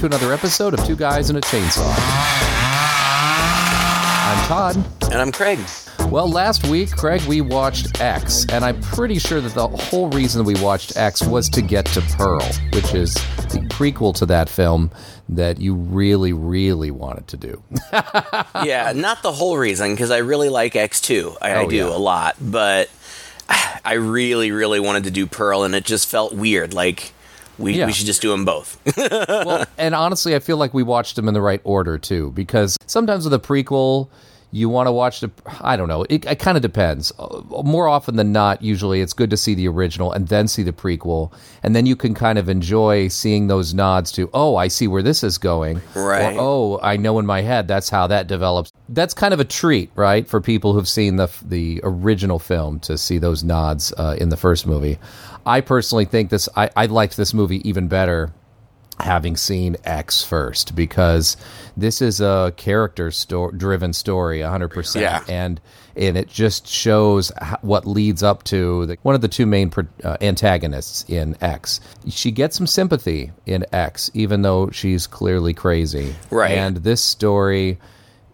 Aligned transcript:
Hello 0.00 0.06
and 0.06 0.12
welcome 0.14 0.22
to 0.22 0.26
another 0.26 0.32
episode 0.32 0.72
of 0.72 0.86
Two 0.86 0.96
Guys 0.96 1.28
and 1.28 1.36
a 1.36 1.42
Chainsaw. 1.42 1.94
I'm 4.24 4.46
Todd. 4.46 4.76
And 5.12 5.20
I'm 5.20 5.30
Craig. 5.30 5.58
Well, 6.08 6.26
last 6.26 6.66
week, 6.68 6.90
Craig, 6.92 7.20
we 7.28 7.42
watched 7.42 8.00
X, 8.00 8.46
and 8.48 8.64
I'm 8.64 8.80
pretty 8.80 9.18
sure 9.18 9.42
that 9.42 9.52
the 9.52 9.68
whole 9.68 10.08
reason 10.08 10.46
we 10.46 10.54
watched 10.62 10.96
X 10.96 11.22
was 11.22 11.50
to 11.50 11.60
get 11.60 11.84
to 11.86 12.00
Pearl, 12.16 12.42
which 12.72 12.94
is 12.94 13.12
the 13.12 13.66
prequel 13.68 14.14
to 14.14 14.26
that 14.26 14.48
film 14.48 14.90
that 15.28 15.60
you 15.60 15.74
really, 15.74 16.32
really 16.32 16.90
wanted 16.90 17.28
to 17.28 17.36
do. 17.36 17.62
yeah, 18.64 18.92
not 18.96 19.22
the 19.22 19.32
whole 19.32 19.58
reason, 19.58 19.92
because 19.92 20.10
I 20.10 20.18
really 20.18 20.48
like 20.48 20.72
X2. 20.72 21.36
I, 21.42 21.52
oh, 21.52 21.60
I 21.60 21.66
do 21.66 21.76
yeah. 21.76 21.94
a 21.94 21.98
lot, 21.98 22.36
but 22.40 22.88
I 23.84 23.94
really, 23.94 24.50
really 24.50 24.80
wanted 24.80 25.04
to 25.04 25.10
do 25.10 25.26
Pearl, 25.26 25.64
and 25.64 25.74
it 25.74 25.84
just 25.84 26.08
felt 26.08 26.32
weird. 26.32 26.72
Like, 26.72 27.12
we, 27.60 27.74
yeah. 27.74 27.86
we 27.86 27.92
should 27.92 28.06
just 28.06 28.22
do 28.22 28.30
them 28.30 28.44
both. 28.44 28.80
well, 28.96 29.66
and 29.78 29.94
honestly, 29.94 30.34
I 30.34 30.38
feel 30.38 30.56
like 30.56 30.74
we 30.74 30.82
watched 30.82 31.16
them 31.16 31.28
in 31.28 31.34
the 31.34 31.40
right 31.40 31.60
order 31.64 31.98
too, 31.98 32.32
because 32.32 32.76
sometimes 32.86 33.24
with 33.24 33.34
a 33.34 33.38
prequel, 33.38 34.08
you 34.52 34.68
want 34.68 34.86
to 34.86 34.92
watch 34.92 35.20
the 35.20 35.30
i 35.60 35.76
don't 35.76 35.88
know 35.88 36.04
it, 36.08 36.24
it 36.26 36.38
kind 36.38 36.56
of 36.56 36.62
depends 36.62 37.12
uh, 37.18 37.40
more 37.62 37.86
often 37.86 38.16
than 38.16 38.32
not 38.32 38.60
usually 38.62 39.00
it's 39.00 39.12
good 39.12 39.30
to 39.30 39.36
see 39.36 39.54
the 39.54 39.68
original 39.68 40.12
and 40.12 40.28
then 40.28 40.48
see 40.48 40.62
the 40.62 40.72
prequel 40.72 41.32
and 41.62 41.76
then 41.76 41.86
you 41.86 41.94
can 41.94 42.14
kind 42.14 42.38
of 42.38 42.48
enjoy 42.48 43.06
seeing 43.08 43.46
those 43.46 43.72
nods 43.74 44.10
to 44.10 44.28
oh 44.34 44.56
i 44.56 44.66
see 44.66 44.88
where 44.88 45.02
this 45.02 45.22
is 45.22 45.38
going 45.38 45.80
right 45.94 46.34
or, 46.36 46.40
oh 46.40 46.80
i 46.82 46.96
know 46.96 47.18
in 47.18 47.26
my 47.26 47.40
head 47.40 47.68
that's 47.68 47.88
how 47.88 48.06
that 48.06 48.26
develops 48.26 48.72
that's 48.88 49.14
kind 49.14 49.32
of 49.32 49.40
a 49.40 49.44
treat 49.44 49.90
right 49.94 50.26
for 50.28 50.40
people 50.40 50.72
who've 50.72 50.88
seen 50.88 51.16
the 51.16 51.30
the 51.44 51.80
original 51.84 52.38
film 52.38 52.80
to 52.80 52.98
see 52.98 53.18
those 53.18 53.44
nods 53.44 53.92
uh, 53.98 54.16
in 54.20 54.30
the 54.30 54.36
first 54.36 54.66
movie 54.66 54.98
i 55.46 55.60
personally 55.60 56.04
think 56.04 56.30
this 56.30 56.48
I, 56.56 56.70
I 56.76 56.86
liked 56.86 57.16
this 57.16 57.34
movie 57.34 57.66
even 57.68 57.88
better 57.88 58.32
having 59.00 59.36
seen 59.36 59.76
X 59.84 60.22
first 60.22 60.74
because 60.74 61.36
this 61.76 62.02
is 62.02 62.20
a 62.20 62.52
character 62.56 63.10
sto- 63.10 63.50
driven 63.50 63.92
story 63.92 64.40
100% 64.40 65.00
yeah. 65.00 65.24
and 65.28 65.60
and 65.96 66.16
it 66.16 66.28
just 66.28 66.66
shows 66.66 67.32
what 67.62 67.84
leads 67.86 68.22
up 68.22 68.44
to 68.44 68.86
the, 68.86 68.96
one 69.02 69.14
of 69.14 69.20
the 69.20 69.28
two 69.28 69.44
main 69.44 69.72
uh, 70.04 70.16
antagonists 70.20 71.04
in 71.08 71.36
X. 71.40 71.80
She 72.08 72.30
gets 72.30 72.56
some 72.56 72.66
sympathy 72.66 73.32
in 73.46 73.66
X 73.72 74.10
even 74.14 74.42
though 74.42 74.70
she's 74.70 75.06
clearly 75.06 75.52
crazy. 75.54 76.14
Right. 76.30 76.52
And 76.52 76.78
this 76.78 77.02
story 77.02 77.78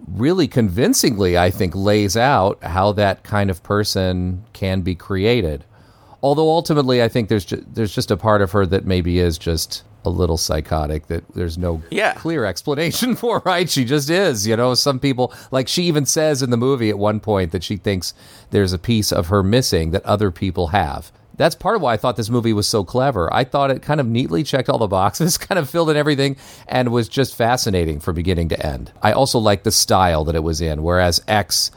really 0.09 0.47
convincingly 0.47 1.39
I 1.39 1.51
think 1.51 1.75
lays 1.75 2.17
out 2.17 2.63
how 2.63 2.93
that 2.93 3.25
kind 3.25 3.51
of 3.51 3.63
person 3.63 4.45
can 4.53 4.83
be 4.83 4.95
created. 4.95 5.65
Although 6.27 6.51
ultimately 6.51 7.05
I 7.05 7.09
think 7.09 7.29
there's 7.29 7.45
ju- 7.45 7.65
there's 7.73 7.95
just 7.95 8.11
a 8.11 8.17
part 8.17 8.43
of 8.43 8.51
her 8.51 8.67
that 8.67 8.85
maybe 8.85 9.21
is 9.21 9.39
just 9.39 9.85
a 10.05 10.11
little 10.11 10.37
psychotic 10.37 11.07
that 11.07 11.23
there's 11.37 11.57
no 11.57 11.81
yeah. 11.89 12.15
clear 12.15 12.45
explanation 12.45 13.15
for, 13.23 13.41
right? 13.45 13.71
She 13.71 13.85
just 13.85 14.11
is. 14.11 14.45
You 14.45 14.57
know, 14.57 14.75
some 14.75 14.99
people, 14.99 15.33
like 15.53 15.69
she 15.69 15.85
even 15.85 16.05
says 16.05 16.43
in 16.43 16.51
the 16.51 16.57
movie 16.57 16.91
at 16.91 16.99
one 16.99 17.21
point 17.21 17.53
that 17.53 17.63
she 17.63 17.77
thinks 17.77 18.13
there's 18.51 18.73
a 18.73 18.79
piece 18.79 19.13
of 19.13 19.29
her 19.29 19.45
missing 19.45 19.93
that 19.93 20.05
other 20.05 20.33
people 20.33 20.67
have. 20.69 21.13
That's 21.37 21.55
part 21.55 21.77
of 21.77 21.83
why 21.83 21.93
I 21.93 21.97
thought 21.97 22.17
this 22.17 22.29
movie 22.29 22.53
was 22.53 22.67
so 22.67 22.83
clever. 22.83 23.33
I 23.33 23.45
thought 23.45 23.71
it 23.71 23.81
kind 23.81 24.01
of 24.01 24.09
neatly 24.09 24.43
checked 24.43 24.69
all 24.69 24.79
the 24.79 24.89
boxes, 24.89 25.39
kind 25.39 25.61
of 25.61 25.71
filled 25.71 25.91
in 25.91 25.97
everything, 25.97 26.39
and 26.67 26.91
was 26.91 27.09
just 27.09 27.37
fascinating 27.37 28.01
from 28.01 28.17
beginning 28.17 28.49
to 28.49 28.67
end. 28.67 28.91
I 29.01 29.13
also 29.13 29.39
liked 29.39 29.63
the 29.63 29.71
style 29.71 30.25
that 30.25 30.35
it 30.35 30.43
was 30.43 30.61
in, 30.61 30.83
whereas 30.83 31.23
X 31.29 31.71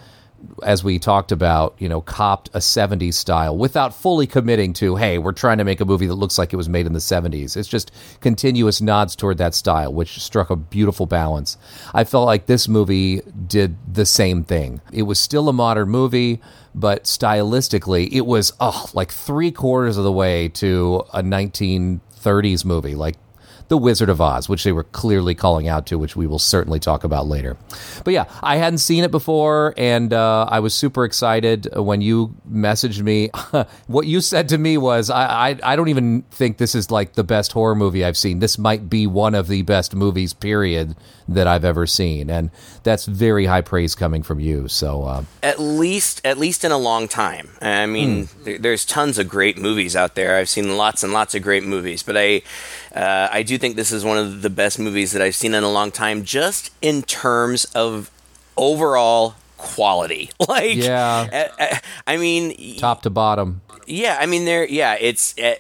as 0.64 0.84
we 0.84 1.00
talked 1.00 1.32
about, 1.32 1.76
you 1.80 1.90
know, 1.90 2.02
copped 2.02 2.50
a 2.50 2.60
70s 2.60 3.14
style 3.14 3.58
without 3.58 3.94
fully 3.94 4.28
committing 4.28 4.74
to, 4.74 4.96
hey, 4.96 5.18
we're 5.18 5.32
trying 5.32 5.58
to 5.58 5.64
make 5.64 5.82
a 5.82 5.86
movie 5.86 6.08
that 6.08 6.16
looks 6.16 6.38
like 6.38 6.54
it 6.54 6.58
was 6.58 6.70
made 6.70 6.86
in 6.86 6.94
the 6.94 7.00
70s. 7.00 7.56
It's 7.56 7.68
just 7.68 7.92
continuous 8.20 8.82
nods 8.82 9.16
toward 9.16 9.38
that 9.38 9.54
style, 9.54 9.94
which 9.94 10.22
struck 10.22 10.50
a 10.50 10.56
beautiful 10.56 11.06
balance. 11.06 11.58
I 11.94 12.04
felt 12.04 12.26
like 12.26 12.46
this 12.46 12.68
movie 12.68 13.22
did 13.48 13.78
the 13.92 14.06
same 14.06 14.44
thing. 14.44 14.82
It 14.92 15.04
was 15.04 15.20
still 15.20 15.50
a 15.50 15.54
modern 15.54 15.90
movie, 15.90 16.42
but 16.76 17.04
stylistically, 17.04 18.10
it 18.12 18.26
was, 18.26 18.54
oh, 18.60 18.90
like 18.94 19.12
three 19.12 19.52
quarters 19.52 19.98
of 19.98 20.04
the 20.04 20.12
way 20.12 20.48
to 20.50 21.04
a 21.14 21.22
1930s 21.22 22.66
movie, 22.66 22.96
like 22.96 23.16
the 23.70 23.78
Wizard 23.78 24.10
of 24.10 24.20
Oz, 24.20 24.50
which 24.50 24.64
they 24.64 24.72
were 24.72 24.84
clearly 24.84 25.36
calling 25.36 25.68
out 25.68 25.86
to, 25.88 25.98
which 25.98 26.16
we 26.16 26.28
will 26.28 26.40
certainly 26.40 26.80
talk 26.80 27.04
about 27.04 27.28
later. 27.28 27.56
But 28.04 28.14
yeah, 28.14 28.26
I 28.42 28.58
hadn't 28.58 28.80
seen 28.80 29.04
it 29.04 29.12
before, 29.12 29.76
and 29.78 30.12
uh, 30.12 30.48
I 30.50 30.60
was 30.60 30.74
super 30.74 31.06
excited 31.06 31.70
when 31.76 32.02
you 32.02 32.36
messaged 32.52 33.02
me. 33.02 33.30
what 33.88 34.08
you 34.08 34.22
said 34.22 34.50
to 34.50 34.58
me 34.58 34.78
was, 34.78 35.12
I, 35.12 35.50
I, 35.50 35.60
I 35.64 35.76
don't 35.76 35.88
even 35.88 36.24
think 36.32 36.58
this 36.58 36.74
is 36.74 36.90
like 36.90 37.14
the 37.14 37.24
best 37.24 37.52
horror 37.52 37.76
movie 37.76 38.04
I've 38.04 38.18
seen. 38.18 38.40
This 38.40 38.58
might 38.58 38.90
be 38.90 39.06
one 39.06 39.36
of 39.36 39.48
the 39.48 39.62
best 39.62 39.96
movies, 39.96 40.34
period, 40.34 40.96
that 41.28 41.46
I've 41.46 41.64
ever 41.64 41.86
seen, 41.86 42.30
and 42.32 42.50
that's 42.82 43.06
very 43.06 43.46
high 43.46 43.62
praise 43.62 43.94
coming 43.94 44.24
from 44.24 44.40
you. 44.40 44.68
So 44.68 45.04
uh, 45.04 45.24
at 45.44 45.60
least, 45.60 46.26
at 46.26 46.40
least 46.40 46.66
in 46.66 46.72
a 46.72 46.78
long 46.78 47.08
time. 47.08 47.50
I 47.62 47.86
mean, 47.86 48.26
mm. 48.26 48.44
there, 48.44 48.58
there's 48.58 48.84
tons 48.84 49.20
of 49.20 49.30
great 49.30 49.58
movies 49.60 49.96
out 49.96 50.16
there. 50.16 50.38
I've 50.38 50.50
seen 50.50 50.76
lots 50.76 51.04
and 51.04 51.14
lots 51.14 51.36
of 51.36 51.44
great 51.44 51.64
movies, 51.64 52.02
but 52.02 52.18
I, 52.18 52.42
uh, 52.96 53.30
I 53.32 53.44
do 53.44 53.58
think 53.58 53.76
this 53.76 53.92
is 53.92 54.04
one 54.04 54.18
of 54.18 54.42
the 54.42 54.50
best 54.50 54.80
movies 54.80 55.12
that 55.12 55.22
I've 55.22 55.36
seen 55.36 55.54
in 55.54 55.64
a 55.64 55.72
long 55.72 55.92
time, 55.92 56.24
just 56.24 56.72
in 56.82 57.04
terms 57.04 57.66
of 57.76 58.12
overall 58.58 59.36
quality. 59.58 60.32
Like, 60.48 60.78
yeah, 60.78 61.50
I, 61.60 61.82
I 62.08 62.18
mean, 62.18 62.78
top 62.78 63.04
to 63.04 63.10
bottom. 63.10 63.62
Yeah, 63.86 64.18
I 64.20 64.26
mean, 64.26 64.46
there. 64.46 64.68
Yeah, 64.68 64.98
it's. 65.00 65.38
Uh, 65.38 65.56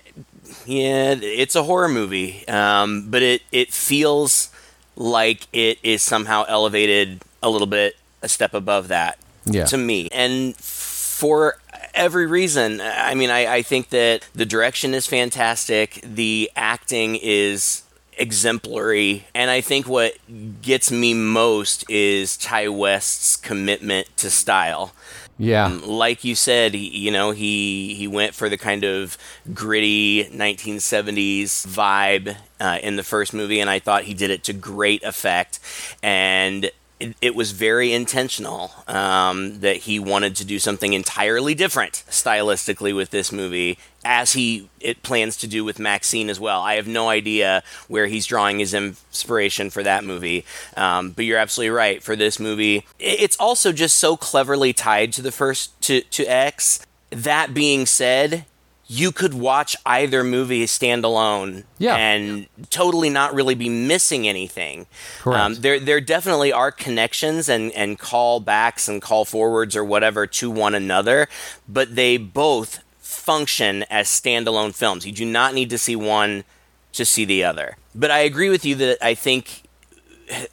yeah, 0.65 1.15
it's 1.21 1.55
a 1.55 1.63
horror 1.63 1.89
movie, 1.89 2.47
um, 2.47 3.09
but 3.09 3.21
it 3.21 3.43
it 3.51 3.71
feels 3.71 4.49
like 4.95 5.47
it 5.53 5.79
is 5.83 6.01
somehow 6.01 6.43
elevated 6.47 7.21
a 7.41 7.49
little 7.49 7.67
bit 7.67 7.95
a 8.21 8.29
step 8.29 8.53
above 8.53 8.89
that 8.89 9.17
yeah. 9.45 9.65
to 9.65 9.77
me. 9.77 10.09
And 10.11 10.55
for 10.55 11.57
every 11.93 12.25
reason. 12.25 12.81
I 12.81 13.15
mean, 13.15 13.29
I, 13.29 13.55
I 13.55 13.61
think 13.61 13.89
that 13.89 14.27
the 14.33 14.45
direction 14.45 14.93
is 14.93 15.07
fantastic, 15.07 15.99
the 16.03 16.51
acting 16.55 17.15
is 17.15 17.83
exemplary. 18.19 19.25
And 19.33 19.49
I 19.49 19.61
think 19.61 19.87
what 19.87 20.13
gets 20.61 20.91
me 20.91 21.13
most 21.13 21.89
is 21.89 22.37
Ti 22.37 22.67
West's 22.67 23.35
commitment 23.35 24.15
to 24.17 24.29
style. 24.29 24.93
Yeah, 25.41 25.67
um, 25.67 25.87
like 25.87 26.25
you 26.25 26.35
said, 26.35 26.73
he, 26.73 26.89
you 26.89 27.11
know, 27.11 27.31
he 27.31 27.93
he 27.93 28.09
went 28.09 28.35
for 28.35 28.49
the 28.49 28.57
kind 28.57 28.83
of 28.83 29.17
gritty 29.53 30.25
1970s 30.25 31.65
vibe 31.65 32.35
uh, 32.59 32.79
in 32.83 32.97
the 32.97 33.03
first 33.03 33.33
movie, 33.33 33.61
and 33.61 33.69
I 33.69 33.79
thought 33.79 34.03
he 34.03 34.13
did 34.13 34.31
it 34.31 34.43
to 34.43 34.53
great 34.53 35.01
effect. 35.01 35.61
And 36.03 36.69
it, 36.99 37.35
was 37.35 37.51
very 37.51 37.93
intentional 37.93 38.71
um, 38.87 39.61
that 39.61 39.77
he 39.77 39.99
wanted 39.99 40.35
to 40.35 40.45
do 40.45 40.59
something 40.59 40.93
entirely 40.93 41.55
different 41.55 42.03
stylistically 42.09 42.93
with 42.95 43.09
this 43.09 43.31
movie, 43.31 43.77
as 44.03 44.33
he 44.33 44.69
it 44.79 45.01
plans 45.01 45.37
to 45.37 45.47
do 45.47 45.63
with 45.63 45.79
Maxine 45.79 46.29
as 46.29 46.39
well. 46.39 46.61
I 46.61 46.75
have 46.75 46.87
no 46.87 47.09
idea 47.09 47.63
where 47.87 48.07
he's 48.07 48.25
drawing 48.25 48.59
his 48.59 48.73
inspiration 48.73 49.69
for 49.69 49.83
that 49.83 50.03
movie, 50.03 50.45
um, 50.75 51.11
but 51.11 51.25
you're 51.25 51.39
absolutely 51.39 51.71
right. 51.71 52.03
For 52.03 52.15
this 52.15 52.39
movie, 52.39 52.85
it's 52.99 53.37
also 53.39 53.71
just 53.71 53.97
so 53.97 54.17
cleverly 54.17 54.73
tied 54.73 55.13
to 55.13 55.21
the 55.21 55.31
first 55.31 55.79
to 55.83 56.01
to 56.01 56.25
X. 56.25 56.85
That 57.11 57.53
being 57.53 57.85
said, 57.85 58.45
you 58.91 59.11
could 59.11 59.35
watch 59.35 59.75
either 59.85 60.23
movie 60.23 60.65
standalone 60.65 61.63
yeah. 61.77 61.95
and 61.95 62.47
totally 62.71 63.11
not 63.11 63.35
really 63.35 63.53
be 63.53 63.69
missing 63.69 64.27
anything. 64.27 64.87
Correct. 65.19 65.39
Um, 65.39 65.55
there, 65.55 65.79
there 65.79 66.01
definitely 66.01 66.51
are 66.51 66.71
connections 66.71 67.47
and, 67.47 67.71
and 67.73 67.99
call 67.99 68.39
backs 68.39 68.87
and 68.87 68.99
call 68.99 69.25
forwards 69.25 69.75
or 69.75 69.85
whatever 69.85 70.25
to 70.25 70.49
one 70.49 70.73
another, 70.73 71.29
but 71.67 71.95
they 71.95 72.17
both 72.17 72.79
function 72.97 73.83
as 73.91 74.07
standalone 74.07 74.73
films. 74.73 75.05
You 75.05 75.11
do 75.11 75.25
not 75.25 75.53
need 75.53 75.69
to 75.69 75.77
see 75.77 75.95
one 75.95 76.43
to 76.93 77.05
see 77.05 77.25
the 77.25 77.43
other. 77.43 77.77
But 77.93 78.09
I 78.09 78.19
agree 78.19 78.49
with 78.49 78.65
you 78.65 78.73
that 78.73 78.97
I 79.05 79.13
think, 79.13 79.65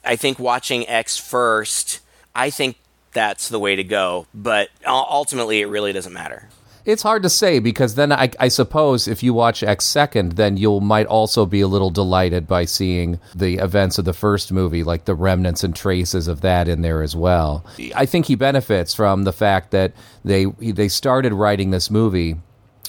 I 0.05 0.15
think 0.15 0.37
watching 0.37 0.87
X 0.87 1.17
first, 1.17 2.01
I 2.35 2.51
think 2.51 2.77
that's 3.13 3.49
the 3.49 3.57
way 3.57 3.75
to 3.75 3.83
go. 3.83 4.27
But 4.31 4.69
ultimately, 4.85 5.61
it 5.61 5.65
really 5.65 5.91
doesn't 5.91 6.13
matter. 6.13 6.49
It's 6.87 7.03
hard 7.03 7.21
to 7.23 7.29
say 7.29 7.59
because 7.59 7.95
then 7.95 8.13
I, 8.13 8.31
I, 8.39 8.47
suppose 8.47 9.09
if 9.09 9.21
you 9.21 9.33
watch 9.33 9.61
X 9.61 9.85
second, 9.85 10.37
then 10.37 10.55
you'll 10.55 10.79
might 10.79 11.05
also 11.05 11.45
be 11.45 11.59
a 11.59 11.67
little 11.67 11.89
delighted 11.89 12.47
by 12.47 12.63
seeing 12.63 13.19
the 13.35 13.57
events 13.57 13.97
of 13.97 14.05
the 14.05 14.13
first 14.13 14.53
movie, 14.53 14.85
like 14.85 15.03
the 15.03 15.13
remnants 15.13 15.65
and 15.65 15.75
traces 15.75 16.29
of 16.29 16.39
that 16.41 16.69
in 16.69 16.83
there 16.83 17.03
as 17.03 17.13
well. 17.13 17.65
I 17.93 18.05
think 18.05 18.27
he 18.27 18.35
benefits 18.35 18.93
from 18.93 19.23
the 19.23 19.33
fact 19.33 19.71
that 19.71 19.91
they 20.23 20.45
they 20.45 20.87
started 20.87 21.33
writing 21.33 21.71
this 21.71 21.91
movie 21.91 22.37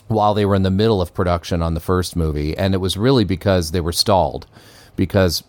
while 0.06 0.32
they 0.32 0.46
were 0.46 0.54
in 0.54 0.62
the 0.62 0.70
middle 0.70 1.02
of 1.02 1.12
production 1.12 1.60
on 1.60 1.74
the 1.74 1.80
first 1.80 2.14
movie, 2.14 2.56
and 2.56 2.74
it 2.74 2.78
was 2.78 2.96
really 2.96 3.24
because 3.24 3.72
they 3.72 3.80
were 3.80 3.90
stalled 3.90 4.46
because 4.94 5.42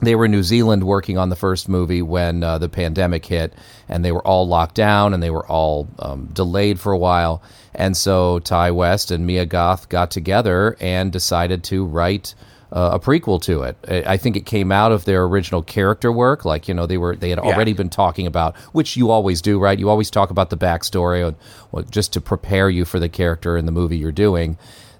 they 0.00 0.14
were 0.14 0.26
in 0.26 0.30
New 0.30 0.42
Zealand 0.42 0.84
working 0.84 1.18
on 1.18 1.28
the 1.28 1.36
first 1.36 1.68
movie 1.68 2.02
when 2.02 2.44
uh, 2.44 2.58
the 2.58 2.68
pandemic 2.68 3.26
hit, 3.26 3.52
and 3.88 4.04
they 4.04 4.12
were 4.12 4.26
all 4.26 4.46
locked 4.46 4.74
down 4.74 5.12
and 5.12 5.22
they 5.22 5.30
were 5.30 5.46
all 5.46 5.88
um, 5.98 6.26
delayed 6.32 6.78
for 6.78 6.92
a 6.92 6.98
while. 6.98 7.42
And 7.74 7.96
so 7.96 8.38
Ti 8.40 8.70
West 8.70 9.10
and 9.10 9.26
Mia 9.26 9.46
Goth 9.46 9.88
got 9.88 10.10
together 10.10 10.76
and 10.80 11.12
decided 11.12 11.64
to 11.64 11.84
write 11.84 12.34
uh, 12.70 12.90
a 12.94 13.00
prequel 13.00 13.40
to 13.42 13.62
it. 13.62 13.76
I 14.06 14.16
think 14.16 14.36
it 14.36 14.44
came 14.44 14.70
out 14.70 14.92
of 14.92 15.04
their 15.04 15.24
original 15.24 15.62
character 15.62 16.12
work, 16.12 16.44
like 16.44 16.68
you 16.68 16.74
know 16.74 16.86
they 16.86 16.98
were 16.98 17.16
they 17.16 17.30
had 17.30 17.38
already 17.38 17.72
been 17.72 17.88
talking 17.88 18.26
about, 18.26 18.56
which 18.72 18.96
you 18.96 19.10
always 19.10 19.40
do, 19.40 19.58
right? 19.58 19.78
You 19.78 19.88
always 19.88 20.10
talk 20.10 20.30
about 20.30 20.50
the 20.50 20.56
backstory, 20.56 21.26
and 21.26 21.36
well, 21.72 21.84
just 21.84 22.12
to 22.12 22.20
prepare 22.20 22.68
you 22.68 22.84
for 22.84 22.98
the 22.98 23.08
character 23.08 23.56
in 23.56 23.66
the 23.66 23.72
movie 23.72 23.96
you're 23.96 24.12
doing. 24.12 24.58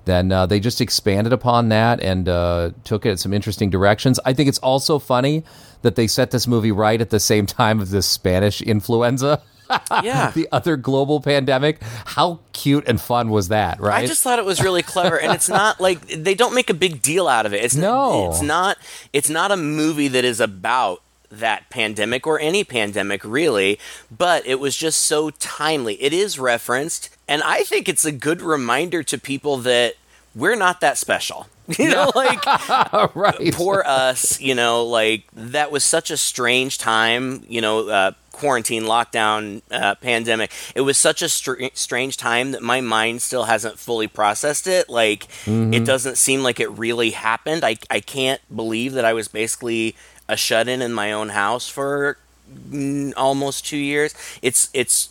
Then 0.08 0.32
uh, 0.32 0.46
they 0.46 0.58
just 0.58 0.80
expanded 0.80 1.32
upon 1.32 1.68
that 1.68 2.00
and 2.00 2.28
uh, 2.28 2.70
took 2.84 3.04
it 3.06 3.10
in 3.10 3.16
some 3.18 3.32
interesting 3.34 3.68
directions. 3.70 4.18
I 4.24 4.32
think 4.32 4.48
it's 4.48 4.58
also 4.60 4.98
funny 4.98 5.44
that 5.82 5.94
they 5.96 6.06
set 6.06 6.30
this 6.30 6.46
movie 6.46 6.72
right 6.72 7.00
at 7.00 7.10
the 7.10 7.20
same 7.20 7.44
time 7.60 7.78
of 7.78 7.90
the 7.90 8.02
Spanish 8.02 8.60
influenza. 8.62 9.42
Yeah. 10.02 10.30
the 10.30 10.48
other 10.50 10.78
global 10.78 11.20
pandemic. 11.20 11.82
How 12.06 12.40
cute 12.54 12.88
and 12.88 12.98
fun 12.98 13.28
was 13.28 13.48
that, 13.48 13.78
right? 13.80 14.02
I 14.02 14.06
just 14.06 14.22
thought 14.22 14.38
it 14.38 14.46
was 14.46 14.62
really 14.62 14.80
clever, 14.82 15.20
and 15.20 15.30
it's 15.34 15.50
not 15.50 15.78
like 15.86 16.06
they 16.08 16.34
don't 16.34 16.54
make 16.54 16.70
a 16.70 16.74
big 16.74 17.02
deal 17.02 17.28
out 17.28 17.44
of 17.44 17.52
it. 17.52 17.62
It's 17.62 17.74
No. 17.76 18.30
it's 18.30 18.40
not. 18.40 18.78
It's 19.12 19.28
not 19.28 19.50
a 19.52 19.58
movie 19.58 20.08
that 20.08 20.24
is 20.24 20.40
about 20.40 21.02
that 21.30 21.68
pandemic 21.68 22.26
or 22.26 22.40
any 22.40 22.64
pandemic 22.64 23.20
really, 23.24 23.78
but 24.10 24.46
it 24.46 24.58
was 24.58 24.74
just 24.74 25.02
so 25.02 25.28
timely. 25.28 26.02
It 26.02 26.14
is 26.14 26.38
referenced, 26.38 27.10
and 27.28 27.42
I 27.42 27.62
think 27.62 27.88
it's 27.88 28.04
a 28.04 28.12
good 28.12 28.40
reminder 28.42 29.02
to 29.04 29.18
people 29.18 29.58
that 29.58 29.94
we're 30.34 30.56
not 30.56 30.80
that 30.80 30.98
special. 30.98 31.46
You 31.78 31.90
know, 31.90 32.10
like 32.14 32.46
right. 33.14 33.52
poor 33.52 33.82
us, 33.84 34.40
you 34.40 34.54
know, 34.54 34.86
like 34.86 35.24
that 35.34 35.70
was 35.70 35.84
such 35.84 36.10
a 36.10 36.16
strange 36.16 36.78
time, 36.78 37.44
you 37.46 37.60
know, 37.60 37.86
uh, 37.90 38.12
quarantine, 38.32 38.84
lockdown, 38.84 39.60
uh, 39.70 39.94
pandemic. 39.96 40.50
It 40.74 40.80
was 40.80 40.96
such 40.96 41.20
a 41.20 41.28
str- 41.28 41.64
strange 41.74 42.16
time 42.16 42.52
that 42.52 42.62
my 42.62 42.80
mind 42.80 43.20
still 43.20 43.44
hasn't 43.44 43.78
fully 43.78 44.06
processed 44.06 44.66
it. 44.66 44.88
Like, 44.88 45.26
it 45.46 45.84
doesn't 45.84 46.16
seem 46.16 46.42
like 46.42 46.58
it 46.58 46.70
really 46.70 47.10
happened. 47.10 47.64
I, 47.64 47.76
I 47.90 48.00
can't 48.00 48.40
believe 48.54 48.94
that 48.94 49.04
I 49.04 49.12
was 49.12 49.28
basically 49.28 49.94
a 50.26 50.38
shut 50.38 50.68
in 50.68 50.80
in 50.80 50.94
my 50.94 51.12
own 51.12 51.28
house 51.28 51.68
for 51.68 52.16
almost 53.14 53.66
two 53.66 53.76
years. 53.76 54.14
It's, 54.40 54.70
it's 54.72 55.10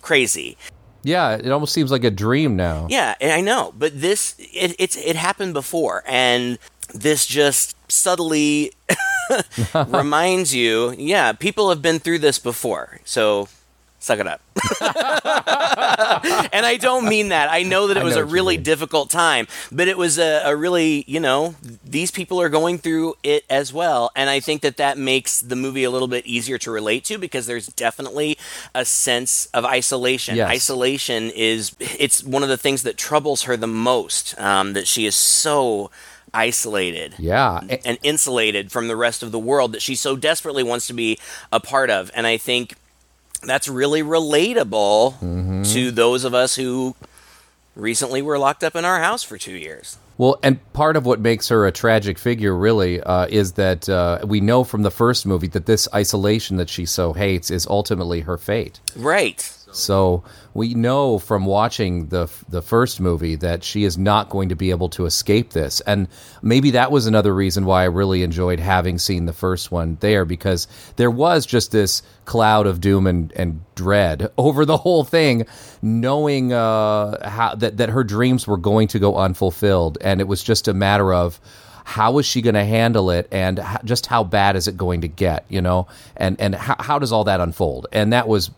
crazy. 0.00 0.56
Yeah, 1.02 1.34
it 1.34 1.50
almost 1.50 1.72
seems 1.72 1.90
like 1.90 2.04
a 2.04 2.10
dream 2.10 2.56
now. 2.56 2.86
Yeah, 2.90 3.14
I 3.20 3.40
know, 3.40 3.72
but 3.76 4.00
this 4.00 4.34
it 4.38 4.74
it's 4.78 4.96
it 4.96 5.16
happened 5.16 5.54
before, 5.54 6.02
and 6.06 6.58
this 6.94 7.26
just 7.26 7.76
subtly 7.90 8.72
reminds 9.88 10.54
you, 10.54 10.94
yeah, 10.98 11.32
people 11.32 11.68
have 11.68 11.82
been 11.82 11.98
through 11.98 12.18
this 12.18 12.38
before, 12.38 13.00
so 13.04 13.48
suck 13.98 14.18
it 14.18 14.26
up. 14.26 14.40
and 16.52 16.66
I 16.66 16.76
don't 16.80 17.08
mean 17.08 17.28
that. 17.28 17.50
I 17.50 17.62
know 17.62 17.88
that 17.88 17.96
it 17.96 18.04
was 18.04 18.16
a 18.16 18.24
really 18.24 18.56
difficult 18.56 19.10
time, 19.10 19.46
but 19.72 19.88
it 19.88 19.96
was 19.98 20.18
a, 20.18 20.42
a 20.44 20.56
really, 20.56 21.04
you 21.06 21.20
know, 21.20 21.54
these 21.84 22.10
people 22.10 22.40
are 22.40 22.48
going 22.48 22.78
through 22.78 23.14
it 23.22 23.44
as 23.50 23.72
well. 23.72 24.10
And 24.14 24.30
I 24.30 24.40
think 24.40 24.62
that 24.62 24.76
that 24.76 24.98
makes 24.98 25.40
the 25.40 25.56
movie 25.56 25.84
a 25.84 25.90
little 25.90 26.08
bit 26.08 26.26
easier 26.26 26.58
to 26.58 26.70
relate 26.70 27.04
to 27.04 27.18
because 27.18 27.46
there's 27.46 27.68
definitely 27.68 28.38
a 28.74 28.84
sense 28.84 29.46
of 29.46 29.64
isolation. 29.64 30.36
Yes. 30.36 30.50
Isolation 30.50 31.30
is, 31.30 31.74
it's 31.80 32.22
one 32.22 32.42
of 32.42 32.48
the 32.48 32.58
things 32.58 32.82
that 32.84 32.96
troubles 32.96 33.42
her 33.42 33.56
the 33.56 33.66
most, 33.66 34.38
um, 34.40 34.72
that 34.74 34.86
she 34.86 35.06
is 35.06 35.14
so 35.14 35.90
isolated 36.34 37.14
Yeah. 37.18 37.60
And 37.84 37.98
insulated 38.02 38.70
from 38.70 38.88
the 38.88 38.96
rest 38.96 39.22
of 39.22 39.32
the 39.32 39.38
world 39.38 39.72
that 39.72 39.82
she 39.82 39.94
so 39.94 40.14
desperately 40.16 40.62
wants 40.62 40.86
to 40.88 40.92
be 40.92 41.18
a 41.50 41.58
part 41.58 41.90
of. 41.90 42.10
And 42.14 42.26
I 42.26 42.36
think 42.36 42.76
that's 43.42 43.68
really 43.68 44.02
relatable 44.02 45.14
Mm-hmm. 45.14 45.62
to 45.74 45.90
those 45.90 46.24
of 46.24 46.34
us 46.34 46.56
who 46.56 46.94
recently 47.76 48.22
were 48.22 48.38
locked 48.38 48.64
up 48.64 48.74
in 48.76 48.84
our 48.84 49.00
house 49.00 49.22
for 49.22 49.38
two 49.38 49.52
years. 49.56 49.96
Well, 50.16 50.40
and 50.42 50.58
part 50.72 50.96
of 50.96 51.06
what 51.06 51.20
makes 51.20 51.48
her 51.48 51.64
a 51.66 51.70
tragic 51.70 52.18
figure, 52.18 52.52
really, 52.56 53.00
uh, 53.00 53.26
is 53.30 53.52
that 53.52 53.88
uh, 53.88 54.18
we 54.26 54.40
know 54.40 54.64
from 54.64 54.82
the 54.82 54.90
first 54.90 55.24
movie 55.26 55.46
that 55.48 55.66
this 55.66 55.86
isolation 55.94 56.56
that 56.56 56.68
she 56.68 56.86
so 56.86 57.12
hates 57.12 57.52
is 57.52 57.68
ultimately 57.68 58.22
her 58.22 58.36
fate. 58.36 58.80
Right. 58.96 59.48
So 59.72 60.24
we 60.54 60.74
know 60.74 61.18
from 61.18 61.44
watching 61.44 62.08
the 62.08 62.28
the 62.48 62.62
first 62.62 63.00
movie 63.00 63.36
that 63.36 63.62
she 63.62 63.84
is 63.84 63.98
not 63.98 64.30
going 64.30 64.48
to 64.48 64.56
be 64.56 64.70
able 64.70 64.88
to 64.90 65.06
escape 65.06 65.50
this, 65.50 65.80
and 65.80 66.08
maybe 66.42 66.70
that 66.72 66.90
was 66.90 67.06
another 67.06 67.34
reason 67.34 67.64
why 67.64 67.82
I 67.82 67.86
really 67.86 68.22
enjoyed 68.22 68.60
having 68.60 68.98
seen 68.98 69.26
the 69.26 69.32
first 69.32 69.70
one 69.70 69.98
there 70.00 70.24
because 70.24 70.66
there 70.96 71.10
was 71.10 71.44
just 71.46 71.70
this 71.70 72.02
cloud 72.24 72.66
of 72.66 72.80
doom 72.80 73.06
and, 73.06 73.32
and 73.36 73.60
dread 73.74 74.30
over 74.38 74.64
the 74.64 74.78
whole 74.78 75.04
thing, 75.04 75.46
knowing 75.82 76.52
uh, 76.52 77.28
how 77.28 77.54
that 77.56 77.76
that 77.76 77.90
her 77.90 78.04
dreams 78.04 78.46
were 78.46 78.58
going 78.58 78.88
to 78.88 78.98
go 78.98 79.16
unfulfilled, 79.16 79.98
and 80.00 80.20
it 80.20 80.28
was 80.28 80.42
just 80.42 80.66
a 80.68 80.74
matter 80.74 81.12
of 81.12 81.40
how 81.84 82.18
is 82.18 82.26
she 82.26 82.42
going 82.42 82.54
to 82.54 82.66
handle 82.66 83.10
it 83.10 83.26
and 83.32 83.62
just 83.82 84.04
how 84.04 84.22
bad 84.22 84.56
is 84.56 84.68
it 84.68 84.76
going 84.76 85.00
to 85.00 85.08
get 85.08 85.44
you 85.48 85.62
know? 85.62 85.86
And 86.16 86.40
and 86.40 86.54
how, 86.54 86.76
how 86.78 86.98
does 86.98 87.12
all 87.12 87.24
that 87.24 87.40
unfold? 87.40 87.86
And 87.92 88.12
that 88.12 88.28
was 88.28 88.50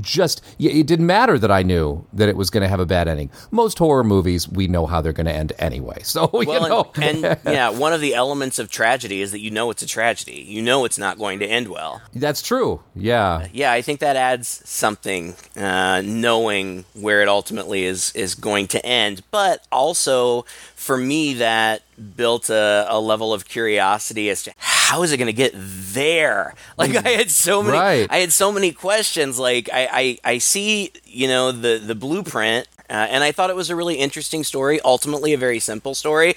just 0.00 0.42
it 0.58 0.86
didn't 0.86 1.06
matter 1.06 1.38
that 1.38 1.50
I 1.50 1.62
knew 1.62 2.04
that 2.12 2.28
it 2.28 2.36
was 2.36 2.50
going 2.50 2.62
to 2.62 2.68
have 2.68 2.80
a 2.80 2.86
bad 2.86 3.08
ending. 3.08 3.30
Most 3.50 3.78
horror 3.78 4.04
movies, 4.04 4.48
we 4.48 4.66
know 4.68 4.86
how 4.86 5.00
they're 5.00 5.12
going 5.12 5.26
to 5.26 5.34
end 5.34 5.52
anyway. 5.58 5.98
So 6.10 6.28
you 6.32 6.46
Well, 6.48 6.68
know, 6.68 6.92
and, 7.00 7.24
and 7.24 7.38
yeah, 7.44 7.68
one 7.70 7.92
of 7.92 8.00
the 8.00 8.14
elements 8.14 8.58
of 8.58 8.68
tragedy 8.70 9.20
is 9.22 9.30
that 9.32 9.38
you 9.40 9.50
know 9.50 9.70
it's 9.70 9.82
a 9.82 9.86
tragedy. 9.86 10.44
You 10.48 10.60
know 10.60 10.84
it's 10.84 10.98
not 10.98 11.18
going 11.18 11.38
to 11.38 11.46
end 11.46 11.68
well. 11.68 12.02
that's 12.14 12.42
true. 12.42 12.82
Yeah, 12.96 13.46
Yeah, 13.52 13.70
I 13.72 13.80
think 13.82 14.00
that 14.00 14.16
adds 14.16 14.60
something, 14.68 15.34
uh, 15.56 16.02
knowing 16.04 16.84
where 16.94 17.22
it 17.22 17.28
ultimately 17.28 17.84
is 17.84 18.12
is 18.14 18.34
going 18.34 18.66
to 18.68 18.84
end. 18.84 19.22
But 19.30 19.66
also, 19.70 20.44
for 20.80 20.96
me, 20.96 21.34
that 21.34 21.82
built 22.16 22.48
a, 22.48 22.86
a 22.88 22.98
level 22.98 23.34
of 23.34 23.46
curiosity 23.46 24.30
as 24.30 24.42
to 24.44 24.52
how 24.56 25.02
is 25.02 25.12
it 25.12 25.18
going 25.18 25.26
to 25.26 25.32
get 25.34 25.52
there. 25.54 26.54
Like 26.78 26.96
I 26.96 27.10
had 27.10 27.30
so 27.30 27.62
many, 27.62 27.76
Right. 27.76 28.06
I 28.10 28.18
had 28.18 28.32
so 28.32 28.50
many 28.50 28.72
questions. 28.72 29.38
Like 29.38 29.68
I, 29.70 29.88
I, 30.24 30.32
I 30.32 30.38
see, 30.38 30.92
you 31.04 31.28
know, 31.28 31.52
the 31.52 31.76
the 31.76 31.94
blueprint. 31.94 32.66
Uh, 32.90 33.06
and 33.08 33.22
I 33.22 33.30
thought 33.30 33.50
it 33.50 33.56
was 33.56 33.70
a 33.70 33.76
really 33.76 33.94
interesting 33.96 34.42
story, 34.42 34.80
ultimately 34.84 35.32
a 35.32 35.38
very 35.38 35.60
simple 35.60 35.94
story. 35.94 36.34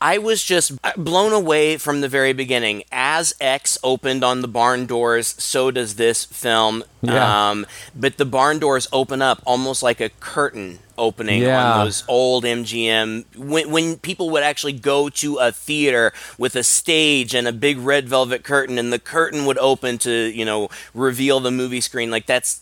I 0.00 0.18
was 0.18 0.42
just 0.42 0.72
blown 0.96 1.32
away 1.32 1.78
from 1.78 2.02
the 2.02 2.08
very 2.08 2.32
beginning. 2.34 2.84
As 2.92 3.34
X 3.40 3.78
opened 3.82 4.22
on 4.22 4.42
the 4.42 4.48
barn 4.48 4.84
doors, 4.86 5.34
so 5.38 5.70
does 5.70 5.94
this 5.94 6.24
film. 6.24 6.84
Yeah. 7.00 7.50
Um, 7.50 7.66
but 7.94 8.18
the 8.18 8.26
barn 8.26 8.58
doors 8.58 8.86
open 8.92 9.22
up 9.22 9.42
almost 9.46 9.82
like 9.82 10.00
a 10.00 10.10
curtain 10.10 10.80
opening 10.96 11.42
Yeah. 11.42 11.72
on 11.78 11.84
those 11.86 12.04
old 12.06 12.44
MGM 12.44 13.24
when 13.36 13.70
when 13.72 13.96
people 13.98 14.30
would 14.30 14.44
actually 14.44 14.74
go 14.74 15.08
to 15.08 15.38
a 15.38 15.50
theater 15.50 16.12
with 16.38 16.54
a 16.54 16.62
stage 16.62 17.34
and 17.34 17.48
a 17.48 17.52
big 17.52 17.78
red 17.78 18.08
velvet 18.08 18.44
curtain 18.44 18.78
and 18.78 18.92
the 18.92 19.00
curtain 19.00 19.44
would 19.44 19.58
open 19.58 19.98
to 19.98 20.10
you 20.12 20.44
know 20.44 20.68
reveal 20.94 21.40
the 21.40 21.50
movie 21.50 21.80
screen 21.80 22.12
like 22.12 22.26
that's 22.26 22.60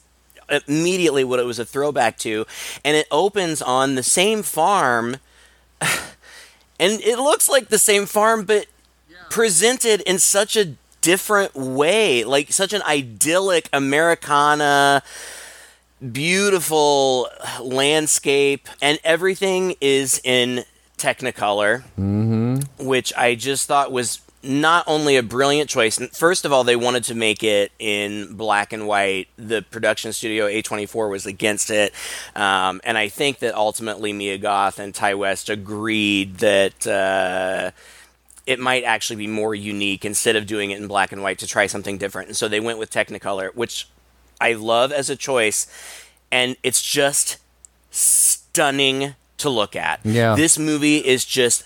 immediately 0.67 1.25
what 1.25 1.39
it 1.39 1.47
was 1.47 1.59
a 1.59 1.65
throwback 1.65 2.19
to 2.19 2.47
and 2.85 2.97
it 2.97 3.07
opens 3.11 3.63
on 3.63 3.95
the 3.95 4.03
same 4.03 4.43
farm 4.43 5.17
and 5.81 7.01
it 7.01 7.19
looks 7.19 7.49
like 7.49 7.69
the 7.69 7.79
same 7.79 8.07
farm 8.07 8.45
but 8.45 8.67
presented 9.31 10.01
in 10.03 10.19
such 10.19 10.57
a 10.57 10.75
different 11.01 11.55
way 11.55 12.23
like 12.25 12.53
such 12.53 12.73
an 12.73 12.83
idyllic 12.83 13.69
americana 13.73 15.03
beautiful 16.13 17.29
landscape 17.61 18.69
and 18.81 18.99
everything 19.03 19.75
is 19.81 20.21
in 20.25 20.65
technicolor 20.99 21.83
mm-hmm. 21.99 22.59
which 22.85 23.13
i 23.17 23.35
just 23.35 23.67
thought 23.67 23.91
was 23.91 24.21
not 24.43 24.85
only 24.87 25.17
a 25.17 25.23
brilliant 25.23 25.71
choice 25.71 25.99
first 26.13 26.45
of 26.45 26.53
all 26.53 26.65
they 26.65 26.77
wanted 26.77 27.05
to 27.05 27.15
make 27.15 27.43
it 27.43 27.71
in 27.79 28.35
black 28.35 28.73
and 28.73 28.87
white 28.87 29.29
the 29.37 29.63
production 29.63 30.13
studio 30.13 30.47
a24 30.47 31.11
was 31.11 31.27
against 31.27 31.71
it 31.71 31.93
um, 32.35 32.81
and 32.83 32.99
i 32.99 33.09
think 33.09 33.39
that 33.39 33.55
ultimately 33.55 34.13
mia 34.13 34.39
goth 34.39 34.79
and 34.79 34.95
Ti 34.95 35.15
West 35.15 35.49
agreed 35.49 36.39
that 36.39 36.87
uh, 36.87 37.71
it 38.47 38.59
might 38.59 38.85
actually 38.85 39.17
be 39.17 39.27
more 39.27 39.55
unique 39.55 40.05
instead 40.05 40.37
of 40.37 40.47
doing 40.47 40.71
it 40.71 40.81
in 40.81 40.89
black 40.89 41.13
and 41.13 41.23
white 41.23 41.39
to 41.39 41.47
try 41.47 41.67
something 41.67 41.99
different. 41.99 42.29
And 42.29 42.37
so 42.37 42.49
they 42.49 42.61
went 42.61 42.79
with 42.79 42.91
Technicolor, 42.91 43.55
which 43.55 43.89
I 44.41 44.55
love 44.55 44.93
as 44.93 45.09
a 45.09 45.17
choice, 45.17 45.67
and 46.31 46.57
it's 46.63 46.83
just 46.83 47.39
stunning 47.91 49.15
to 49.39 49.51
look 49.51 49.77
at. 49.77 50.01
Yeah. 50.05 50.35
This 50.35 50.59
movie 50.59 50.99
is 50.99 51.25
just 51.25 51.65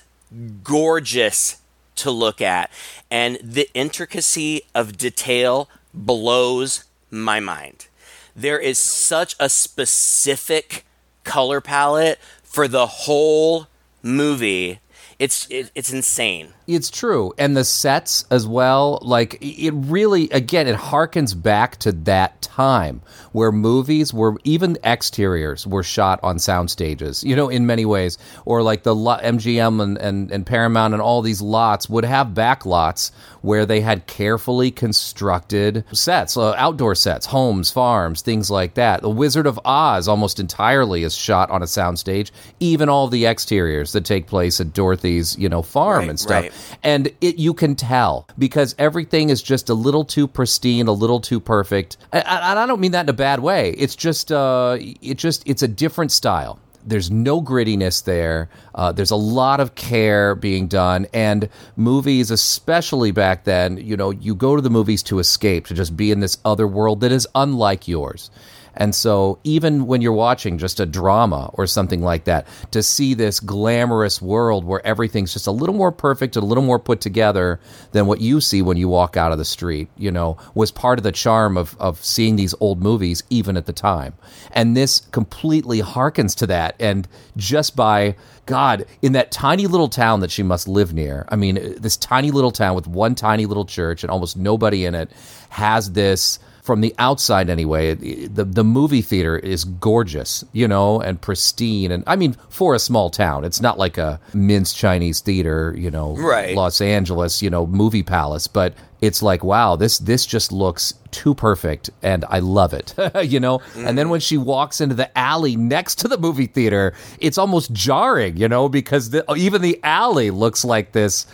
gorgeous 0.63 1.57
to 1.97 2.11
look 2.11 2.41
at, 2.41 2.71
and 3.11 3.39
the 3.43 3.69
intricacy 3.75 4.63
of 4.75 4.97
detail 4.97 5.69
blows 5.93 6.85
my 7.11 7.41
mind. 7.41 7.89
There 8.35 8.59
is 8.59 8.79
such 8.79 9.35
a 9.41 9.49
specific 9.49 10.85
color 11.25 11.61
palette 11.61 12.19
for 12.43 12.69
the 12.69 12.87
whole 12.87 13.67
movie. 14.03 14.81
It's 15.19 15.47
it, 15.51 15.71
it's 15.75 15.93
insane. 15.93 16.53
It's 16.67 16.91
true. 16.91 17.33
And 17.39 17.57
the 17.57 17.65
sets 17.65 18.25
as 18.31 18.47
well, 18.47 18.99
like 19.03 19.39
it 19.41 19.73
really 19.73 20.29
again 20.31 20.67
it 20.67 20.77
harkens 20.77 21.41
back 21.41 21.77
to 21.79 21.93
that 21.93 22.43
time 22.43 23.03
where 23.33 23.53
movies 23.53 24.13
were 24.13 24.37
even 24.43 24.77
exteriors 24.83 25.67
were 25.67 25.83
shot 25.83 26.19
on 26.23 26.39
sound 26.39 26.71
stages, 26.71 27.23
you 27.23 27.37
know, 27.37 27.49
in 27.49 27.67
many 27.67 27.85
ways. 27.85 28.19
Or 28.45 28.63
like 28.63 28.83
the 28.83 28.95
MGM 28.95 29.81
and, 29.81 29.99
and, 29.99 30.31
and 30.33 30.45
Paramount 30.45 30.95
and 30.95 31.03
all 31.03 31.23
these 31.23 31.41
lots 31.41 31.89
would 31.89 32.05
have 32.05 32.35
back 32.35 32.67
lots 32.67 33.13
where 33.43 33.65
they 33.65 33.81
had 33.81 34.07
carefully 34.09 34.73
constructed 34.73 35.85
sets, 35.93 36.37
uh, 36.37 36.53
outdoor 36.55 36.97
sets, 36.97 37.27
homes, 37.27 37.71
farms, 37.71 38.23
things 38.23 38.51
like 38.51 38.75
that. 38.75 39.03
The 39.03 39.11
Wizard 39.11 39.47
of 39.47 39.61
Oz 39.65 40.09
almost 40.09 40.41
entirely 40.41 41.05
is 41.05 41.15
shot 41.15 41.49
on 41.51 41.63
a 41.63 41.67
soundstage, 41.67 42.33
even 42.59 42.89
all 42.89 43.07
the 43.07 43.27
exteriors 43.27 43.93
that 43.93 44.05
take 44.05 44.27
place 44.27 44.61
at 44.61 44.73
Dorothy's, 44.73 45.39
you 45.39 45.49
know, 45.49 45.63
farm 45.63 46.01
right, 46.01 46.11
and 46.11 46.19
stuff. 46.19 46.43
Right. 46.43 46.53
And 46.83 47.13
it 47.21 47.39
you 47.39 47.55
can 47.55 47.75
tell 47.75 48.27
because 48.39 48.75
everything 48.79 49.31
is 49.31 49.43
just 49.43 49.69
a 49.69 49.75
little 49.75 50.05
too 50.05 50.27
pristine, 50.29 50.87
a 50.87 50.93
little 50.93 51.21
too 51.21 51.41
perfect. 51.41 51.97
And 52.13 52.25
I, 52.27 52.63
I 52.63 52.67
don't 52.67 52.81
mean 52.81 52.93
that 52.93 53.07
in 53.07 53.09
a 53.09 53.15
bad 53.15 53.41
way. 53.41 53.71
It's 53.71 53.97
just 53.97 54.33
uh, 54.33 54.79
it 54.81 55.17
just 55.19 55.47
it's 55.49 55.63
a 55.63 55.69
different 55.69 56.13
style 56.13 56.59
there's 56.87 57.11
no 57.11 57.43
grittiness 57.43 58.05
there. 58.05 58.49
Uh, 58.75 58.93
there's 58.93 59.11
a 59.11 59.17
lot 59.17 59.61
of 59.61 59.75
care 59.75 60.35
being 60.35 60.69
done, 60.69 61.07
and 61.13 61.49
movies, 61.77 62.31
especially 62.31 63.11
back 63.11 63.45
then, 63.45 63.77
you 63.77 63.97
know, 63.97 64.11
you 64.11 64.35
go 64.35 64.57
to 64.57 64.63
the 64.63 64.71
movies 64.71 65.03
to 65.05 65.19
escape, 65.19 65.67
to 65.67 65.75
just 65.75 65.97
be 65.97 66.11
in 66.11 66.21
this 66.21 66.39
other 66.45 66.67
world 66.67 67.01
that 67.01 67.13
is 67.13 67.27
unlike 67.35 67.89
yours. 67.89 68.31
And 68.77 68.95
so, 68.95 69.39
even 69.45 69.87
when 69.87 70.03
you're 70.03 70.13
watching 70.13 70.59
just 70.59 70.81
a 70.81 70.87
drama 70.87 71.51
or 71.55 71.67
something 71.67 72.03
like 72.03 72.25
that, 72.25 72.47
to 72.73 72.83
see 72.83 73.15
this 73.15 73.41
glamorous 73.41 74.21
world 74.21 74.65
where 74.65 74.87
everything's 74.87 75.33
just 75.33 75.47
a 75.47 75.51
little 75.51 75.75
more 75.75 75.93
perfect, 75.93 76.37
a 76.37 76.41
little 76.41 76.65
more 76.65 76.79
put 76.79 77.01
together 77.01 77.59
than 77.93 78.07
what 78.07 78.21
you 78.21 78.41
see 78.41 78.63
when 78.63 78.77
you 78.77 78.89
walk 78.89 79.17
out 79.17 79.33
of 79.33 79.39
the 79.39 79.45
street, 79.45 79.89
you 79.97 80.11
know, 80.11 80.37
was 80.55 80.71
part 80.71 80.99
of 80.99 81.05
the 81.05 81.13
charm 81.13 81.57
of, 81.57 81.77
of 81.81 82.05
seeing 82.05 82.37
these 82.37 82.55
old 82.61 82.83
movies, 82.83 83.23
even 83.31 83.57
at 83.57 83.67
the 83.67 83.73
time. 83.73 84.15
And 84.53 84.77
this 84.77 85.01
completely 85.11 85.81
harkens 85.81 86.37
to 86.37 86.47
that. 86.49 86.77
And 86.79 87.09
just 87.37 87.77
by 87.77 88.15
God, 88.47 88.85
in 89.03 89.13
that 89.13 89.33
tiny 89.33 89.67
little 89.67 89.89
town 89.89 90.21
that 90.21 90.31
she 90.31 90.43
must 90.43 90.69
live 90.69 90.93
near, 90.93 91.27
I 91.29 91.37
mean, 91.37 91.75
this 91.81 91.97
tiny 91.97 92.31
little 92.31 92.53
town 92.53 92.75
with 92.75 92.87
one 92.87 93.15
tiny 93.15 93.47
little 93.47 93.65
church 93.65 94.05
and 94.05 94.11
almost 94.11 94.37
nobody 94.37 94.85
in 94.85 94.95
it 94.95 95.11
has 95.51 95.93
this 95.93 96.39
from 96.67 96.81
the 96.81 96.93
outside 96.99 97.49
anyway, 97.49 97.95
the 97.95 98.45
the 98.45 98.65
movie 98.65 99.01
theater 99.01 99.39
is 99.39 99.63
gorgeous, 99.65 100.45
you 100.53 100.67
know, 100.67 101.01
and 101.01 101.21
pristine. 101.21 101.93
And 101.93 102.03
I 102.09 102.17
mean, 102.17 102.37
for 102.49 102.75
a 102.75 102.81
small 102.81 103.09
town, 103.09 103.45
it's 103.45 103.61
not 103.61 103.79
like 103.79 103.97
a 103.99 104.21
Mann's 104.35 104.73
Chinese 104.73 105.21
theater, 105.21 105.75
you 105.79 105.93
know, 105.93 106.17
right. 106.17 106.57
Los 106.57 106.81
Angeles, 106.81 107.41
you 107.41 107.51
know, 107.51 107.67
movie 107.69 108.03
palace, 108.03 108.49
but 108.49 108.75
it's 109.03 109.23
like 109.23 109.45
wow 109.45 109.77
this 109.77 109.99
this 109.99 110.25
just 110.25 110.53
looks 110.53 110.95
too 111.11 111.35
perfect 111.35 111.91
and 112.03 112.25
i 112.31 112.39
love 112.39 112.73
it 112.73 112.95
you 113.23 113.39
know 113.39 113.59
mm. 113.59 113.87
and 113.87 113.99
then 113.99 114.09
when 114.09 114.21
she 114.21 114.39
walks 114.39 114.81
into 114.81 114.95
the 114.95 115.19
alley 115.19 115.55
next 115.55 115.97
to 115.97 116.09
the 116.09 116.17
movie 116.17 116.47
theater 116.47 116.95
it's 117.19 117.37
almost 117.37 117.71
jarring 117.75 118.39
you 118.39 118.49
know 118.49 118.71
because 118.71 119.11
the, 119.11 119.23
even 119.35 119.61
the 119.61 119.79
alley 119.83 120.31
looks 120.31 120.65
like 120.65 120.93
this 120.93 121.27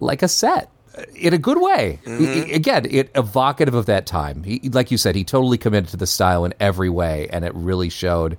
like 0.00 0.22
a 0.22 0.28
set 0.28 0.70
in 1.14 1.34
a 1.34 1.38
good 1.38 1.60
way. 1.60 2.00
Mm-hmm. 2.04 2.54
again, 2.54 2.86
it 2.90 3.10
evocative 3.14 3.74
of 3.74 3.86
that 3.86 4.06
time. 4.06 4.42
He, 4.42 4.60
like 4.70 4.90
you 4.90 4.98
said, 4.98 5.14
he 5.14 5.24
totally 5.24 5.58
committed 5.58 5.90
to 5.90 5.96
the 5.96 6.06
style 6.06 6.44
in 6.44 6.54
every 6.60 6.90
way, 6.90 7.28
and 7.30 7.44
it 7.44 7.52
really 7.54 7.88
showed. 7.88 8.38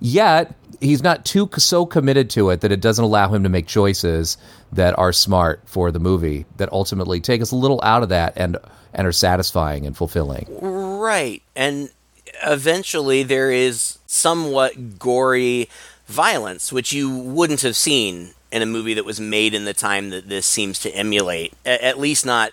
Yet 0.00 0.54
he's 0.80 1.02
not 1.02 1.24
too 1.24 1.48
so 1.58 1.84
committed 1.84 2.30
to 2.30 2.50
it 2.50 2.62
that 2.62 2.72
it 2.72 2.80
doesn't 2.80 3.04
allow 3.04 3.28
him 3.28 3.42
to 3.42 3.48
make 3.48 3.66
choices 3.66 4.38
that 4.72 4.98
are 4.98 5.12
smart 5.12 5.60
for 5.66 5.90
the 5.90 5.98
movie 5.98 6.46
that 6.56 6.72
ultimately 6.72 7.20
take 7.20 7.42
us 7.42 7.50
a 7.50 7.56
little 7.56 7.80
out 7.82 8.02
of 8.02 8.08
that 8.08 8.32
and 8.36 8.56
and 8.92 9.06
are 9.06 9.12
satisfying 9.12 9.86
and 9.86 9.96
fulfilling. 9.96 10.46
Right, 10.60 11.42
and 11.54 11.90
eventually 12.44 13.22
there 13.22 13.52
is 13.52 13.98
somewhat 14.06 14.98
gory 14.98 15.68
violence, 16.06 16.72
which 16.72 16.92
you 16.92 17.14
wouldn't 17.14 17.60
have 17.60 17.76
seen 17.76 18.30
in 18.52 18.62
a 18.62 18.66
movie 18.66 18.94
that 18.94 19.04
was 19.04 19.20
made 19.20 19.54
in 19.54 19.64
the 19.64 19.74
time 19.74 20.10
that 20.10 20.28
this 20.28 20.46
seems 20.46 20.78
to 20.80 20.90
emulate. 20.90 21.52
at 21.64 21.98
least 21.98 22.26
not 22.26 22.52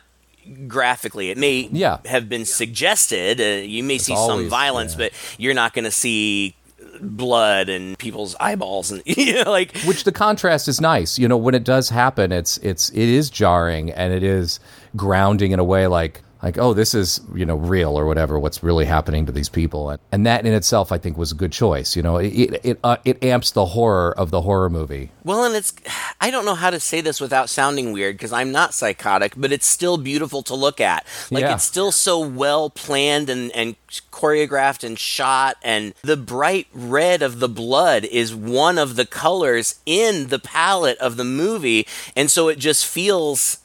graphically. 0.68 1.30
It 1.30 1.38
may 1.38 1.70
yeah. 1.72 2.00
have 2.06 2.30
been 2.30 2.46
suggested. 2.46 3.42
Uh, 3.42 3.66
you 3.66 3.84
may 3.84 3.96
it's 3.96 4.06
see 4.06 4.13
always, 4.13 4.44
some 4.44 4.50
violence, 4.50 4.94
yeah. 4.94 5.06
but 5.06 5.36
you're 5.38 5.54
not 5.54 5.74
going 5.74 5.86
to 5.86 5.92
see 5.92 6.56
blood 7.00 7.70
and 7.70 7.98
people's 8.00 8.36
eyeballs 8.39 8.92
and 8.92 9.04
you 9.06 9.44
know, 9.44 9.51
like 9.51 9.77
which 9.82 10.04
the 10.04 10.12
contrast 10.12 10.68
is 10.68 10.82
nice 10.82 11.20
you 11.20 11.27
know 11.27 11.38
when 11.38 11.54
it 11.54 11.63
does 11.63 11.89
happen 11.89 12.32
it's 12.32 12.58
it's 12.58 12.89
it 12.89 12.98
is 12.98 13.30
jarring 13.30 13.92
and 13.92 14.12
it 14.12 14.24
is 14.24 14.60
grounding 14.96 15.51
in 15.51 15.60
a 15.60 15.63
way 15.63 15.86
like 15.86 16.24
like, 16.48 16.58
oh, 16.58 16.74
this 16.74 16.94
is, 16.94 17.20
you 17.36 17.46
know, 17.46 17.56
real 17.56 18.00
or 18.00 18.06
whatever, 18.06 18.39
what's 18.39 18.63
really 18.63 18.86
happening 18.86 19.25
to 19.25 19.34
these 19.34 19.50
people. 19.50 19.89
And, 19.89 20.00
and 20.13 20.25
that 20.25 20.46
in 20.46 20.54
itself, 20.54 20.94
I 20.94 20.98
think, 20.98 21.18
was 21.18 21.34
a 21.34 21.36
good 21.36 21.51
choice. 21.51 21.94
You 21.94 22.04
know, 22.04 22.18
it, 22.18 22.62
it, 22.63 22.80
uh, 22.86 22.98
it 23.04 23.22
amps 23.22 23.51
the 23.51 23.66
horror 23.66 24.18
of 24.18 24.32
the 24.32 24.42
horror 24.42 24.70
movie. 24.70 25.12
Well, 25.25 25.44
and 25.44 25.56
it's, 25.56 25.74
I 26.22 26.32
don't 26.32 26.46
know 26.46 26.56
how 26.56 26.70
to 26.70 26.80
say 26.80 27.01
this 27.01 27.20
without 27.20 27.50
sounding 27.50 27.92
weird 27.92 28.16
because 28.16 28.32
I'm 28.32 28.54
not 28.54 28.74
psychotic, 28.74 29.34
but 29.36 29.51
it's 29.51 29.68
still 29.68 29.98
beautiful 29.98 30.42
to 30.44 30.56
look 30.56 30.80
at. 30.80 31.06
Like, 31.30 31.42
yeah. 31.42 31.56
it's 31.56 31.66
still 31.66 31.92
so 31.92 32.25
well 32.25 32.70
planned 32.70 33.30
and, 33.30 33.51
and 33.51 33.75
choreographed 34.12 34.86
and 34.86 34.98
shot. 34.98 35.58
And 35.62 35.94
the 36.01 36.16
bright 36.16 36.68
red 36.74 37.22
of 37.22 37.39
the 37.39 37.50
blood 37.50 38.06
is 38.06 38.34
one 38.34 38.77
of 38.77 38.96
the 38.96 39.06
colors 39.06 39.82
in 39.86 40.27
the 40.27 40.39
palette 40.39 40.98
of 41.00 41.18
the 41.18 41.25
movie. 41.25 41.86
And 42.16 42.32
so 42.32 42.48
it 42.48 42.58
just 42.58 42.86
feels 42.86 43.60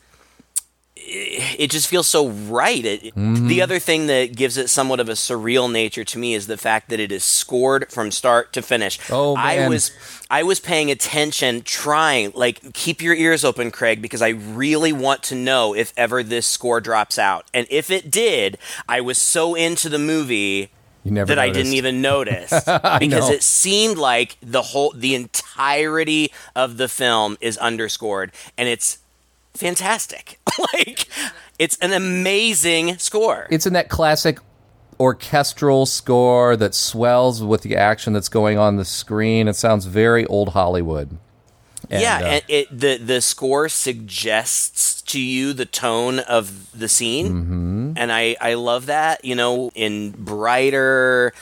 it 1.12 1.70
just 1.70 1.88
feels 1.88 2.06
so 2.06 2.28
right. 2.28 2.84
It, 2.84 3.02
mm-hmm. 3.02 3.46
The 3.46 3.62
other 3.62 3.78
thing 3.78 4.06
that 4.06 4.34
gives 4.34 4.56
it 4.56 4.68
somewhat 4.68 5.00
of 5.00 5.08
a 5.08 5.12
surreal 5.12 5.70
nature 5.70 6.04
to 6.04 6.18
me 6.18 6.34
is 6.34 6.46
the 6.46 6.56
fact 6.56 6.88
that 6.88 7.00
it 7.00 7.12
is 7.12 7.24
scored 7.24 7.90
from 7.90 8.10
start 8.10 8.52
to 8.54 8.62
finish. 8.62 8.98
Oh 9.10 9.36
man. 9.36 9.64
I 9.64 9.68
was 9.68 9.90
I 10.30 10.42
was 10.42 10.60
paying 10.60 10.90
attention, 10.90 11.62
trying 11.62 12.32
like 12.34 12.72
keep 12.72 13.02
your 13.02 13.14
ears 13.14 13.44
open, 13.44 13.70
Craig, 13.70 14.00
because 14.00 14.22
I 14.22 14.30
really 14.30 14.92
want 14.92 15.22
to 15.24 15.34
know 15.34 15.74
if 15.74 15.92
ever 15.96 16.22
this 16.22 16.46
score 16.46 16.80
drops 16.80 17.18
out. 17.18 17.46
And 17.52 17.66
if 17.70 17.90
it 17.90 18.10
did, 18.10 18.58
I 18.88 19.00
was 19.00 19.18
so 19.18 19.54
into 19.54 19.88
the 19.88 19.98
movie 19.98 20.70
that 21.04 21.10
noticed. 21.10 21.38
I 21.38 21.50
didn't 21.50 21.74
even 21.74 22.00
notice 22.00 22.50
because 22.98 23.28
it 23.28 23.42
seemed 23.42 23.98
like 23.98 24.36
the 24.40 24.62
whole 24.62 24.92
the 24.94 25.14
entirety 25.14 26.32
of 26.54 26.76
the 26.76 26.88
film 26.88 27.36
is 27.40 27.58
underscored 27.58 28.32
and 28.56 28.68
it's 28.68 28.98
fantastic. 29.54 30.38
like 30.74 31.08
it's 31.58 31.76
an 31.78 31.92
amazing 31.92 32.98
score. 32.98 33.46
It's 33.50 33.66
in 33.66 33.72
that 33.72 33.88
classic 33.88 34.38
orchestral 35.00 35.86
score 35.86 36.56
that 36.56 36.74
swells 36.74 37.42
with 37.42 37.62
the 37.62 37.76
action 37.76 38.12
that's 38.12 38.28
going 38.28 38.58
on 38.58 38.76
the 38.76 38.84
screen. 38.84 39.48
It 39.48 39.56
sounds 39.56 39.86
very 39.86 40.24
old 40.26 40.50
Hollywood. 40.50 41.18
And, 41.90 42.00
yeah, 42.00 42.16
uh, 42.16 42.26
and 42.26 42.44
it 42.48 42.68
the 42.70 42.96
the 42.96 43.20
score 43.20 43.68
suggests 43.68 45.02
to 45.02 45.20
you 45.20 45.52
the 45.52 45.66
tone 45.66 46.20
of 46.20 46.70
the 46.78 46.88
scene, 46.88 47.28
mm-hmm. 47.28 47.92
and 47.96 48.12
I 48.12 48.36
I 48.40 48.54
love 48.54 48.86
that. 48.86 49.24
You 49.24 49.34
know, 49.34 49.70
in 49.74 50.12
brighter, 50.12 51.34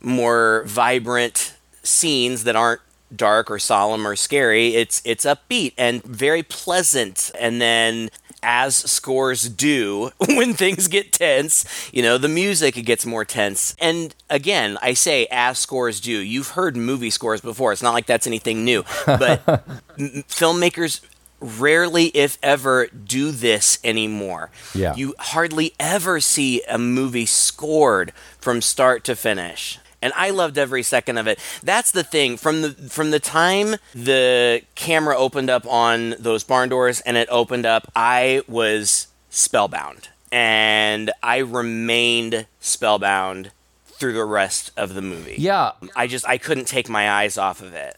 more 0.00 0.62
vibrant 0.66 1.54
scenes 1.82 2.44
that 2.44 2.54
aren't 2.54 2.80
dark 3.16 3.50
or 3.50 3.58
solemn 3.58 4.06
or 4.06 4.16
scary. 4.16 4.74
It's 4.74 5.02
it's 5.04 5.24
upbeat 5.24 5.74
and 5.78 6.02
very 6.04 6.42
pleasant. 6.42 7.30
And 7.38 7.60
then 7.60 8.10
as 8.42 8.76
scores 8.76 9.48
do 9.48 10.10
when 10.28 10.54
things 10.54 10.88
get 10.88 11.12
tense, 11.12 11.64
you 11.92 12.02
know, 12.02 12.18
the 12.18 12.28
music 12.28 12.74
gets 12.84 13.06
more 13.06 13.24
tense. 13.24 13.76
And 13.78 14.14
again, 14.28 14.78
I 14.82 14.94
say 14.94 15.26
as 15.30 15.58
scores 15.58 16.00
do. 16.00 16.18
You've 16.18 16.48
heard 16.50 16.76
movie 16.76 17.10
scores 17.10 17.40
before. 17.40 17.72
It's 17.72 17.82
not 17.82 17.94
like 17.94 18.06
that's 18.06 18.26
anything 18.26 18.64
new. 18.64 18.84
But 19.06 19.42
m- 19.98 20.24
filmmakers 20.28 21.00
rarely 21.40 22.06
if 22.06 22.38
ever 22.42 22.86
do 22.86 23.30
this 23.32 23.78
anymore. 23.82 24.50
Yeah. 24.74 24.94
You 24.94 25.14
hardly 25.18 25.74
ever 25.78 26.20
see 26.20 26.62
a 26.68 26.78
movie 26.78 27.26
scored 27.26 28.12
from 28.38 28.60
start 28.60 29.04
to 29.04 29.16
finish 29.16 29.78
and 30.02 30.12
I 30.16 30.30
loved 30.30 30.58
every 30.58 30.82
second 30.82 31.16
of 31.16 31.26
it. 31.26 31.38
That's 31.62 31.92
the 31.92 32.02
thing 32.02 32.36
from 32.36 32.62
the 32.62 32.70
from 32.90 33.10
the 33.10 33.20
time 33.20 33.76
the 33.94 34.62
camera 34.74 35.16
opened 35.16 35.48
up 35.48 35.66
on 35.66 36.16
those 36.18 36.44
barn 36.44 36.68
doors 36.68 37.00
and 37.02 37.16
it 37.16 37.28
opened 37.30 37.64
up, 37.64 37.90
I 37.96 38.42
was 38.48 39.06
spellbound, 39.30 40.08
and 40.30 41.10
I 41.22 41.38
remained 41.38 42.46
spellbound 42.60 43.52
through 43.86 44.14
the 44.14 44.24
rest 44.24 44.72
of 44.76 44.94
the 44.94 45.02
movie. 45.02 45.36
Yeah, 45.38 45.72
I 45.94 46.08
just 46.08 46.26
I 46.28 46.36
couldn't 46.36 46.66
take 46.66 46.88
my 46.88 47.10
eyes 47.10 47.38
off 47.38 47.62
of 47.62 47.72
it. 47.72 47.96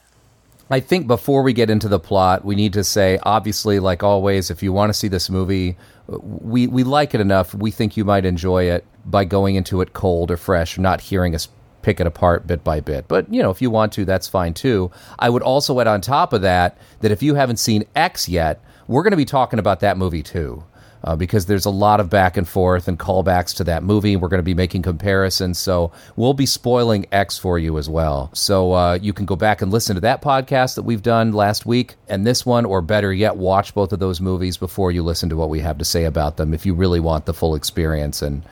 I 0.70 0.80
think 0.80 1.06
before 1.06 1.42
we 1.42 1.52
get 1.52 1.68
into 1.68 1.88
the 1.88 2.00
plot, 2.00 2.44
we 2.44 2.54
need 2.54 2.72
to 2.72 2.84
say, 2.84 3.18
obviously, 3.22 3.78
like 3.80 4.02
always, 4.02 4.50
if 4.50 4.62
you 4.62 4.72
want 4.72 4.90
to 4.90 4.94
see 4.94 5.08
this 5.08 5.28
movie, 5.28 5.76
we 6.08 6.66
we 6.66 6.84
like 6.84 7.14
it 7.14 7.20
enough. 7.20 7.54
We 7.54 7.70
think 7.70 7.96
you 7.96 8.04
might 8.04 8.24
enjoy 8.24 8.64
it 8.64 8.84
by 9.04 9.24
going 9.24 9.56
into 9.56 9.80
it 9.80 9.92
cold 9.92 10.30
or 10.30 10.36
fresh, 10.36 10.78
not 10.78 11.00
hearing 11.00 11.34
us 11.34 11.48
pick 11.84 12.00
it 12.00 12.06
apart 12.06 12.46
bit 12.46 12.64
by 12.64 12.80
bit. 12.80 13.06
But, 13.06 13.32
you 13.32 13.42
know, 13.42 13.50
if 13.50 13.60
you 13.60 13.70
want 13.70 13.92
to, 13.92 14.04
that's 14.04 14.26
fine 14.26 14.54
too. 14.54 14.90
I 15.18 15.28
would 15.28 15.42
also 15.42 15.78
add 15.80 15.86
on 15.86 16.00
top 16.00 16.32
of 16.32 16.42
that 16.42 16.78
that 17.00 17.12
if 17.12 17.22
you 17.22 17.34
haven't 17.34 17.58
seen 17.58 17.84
X 17.94 18.28
yet, 18.28 18.60
we're 18.88 19.02
going 19.02 19.12
to 19.12 19.18
be 19.18 19.26
talking 19.26 19.58
about 19.58 19.80
that 19.80 19.98
movie 19.98 20.22
too. 20.22 20.64
Uh, 21.06 21.14
because 21.14 21.44
there's 21.44 21.66
a 21.66 21.70
lot 21.70 22.00
of 22.00 22.08
back 22.08 22.38
and 22.38 22.48
forth 22.48 22.88
and 22.88 22.98
callbacks 22.98 23.54
to 23.54 23.64
that 23.64 23.82
movie. 23.82 24.16
We're 24.16 24.30
going 24.30 24.38
to 24.38 24.42
be 24.42 24.54
making 24.54 24.80
comparisons, 24.80 25.58
so 25.58 25.92
we'll 26.16 26.32
be 26.32 26.46
spoiling 26.46 27.04
X 27.12 27.36
for 27.36 27.58
you 27.58 27.76
as 27.76 27.90
well. 27.90 28.30
So 28.32 28.72
uh, 28.72 28.94
you 28.94 29.12
can 29.12 29.26
go 29.26 29.36
back 29.36 29.60
and 29.60 29.70
listen 29.70 29.96
to 29.96 30.00
that 30.00 30.22
podcast 30.22 30.76
that 30.76 30.84
we've 30.84 31.02
done 31.02 31.32
last 31.32 31.66
week 31.66 31.96
and 32.08 32.26
this 32.26 32.46
one, 32.46 32.64
or 32.64 32.80
better 32.80 33.12
yet, 33.12 33.36
watch 33.36 33.74
both 33.74 33.92
of 33.92 33.98
those 33.98 34.22
movies 34.22 34.56
before 34.56 34.92
you 34.92 35.02
listen 35.02 35.28
to 35.28 35.36
what 35.36 35.50
we 35.50 35.60
have 35.60 35.76
to 35.76 35.84
say 35.84 36.04
about 36.04 36.38
them 36.38 36.54
if 36.54 36.64
you 36.64 36.72
really 36.72 37.00
want 37.00 37.26
the 37.26 37.34
full 37.34 37.54
experience 37.54 38.22
and 38.22 38.42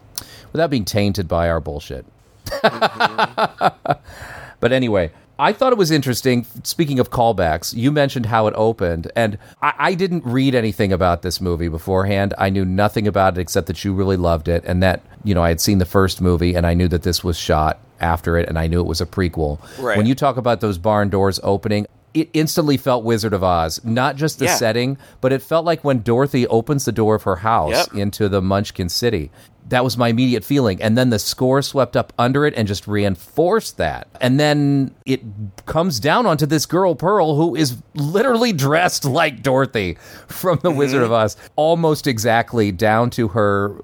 without 0.53 0.69
being 0.69 0.85
tainted 0.85 1.27
by 1.27 1.49
our 1.49 1.59
bullshit. 1.59 2.05
but 4.61 4.73
anyway, 4.73 5.11
I 5.39 5.53
thought 5.53 5.73
it 5.73 5.79
was 5.79 5.91
interesting. 5.91 6.47
Speaking 6.63 6.99
of 7.01 7.11
callbacks, 7.11 7.75
you 7.75 7.91
mentioned 7.91 8.27
how 8.27 8.47
it 8.47 8.55
opened, 8.57 9.11
and 9.17 9.39
I, 9.61 9.73
I, 9.79 9.95
didn't 9.95 10.25
read 10.25 10.55
anything 10.55 10.93
about 10.93 11.23
this 11.23 11.41
movie 11.41 11.69
beforehand. 11.69 12.35
I 12.39 12.51
knew 12.51 12.65
nothing 12.65 13.09
about 13.09 13.37
it 13.39 13.41
except 13.41 13.67
that 13.67 13.85
you 13.85 13.93
really 13.95 14.17
loved 14.17 14.49
it, 14.49 14.63
and 14.67 14.83
that 14.83 15.03
you 15.25 15.35
know 15.35 15.43
I 15.43 15.49
had 15.49 15.61
seen 15.61 15.79
the 15.79 15.85
first 15.87 16.21
movie, 16.21 16.55
and 16.55 16.67
I 16.67 16.75
knew 16.75 16.89
that 16.89 17.03
this 17.03 17.25
was 17.25 17.37
shot 17.39 17.81
after 18.01 18.37
it, 18.37 18.49
and 18.49 18.59
I 18.59 18.67
knew 18.67 18.81
it 18.81 18.87
was 18.87 19.01
a 19.01 19.07
prequel. 19.07 19.59
Right. 19.83 19.97
When 19.97 20.07
you 20.07 20.15
talk 20.15 20.37
about 20.37 20.61
those 20.61 20.79
barn 20.79 21.09
doors 21.09 21.41
opening, 21.43 21.87
it 22.15 22.29
instantly 22.35 22.77
felt 22.77 23.05
Wizard 23.05 23.33
of 23.33 23.43
Oz. 23.43 23.81
Not 23.85 24.17
just 24.17 24.39
the 24.39 24.45
Yeah. 24.47 24.57
setting, 24.57 24.99
but 25.21 25.33
it 25.33 25.41
felt 25.43 25.65
like 25.65 25.83
when 25.83 26.03
Dorothy 26.03 26.47
opens 26.47 26.85
the 26.85 26.93
door 26.93 27.15
of 27.15 27.23
her 27.23 27.37
house 27.37 27.71
Yep. 27.73 27.95
into 27.95 28.29
the 28.29 28.43
Munchkin 28.43 28.89
City. 28.91 29.31
That 29.69 29.85
was 29.85 29.97
my 29.97 30.09
immediate 30.09 30.45
feeling. 30.45 30.83
And 30.83 30.99
then 30.99 31.11
the 31.11 31.19
score 31.19 31.63
swept 31.63 31.97
up 31.97 32.13
under 32.19 32.45
it 32.45 32.53
and 32.57 32.69
just 32.69 32.87
reinforced 32.87 33.79
that. 33.79 34.07
And 34.21 34.39
then 34.39 34.95
it 35.07 35.23
comes 35.67 35.99
down 35.99 36.27
onto 36.27 36.45
this 36.47 36.67
girl, 36.67 36.95
Pearl, 36.95 37.37
who 37.37 37.55
is 37.57 37.77
literally 37.95 38.53
dressed 38.53 39.05
like 39.05 39.43
Dorothy 39.43 39.97
from 40.29 40.59
The 40.63 40.71
Wizard 40.71 41.03
of 41.03 41.11
Oz, 41.13 41.37
almost 41.57 42.07
exactly 42.07 42.71
down 42.71 43.11
to 43.11 43.29
her 43.29 43.77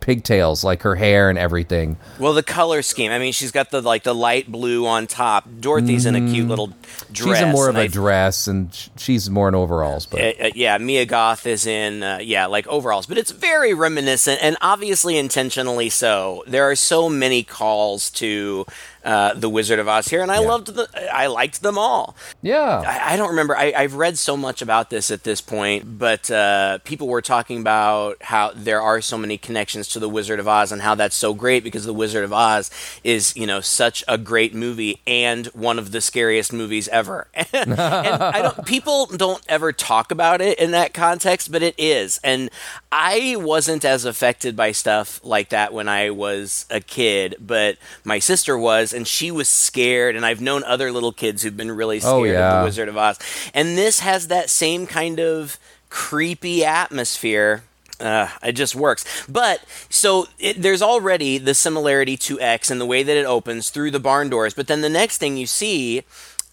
pigtails, 0.00 0.64
like 0.64 0.82
her 0.82 0.94
hair 0.96 1.30
and 1.30 1.38
everything. 1.38 1.96
Well, 2.18 2.32
the 2.34 2.42
color 2.42 2.82
scheme. 2.82 3.10
I 3.10 3.18
mean, 3.18 3.32
she's 3.32 3.52
got 3.52 3.70
the 3.70 3.80
like 3.80 4.02
the 4.02 4.14
light 4.14 4.50
blue 4.50 4.86
on 4.86 5.06
top. 5.06 5.48
Dorothy's 5.60 6.06
in 6.06 6.14
a 6.14 6.32
cute 6.32 6.48
little 6.48 6.68
dress. 7.12 7.12
Mm. 7.12 7.16
she's 7.36 7.40
in 7.40 7.48
more 7.50 7.68
of 7.68 7.76
a 7.76 7.80
I- 7.82 7.86
dress 7.86 8.46
and 8.46 8.88
she's 8.96 9.30
more 9.30 9.48
in 9.48 9.54
overalls. 9.54 10.06
But 10.06 10.20
Uh, 10.20 10.44
uh, 10.46 10.50
yeah, 10.54 10.76
Mia 10.78 11.06
Goth 11.06 11.46
is 11.46 11.66
in 11.66 12.02
uh, 12.02 12.18
yeah, 12.22 12.46
like 12.46 12.66
overalls, 12.66 13.06
but 13.06 13.18
it's 13.18 13.30
very 13.30 13.72
reminiscent 13.74 14.40
and 14.42 14.56
obviously 14.60 15.11
intentionally 15.16 15.88
so. 15.88 16.44
There 16.46 16.68
are 16.70 16.76
so 16.76 17.08
many 17.08 17.42
calls 17.42 18.10
to 18.12 18.66
uh, 19.04 19.34
the 19.34 19.48
Wizard 19.48 19.78
of 19.78 19.88
Oz 19.88 20.08
here, 20.08 20.22
and 20.22 20.30
I 20.30 20.38
loved 20.38 20.74
the 20.74 20.88
I 21.12 21.26
liked 21.26 21.62
them 21.62 21.78
all. 21.78 22.16
yeah. 22.40 22.82
I, 22.86 23.14
I 23.14 23.16
don't 23.16 23.30
remember. 23.30 23.56
I, 23.56 23.72
I've 23.76 23.94
read 23.94 24.18
so 24.18 24.36
much 24.36 24.62
about 24.62 24.90
this 24.90 25.10
at 25.10 25.24
this 25.24 25.40
point, 25.40 25.98
but 25.98 26.30
uh, 26.30 26.78
people 26.84 27.08
were 27.08 27.22
talking 27.22 27.60
about 27.60 28.22
how 28.22 28.52
there 28.54 28.80
are 28.80 29.00
so 29.00 29.18
many 29.18 29.38
connections 29.38 29.88
to 29.88 29.98
the 29.98 30.08
Wizard 30.08 30.38
of 30.38 30.48
Oz 30.48 30.72
and 30.72 30.82
how 30.82 30.94
that's 30.94 31.16
so 31.16 31.34
great 31.34 31.64
because 31.64 31.84
the 31.84 31.94
Wizard 31.94 32.24
of 32.24 32.32
Oz 32.32 32.70
is, 33.02 33.36
you 33.36 33.46
know, 33.46 33.60
such 33.60 34.04
a 34.08 34.18
great 34.18 34.54
movie 34.54 35.00
and 35.06 35.46
one 35.48 35.78
of 35.78 35.92
the 35.92 36.00
scariest 36.00 36.52
movies 36.52 36.88
ever. 36.88 37.28
and 37.52 37.74
I 37.74 38.42
don't, 38.42 38.64
people 38.66 39.06
don't 39.06 39.42
ever 39.48 39.72
talk 39.72 40.10
about 40.10 40.40
it 40.40 40.58
in 40.58 40.70
that 40.72 40.94
context, 40.94 41.50
but 41.50 41.62
it 41.62 41.74
is. 41.78 42.20
And 42.22 42.50
I 42.90 43.36
wasn't 43.38 43.84
as 43.84 44.04
affected 44.04 44.56
by 44.56 44.72
stuff 44.72 45.20
like 45.24 45.48
that 45.50 45.72
when 45.72 45.88
I 45.88 46.10
was 46.10 46.66
a 46.70 46.80
kid, 46.80 47.36
but 47.40 47.76
my 48.04 48.18
sister 48.18 48.56
was, 48.56 48.91
and 48.92 49.06
she 49.06 49.30
was 49.30 49.48
scared. 49.48 50.16
And 50.16 50.24
I've 50.24 50.40
known 50.40 50.64
other 50.64 50.92
little 50.92 51.12
kids 51.12 51.42
who've 51.42 51.56
been 51.56 51.70
really 51.72 52.00
scared 52.00 52.14
Oh, 52.14 52.24
of 52.24 52.60
the 52.60 52.64
Wizard 52.64 52.88
of 52.88 52.96
Oz. 52.96 53.18
And 53.54 53.76
this 53.76 54.00
has 54.00 54.28
that 54.28 54.50
same 54.50 54.86
kind 54.86 55.20
of 55.20 55.58
creepy 55.88 56.64
atmosphere. 56.64 57.64
Uh, 58.00 58.28
it 58.42 58.52
just 58.52 58.74
works. 58.74 59.04
But 59.28 59.62
so 59.88 60.26
it, 60.38 60.60
there's 60.60 60.82
already 60.82 61.38
the 61.38 61.54
similarity 61.54 62.16
to 62.18 62.40
X 62.40 62.70
and 62.70 62.80
the 62.80 62.86
way 62.86 63.02
that 63.02 63.16
it 63.16 63.26
opens 63.26 63.70
through 63.70 63.92
the 63.92 64.00
barn 64.00 64.28
doors. 64.28 64.54
But 64.54 64.66
then 64.66 64.80
the 64.80 64.88
next 64.88 65.18
thing 65.18 65.36
you 65.36 65.46
see 65.46 66.02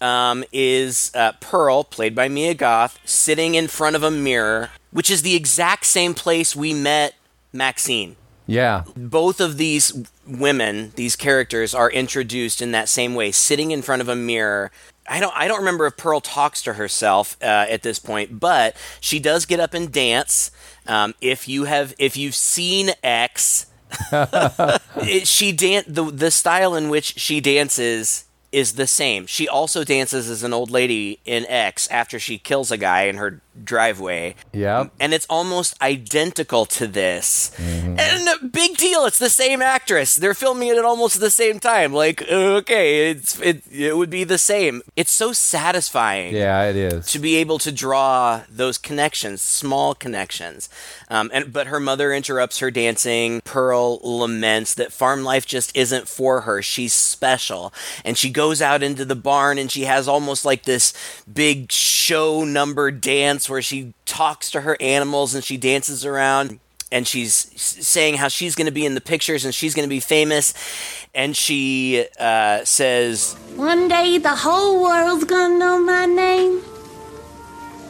um, 0.00 0.44
is 0.52 1.10
uh, 1.14 1.32
Pearl, 1.40 1.84
played 1.84 2.14
by 2.14 2.28
Mia 2.28 2.54
Goth, 2.54 2.98
sitting 3.04 3.54
in 3.54 3.66
front 3.66 3.96
of 3.96 4.02
a 4.02 4.10
mirror, 4.10 4.70
which 4.92 5.10
is 5.10 5.22
the 5.22 5.34
exact 5.34 5.86
same 5.86 6.14
place 6.14 6.54
we 6.54 6.72
met 6.72 7.14
Maxine 7.52 8.16
Yeah. 8.50 8.82
both 8.96 9.40
of 9.40 9.56
these 9.58 10.06
women, 10.26 10.92
these 10.96 11.14
characters, 11.16 11.74
are 11.74 11.90
introduced 11.90 12.60
in 12.60 12.72
that 12.72 12.88
same 12.88 13.14
way, 13.14 13.30
sitting 13.30 13.70
in 13.70 13.82
front 13.82 14.02
of 14.02 14.08
a 14.08 14.16
mirror. 14.16 14.70
I 15.08 15.20
don't, 15.20 15.34
I 15.36 15.46
don't 15.48 15.58
remember 15.60 15.86
if 15.86 15.96
Pearl 15.96 16.20
talks 16.20 16.60
to 16.62 16.74
herself 16.74 17.36
uh, 17.42 17.66
at 17.68 17.82
this 17.82 17.98
point, 17.98 18.40
but 18.40 18.76
she 19.00 19.18
does 19.20 19.46
get 19.46 19.60
up 19.60 19.72
and 19.74 19.90
dance. 19.92 20.50
Um, 20.86 21.14
if 21.20 21.48
you 21.48 21.64
have, 21.64 21.94
if 21.98 22.16
you've 22.16 22.34
seen 22.34 22.90
X, 23.02 23.66
it, 24.12 25.26
she 25.26 25.52
dan- 25.52 25.84
the 25.86 26.04
the 26.04 26.30
style 26.30 26.74
in 26.74 26.88
which 26.88 27.18
she 27.18 27.40
dances 27.40 28.24
is 28.52 28.72
the 28.74 28.86
same. 28.86 29.26
She 29.26 29.48
also 29.48 29.84
dances 29.84 30.28
as 30.28 30.42
an 30.42 30.52
old 30.52 30.70
lady 30.70 31.20
in 31.24 31.46
X 31.46 31.86
after 31.88 32.18
she 32.18 32.38
kills 32.38 32.70
a 32.72 32.76
guy 32.76 33.02
in 33.02 33.16
her 33.16 33.40
driveway 33.62 34.34
Yeah. 34.52 34.86
and 34.98 35.12
it's 35.12 35.26
almost 35.28 35.80
identical 35.82 36.64
to 36.66 36.86
this. 36.86 37.52
Mm-hmm. 37.56 37.96
And 37.98 38.52
big 38.52 38.76
deal, 38.76 39.04
it's 39.04 39.18
the 39.18 39.28
same 39.30 39.60
actress. 39.60 40.16
They're 40.16 40.34
filming 40.34 40.68
it 40.68 40.78
at 40.78 40.84
almost 40.84 41.20
the 41.20 41.30
same 41.30 41.60
time. 41.60 41.92
Like, 41.92 42.22
okay, 42.30 43.10
it's 43.10 43.38
it 43.40 43.62
it 43.70 43.96
would 43.96 44.08
be 44.10 44.24
the 44.24 44.38
same. 44.38 44.82
It's 44.96 45.10
so 45.12 45.32
satisfying. 45.32 46.34
Yeah, 46.34 46.64
it 46.64 46.76
is. 46.76 47.06
To 47.12 47.18
be 47.18 47.36
able 47.36 47.58
to 47.58 47.70
draw 47.72 48.42
those 48.48 48.78
connections, 48.78 49.42
small 49.42 49.94
connections, 49.94 50.68
um, 51.08 51.30
and 51.34 51.52
but 51.52 51.66
her 51.66 51.80
mother 51.80 52.12
interrupts 52.12 52.58
her 52.60 52.70
dancing. 52.70 53.42
Pearl 53.44 53.98
laments 54.02 54.74
that 54.74 54.92
farm 54.92 55.22
life 55.22 55.46
just 55.46 55.76
isn't 55.76 56.08
for 56.08 56.42
her. 56.42 56.62
She's 56.62 56.92
special, 56.94 57.74
and 58.04 58.16
she 58.16 58.30
goes 58.30 58.39
out 58.62 58.82
into 58.82 59.04
the 59.04 59.14
barn 59.14 59.58
and 59.58 59.70
she 59.70 59.84
has 59.84 60.08
almost 60.08 60.44
like 60.44 60.64
this 60.64 60.92
big 61.32 61.70
show 61.70 62.44
number 62.44 62.90
dance 62.90 63.48
where 63.48 63.62
she 63.62 63.92
talks 64.06 64.50
to 64.50 64.62
her 64.62 64.76
animals 64.80 65.34
and 65.34 65.44
she 65.44 65.56
dances 65.56 66.04
around 66.04 66.58
and 66.92 67.06
she's 67.06 67.34
saying 67.34 68.16
how 68.16 68.28
she's 68.28 68.54
going 68.54 68.66
to 68.66 68.72
be 68.72 68.84
in 68.84 68.94
the 68.94 69.00
pictures 69.00 69.44
and 69.44 69.54
she's 69.54 69.74
going 69.74 69.86
to 69.86 69.90
be 69.90 70.00
famous 70.00 70.54
and 71.14 71.36
she 71.36 72.06
uh, 72.18 72.64
says 72.64 73.34
One 73.54 73.88
day 73.88 74.18
the 74.18 74.34
whole 74.34 74.82
world's 74.82 75.24
gonna 75.24 75.58
know 75.58 75.78
my 75.78 76.06
name. 76.06 76.62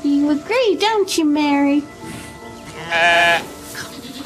You 0.03 0.31
agree, 0.31 0.77
don't 0.81 1.17
you, 1.17 1.25
Mary? 1.25 1.83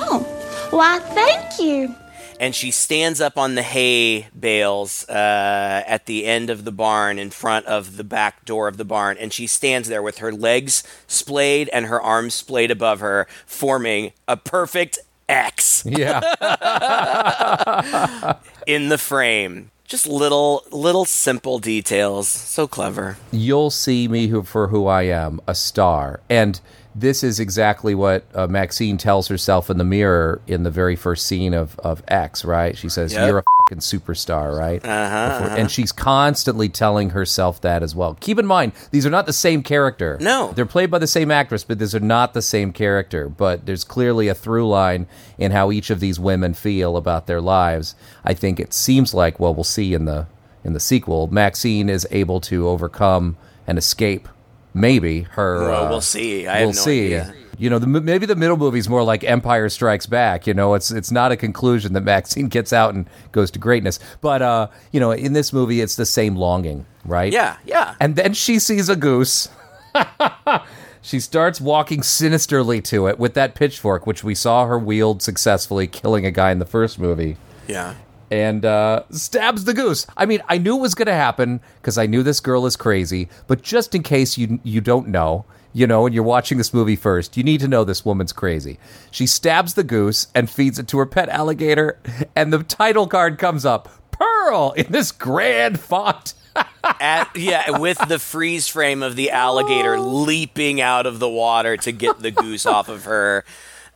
oh, 0.01 0.25
why, 0.71 0.99
thank 1.01 1.61
you. 1.61 1.95
And 2.41 2.55
she 2.55 2.71
stands 2.71 3.21
up 3.21 3.39
on 3.39 3.55
the 3.55 3.63
hay 3.63 4.29
bales 4.39 5.09
uh, 5.09 5.83
at 5.87 6.07
the 6.07 6.27
end 6.27 6.51
of 6.51 6.65
the 6.65 6.73
barn 6.73 7.19
in 7.19 7.31
front 7.31 7.67
of 7.67 7.97
the 7.97 8.05
back 8.05 8.45
door 8.45 8.69
of 8.69 8.77
the 8.77 8.85
barn 8.85 9.17
and 9.19 9.33
she 9.33 9.47
stands 9.47 9.89
there 9.89 10.03
with 10.03 10.19
her 10.19 10.33
legs 10.33 10.83
splayed 11.07 11.69
and 11.73 11.87
her 11.87 12.01
arms 12.01 12.35
splayed 12.35 12.71
above 12.71 13.01
her 13.01 13.27
forming 13.47 14.13
a 14.29 14.37
perfect 14.37 14.99
x 15.29 15.85
Yeah. 15.87 16.21
in 18.67 18.89
the 18.89 18.99
frame 18.99 19.71
just 19.87 20.07
little 20.07 20.65
little 20.71 21.05
simple 21.05 21.59
details 21.59 22.27
so 22.29 22.67
clever 22.67 23.17
You'll 23.31 23.71
see 23.71 24.09
me 24.09 24.29
who, 24.29 24.43
for 24.43 24.69
who 24.69 24.87
I 24.87 25.03
am, 25.03 25.41
a 25.47 25.55
star. 25.55 26.21
And 26.31 26.59
this 26.95 27.25
is 27.25 27.41
exactly 27.41 27.95
what 27.95 28.25
uh, 28.35 28.47
Maxine 28.47 28.97
tells 28.99 29.29
herself 29.29 29.69
in 29.71 29.79
the 29.79 29.85
mirror 29.85 30.41
in 30.47 30.63
the 30.63 30.71
very 30.71 30.95
first 30.97 31.27
scene 31.27 31.53
of, 31.55 31.79
of 31.81 32.03
X, 32.09 32.45
right? 32.45 32.77
She 32.79 32.89
says, 32.89 33.13
Yep. 33.13 33.29
You're 33.29 33.39
a 33.39 33.43
fucking 33.69 33.79
superstar, 33.81 34.57
right? 34.57 34.85
Uh-huh, 34.85 35.41
Before- 35.43 35.57
And 35.59 35.71
she's 35.71 35.91
constantly 35.93 36.69
telling 36.69 37.11
herself 37.11 37.61
that 37.63 37.83
as 37.83 37.95
well. 37.95 38.15
Keep 38.21 38.39
in 38.39 38.47
mind, 38.47 38.73
these 38.93 39.05
are 39.07 39.11
not 39.11 39.27
the 39.27 39.33
same 39.33 39.63
character. 39.63 40.19
No. 40.21 40.53
They're 40.53 40.67
played 40.67 40.91
by 40.91 40.99
the 40.99 41.07
same 41.07 41.31
actress, 41.31 41.65
but 41.65 41.79
these 41.79 41.95
are 41.95 42.01
not 42.01 42.33
the 42.35 42.43
same 42.43 42.73
character. 42.73 43.29
But 43.29 43.67
there's 43.67 43.85
clearly 43.85 44.29
a 44.29 44.35
through 44.35 44.69
line 44.69 45.07
in 45.37 45.51
how 45.53 45.73
each 45.73 45.91
of 45.91 46.01
these 46.01 46.21
women 46.21 46.55
feel 46.55 46.97
about 46.97 47.27
their 47.27 47.41
lives. 47.41 47.95
I 48.25 48.35
think 48.35 48.61
it 48.61 48.73
seems 48.73 49.13
like, 49.15 49.41
well, 49.41 49.55
we'll 49.55 49.65
see 49.65 49.95
in 49.95 50.05
the 50.05 50.27
in 50.63 50.73
the 50.73 50.81
sequel, 50.81 51.27
Maxine 51.27 51.91
is 51.91 52.07
able 52.11 52.41
to 52.41 52.69
overcome 52.69 53.37
and 53.67 53.77
escape 53.77 54.29
maybe 54.75 55.23
her 55.23 55.71
Well, 55.71 55.87
uh, 55.87 55.91
we'll 55.91 56.01
see. 56.01 56.47
I 56.47 56.61
we'll 56.61 56.69
no 56.69 56.73
see. 56.73 57.05
idea. 57.15 57.35
you 57.57 57.71
know 57.71 57.79
the, 57.79 57.87
maybe 57.87 58.27
the 58.27 58.35
middle 58.37 58.57
movie's 58.57 58.89
more 58.89 59.05
like 59.05 59.23
empire 59.25 59.69
strikes 59.69 60.07
back 60.07 60.47
you 60.47 60.55
know? 60.55 60.75
It's 60.75 60.91
it's 60.91 61.11
not 61.13 61.33
a 61.33 61.37
conclusion 61.37 61.93
that 61.95 62.03
maxine 62.03 62.49
gets 62.57 62.73
out 62.73 62.95
and 62.95 63.07
goes 63.33 63.51
to 63.53 63.59
greatness. 63.59 64.01
But 64.21 64.43
uh 64.43 64.69
you 64.93 65.01
know 65.01 65.13
in 65.13 65.33
this 65.33 65.53
movie 65.53 65.81
it's 65.81 65.97
the 65.97 66.07
same 66.07 66.37
longing 66.37 66.85
right? 67.05 67.33
Yeah 67.33 67.57
yeah. 67.65 67.95
And 68.01 68.17
then 68.17 68.35
she 68.35 68.59
sees 68.59 68.89
a 68.89 68.97
goose. 68.97 69.49
She 71.03 71.21
starts 71.21 71.61
walking 71.61 72.03
sinisterly 72.03 72.81
to 72.83 73.09
it 73.09 73.19
with 73.19 73.35
that 73.35 73.55
pitchfork 73.55 74.07
which 74.07 74.25
we 74.25 74.35
saw 74.35 74.65
her 74.65 74.79
wield 74.79 75.21
successfully 75.21 75.87
killing 75.87 76.25
a 76.25 76.31
guy 76.31 76.51
in 76.51 76.61
the 76.61 76.65
first 76.65 76.99
movie. 76.99 77.37
Yeah 77.69 77.95
and 78.31 78.65
uh, 78.65 79.03
stabs 79.11 79.65
the 79.65 79.75
goose. 79.75 80.07
I 80.17 80.27
mean, 80.27 80.43
I 80.49 80.59
knew 80.59 80.77
it 80.77 80.81
was 80.81 80.95
going 80.95 81.07
to 81.07 81.15
happen 81.15 81.61
because 81.81 81.99
I 81.99 82.07
knew 82.07 82.23
this 82.23 82.41
girl 82.41 82.67
is 82.67 82.77
crazy. 82.77 83.29
But 83.47 83.63
just 83.63 83.95
in 83.95 84.03
case 84.03 84.39
you 84.39 84.61
you 84.63 84.81
don't 84.81 85.09
know, 85.09 85.45
you 85.73 85.87
know, 85.87 86.07
and 86.07 86.15
you're 86.15 86.25
watching 86.25 86.59
this 86.59 86.73
movie 86.73 86.97
first, 86.97 87.37
you 87.37 87.43
need 87.43 87.61
to 87.61 87.69
know 87.69 87.85
this 87.85 88.05
woman's 88.05 88.33
crazy. 88.33 88.79
She 89.11 89.27
stabs 89.27 89.75
the 89.75 89.85
goose 89.85 90.29
and 90.35 90.49
feeds 90.49 90.79
it 90.79 90.89
to 90.89 90.99
her 90.99 91.07
pet 91.07 91.29
alligator, 91.29 91.99
and 92.37 92.53
the 92.53 92.63
title 92.63 93.07
card 93.07 93.39
comes 93.39 93.65
up 93.67 93.89
Pearl 94.11 94.73
in 94.73 94.91
this 94.91 95.13
grand 95.13 95.81
font. 95.81 96.35
At, 97.01 97.35
yeah, 97.35 97.79
with 97.79 97.99
the 98.09 98.21
freeze 98.21 98.69
frame 98.69 99.03
of 99.03 99.17
the 99.17 99.31
alligator 99.33 99.99
leaping 99.99 100.81
out 100.81 101.07
of 101.07 101.19
the 101.19 101.29
water 101.29 101.77
to 101.79 101.91
get 101.91 102.21
the 102.21 102.31
goose 102.31 102.65
off 102.65 102.89
of 102.89 103.05
her. 103.05 103.45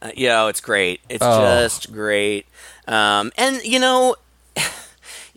Uh, 0.01 0.11
know, 0.17 0.49
it's 0.49 0.61
great. 0.61 1.01
It's 1.09 1.25
Oh. 1.25 1.41
just 1.63 1.93
great. 1.93 2.47
Um, 2.87 3.33
and, 3.37 3.63
you 3.65 3.79
know, 3.79 4.17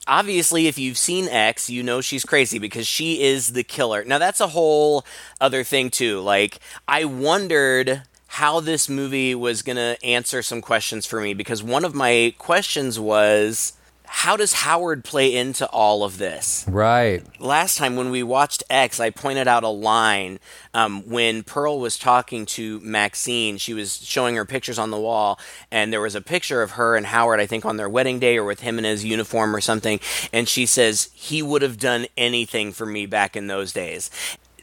obviously, 0.07 0.67
if 0.67 0.77
you've 0.77 0.97
seen 0.97 1.27
X, 1.27 1.69
you 1.69 1.83
know 1.83 2.01
she's 2.01 2.25
crazy 2.25 2.59
because 2.59 2.87
she 2.87 3.21
is 3.23 3.53
the 3.53 3.63
killer. 3.63 4.03
Now, 4.03 4.17
that's 4.17 4.39
a 4.39 4.47
whole 4.47 5.05
other 5.39 5.63
thing, 5.63 5.89
too. 5.89 6.19
Like, 6.21 6.59
I 6.87 7.05
wondered 7.05 8.03
how 8.27 8.59
this 8.59 8.87
movie 8.87 9.35
was 9.35 9.61
going 9.61 9.75
to 9.75 9.97
answer 10.03 10.41
some 10.41 10.61
questions 10.61 11.05
for 11.05 11.19
me 11.21 11.33
because 11.33 11.61
one 11.63 11.83
of 11.85 11.93
my 11.95 12.33
questions 12.37 12.99
was. 12.99 13.73
How 14.13 14.35
does 14.35 14.53
Howard 14.53 15.05
play 15.05 15.33
into 15.33 15.65
all 15.69 16.03
of 16.03 16.17
this? 16.17 16.65
Right. 16.67 17.23
last 17.39 17.77
time 17.77 17.95
when 17.95 18.11
we 18.11 18.21
watched 18.21 18.61
X, 18.69 18.99
I 18.99 19.09
pointed 19.09 19.47
out 19.47 19.63
a 19.63 19.69
line 19.69 20.39
um, 20.73 21.09
when 21.09 21.43
Pearl 21.43 21.79
was 21.79 21.97
talking 21.97 22.45
to 22.47 22.81
Maxine. 22.81 23.57
She 23.57 23.73
was 23.73 24.05
showing 24.05 24.35
her 24.35 24.45
pictures 24.45 24.77
on 24.77 24.91
the 24.91 24.99
wall, 24.99 25.39
and 25.71 25.91
there 25.91 26.01
was 26.01 26.13
a 26.13 26.21
picture 26.21 26.61
of 26.61 26.71
her 26.71 26.97
and 26.97 27.05
Howard, 27.07 27.39
I 27.39 27.45
think, 27.45 27.65
on 27.65 27.77
their 27.77 27.89
wedding 27.89 28.19
day 28.19 28.37
or 28.37 28.43
with 28.43 28.59
him 28.59 28.77
in 28.77 28.83
his 28.83 29.03
uniform 29.05 29.55
or 29.55 29.61
something. 29.61 29.99
And 30.33 30.47
she 30.47 30.65
says, 30.65 31.09
He 31.13 31.41
would 31.41 31.61
have 31.61 31.79
done 31.79 32.05
anything 32.17 32.73
for 32.73 32.85
me 32.85 33.05
back 33.05 33.35
in 33.37 33.47
those 33.47 33.71
days. 33.71 34.11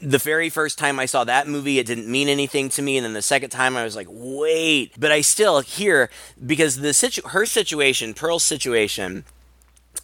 The 0.01 0.19
very 0.19 0.51
first 0.51 0.79
time 0.79 1.01
I 1.01 1.07
saw 1.07 1.25
that 1.25 1.49
movie, 1.49 1.79
it 1.81 1.87
didn't 1.87 2.07
mean 2.07 2.29
anything 2.29 2.69
to 2.69 2.83
me, 2.83 2.97
and 2.99 3.05
then 3.05 3.15
the 3.15 3.23
second 3.23 3.51
time, 3.51 3.77
I 3.77 3.83
was 3.83 3.97
like, 3.97 4.07
"Wait!" 4.09 4.93
But 4.97 5.11
I 5.11 5.23
still 5.23 5.61
here 5.61 6.11
because 6.47 6.77
the 6.77 6.93
situ- 6.93 7.27
her 7.29 7.45
situation, 7.47 8.15
Pearl's 8.15 8.45
situation, 8.45 9.25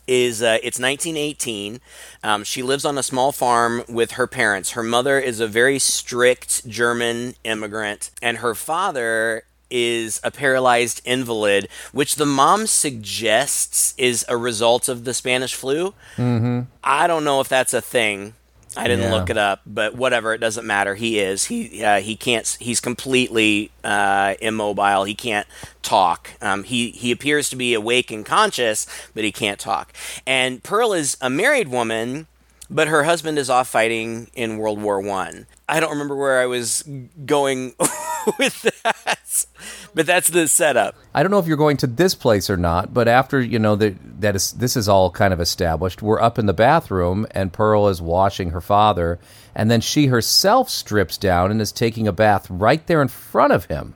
is 0.07 0.43
uh, 0.43 0.59
it's 0.63 0.79
1918. 0.79 1.81
Um, 2.23 2.45
she 2.45 2.63
lives 2.63 2.85
on 2.85 2.99
a 2.99 3.03
small 3.03 3.33
farm 3.33 3.83
with 3.89 4.13
her 4.13 4.27
parents. 4.27 4.73
Her 4.73 4.83
mother 4.83 5.19
is 5.19 5.41
a 5.41 5.47
very 5.47 5.79
strict 5.79 6.69
German 6.69 7.35
immigrant, 7.45 8.11
and 8.23 8.39
her 8.39 8.55
father 8.55 9.45
is 9.71 10.21
a 10.23 10.31
paralyzed 10.31 11.01
invalid, 11.05 11.69
which 11.93 12.17
the 12.17 12.27
mom 12.27 12.67
suggests 12.67 13.95
is 13.99 14.25
a 14.29 14.37
result 14.37 14.89
of 14.89 15.05
the 15.05 15.15
Spanish 15.15 15.55
flu. 15.55 15.95
Mm-hmm. 16.17 16.61
I 16.83 17.07
don't 17.07 17.25
know 17.25 17.41
if 17.41 17.49
that's 17.49 17.75
a 17.75 17.81
thing. 17.81 18.35
I 18.77 18.89
didn't 18.89 19.05
Yeah. 19.05 19.15
look 19.15 19.31
it 19.31 19.37
up, 19.39 19.61
but 19.67 19.95
whatever, 19.95 20.33
it 20.35 20.39
doesn't 20.39 20.67
matter. 20.67 20.95
He 20.95 21.19
is. 21.21 21.45
He 21.45 21.83
uh, 21.85 22.01
he 22.01 22.17
can't. 22.17 22.57
He's 22.61 22.81
completely 22.81 23.71
uh, 23.83 24.35
immobile. 24.41 25.05
He 25.05 25.15
can't 25.15 25.47
talk. 25.83 26.31
Um, 26.41 26.65
he 26.65 26.91
he 26.91 27.11
appears 27.13 27.49
to 27.51 27.57
be 27.57 27.75
awake 27.75 28.11
and 28.11 28.25
conscious, 28.27 28.87
but 29.15 29.25
he 29.25 29.33
can't 29.33 29.59
talk. 29.61 29.93
And 30.27 30.63
Pearl 30.63 30.93
is 30.93 31.17
a 31.21 31.31
married 31.31 31.69
woman, 31.69 32.27
but 32.71 32.89
her 32.89 33.05
husband 33.05 33.39
is 33.39 33.49
off 33.51 33.69
fighting 33.69 34.31
in 34.35 34.59
World 34.59 34.81
War 34.81 35.01
One. 35.01 35.47
I. 35.69 35.81
don't 35.81 35.91
remember 35.91 36.17
where 36.17 36.41
I 36.41 36.47
was 36.47 36.83
going 37.25 37.75
with 38.39 38.63
that, 38.63 39.47
but 39.95 40.07
that's 40.07 40.29
the 40.29 40.49
setup. 40.49 40.95
I 41.15 41.23
don't 41.23 41.31
know 41.31 41.39
if 41.39 41.47
you're 41.47 41.57
going 41.57 41.77
to 41.79 41.87
this 41.87 42.15
place 42.15 42.49
or 42.49 42.57
not, 42.57 42.95
but 42.95 43.09
after 43.09 43.41
you 43.41 43.59
know 43.59 43.77
that 43.77 44.21
that 44.21 44.37
is 44.37 44.53
this 44.53 44.77
is 44.77 44.89
all 44.89 45.11
kind 45.11 45.33
of 45.33 45.41
established. 45.41 46.03
We're 46.03 46.21
up 46.21 46.39
in 46.39 46.47
the 46.47 46.53
bathroom, 46.53 47.27
and 47.31 47.53
Pearl 47.53 47.89
is 47.89 48.01
washing 48.01 48.51
her 48.51 48.61
father, 48.61 49.19
and 49.55 49.71
then 49.71 49.81
she 49.81 50.07
herself 50.07 50.69
strips 50.69 51.17
down 51.17 51.51
and 51.51 51.61
is 51.61 51.73
taking 51.73 52.09
a 52.09 52.13
bath 52.13 52.49
right 52.51 52.87
there 52.87 53.03
in 53.03 53.09
front 53.09 53.53
of 53.53 53.67
him, 53.67 53.95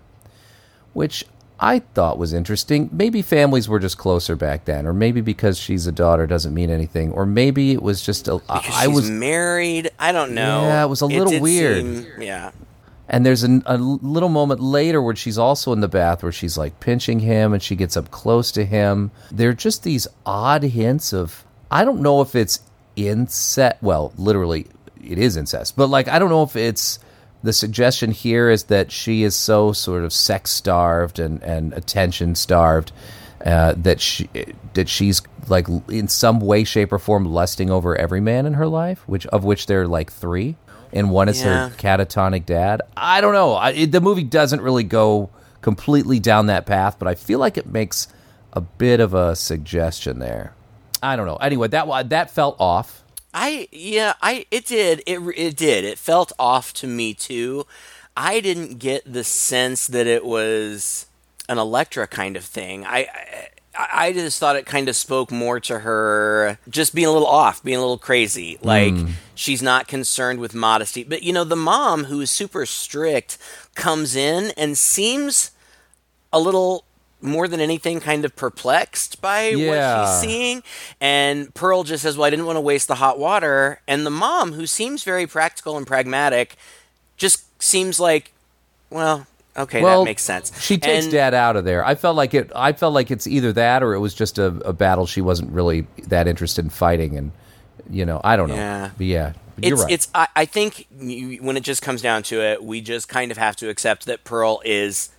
which 0.92 1.24
I 1.61 1.81
thought 1.81 2.18
was 2.18 2.33
interesting. 2.33 2.88
Maybe 2.92 3.21
families 3.23 3.68
were 3.68 3.81
just 3.81 3.99
closer 3.99 4.37
back 4.37 4.64
then, 4.64 4.87
or 4.87 4.92
maybe 4.92 5.21
because 5.21 5.59
she's 5.59 5.87
a 5.87 5.92
daughter 5.92 6.27
doesn't 6.27 6.55
mean 6.55 6.71
anything, 6.71 7.11
or 7.12 7.27
maybe 7.27 7.73
it 7.73 7.83
was 7.83 8.01
just 8.03 8.29
a. 8.29 8.35
I 8.49 8.59
Because 8.61 8.75
I 8.77 8.87
she's 8.87 8.94
was 8.94 9.11
married. 9.11 9.90
I 9.99 10.12
don't 10.12 10.33
know. 10.35 10.62
Yeah, 10.62 10.85
it 10.85 10.88
was 10.88 11.01
a 11.01 11.07
little 11.07 11.31
did 11.33 11.42
weird. 11.42 11.85
seem- 11.85 12.23
yeah. 12.23 12.53
And 13.11 13.25
there's 13.25 13.42
an, 13.42 13.62
a 13.64 13.79
little 13.79 14.29
moment 14.29 14.61
later 14.61 15.01
where 15.01 15.16
she's 15.16 15.38
also 15.38 15.73
in 15.73 15.81
the 15.81 15.88
bath 15.88 16.23
where 16.23 16.31
she's 16.31 16.59
like 16.59 16.79
pinching 16.79 17.21
him 17.21 17.55
and 17.55 17.62
she 17.62 17.75
gets 17.75 17.97
up 17.97 18.11
close 18.11 18.53
to 18.53 18.66
him. 18.66 19.11
There 19.33 19.49
are 19.49 19.55
just 19.55 19.83
these 19.83 20.07
odd 20.27 20.62
hints 20.62 21.14
of, 21.14 21.42
I 21.71 21.87
don't 21.87 22.03
know 22.03 22.21
if 22.21 22.35
it's 22.35 22.61
incest. 22.97 23.77
Well, 23.81 24.12
literally, 24.18 24.66
it 25.03 25.18
is 25.18 25.38
incest. 25.38 25.75
But 25.75 25.88
like, 25.88 26.07
I 26.07 26.18
don't 26.18 26.29
know 26.29 26.42
if 26.42 26.55
it's 26.55 26.99
the 27.42 27.53
suggestion 27.53 28.11
here 28.12 28.51
is 28.51 28.64
that 28.64 28.90
she 28.90 29.22
is 29.22 29.35
so 29.37 29.72
sort 29.72 30.05
of 30.05 30.12
sex 30.12 30.51
starved 30.51 31.18
and, 31.18 31.42
and 31.42 31.72
attention 31.72 32.35
starved. 32.35 32.92
Uh, 33.44 33.72
that 33.77 34.01
she 34.01 34.29
that 34.74 34.88
she's 34.88 35.22
like 35.48 35.68
in 35.88 36.09
some 36.09 36.40
way, 36.40 36.64
shape, 36.64 36.92
or 36.92 36.98
form 36.98 37.24
lusting 37.24 37.70
over 37.70 37.94
every 37.96 38.20
man 38.20 38.46
in 38.46 38.55
her 38.55 38.66
life, 38.66 38.98
which 39.07 39.27
of 39.29 39.44
which 39.44 39.66
there 39.66 39.83
are 39.83 39.87
like 39.87 40.11
three, 40.12 40.57
and 40.92 41.09
one 41.12 41.29
is 41.29 41.40
Yeah. 41.40 41.68
her 41.68 41.77
catatonic 41.77 42.44
dad. 42.46 42.83
I 42.96 43.20
don't 43.20 43.33
know. 43.35 43.53
I, 43.53 43.70
it, 43.70 43.92
the 43.92 44.01
movie 44.01 44.24
doesn't 44.24 44.61
really 44.61 44.83
go 44.83 45.31
completely 45.62 46.18
down 46.18 46.46
that 46.46 46.66
path, 46.66 46.96
but 46.98 47.07
I 47.07 47.14
feel 47.14 47.38
like 47.38 47.57
it 47.57 47.66
makes 47.68 48.09
a 48.53 48.61
bit 48.61 48.98
of 48.98 49.14
a 49.14 49.37
suggestion 49.37 50.18
there. 50.18 50.53
I 51.01 51.14
don't 51.14 51.27
know. 51.27 51.37
Anyway, 51.37 51.68
that 51.68 52.11
that 52.11 52.33
felt 52.33 52.57
off. 52.59 53.05
I 53.40 53.68
yeah, 53.70 54.14
I 54.20 54.46
it 54.51 54.66
did. 54.66 55.01
It 55.07 55.20
it 55.37 55.57
did. 55.57 55.85
It 55.85 55.96
felt 55.96 56.33
off 56.40 56.72
to 56.74 56.88
me 56.88 57.14
too. 57.14 57.66
I 58.16 58.40
didn't 58.40 58.81
get 58.81 59.11
the 59.11 59.22
sense 59.22 59.87
that 59.87 60.09
it 60.09 60.24
was 60.24 61.07
an 61.48 61.57
Electra 61.57 62.09
kind 62.09 62.37
of 62.37 62.44
thing. 62.44 62.85
I 62.85 63.07
I, 63.77 63.88
I 63.92 64.12
just 64.12 64.40
thought 64.40 64.57
it 64.57 64.66
kind 64.66 64.88
of 64.88 64.96
spoke 64.96 65.31
more 65.31 65.61
to 65.61 65.79
her 65.79 66.59
just 66.68 66.96
being 66.96 67.07
a 67.07 67.12
little 67.12 67.29
off, 67.29 67.62
being 67.62 67.77
a 67.77 67.81
little 67.81 67.96
crazy. 67.96 68.59
Like 68.61 68.94
hmm. 68.94 69.11
she's 69.37 69.62
not 69.62 69.87
concerned 69.87 70.40
with 70.40 70.53
modesty. 70.53 71.05
But 71.05 71.22
you 71.22 71.33
know, 71.33 71.44
the 71.44 71.55
mom 71.55 72.05
who 72.05 72.20
is 72.20 72.33
super 72.33 72.66
strict 72.66 73.38
comes 73.77 74.16
in 74.16 74.51
and 74.57 74.77
seems 74.77 75.53
a 76.33 76.40
little 76.40 76.85
more 77.20 77.48
than 77.48 77.61
anything 77.61 78.00
kind 78.00 78.24
of 78.24 78.35
perplexed 78.37 79.20
by 79.20 79.50
what 79.50 79.59
Yeah. 79.59 80.04
she's 80.07 80.20
seeing 80.20 80.62
and 81.00 81.52
pearl 81.54 81.83
just 81.83 82.02
says 82.02 82.16
well 82.16 82.26
i 82.26 82.31
didn't 82.31 82.46
want 82.46 82.57
to 82.57 82.61
waste 82.61 82.87
the 82.88 82.94
hot 82.96 83.18
water 83.18 83.81
and 83.88 84.07
the 84.07 84.11
mom 84.11 84.52
who 84.52 84.66
seems 84.66 85.02
very 85.02 85.26
practical 85.26 85.76
and 85.76 85.87
pragmatic 85.87 86.54
just 87.16 87.44
seems 87.61 87.98
like 87.98 88.33
well 88.90 89.26
okay 89.57 89.83
well, 89.83 90.00
that 90.00 90.04
makes 90.11 90.22
sense 90.22 90.52
She 90.62 90.78
takes 90.78 91.07
And- 91.07 91.12
dad 91.12 91.35
out 91.35 91.57
of 91.57 91.64
there. 91.64 91.85
I 91.85 91.96
felt 91.96 92.14
like 92.16 92.33
it. 92.35 92.52
I 92.54 92.72
felt 92.72 92.94
like 92.94 93.11
it's 93.11 93.26
either 93.26 93.52
that 93.54 93.83
or 93.83 93.94
it 93.94 93.98
was 93.98 94.14
just 94.14 94.38
a, 94.38 94.46
a 94.64 94.72
battle 94.72 95.04
she 95.07 95.20
wasn't 95.20 95.50
really 95.50 95.87
that 96.07 96.28
interested 96.28 96.64
in 96.64 96.70
fighting, 96.70 97.16
and 97.16 97.33
you 97.90 98.07
know, 98.07 98.20
I 98.22 98.37
don't 98.37 98.48
know. 98.48 98.54
Yeah. 98.54 98.90
But 98.96 99.07
yeah, 99.07 99.33
you're 99.61 99.72
it's 99.74 99.83
right. 99.83 99.92
it's 99.92 100.09
I, 100.14 100.28
I 100.37 100.44
think 100.44 100.87
you, 101.00 101.38
when 101.42 101.57
it 101.57 101.64
just 101.64 101.83
comes 101.83 102.00
down 102.00 102.22
to 102.24 102.40
it 102.40 102.62
we 102.62 102.81
just 102.81 103.09
kind 103.09 103.33
of 103.33 103.38
have 103.38 103.57
to 103.57 103.68
accept 103.68 104.07
that 104.07 104.22
pearl 104.22 104.62
is 104.64 105.11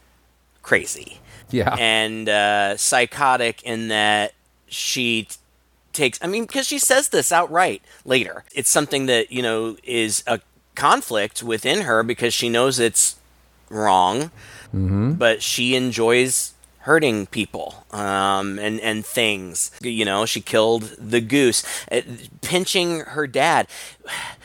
crazy 0.62 1.20
yeah, 1.52 1.76
and 1.78 2.30
uh, 2.30 2.78
psychotic 2.78 3.64
in 3.64 3.88
that 3.90 4.34
she 4.68 5.24
t- 5.24 5.36
takes. 5.94 6.20
I 6.22 6.28
mean, 6.28 6.46
because 6.46 6.68
she 6.68 6.80
says 6.80 7.10
this 7.10 7.32
outright 7.32 7.82
later. 8.06 8.44
It's 8.54 8.70
something 8.70 9.06
that 9.08 9.32
you 9.32 9.42
know 9.42 9.78
is 9.84 10.24
a 10.28 10.40
conflict 10.76 11.44
within 11.44 11.82
her 11.82 12.04
because 12.04 12.34
she 12.34 12.50
knows 12.50 12.80
it's 12.80 13.18
wrong, 13.70 14.32
mm-hmm. 14.74 15.14
but 15.14 15.42
she 15.42 15.76
enjoys 15.76 16.54
hurting 16.90 17.28
people 17.28 17.86
um, 17.92 18.58
and 18.58 18.80
and 18.80 19.06
things. 19.06 19.72
You 19.82 20.06
know, 20.06 20.26
she 20.26 20.42
killed 20.42 20.84
the 20.98 21.22
goose, 21.22 21.64
uh, 21.92 22.02
pinching 22.42 23.02
her 23.02 23.28
dad 23.28 23.68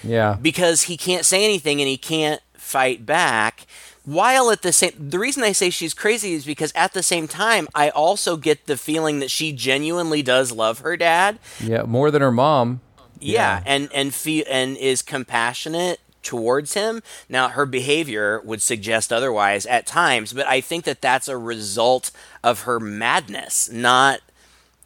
yeah. 0.02 0.36
because 0.40 0.82
he 0.82 0.96
can't 0.96 1.24
say 1.24 1.44
anything 1.44 1.80
and 1.80 1.88
he 1.88 1.96
can't 1.96 2.40
fight 2.54 3.06
back 3.06 3.66
while 4.04 4.50
at 4.50 4.62
the 4.62 4.72
same 4.72 4.92
the 4.98 5.18
reason 5.18 5.42
i 5.42 5.52
say 5.52 5.70
she's 5.70 5.94
crazy 5.94 6.34
is 6.34 6.44
because 6.44 6.72
at 6.74 6.92
the 6.92 7.02
same 7.02 7.26
time 7.26 7.66
i 7.74 7.88
also 7.90 8.36
get 8.36 8.66
the 8.66 8.76
feeling 8.76 9.18
that 9.20 9.30
she 9.30 9.52
genuinely 9.52 10.22
does 10.22 10.52
love 10.52 10.80
her 10.80 10.96
dad 10.96 11.38
Yeah, 11.60 11.82
more 11.84 12.10
than 12.10 12.20
her 12.22 12.30
mom. 12.32 12.80
yeah, 13.20 13.62
and 13.64 13.88
and 13.94 14.12
feel 14.14 14.44
and 14.50 14.76
is 14.76 15.00
compassionate 15.02 16.00
towards 16.22 16.72
him 16.74 17.02
now 17.28 17.48
her 17.50 17.66
behavior 17.66 18.40
would 18.44 18.62
suggest 18.62 19.12
otherwise 19.12 19.66
at 19.66 19.86
times 19.86 20.32
but 20.32 20.46
i 20.46 20.58
think 20.60 20.84
that 20.84 21.00
that's 21.02 21.28
a 21.28 21.36
result 21.36 22.10
of 22.42 22.62
her 22.62 22.80
madness 22.80 23.70
not 23.70 24.20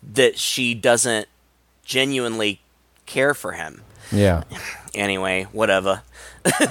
that 0.03 0.37
she 0.39 0.75
doesn't 0.75 1.29
genuinely 1.85 2.61
care 3.07 3.35
for 3.35 3.53
him 3.53 3.83
Yeah. 4.13 4.43
anyway 4.95 5.47
whatever 5.53 6.03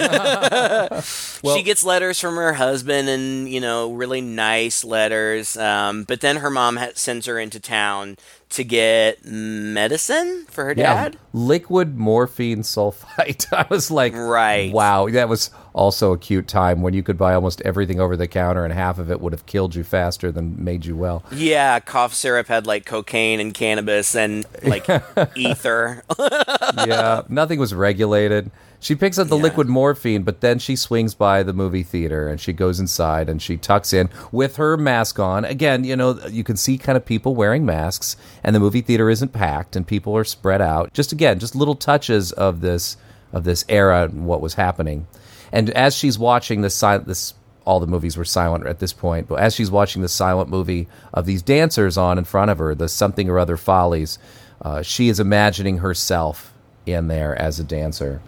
Well- 1.43 1.55
she 1.55 1.63
gets 1.63 1.83
letters 1.83 2.19
from 2.19 2.35
her 2.35 2.53
husband, 2.53 3.09
and 3.09 3.47
you 3.49 3.59
know, 3.59 3.91
really 3.93 4.21
nice 4.21 4.83
letters. 4.83 5.55
Um, 5.57 6.03
but 6.03 6.21
then 6.21 6.37
her 6.37 6.49
mom 6.49 6.77
ha- 6.77 6.91
sends 6.95 7.25
her 7.27 7.37
into 7.39 7.59
town 7.59 8.17
to 8.49 8.63
get 8.63 9.25
medicine 9.25 10.45
for 10.49 10.65
her 10.65 10.73
dad. 10.73 11.17
liquid 11.33 11.97
morphine 11.97 12.61
sulfite. 12.61 13.45
I 13.53 13.65
was 13.69 13.91
like, 13.91 14.13
Right. 14.15 14.71
Wow, 14.71 15.07
that 15.09 15.27
was 15.29 15.51
also 15.73 16.13
a 16.13 16.17
cute 16.17 16.47
time 16.47 16.81
when 16.81 16.93
you 16.93 17.03
could 17.03 17.17
buy 17.17 17.33
almost 17.33 17.61
everything 17.61 17.99
over 17.99 18.15
the 18.17 18.27
counter, 18.27 18.63
and 18.63 18.73
half 18.73 18.97
of 18.99 19.11
it 19.11 19.21
would 19.21 19.33
have 19.33 19.45
killed 19.45 19.75
you 19.75 19.83
faster 19.83 20.31
than 20.31 20.63
made 20.63 20.85
you 20.85 20.95
well. 20.95 21.23
Yeah, 21.31 21.79
cough 21.79 22.13
syrup 22.13 22.47
had 22.47 22.65
like 22.65 22.85
cocaine 22.85 23.39
and 23.39 23.53
cannabis 23.53 24.15
and 24.15 24.45
like 24.63 24.87
ether. 25.35 26.03
yeah, 26.19 27.23
nothing 27.29 27.59
was 27.59 27.73
regulated. 27.73 28.49
She 28.79 28.93
picks 28.95 29.17
up 29.17 29.27
the 29.27 29.35
Yeah. 29.37 29.43
liquid 29.43 29.67
morphine, 29.67 30.21
but 30.21 30.41
then 30.41 30.59
she 30.59 30.75
swings 30.75 31.15
by 31.15 31.41
the 31.41 31.51
movie 31.53 31.81
theater 31.83 32.27
and 32.27 32.39
she 32.39 32.53
goes 32.53 32.79
inside 32.79 33.27
and 33.27 33.41
she 33.41 33.57
tucks 33.57 33.91
in 33.91 34.09
with 34.31 34.57
her 34.57 34.77
mask 34.77 35.19
on. 35.19 35.45
Again, 35.45 35.83
you 35.83 35.95
know, 35.95 36.19
you 36.29 36.43
can 36.43 36.55
see 36.57 36.77
kind 36.77 36.95
of 36.95 37.03
people 37.05 37.33
wearing 37.35 37.65
masks, 37.65 38.15
and 38.43 38.55
the 38.55 38.59
movie 38.59 38.81
theater 38.81 39.09
isn't 39.09 39.33
packed 39.33 39.75
and 39.75 39.85
people 39.87 40.15
are 40.15 40.23
spread 40.23 40.61
out. 40.61 40.93
Just 40.93 41.11
again, 41.11 41.39
just 41.39 41.55
little 41.55 41.75
touches 41.75 42.31
of 42.31 42.61
this 42.61 42.97
of 43.33 43.43
this 43.43 43.65
era 43.67 44.03
and 44.03 44.25
what 44.25 44.41
was 44.41 44.53
happening. 44.53 45.07
And 45.51 45.69
as 45.71 45.95
she's 45.95 46.17
watching 46.19 46.61
this 46.61 46.75
silent 46.75 47.07
this 47.07 47.33
all 47.65 47.79
the 47.81 47.87
movies 47.87 48.15
were 48.15 48.23
silent 48.23 48.65
at 48.65 48.79
this 48.79 48.93
point, 48.93 49.27
but 49.27 49.39
as 49.39 49.53
she's 49.53 49.69
watching 49.69 50.01
the 50.01 50.07
silent 50.07 50.49
movie 50.49 50.87
of 51.13 51.25
these 51.25 51.41
dancers 51.41 51.97
on 51.97 52.17
in 52.17 52.23
front 52.23 52.49
of 52.49 52.59
her, 52.59 52.73
the 52.73 52.87
something 52.87 53.27
or 53.29 53.37
other 53.39 53.57
follies, 53.57 54.17
uh, 54.61 54.81
she 54.81 55.09
is 55.09 55.19
imagining 55.19 55.79
herself 55.79 56.53
in 56.85 57.09
there 57.09 57.35
as 57.41 57.59
a 57.59 57.63
dancer. 57.65 58.21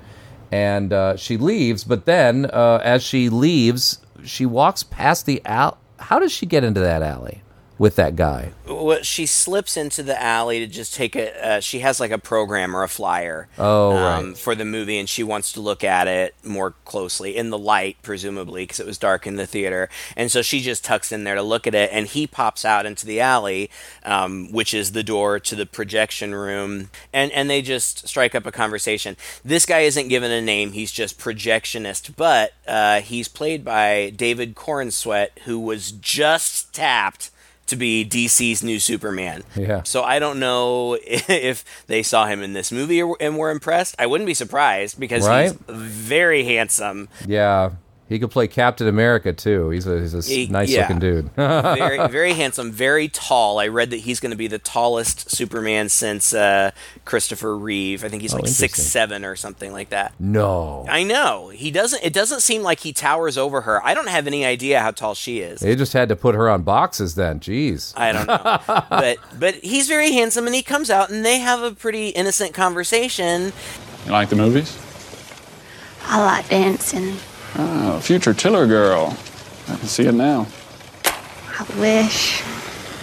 And 0.52 0.92
uh, 0.92 1.16
she 1.16 1.38
leaves, 1.38 1.84
but 1.84 2.06
then 2.06 2.46
uh, 2.46 2.82
as 2.84 3.04
she 3.04 3.30
leaves, 3.30 4.00
she 4.24 4.46
walks 4.46 4.84
past 4.84 5.26
the 5.26 5.42
alley. 5.46 5.76
How 6.00 6.18
does 6.18 6.32
she 6.32 6.46
get 6.46 6.64
into 6.64 6.80
that 6.80 7.04
alley 7.04 7.44
with 7.80 7.96
that 7.96 8.15
guy? 8.15 8.52
well, 8.68 9.02
she 9.02 9.26
slips 9.26 9.78
into 9.78 10.04
the 10.04 10.22
alley 10.22 10.60
to 10.60 10.68
just 10.68 10.94
take 10.94 11.15
a. 11.15 11.46
Uh, 11.46 11.60
she 11.60 11.80
has 11.80 12.00
like 12.00 12.12
a 12.12 12.18
program 12.18 12.76
or 12.76 12.84
a 12.84 12.88
flyer. 12.88 13.48
Oh, 13.58 13.96
um, 13.96 14.28
right. 14.28 14.38
For 14.38 14.56
the 14.56 14.65
movie, 14.65 14.98
and 14.98 15.10
she 15.10 15.24
wants 15.24 15.52
to 15.54 15.62
look 15.62 15.84
at 15.84 16.08
it 16.08 16.36
more 16.44 16.72
closely 16.86 17.36
in 17.36 17.50
the 17.50 17.58
light, 17.58 17.98
presumably, 18.02 18.63
because 18.63 18.80
it 18.80 18.86
was 18.86 18.98
dark 18.98 19.26
in 19.26 19.36
the 19.36 19.48
theater. 19.48 19.89
And 20.15 20.32
so 20.32 20.42
she 20.42 20.60
just 20.60 20.84
tucks 20.84 21.12
in 21.12 21.24
there 21.24 21.36
to 21.36 21.42
look 21.42 21.68
at 21.68 21.76
it, 21.76 21.89
and 21.92 22.08
he 22.08 22.28
pops 22.28 22.65
out 22.65 22.86
into 22.86 23.06
the 23.06 23.20
alley, 23.20 23.70
um, 24.04 24.52
which 24.52 24.74
is 24.74 24.92
the 24.92 25.04
door 25.04 25.39
to 25.39 25.56
the 25.56 25.65
projection 25.65 26.36
room, 26.36 26.89
and 27.13 27.32
and 27.32 27.50
they 27.50 27.62
just 27.62 28.08
strike 28.08 28.36
up 28.36 28.46
a 28.46 28.52
conversation. 28.52 29.15
This 29.44 29.65
guy 29.65 29.80
isn't 29.80 30.10
given 30.10 30.32
a 30.32 30.42
name; 30.42 30.74
he's 30.74 30.92
just 30.92 31.20
projectionist, 31.20 32.15
but 32.15 32.54
uh, 32.68 33.02
he's 33.02 33.28
played 33.28 33.63
by 33.63 34.12
David 34.15 34.56
Corenswet, 34.56 35.39
who 35.46 35.60
was 35.60 35.92
just 35.92 36.74
tapped 36.74 37.32
to 37.69 37.75
be 37.75 38.05
DC's 38.05 38.63
new 38.63 38.79
Superman. 38.79 39.43
Yeah. 39.55 39.84
So 39.84 40.03
I 40.03 40.19
don't 40.19 40.39
know 40.39 40.97
if 41.03 41.63
they 41.88 42.03
saw 42.03 42.25
him 42.25 42.41
in 42.43 42.53
this 42.53 42.71
movie 42.71 43.01
and 43.19 43.38
were 43.38 43.51
impressed. 43.51 43.95
I 43.97 44.05
wouldn't 44.05 44.27
be 44.27 44.34
surprised 44.34 44.99
because 44.99 45.27
Right? 45.27 45.51
he's 45.51 45.53
very 45.75 46.43
handsome, 46.43 47.10
Yeah, 47.25 47.71
he 48.10 48.19
could 48.19 48.32
play 48.32 48.48
Captain 48.48 48.88
America 48.88 49.32
too. 49.32 49.69
He's 49.69 49.86
a, 49.88 50.00
he's 50.00 50.13
a 50.13 50.17
s- 50.17 50.28
He- 50.28 50.48
nice 50.48 50.69
yeah. 50.69 50.82
looking 50.82 51.00
dude. 51.00 51.30
very 51.36 52.08
very 52.08 52.34
handsome, 52.34 52.72
very 52.72 53.08
tall. 53.08 53.60
I 53.60 53.67
read 53.67 53.91
that 53.91 53.98
he's 53.98 54.19
going 54.19 54.32
to 54.32 54.38
be 54.38 54.48
the 54.48 54.58
tallest 54.60 55.30
Superman 55.32 55.88
since 55.89 56.34
uh, 56.34 56.72
Christopher 57.06 57.56
Reeve. 57.58 58.04
I 58.04 58.10
think 58.10 58.22
he's 58.24 58.34
Oh, 58.34 58.38
like 58.38 58.48
six 58.48 58.82
seven 58.82 59.24
or 59.24 59.36
something 59.36 59.72
like 59.72 59.89
that. 59.89 60.13
no, 60.19 60.86
I 60.89 61.04
know 61.04 61.50
he 61.50 61.72
doesn't. 61.72 62.04
It 62.04 62.12
doesn't 62.13 62.41
seem 62.41 62.63
like 62.63 62.80
he 62.80 62.91
towers 62.93 63.38
over 63.38 63.62
her. 63.62 63.86
I 63.86 63.93
don't 63.93 64.10
have 64.10 64.28
any 64.28 64.43
idea 64.45 64.80
how 64.82 64.91
tall 64.91 65.13
she 65.13 65.39
is. 65.39 65.60
they 65.62 65.76
just 65.76 65.93
had 65.93 66.10
to 66.10 66.15
put 66.15 66.34
her 66.36 66.50
on 66.50 66.63
boxes 66.63 67.15
then. 67.15 67.39
Jeez. 67.39 67.93
I 67.95 68.12
don't 68.12 68.28
know, 68.28 68.84
but 68.89 69.17
but 69.38 69.56
he's 69.56 69.88
very 69.88 70.12
handsome, 70.13 70.45
and 70.48 70.56
he 70.56 70.63
comes 70.63 70.89
out, 70.89 71.10
and 71.12 71.24
they 71.24 71.39
have 71.39 71.62
a 71.62 71.72
pretty 71.72 72.10
innocent 72.10 72.54
conversation. 72.54 73.54
You 74.06 74.12
like 74.12 74.30
the 74.30 74.36
movies? 74.36 74.78
I 76.06 76.24
like 76.24 76.50
dancing. 76.50 77.17
Oh, 77.58 78.00
future 78.02 78.34
Tiller 78.34 78.68
girl. 78.68 79.18
I 79.68 79.76
can 79.76 79.88
see 79.88 80.06
it 80.06 80.14
now. 80.14 80.48
I 81.06 81.66
wish. 81.80 82.42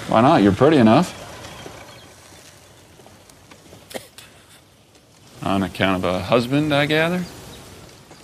Why 0.08 0.20
not? 0.20 0.42
You're 0.42 0.52
pretty 0.52 0.78
enough. 0.78 1.22
On 5.42 5.62
account 5.62 6.04
of 6.04 6.14
a 6.14 6.20
husband, 6.20 6.74
I 6.74 6.86
gather? 6.86 7.24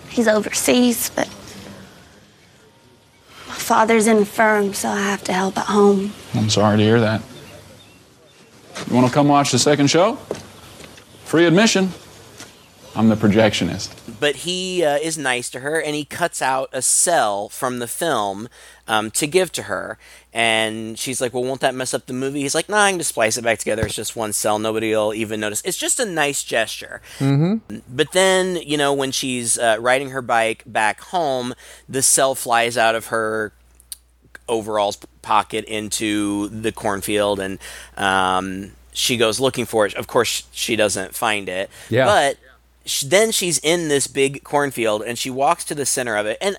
He's 0.08 0.26
overseas, 0.28 1.10
but 1.14 1.28
my 3.48 3.54
father's 3.54 4.06
infirm, 4.06 4.74
so 4.74 4.88
I 4.88 5.00
have 5.00 5.22
to 5.24 5.32
help 5.32 5.56
at 5.56 5.66
home. 5.66 6.12
I'm 6.34 6.50
sorry 6.50 6.78
to 6.78 6.82
hear 6.82 7.00
that. 7.00 7.22
You 8.88 8.94
want 8.94 9.06
to 9.06 9.12
come 9.12 9.28
watch 9.28 9.52
the 9.52 9.58
second 9.58 9.88
show? 9.88 10.16
Free 11.24 11.46
admission. 11.46 11.90
I'm 12.94 13.08
the 13.08 13.14
projectionist. 13.14 13.94
But 14.22 14.36
he 14.36 14.84
uh, 14.84 14.98
is 14.98 15.18
nice 15.18 15.50
to 15.50 15.58
her 15.58 15.82
and 15.82 15.96
he 15.96 16.04
cuts 16.04 16.40
out 16.40 16.70
a 16.72 16.80
cell 16.80 17.48
from 17.48 17.80
the 17.80 17.88
film 17.88 18.48
um, 18.86 19.10
to 19.10 19.26
give 19.26 19.50
to 19.50 19.64
her. 19.64 19.98
And 20.32 20.96
she's 20.96 21.20
like 21.20 21.34
well 21.34 21.42
won't 21.42 21.60
that 21.62 21.74
mess 21.74 21.92
up 21.92 22.06
the 22.06 22.12
movie? 22.12 22.42
He's 22.42 22.54
like 22.54 22.68
nah 22.68 22.84
i 22.84 22.90
can 22.90 23.00
just 23.00 23.08
splice 23.10 23.36
it 23.36 23.42
back 23.42 23.58
together. 23.58 23.84
It's 23.84 23.96
just 23.96 24.14
one 24.14 24.32
cell. 24.32 24.60
Nobody 24.60 24.94
will 24.94 25.12
even 25.12 25.40
notice. 25.40 25.60
It's 25.64 25.76
just 25.76 25.98
a 25.98 26.04
nice 26.04 26.44
gesture. 26.44 27.02
Mm-hmm. 27.18 27.78
but 27.88 28.12
then 28.12 28.58
you 28.64 28.76
know 28.76 28.94
when 28.94 29.10
she's 29.10 29.58
uh, 29.58 29.78
riding 29.80 30.10
her 30.10 30.22
bike 30.22 30.62
back 30.66 31.00
home 31.00 31.52
the 31.88 32.00
cell 32.00 32.36
flies 32.36 32.78
out 32.78 32.94
of 32.94 33.06
her 33.06 33.52
overalls 34.48 34.98
pocket 35.22 35.64
into 35.64 36.48
the 36.48 36.70
cornfield 36.70 37.40
and 37.40 37.58
um, 37.96 38.70
she 38.92 39.16
goes 39.16 39.40
looking 39.40 39.66
for 39.66 39.84
it. 39.84 39.94
Of 39.94 40.06
course 40.06 40.46
she 40.52 40.76
doesn't 40.76 41.16
find 41.16 41.48
it. 41.48 41.70
Yeah. 41.90 42.04
but 42.06 42.38
sh- 42.84 43.02
then 43.02 43.30
she's 43.32 43.58
in 43.58 43.88
this 43.88 44.06
big 44.06 44.42
cornfield 44.44 45.02
and 45.02 45.18
she 45.18 45.30
walks 45.30 45.64
to 45.64 45.74
the 45.74 45.86
center 45.86 46.16
of 46.16 46.26
it. 46.26 46.38
And 46.40 46.56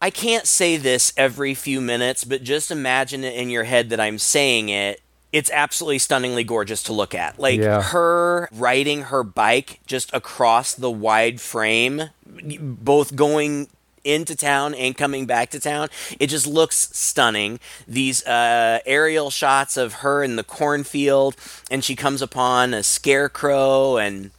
i 0.00 0.10
can't 0.10 0.46
say 0.46 0.76
this 0.76 1.12
every 1.16 1.54
few 1.54 1.80
minutes 1.80 2.22
but 2.22 2.44
just 2.44 2.70
imagine 2.70 3.24
it 3.24 3.34
in 3.34 3.50
your 3.50 3.64
head 3.64 3.90
that 3.90 3.98
i'm 3.98 4.16
saying 4.18 4.68
it. 4.68 5.00
It's 5.32 5.50
absolutely 5.50 5.98
stunningly 5.98 6.42
gorgeous 6.44 6.82
to 6.84 6.92
look 6.94 7.14
at. 7.14 7.38
Like 7.38 7.60
Yeah. 7.60 7.82
her 7.82 8.48
riding 8.52 9.02
her 9.02 9.22
bike 9.24 9.80
just 9.86 10.10
across 10.14 10.72
the 10.74 10.90
wide 10.90 11.40
frame 11.40 12.10
both 12.26 13.14
going 13.16 13.68
into 14.04 14.34
town 14.36 14.72
and 14.74 14.96
coming 14.96 15.26
back 15.26 15.50
to 15.50 15.60
town 15.60 15.88
it 16.20 16.28
just 16.28 16.46
looks 16.46 16.88
stunning. 16.96 17.58
These 17.86 18.24
uh, 18.24 18.78
aerial 18.86 19.28
shots 19.30 19.76
of 19.76 19.94
her 19.94 20.22
in 20.22 20.36
the 20.36 20.44
cornfield 20.44 21.34
and 21.70 21.84
she 21.84 21.94
comes 21.96 22.22
upon 22.22 22.72
a 22.72 22.82
scarecrow 22.84 23.96
and 23.98 24.30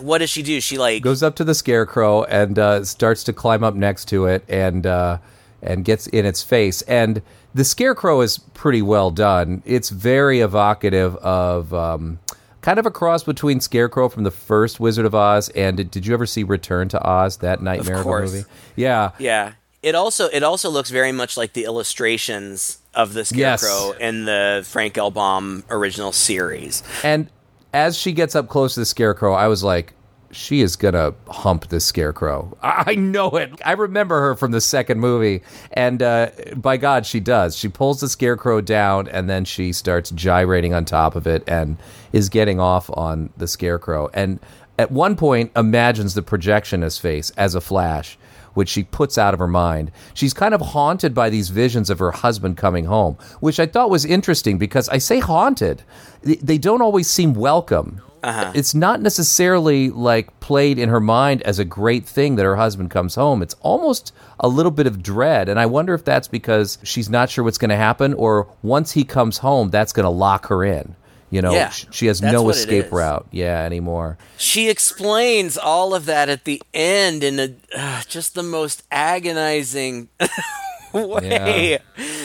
what 0.00 0.18
does 0.18 0.30
she 0.30 0.42
do 0.42 0.60
she 0.60 0.78
like 0.78 1.02
goes 1.02 1.22
up 1.22 1.34
to 1.36 1.44
the 1.44 1.54
scarecrow 1.54 2.24
and 2.24 2.58
uh, 2.58 2.84
starts 2.84 3.24
to 3.24 3.32
climb 3.32 3.62
up 3.62 3.74
next 3.74 4.06
to 4.06 4.26
it 4.26 4.44
and 4.48 4.86
uh, 4.86 5.18
and 5.62 5.84
gets 5.84 6.06
in 6.08 6.24
its 6.24 6.42
face. 6.42 6.82
And 6.82 7.22
the 7.54 7.64
scarecrow 7.64 8.20
is 8.20 8.38
pretty 8.38 8.82
well 8.82 9.10
done. 9.10 9.62
It's 9.64 9.88
very 9.90 10.40
evocative 10.40 11.16
of 11.16 11.72
um, 11.74 12.18
kind 12.60 12.78
of 12.78 12.86
a 12.86 12.90
cross 12.90 13.24
between 13.24 13.60
Scarecrow 13.60 14.08
from 14.08 14.24
the 14.24 14.30
first 14.30 14.78
Wizard 14.78 15.06
of 15.06 15.14
Oz 15.14 15.48
and 15.50 15.76
did, 15.78 15.90
did 15.90 16.06
you 16.06 16.14
ever 16.14 16.26
see 16.26 16.44
Return 16.44 16.88
to 16.90 17.02
Oz? 17.08 17.38
That 17.38 17.62
nightmare 17.62 17.96
of, 17.96 18.02
course. 18.04 18.32
movie. 18.32 18.44
Yeah. 18.76 19.12
Yeah. 19.18 19.52
It 19.82 19.94
also 19.94 20.26
it 20.26 20.42
also 20.42 20.68
looks 20.68 20.90
very 20.90 21.12
much 21.12 21.36
like 21.36 21.52
the 21.52 21.64
illustrations 21.64 22.78
of 22.94 23.14
the 23.14 23.30
Yes. 23.34 23.60
scarecrow 23.62 23.92
in 23.98 24.24
the 24.24 24.64
Frank 24.66 24.98
L. 24.98 25.10
Baum 25.10 25.64
original 25.70 26.12
series. 26.12 26.82
And 27.04 27.28
as 27.76 27.94
she 27.94 28.12
gets 28.12 28.34
up 28.34 28.48
close 28.48 28.72
to 28.72 28.80
the 28.80 28.86
scarecrow, 28.86 29.34
I 29.34 29.48
was 29.48 29.62
like, 29.62 29.92
she 30.30 30.62
is 30.62 30.76
gonna 30.76 31.14
hump 31.28 31.68
this 31.68 31.84
scarecrow. 31.84 32.56
I 32.62 32.84
I 32.86 32.94
know 32.94 33.30
it. 33.30 33.60
I 33.64 33.72
remember 33.72 34.20
her 34.20 34.34
from 34.34 34.50
the 34.50 34.62
second 34.62 34.98
movie, 34.98 35.42
and 35.72 36.02
uh, 36.02 36.30
by 36.56 36.78
God, 36.78 37.04
she 37.04 37.20
does. 37.20 37.56
She 37.56 37.68
pulls 37.68 38.00
the 38.00 38.08
scarecrow 38.08 38.60
down, 38.62 39.08
and 39.08 39.28
then 39.28 39.44
she 39.44 39.72
starts 39.72 40.10
gyrating 40.10 40.72
on 40.72 40.84
top 40.86 41.16
of 41.16 41.26
it, 41.26 41.44
and 41.46 41.76
is 42.12 42.28
getting 42.30 42.60
off 42.60 42.88
on 42.94 43.28
the 43.36 43.46
scarecrow. 43.46 44.08
And 44.14 44.40
at 44.78 44.90
one 44.90 45.14
point, 45.14 45.52
imagines 45.54 46.14
the 46.14 46.22
projectionist 46.22 47.00
face 47.00 47.30
as 47.36 47.54
a 47.54 47.60
flash, 47.60 48.16
which 48.56 48.68
she 48.68 48.82
puts 48.82 49.18
out 49.18 49.34
of 49.34 49.40
her 49.40 49.46
mind. 49.46 49.92
She's 50.14 50.34
kind 50.34 50.54
of 50.54 50.60
haunted 50.60 51.14
by 51.14 51.30
these 51.30 51.50
visions 51.50 51.90
of 51.90 51.98
her 51.98 52.10
husband 52.10 52.56
coming 52.56 52.86
home, 52.86 53.16
which 53.40 53.60
I 53.60 53.66
thought 53.66 53.90
was 53.90 54.04
interesting 54.04 54.58
because 54.58 54.88
I 54.88 54.98
say 54.98 55.20
haunted. 55.20 55.82
They- 56.22 56.56
don't 56.58 56.82
always 56.82 57.08
seem 57.08 57.34
welcome. 57.34 58.00
Uh-huh. 58.24 58.50
It's 58.54 58.74
not 58.74 59.00
necessarily 59.00 59.90
like 59.90 60.40
played 60.40 60.80
in 60.80 60.88
her 60.88 60.98
mind 60.98 61.42
as 61.42 61.60
a 61.60 61.64
great 61.64 62.04
thing 62.06 62.34
that 62.36 62.44
her 62.44 62.56
husband 62.56 62.90
comes 62.90 63.14
home. 63.14 63.40
It's 63.40 63.54
almost 63.60 64.12
a 64.40 64.48
little 64.48 64.72
bit 64.72 64.88
of 64.88 65.00
dread. 65.00 65.48
And 65.48 65.60
I 65.60 65.66
wonder 65.66 65.94
if 65.94 66.04
that's 66.04 66.26
because 66.26 66.78
she's 66.82 67.08
not 67.08 67.30
sure 67.30 67.44
what's 67.44 67.58
going 67.58 67.68
to 67.68 67.76
happen, 67.76 68.14
or 68.14 68.48
once 68.62 68.92
he 68.92 69.04
comes 69.04 69.38
home, 69.38 69.70
that's 69.70 69.92
going 69.92 70.04
to 70.04 70.10
lock 70.10 70.46
her 70.46 70.64
in. 70.64 70.96
You 71.30 71.42
know, 71.42 71.52
Yeah, 71.52 71.70
she 71.70 72.06
has 72.06 72.22
no 72.22 72.48
escape 72.50 72.92
route, 72.92 73.26
yeah, 73.32 73.64
anymore. 73.64 74.16
She 74.36 74.68
explains 74.68 75.58
all 75.58 75.94
of 75.94 76.06
that 76.06 76.28
at 76.28 76.44
the 76.44 76.62
end 76.72 77.24
in 77.24 77.40
a 77.40 77.54
uh, 77.76 78.02
just 78.08 78.34
the 78.34 78.44
most 78.44 78.84
agonizing 78.92 80.08
way. 80.92 81.78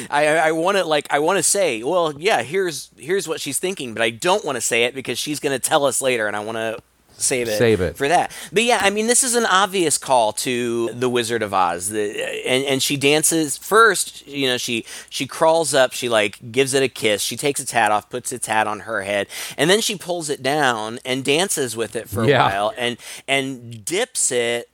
I 0.09 0.37
I 0.37 0.51
want 0.51 0.77
to 0.77 0.83
like 0.85 1.07
I 1.09 1.19
want 1.19 1.37
to 1.37 1.43
say, 1.43 1.83
well, 1.83 2.13
yeah, 2.17 2.43
here's 2.43 2.91
here's 2.97 3.27
what 3.27 3.41
she's 3.41 3.57
thinking, 3.57 3.93
but 3.93 4.03
I 4.03 4.11
don't 4.11 4.45
want 4.45 4.55
to 4.55 4.61
say 4.61 4.83
it 4.83 4.93
because 4.93 5.17
she's 5.17 5.39
going 5.39 5.59
to 5.59 5.69
tell 5.69 5.85
us 5.85 6.01
later, 6.01 6.27
and 6.27 6.35
I 6.35 6.41
want 6.41 6.57
to 6.57 6.77
save 7.21 7.47
it 7.47 7.57
Save 7.57 7.81
it. 7.81 7.97
for 7.97 8.07
that. 8.07 8.31
But 8.51 8.63
yeah, 8.63 8.79
I 8.81 8.89
mean, 8.89 9.07
this 9.07 9.23
is 9.23 9.35
an 9.35 9.45
obvious 9.45 9.97
call 9.97 10.33
to 10.33 10.91
the 10.93 11.09
Wizard 11.09 11.41
of 11.43 11.53
Oz, 11.53 11.89
the, 11.89 12.01
and 12.47 12.63
and 12.65 12.83
she 12.83 12.97
dances 12.97 13.57
first. 13.57 14.25
You 14.27 14.47
know, 14.47 14.57
she 14.57 14.85
she 15.09 15.25
crawls 15.27 15.73
up, 15.73 15.93
she 15.93 16.09
like 16.09 16.51
gives 16.51 16.73
it 16.73 16.83
a 16.83 16.89
kiss, 16.89 17.21
she 17.21 17.37
takes 17.37 17.59
its 17.59 17.71
hat 17.71 17.91
off, 17.91 18.09
puts 18.09 18.31
its 18.31 18.47
hat 18.47 18.67
on 18.67 18.81
her 18.81 19.01
head, 19.03 19.27
and 19.57 19.69
then 19.69 19.81
she 19.81 19.95
pulls 19.97 20.29
it 20.29 20.41
down 20.43 20.99
and 21.05 21.23
dances 21.23 21.75
with 21.77 21.95
it 21.95 22.09
for 22.09 22.23
a 22.23 22.27
Yeah. 22.27 22.43
while, 22.43 22.73
and 22.77 22.97
and 23.27 23.85
dips 23.85 24.31
it 24.31 24.67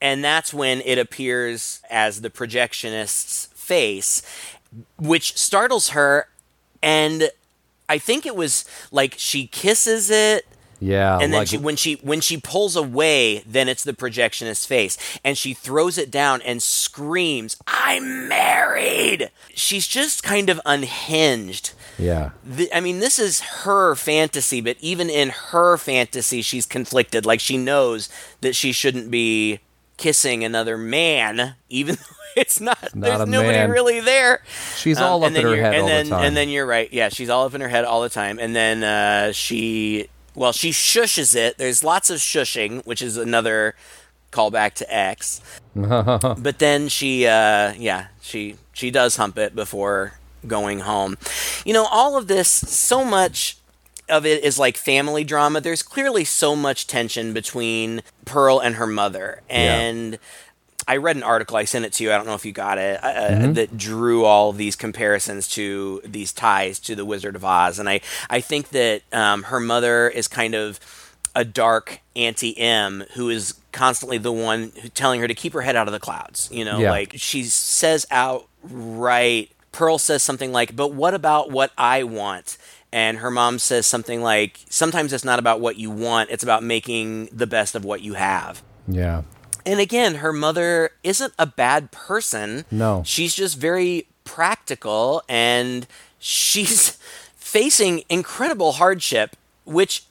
and 0.00 0.22
that's 0.22 0.52
when 0.52 0.82
it 0.82 0.98
appears 0.98 1.80
as 1.90 2.20
the 2.20 2.28
projectionist's 2.28 3.46
face, 3.54 4.20
which 4.98 5.36
startles 5.38 5.90
her. 5.90 6.28
And 6.82 7.30
I 7.88 7.96
think 7.98 8.26
it 8.26 8.36
was 8.36 8.64
like 8.90 9.14
she 9.16 9.46
kisses 9.46 10.10
it, 10.10 10.46
Yeah, 10.80 11.14
and 11.18 11.32
then 11.32 11.40
like, 11.40 11.48
she, 11.48 11.56
when 11.58 11.76
she 11.76 11.94
when 12.02 12.20
she 12.20 12.36
pulls 12.38 12.76
away, 12.76 13.42
then 13.46 13.68
it's 13.68 13.82
the 13.84 13.94
projectionist's 13.94 14.66
face, 14.66 14.98
and 15.24 15.38
she 15.38 15.54
throws 15.54 15.96
it 15.98 16.10
down 16.10 16.42
and 16.42 16.62
screams, 16.62 17.56
"I'm 17.66 18.28
married!" 18.28 19.30
She's 19.54 19.86
just 19.86 20.22
kind 20.22 20.50
of 20.50 20.60
unhinged. 20.66 21.70
yeah, 21.98 22.30
The, 22.44 22.72
I 22.74 22.80
mean, 22.80 23.00
this 23.00 23.18
is 23.18 23.40
her 23.64 23.94
fantasy, 23.94 24.60
but 24.60 24.76
even 24.80 25.08
in 25.08 25.30
her 25.30 25.76
fantasy, 25.78 26.42
she's 26.42 26.66
conflicted. 26.66 27.24
Like 27.24 27.40
she 27.40 27.56
knows 27.56 28.08
that 28.42 28.54
she 28.54 28.72
shouldn't 28.72 29.10
be 29.10 29.60
kissing 29.96 30.44
another 30.44 30.76
man, 30.76 31.54
even 31.70 31.94
though 31.96 32.02
it's 32.36 32.60
not. 32.60 32.94
not 32.94 33.18
there's 33.18 33.28
nobody 33.30 33.56
man. 33.56 33.70
really 33.70 34.00
there. 34.00 34.42
she's 34.76 34.98
Um, 34.98 35.04
all 35.04 35.24
up 35.24 35.32
in 35.32 35.42
her 35.42 35.56
head 35.56 35.72
and 35.74 35.82
all 35.82 35.88
then, 35.88 36.04
the 36.04 36.10
time. 36.10 36.24
And 36.26 36.36
then 36.36 36.50
you're 36.50 36.66
right. 36.66 36.92
Yeah, 36.92 37.08
she's 37.08 37.30
all 37.30 37.46
up 37.46 37.54
in 37.54 37.62
her 37.62 37.68
head 37.68 37.86
all 37.86 38.02
the 38.02 38.10
time. 38.10 38.38
And 38.38 38.54
then 38.54 38.84
uh, 38.84 39.32
she, 39.32 40.08
well, 40.36 40.52
she 40.52 40.70
shushes 40.70 41.34
it. 41.34 41.58
There's 41.58 41.82
lots 41.82 42.10
of 42.10 42.18
shushing, 42.18 42.84
which 42.86 43.02
is 43.02 43.16
another 43.16 43.74
callback 44.30 44.74
to 44.74 44.94
X. 44.94 45.40
but 45.74 46.58
then 46.58 46.88
she, 46.88 47.26
uh, 47.26 47.72
yeah, 47.72 48.08
she 48.20 48.56
she 48.72 48.90
does 48.90 49.16
hump 49.16 49.38
it 49.38 49.56
before 49.56 50.12
going 50.46 50.80
home. 50.80 51.16
You 51.64 51.72
know, 51.72 51.86
all 51.90 52.16
of 52.16 52.28
this, 52.28 52.48
so 52.48 53.04
much 53.04 53.56
of 54.08 54.24
it 54.24 54.44
is 54.44 54.58
like 54.58 54.76
family 54.76 55.24
drama. 55.24 55.60
There's 55.60 55.82
clearly 55.82 56.24
so 56.24 56.54
much 56.54 56.86
tension 56.86 57.32
between 57.32 58.02
Pearl 58.24 58.60
and 58.60 58.76
her 58.76 58.86
mother, 58.86 59.42
and. 59.48 60.18
I 60.88 60.98
read 60.98 61.16
an 61.16 61.22
article. 61.22 61.56
I 61.56 61.64
sent 61.64 61.84
it 61.84 61.92
to 61.94 62.04
you. 62.04 62.12
I 62.12 62.16
don't 62.16 62.26
know 62.26 62.34
if 62.34 62.44
you 62.46 62.52
got 62.52 62.78
it. 62.78 63.00
Uh, 63.02 63.52
That 63.52 63.76
drew 63.76 64.24
all 64.24 64.50
of 64.50 64.56
these 64.56 64.76
comparisons 64.76 65.48
to 65.50 66.00
these 66.04 66.32
ties 66.32 66.78
to 66.80 66.94
the 66.94 67.04
Wizard 67.04 67.34
of 67.36 67.44
Oz, 67.44 67.78
and 67.78 67.88
I 67.88 68.00
I 68.30 68.40
think 68.40 68.68
that 68.70 69.02
um, 69.12 69.44
her 69.44 69.60
mother 69.60 70.08
is 70.08 70.28
kind 70.28 70.54
of 70.54 70.78
a 71.34 71.44
dark 71.44 72.00
Auntie 72.14 72.56
Em 72.56 73.04
who 73.14 73.28
is 73.28 73.54
constantly 73.72 74.16
the 74.16 74.32
one 74.32 74.72
who, 74.80 74.88
telling 74.88 75.20
her 75.20 75.28
to 75.28 75.34
keep 75.34 75.52
her 75.52 75.60
head 75.60 75.76
out 75.76 75.86
of 75.86 75.92
the 75.92 76.00
clouds. 76.00 76.48
You 76.52 76.64
know, 76.64 76.78
Yeah. 76.78 76.90
like 76.90 77.12
she 77.16 77.44
says 77.44 78.06
outright. 78.10 79.50
Pearl 79.72 79.98
says 79.98 80.22
something 80.22 80.52
like, 80.52 80.74
"But 80.74 80.92
what 80.94 81.12
about 81.14 81.50
what 81.50 81.70
I 81.76 82.02
want?" 82.04 82.56
And 82.92 83.18
her 83.18 83.30
mom 83.30 83.58
says 83.58 83.86
something 83.86 84.22
like, 84.22 84.60
"Sometimes 84.70 85.12
it's 85.12 85.24
not 85.24 85.38
about 85.38 85.60
what 85.60 85.76
you 85.76 85.90
want; 85.90 86.30
it's 86.30 86.42
about 86.42 86.62
making 86.62 87.28
the 87.32 87.46
best 87.46 87.74
of 87.74 87.84
what 87.84 88.00
you 88.00 88.14
have." 88.14 88.62
yeah, 88.88 89.22
And 89.66 89.80
again, 89.80 90.16
her 90.16 90.32
mother 90.32 90.92
isn't 91.02 91.34
a 91.38 91.44
bad 91.44 91.90
person. 91.90 92.64
No. 92.70 93.02
She's 93.04 93.34
just 93.34 93.58
very 93.58 94.06
practical 94.24 95.22
and 95.28 95.88
she's 96.20 96.90
facing 97.36 98.04
incredible 98.08 98.72
hardship, 98.72 99.36
which 99.64 100.04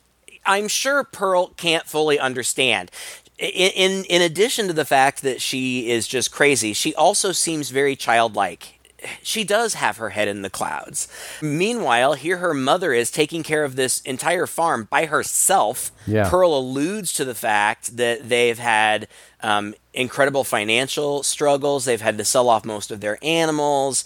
I'm 0.46 0.68
sure 0.68 1.06
Pearl 1.06 1.48
can't 1.56 1.86
fully 1.86 2.20
understand. 2.20 2.92
In, 3.38 3.72
in 3.72 4.04
in 4.06 4.22
addition 4.22 4.68
to 4.68 4.74
the 4.74 4.86
fact 4.86 5.22
that 5.24 5.42
she 5.42 5.90
is 5.90 6.08
just 6.08 6.32
crazy, 6.32 6.74
she 6.74 6.94
also 6.96 7.32
seems 7.32 7.70
very 7.70 7.96
childlike. 7.96 8.75
She 9.24 9.44
does 9.44 9.76
have 9.76 9.98
her 9.98 10.10
head 10.10 10.28
in 10.28 10.42
the 10.42 10.50
clouds. 10.50 11.08
Meanwhile, 11.42 12.14
here 12.14 12.38
her 12.38 12.54
mother 12.54 12.94
is 12.94 13.12
taking 13.12 13.44
care 13.44 13.64
of 13.64 13.76
this 13.76 14.02
entire 14.02 14.48
farm 14.48 14.88
by 14.90 15.06
herself. 15.06 15.92
Yeah. 16.08 16.30
Pearl 16.30 16.58
alludes 16.58 17.14
to 17.14 17.26
the 17.26 17.36
fact 17.36 17.98
that 17.98 18.30
they've 18.30 18.60
had 18.60 19.08
um, 19.42 19.76
incredible 19.94 20.44
financial 20.44 21.24
struggles. 21.24 21.86
They've 21.86 22.02
had 22.02 22.18
to 22.18 22.26
sell 22.26 22.50
off 22.50 22.66
most 22.66 22.92
of 22.92 23.02
their 23.02 23.18
animals. 23.22 24.04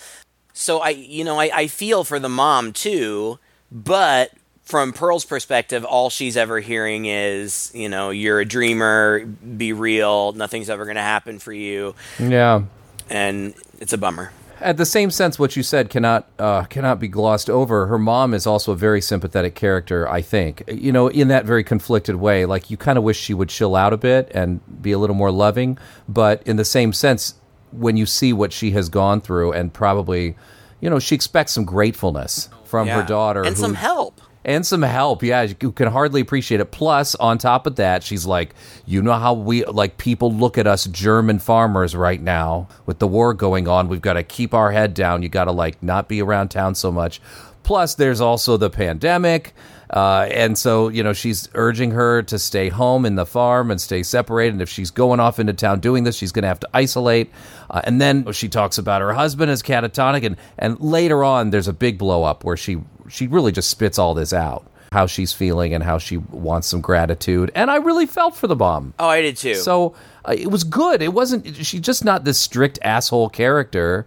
So 0.53 0.79
I, 0.79 0.89
you 0.89 1.23
know, 1.23 1.39
I, 1.39 1.51
I 1.53 1.67
feel 1.67 2.03
for 2.03 2.19
the 2.19 2.29
mom 2.29 2.73
too, 2.73 3.39
but 3.71 4.31
from 4.69 4.93
Pearl's 4.93 5.25
perspective, 5.25 5.83
all 5.83 6.11
she's 6.11 6.37
ever 6.37 6.59
hearing 6.59 7.05
is, 7.05 7.71
you 7.73 7.89
know, 7.89 8.11
you're 8.11 8.39
a 8.39 8.45
dreamer, 8.45 9.25
be 9.25 9.73
real, 9.73 10.31
nothing's 10.33 10.69
ever 10.69 10.85
going 10.85 10.95
to 10.95 11.01
happen 11.01 11.39
for 11.39 11.51
you, 11.51 11.95
yeah. 12.19 12.61
and 13.09 13.55
it's 13.79 13.93
a 13.93 13.97
bummer. 13.97 14.31
At 14.61 14.77
the 14.77 14.85
same 14.85 15.09
sense, 15.11 15.39
what 15.39 15.55
you 15.55 15.63
said 15.63 15.89
cannot 15.89 16.27
uh, 16.37 16.63
cannot 16.63 16.99
be 16.99 17.07
glossed 17.07 17.49
over. 17.49 17.87
Her 17.87 17.97
mom 17.97 18.33
is 18.33 18.45
also 18.45 18.71
a 18.73 18.75
very 18.75 19.01
sympathetic 19.01 19.55
character. 19.55 20.07
I 20.07 20.21
think 20.21 20.63
you 20.67 20.91
know 20.91 21.07
in 21.07 21.29
that 21.29 21.45
very 21.45 21.63
conflicted 21.63 22.17
way. 22.17 22.45
Like 22.45 22.69
you 22.69 22.75
kind 22.77 22.97
of 22.97 23.03
wish 23.03 23.17
she 23.19 23.33
would 23.33 23.49
chill 23.49 23.75
out 23.75 23.93
a 23.93 23.97
bit 23.97 24.29
and 24.33 24.59
be 24.81 24.91
a 24.91 24.97
little 24.99 25.15
more 25.15 25.31
loving. 25.31 25.77
But 26.07 26.43
in 26.45 26.57
the 26.57 26.65
same 26.65 26.91
sense, 26.93 27.35
when 27.71 27.95
you 27.97 28.05
see 28.05 28.33
what 28.33 28.51
she 28.51 28.71
has 28.71 28.89
gone 28.89 29.21
through, 29.21 29.53
and 29.53 29.71
probably, 29.73 30.35
you 30.81 30.89
know, 30.89 30.99
she 30.99 31.15
expects 31.15 31.53
some 31.53 31.65
gratefulness 31.65 32.49
from 32.65 32.87
her 32.89 33.03
daughter 33.03 33.43
and 33.43 33.55
who- 33.55 33.61
some 33.61 33.73
help. 33.75 34.19
And 34.45 34.65
some 34.65 34.81
help. 34.81 35.21
Yeah, 35.23 35.47
you 35.59 35.71
can 35.71 35.89
hardly 35.89 36.21
appreciate 36.21 36.61
it. 36.61 36.71
Plus, 36.71 37.15
on 37.15 37.37
top 37.37 37.67
of 37.67 37.75
that, 37.75 38.03
she's 38.03 38.25
like, 38.25 38.53
you 38.85 39.01
know 39.01 39.13
how 39.13 39.33
we 39.33 39.65
like 39.65 39.97
people 39.97 40.33
look 40.33 40.57
at 40.57 40.67
us 40.67 40.85
German 40.85 41.39
farmers 41.39 41.95
right 41.95 42.21
now 42.21 42.67
with 42.85 42.99
the 42.99 43.07
war 43.07 43.33
going 43.33 43.67
on. 43.67 43.87
We've 43.87 44.01
got 44.01 44.13
to 44.13 44.23
keep 44.23 44.53
our 44.53 44.71
head 44.71 44.93
down. 44.93 45.23
You 45.23 45.29
got 45.29 45.45
to 45.45 45.51
like 45.51 45.81
not 45.83 46.07
be 46.07 46.21
around 46.21 46.49
town 46.49 46.75
so 46.75 46.91
much. 46.91 47.21
Plus, 47.63 47.95
there's 47.95 48.21
also 48.21 48.57
the 48.57 48.69
pandemic. 48.69 49.53
Uh, 49.89 50.27
and 50.31 50.57
so, 50.57 50.87
you 50.89 51.01
know, 51.03 51.13
she's 51.13 51.49
urging 51.55 51.91
her 51.91 52.21
to 52.23 52.37
stay 52.37 52.69
home 52.69 53.05
in 53.05 53.15
the 53.15 53.25
farm 53.25 53.71
and 53.71 53.81
stay 53.81 54.03
separated. 54.03 54.53
And 54.53 54.61
if 54.61 54.69
she's 54.69 54.91
going 54.91 55.19
off 55.19 55.39
into 55.39 55.53
town 55.53 55.79
doing 55.79 56.03
this, 56.03 56.15
she's 56.15 56.31
going 56.31 56.43
to 56.43 56.47
have 56.47 56.59
to 56.59 56.69
isolate. 56.73 57.31
Uh, 57.69 57.81
and 57.83 57.99
then 57.99 58.31
she 58.33 58.49
talks 58.49 58.77
about 58.77 59.01
her 59.01 59.13
husband 59.13 59.49
as 59.49 59.63
catatonic. 59.63 60.23
And, 60.25 60.37
and 60.57 60.79
later 60.79 61.23
on, 61.23 61.49
there's 61.49 61.67
a 61.67 61.73
big 61.73 61.97
blow 61.97 62.23
up 62.23 62.43
where 62.43 62.57
she 62.57 62.77
she 63.09 63.25
really 63.25 63.51
just 63.51 63.69
spits 63.71 63.97
all 63.97 64.13
this 64.13 64.31
out 64.33 64.65
how 64.91 65.05
she's 65.07 65.33
feeling 65.33 65.73
and 65.73 65.83
how 65.83 65.97
she 65.97 66.17
wants 66.17 66.67
some 66.67 66.81
gratitude 66.81 67.51
and 67.55 67.69
i 67.71 67.75
really 67.77 68.05
felt 68.07 68.35
for 68.35 68.45
the 68.47 68.55
bomb 68.55 68.93
Oh, 68.99 69.07
I 69.07 69.21
did 69.21 69.37
too. 69.37 69.53
so 69.55 69.95
uh, 70.25 70.35
it 70.37 70.49
was 70.51 70.63
good 70.63 71.01
it 71.01 71.13
wasn't 71.13 71.55
she's 71.55 71.81
just 71.81 72.03
not 72.05 72.23
this 72.23 72.39
strict 72.39 72.77
asshole 72.83 73.29
character 73.29 74.05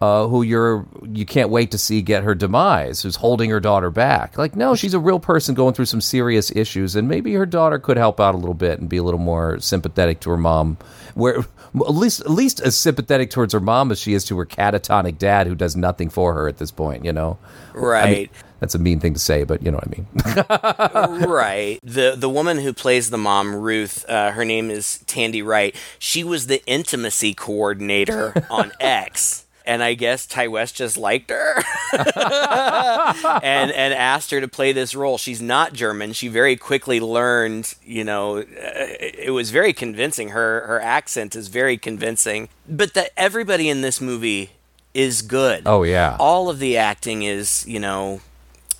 uh, 0.00 0.26
who 0.28 0.42
you're 0.42 0.86
you 1.12 1.26
can't 1.26 1.50
wait 1.50 1.70
to 1.70 1.78
see 1.78 2.00
get 2.00 2.22
her 2.22 2.34
demise 2.34 3.02
who's 3.02 3.16
holding 3.16 3.50
her 3.50 3.60
daughter 3.60 3.90
back 3.90 4.38
like 4.38 4.56
no 4.56 4.74
she's 4.74 4.94
a 4.94 4.98
real 4.98 5.20
person 5.20 5.54
going 5.54 5.74
through 5.74 5.84
some 5.84 6.00
serious 6.00 6.50
issues 6.56 6.96
and 6.96 7.08
maybe 7.08 7.34
her 7.34 7.46
daughter 7.46 7.78
could 7.78 7.96
help 7.96 8.18
out 8.18 8.34
a 8.34 8.38
little 8.38 8.54
bit 8.54 8.80
and 8.80 8.88
be 8.88 8.96
a 8.96 9.02
little 9.02 9.20
more 9.20 9.60
sympathetic 9.60 10.20
to 10.20 10.30
her 10.30 10.38
mom 10.38 10.76
where 11.14 11.38
at 11.38 11.94
least 11.94 12.20
at 12.20 12.30
least 12.30 12.60
as 12.60 12.76
sympathetic 12.76 13.30
towards 13.30 13.52
her 13.52 13.60
mom 13.60 13.90
as 13.92 14.00
she 14.00 14.14
is 14.14 14.24
to 14.24 14.38
her 14.38 14.46
catatonic 14.46 15.18
dad 15.18 15.46
who 15.46 15.54
does 15.54 15.76
nothing 15.76 16.08
for 16.08 16.34
her 16.34 16.48
at 16.48 16.56
this 16.58 16.70
point 16.70 17.04
you 17.04 17.12
know 17.12 17.38
I 17.74 17.76
mean, 17.76 17.82
right. 17.82 18.30
that's 18.58 18.74
a 18.74 18.78
mean 18.78 19.00
thing 19.00 19.14
to 19.14 19.20
say, 19.20 19.44
but 19.44 19.62
you 19.62 19.70
know 19.70 19.78
what 19.78 19.86
I 19.86 21.20
mean. 21.20 21.28
right. 21.30 21.78
The 21.82 22.14
the 22.16 22.28
woman 22.28 22.58
who 22.58 22.72
plays 22.72 23.10
the 23.10 23.18
mom, 23.18 23.54
Ruth, 23.54 24.04
uh, 24.08 24.32
her 24.32 24.44
name 24.44 24.70
is 24.70 25.02
Tandi 25.06 25.44
Wright. 25.44 25.74
She 25.98 26.24
was 26.24 26.46
the 26.46 26.64
intimacy 26.66 27.34
coordinator 27.34 28.46
on 28.50 28.72
X. 28.80 29.46
And 29.66 29.82
I 29.82 29.94
guess 29.94 30.26
Ti 30.26 30.48
West 30.48 30.76
just 30.76 30.96
liked 30.96 31.30
her 31.30 31.62
and 33.42 33.70
and 33.70 33.94
asked 33.94 34.30
her 34.30 34.40
to 34.40 34.48
play 34.48 34.72
this 34.72 34.94
role. 34.94 35.18
She's 35.18 35.42
not 35.42 35.72
German. 35.72 36.12
She 36.12 36.28
very 36.28 36.56
quickly 36.56 37.00
learned, 37.00 37.74
you 37.84 38.04
know, 38.04 38.38
uh, 38.38 38.44
it 38.44 39.32
was 39.32 39.50
very 39.50 39.72
convincing. 39.72 40.30
Her 40.30 40.66
her 40.66 40.80
accent 40.80 41.36
is 41.36 41.48
very 41.48 41.76
convincing. 41.76 42.48
But 42.68 42.94
that 42.94 43.10
everybody 43.16 43.68
in 43.68 43.80
this 43.82 44.00
movie 44.00 44.50
is 44.94 45.22
good. 45.22 45.62
Oh, 45.66 45.82
yeah. 45.82 46.16
All 46.18 46.48
of 46.48 46.58
the 46.58 46.76
acting 46.76 47.22
is, 47.22 47.64
you 47.66 47.78
know, 47.80 48.20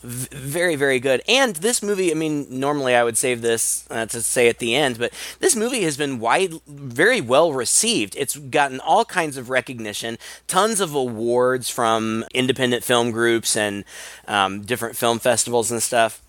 very 0.03 0.77
very 0.77 0.99
good. 0.99 1.23
And 1.29 1.57
this 1.57 1.83
movie, 1.83 2.11
I 2.11 2.15
mean, 2.15 2.47
normally 2.49 2.95
I 2.95 3.05
would 3.05 3.19
save 3.19 3.43
this 3.43 3.87
uh, 3.91 4.07
to 4.07 4.23
say 4.23 4.49
at 4.49 4.59
the 4.59 4.75
end, 4.75 4.99
but 4.99 5.13
this 5.41 5.55
movie 5.55 5.83
has 5.83 5.97
been 5.97 6.21
wide, 6.21 6.55
very 6.67 7.21
well 7.21 7.53
received. 7.53 8.15
It's 8.17 8.37
gotten 8.37 8.81
all 8.81 9.05
kinds 9.05 9.37
of 9.37 9.51
recognition, 9.51 10.19
tons 10.47 10.81
of 10.81 10.95
awards 10.95 11.69
from 11.71 12.25
independent 12.35 12.85
film 12.85 13.11
groups 13.11 13.57
and 13.57 13.85
um, 14.27 14.63
different 14.63 14.97
film 14.97 15.19
festivals 15.19 15.71
and 15.71 15.83
stuff 15.83 16.23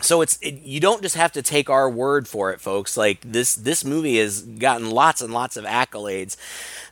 so 0.00 0.20
it's 0.20 0.38
it, 0.42 0.62
you 0.62 0.80
don't 0.80 1.02
just 1.02 1.16
have 1.16 1.32
to 1.32 1.42
take 1.42 1.70
our 1.70 1.88
word 1.88 2.28
for 2.28 2.52
it, 2.52 2.60
folks. 2.60 2.96
Like 2.96 3.20
this 3.22 3.54
this 3.54 3.84
movie 3.84 4.18
has 4.18 4.42
gotten 4.42 4.90
lots 4.90 5.22
and 5.22 5.32
lots 5.32 5.56
of 5.56 5.64
accolades. 5.64 6.36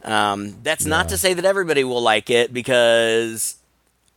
Um, 0.02 0.56
that's 0.62 0.84
yeah. 0.84 0.90
not 0.90 1.08
to 1.10 1.18
say 1.18 1.34
that 1.34 1.44
everybody 1.44 1.84
will 1.84 2.02
like 2.02 2.30
it 2.30 2.52
because 2.52 3.56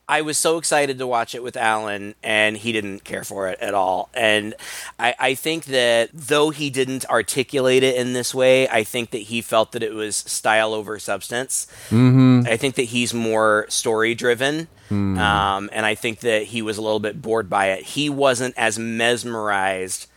I 0.08 0.22
was 0.22 0.38
so 0.38 0.56
excited 0.56 0.98
to 0.98 1.06
watch 1.06 1.34
it 1.34 1.42
with 1.42 1.54
Alan, 1.54 2.14
and 2.22 2.56
he 2.56 2.72
didn't 2.72 3.04
care 3.04 3.24
for 3.24 3.48
it 3.48 3.60
at 3.60 3.74
all. 3.74 4.08
And 4.14 4.54
I, 4.98 5.14
I, 5.18 5.34
think 5.34 5.66
that 5.66 6.08
though 6.14 6.48
he 6.48 6.70
didn't 6.70 7.04
articulate 7.10 7.82
it 7.82 7.94
in 7.94 8.14
this 8.14 8.34
way, 8.34 8.66
I 8.68 8.84
think 8.84 9.10
that 9.10 9.18
he 9.18 9.42
felt 9.42 9.72
that 9.72 9.82
it 9.82 9.92
was 9.92 10.16
style 10.16 10.72
over 10.72 10.98
substance. 10.98 11.66
Mm-hmm. 11.90 12.44
I 12.46 12.56
think 12.56 12.76
that 12.76 12.84
he's 12.84 13.12
more 13.12 13.66
story 13.68 14.14
driven. 14.14 14.68
Mm. 14.88 15.18
Um, 15.18 15.68
and 15.74 15.84
I 15.84 15.94
think 15.94 16.20
that 16.20 16.44
he 16.44 16.62
was 16.62 16.78
a 16.78 16.82
little 16.82 17.00
bit 17.00 17.20
bored 17.20 17.50
by 17.50 17.72
it. 17.72 17.84
He 17.84 18.08
wasn't 18.08 18.54
as 18.56 18.78
mesmerized 18.78 20.08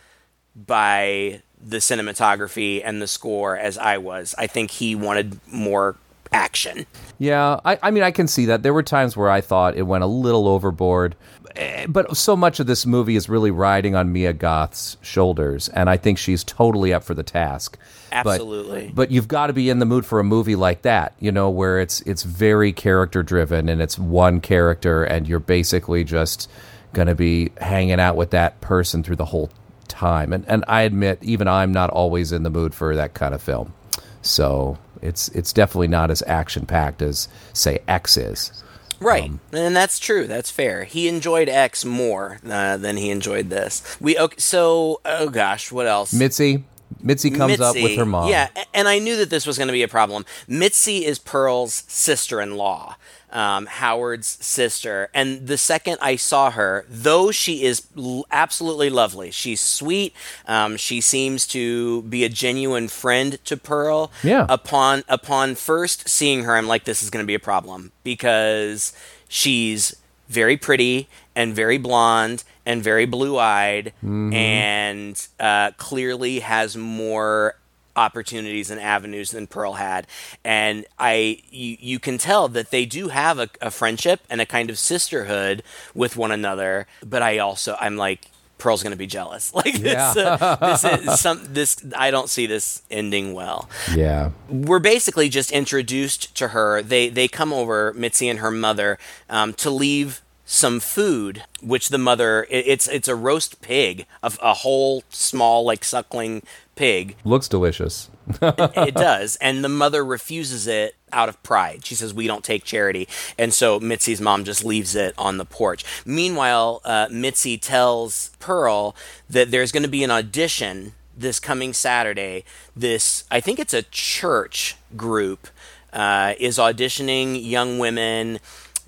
by 0.55 1.41
the 1.61 1.77
cinematography 1.77 2.81
and 2.83 3.01
the 3.01 3.07
score 3.07 3.57
as 3.57 3.77
I 3.77 3.97
was. 3.97 4.33
I 4.37 4.47
think 4.47 4.71
he 4.71 4.95
wanted 4.95 5.39
more 5.51 5.97
action. 6.31 6.85
Yeah, 7.19 7.59
I, 7.65 7.77
I 7.83 7.91
mean, 7.91 8.03
I 8.03 8.11
can 8.11 8.27
see 8.27 8.45
that. 8.45 8.63
There 8.63 8.73
were 8.73 8.83
times 8.83 9.15
where 9.15 9.29
I 9.29 9.41
thought 9.41 9.75
it 9.75 9.83
went 9.83 10.03
a 10.03 10.07
little 10.07 10.47
overboard, 10.47 11.15
eh, 11.55 11.85
but 11.87 12.15
so 12.17 12.35
much 12.35 12.59
of 12.59 12.67
this 12.67 12.85
movie 12.85 13.15
is 13.15 13.29
really 13.29 13.51
riding 13.51 13.95
on 13.95 14.11
Mia 14.11 14.33
Goth's 14.33 14.97
shoulders, 15.01 15.69
and 15.69 15.89
I 15.89 15.97
think 15.97 16.17
she's 16.17 16.43
totally 16.43 16.93
up 16.93 17.03
for 17.03 17.13
the 17.13 17.23
task. 17.23 17.77
Absolutely. 18.11 18.87
But, 18.87 18.95
but 18.95 19.11
you've 19.11 19.27
got 19.27 19.47
to 19.47 19.53
be 19.53 19.69
in 19.69 19.79
the 19.79 19.85
mood 19.85 20.05
for 20.05 20.19
a 20.19 20.23
movie 20.23 20.55
like 20.55 20.81
that, 20.81 21.13
you 21.19 21.31
know, 21.31 21.49
where 21.49 21.79
it's 21.79 22.01
it's 22.01 22.23
very 22.23 22.73
character 22.73 23.23
driven 23.23 23.69
and 23.69 23.81
it's 23.81 23.97
one 23.99 24.41
character, 24.41 25.03
and 25.03 25.27
you're 25.27 25.39
basically 25.39 26.03
just 26.03 26.49
going 26.93 27.07
to 27.07 27.15
be 27.15 27.51
hanging 27.57 27.99
out 27.99 28.15
with 28.15 28.31
that 28.31 28.59
person 28.61 29.03
through 29.03 29.15
the 29.15 29.25
whole 29.25 29.49
time. 29.87 30.33
And 30.33 30.45
and 30.47 30.65
I 30.67 30.81
admit, 30.81 31.19
even 31.21 31.47
I'm 31.47 31.71
not 31.71 31.89
always 31.89 32.31
in 32.31 32.43
the 32.43 32.49
mood 32.49 32.73
for 32.73 32.95
that 32.95 33.13
kind 33.13 33.33
of 33.33 33.41
film. 33.41 33.73
So 34.21 34.77
it's 35.01 35.29
it's 35.29 35.53
definitely 35.53 35.87
not 35.87 36.11
as 36.11 36.23
action 36.27 36.65
packed 36.65 37.01
as 37.01 37.27
say 37.53 37.79
X 37.87 38.17
is. 38.17 38.51
Right, 38.99 39.29
um, 39.31 39.39
and 39.51 39.75
that's 39.75 39.97
true. 39.97 40.27
That's 40.27 40.51
fair. 40.51 40.83
He 40.83 41.07
enjoyed 41.07 41.49
X 41.49 41.83
more 41.83 42.37
uh, 42.47 42.77
than 42.77 42.97
he 42.97 43.09
enjoyed 43.09 43.49
this. 43.49 43.97
We 43.99 44.17
okay, 44.17 44.35
so 44.37 45.01
oh 45.05 45.29
gosh, 45.29 45.71
what 45.71 45.87
else? 45.87 46.13
Mitzi. 46.13 46.65
Mitzi 47.03 47.29
comes 47.29 47.59
Mitzi, 47.59 47.63
up 47.63 47.75
with 47.75 47.97
her 47.97 48.05
mom. 48.05 48.29
Yeah, 48.29 48.49
and 48.73 48.87
I 48.87 48.99
knew 48.99 49.17
that 49.17 49.29
this 49.29 49.45
was 49.45 49.57
going 49.57 49.67
to 49.67 49.73
be 49.73 49.83
a 49.83 49.87
problem. 49.87 50.25
Mitzi 50.47 51.05
is 51.05 51.19
Pearl's 51.19 51.83
sister-in-law 51.87 52.95
um, 53.31 53.65
Howard's 53.65 54.27
sister. 54.27 55.09
And 55.13 55.47
the 55.47 55.57
second 55.57 55.97
I 56.01 56.15
saw 56.15 56.51
her, 56.51 56.85
though 56.89 57.31
she 57.31 57.63
is 57.63 57.87
l- 57.97 58.25
absolutely 58.31 58.89
lovely, 58.89 59.31
she's 59.31 59.61
sweet. 59.61 60.13
Um, 60.47 60.77
she 60.77 61.01
seems 61.01 61.47
to 61.47 62.03
be 62.03 62.23
a 62.23 62.29
genuine 62.29 62.87
friend 62.87 63.43
to 63.45 63.57
Pearl. 63.57 64.11
Yeah. 64.23 64.45
Upon 64.49 65.03
upon 65.07 65.55
first 65.55 66.09
seeing 66.09 66.43
her, 66.43 66.55
I'm 66.55 66.67
like, 66.67 66.83
this 66.83 67.01
is 67.01 67.09
going 67.09 67.23
to 67.23 67.27
be 67.27 67.35
a 67.35 67.39
problem 67.39 67.91
because 68.03 68.93
she's 69.27 69.95
very 70.27 70.57
pretty 70.57 71.07
and 71.35 71.53
very 71.53 71.77
blonde 71.77 72.43
and 72.65 72.83
very 72.83 73.05
blue 73.05 73.37
eyed 73.37 73.93
mm-hmm. 73.97 74.33
and 74.33 75.27
uh, 75.39 75.71
clearly 75.77 76.39
has 76.39 76.77
more 76.77 77.55
opportunities 77.95 78.71
and 78.71 78.79
avenues 78.79 79.31
than 79.31 79.47
Pearl 79.47 79.73
had. 79.73 80.07
And 80.43 80.85
I 80.97 81.41
you, 81.49 81.77
you 81.79 81.99
can 81.99 82.17
tell 82.17 82.47
that 82.49 82.71
they 82.71 82.85
do 82.85 83.09
have 83.09 83.39
a, 83.39 83.49
a 83.61 83.71
friendship 83.71 84.21
and 84.29 84.41
a 84.41 84.45
kind 84.45 84.69
of 84.69 84.79
sisterhood 84.79 85.63
with 85.93 86.15
one 86.15 86.31
another. 86.31 86.87
But 87.05 87.21
I 87.21 87.37
also 87.37 87.75
I'm 87.79 87.97
like 87.97 88.27
Pearl's 88.57 88.83
going 88.83 88.91
to 88.91 88.97
be 88.97 89.07
jealous. 89.07 89.51
Like 89.61 89.73
this, 89.73 90.15
yeah. 90.15 90.37
uh, 90.39 90.55
this 90.71 90.83
is 90.83 91.19
some 91.19 91.41
this. 91.49 91.83
I 91.95 92.09
don't 92.09 92.29
see 92.29 92.47
this 92.47 92.81
ending 92.89 93.33
well. 93.33 93.69
Yeah, 93.93 94.31
we're 94.49 94.79
basically 94.79 95.29
just 95.29 95.51
introduced 95.51 96.35
to 96.37 96.49
her. 96.49 96.81
They 96.81 97.09
they 97.09 97.27
come 97.27 97.53
over 97.53 97.93
Mitzi 97.93 98.27
and 98.27 98.39
her 98.39 98.49
mother 98.49 98.97
um, 99.29 99.53
to 99.55 99.69
leave 99.69 100.21
some 100.51 100.81
food, 100.81 101.43
which 101.61 101.87
the 101.89 101.97
mother 101.97 102.45
it, 102.49 102.65
it's 102.67 102.87
it's 102.89 103.07
a 103.07 103.15
roast 103.15 103.61
pig, 103.61 104.05
a, 104.21 104.33
a 104.41 104.53
whole 104.53 105.01
small 105.09 105.63
like 105.63 105.85
suckling 105.85 106.43
pig. 106.75 107.15
Looks 107.23 107.47
delicious. 107.47 108.09
it, 108.41 108.71
it, 108.75 108.95
does. 108.95 109.37
And 109.37 109.63
the 109.63 109.69
mother 109.69 110.03
refuses 110.03 110.67
it 110.67 110.95
out 111.13 111.29
of 111.29 111.41
pride. 111.41 111.85
She 111.85 111.95
says, 111.95 112.13
We 112.13 112.27
don't 112.27 112.43
take 112.43 112.65
charity. 112.65 113.07
And 113.37 113.53
so 113.53 113.79
Mitzi's 113.79 114.19
mom 114.19 114.43
just 114.43 114.65
leaves 114.65 114.93
it 114.93 115.15
on 115.17 115.37
the 115.37 115.45
porch. 115.45 115.85
Meanwhile, 116.05 116.81
uh, 116.83 117.07
Mitzi 117.09 117.57
tells 117.57 118.31
Pearl 118.39 118.93
that 119.29 119.51
there's 119.51 119.71
going 119.71 119.83
to 119.83 119.89
be 119.89 120.03
an 120.03 120.11
audition 120.11 120.93
this 121.17 121.39
coming 121.39 121.71
Saturday. 121.71 122.43
This, 122.75 123.23
I 123.31 123.39
think 123.39 123.57
it's 123.57 123.73
a 123.73 123.83
church 123.83 124.75
group, 124.97 125.47
uh, 125.93 126.33
is 126.39 126.57
auditioning 126.57 127.43
young 127.43 127.79
women 127.79 128.39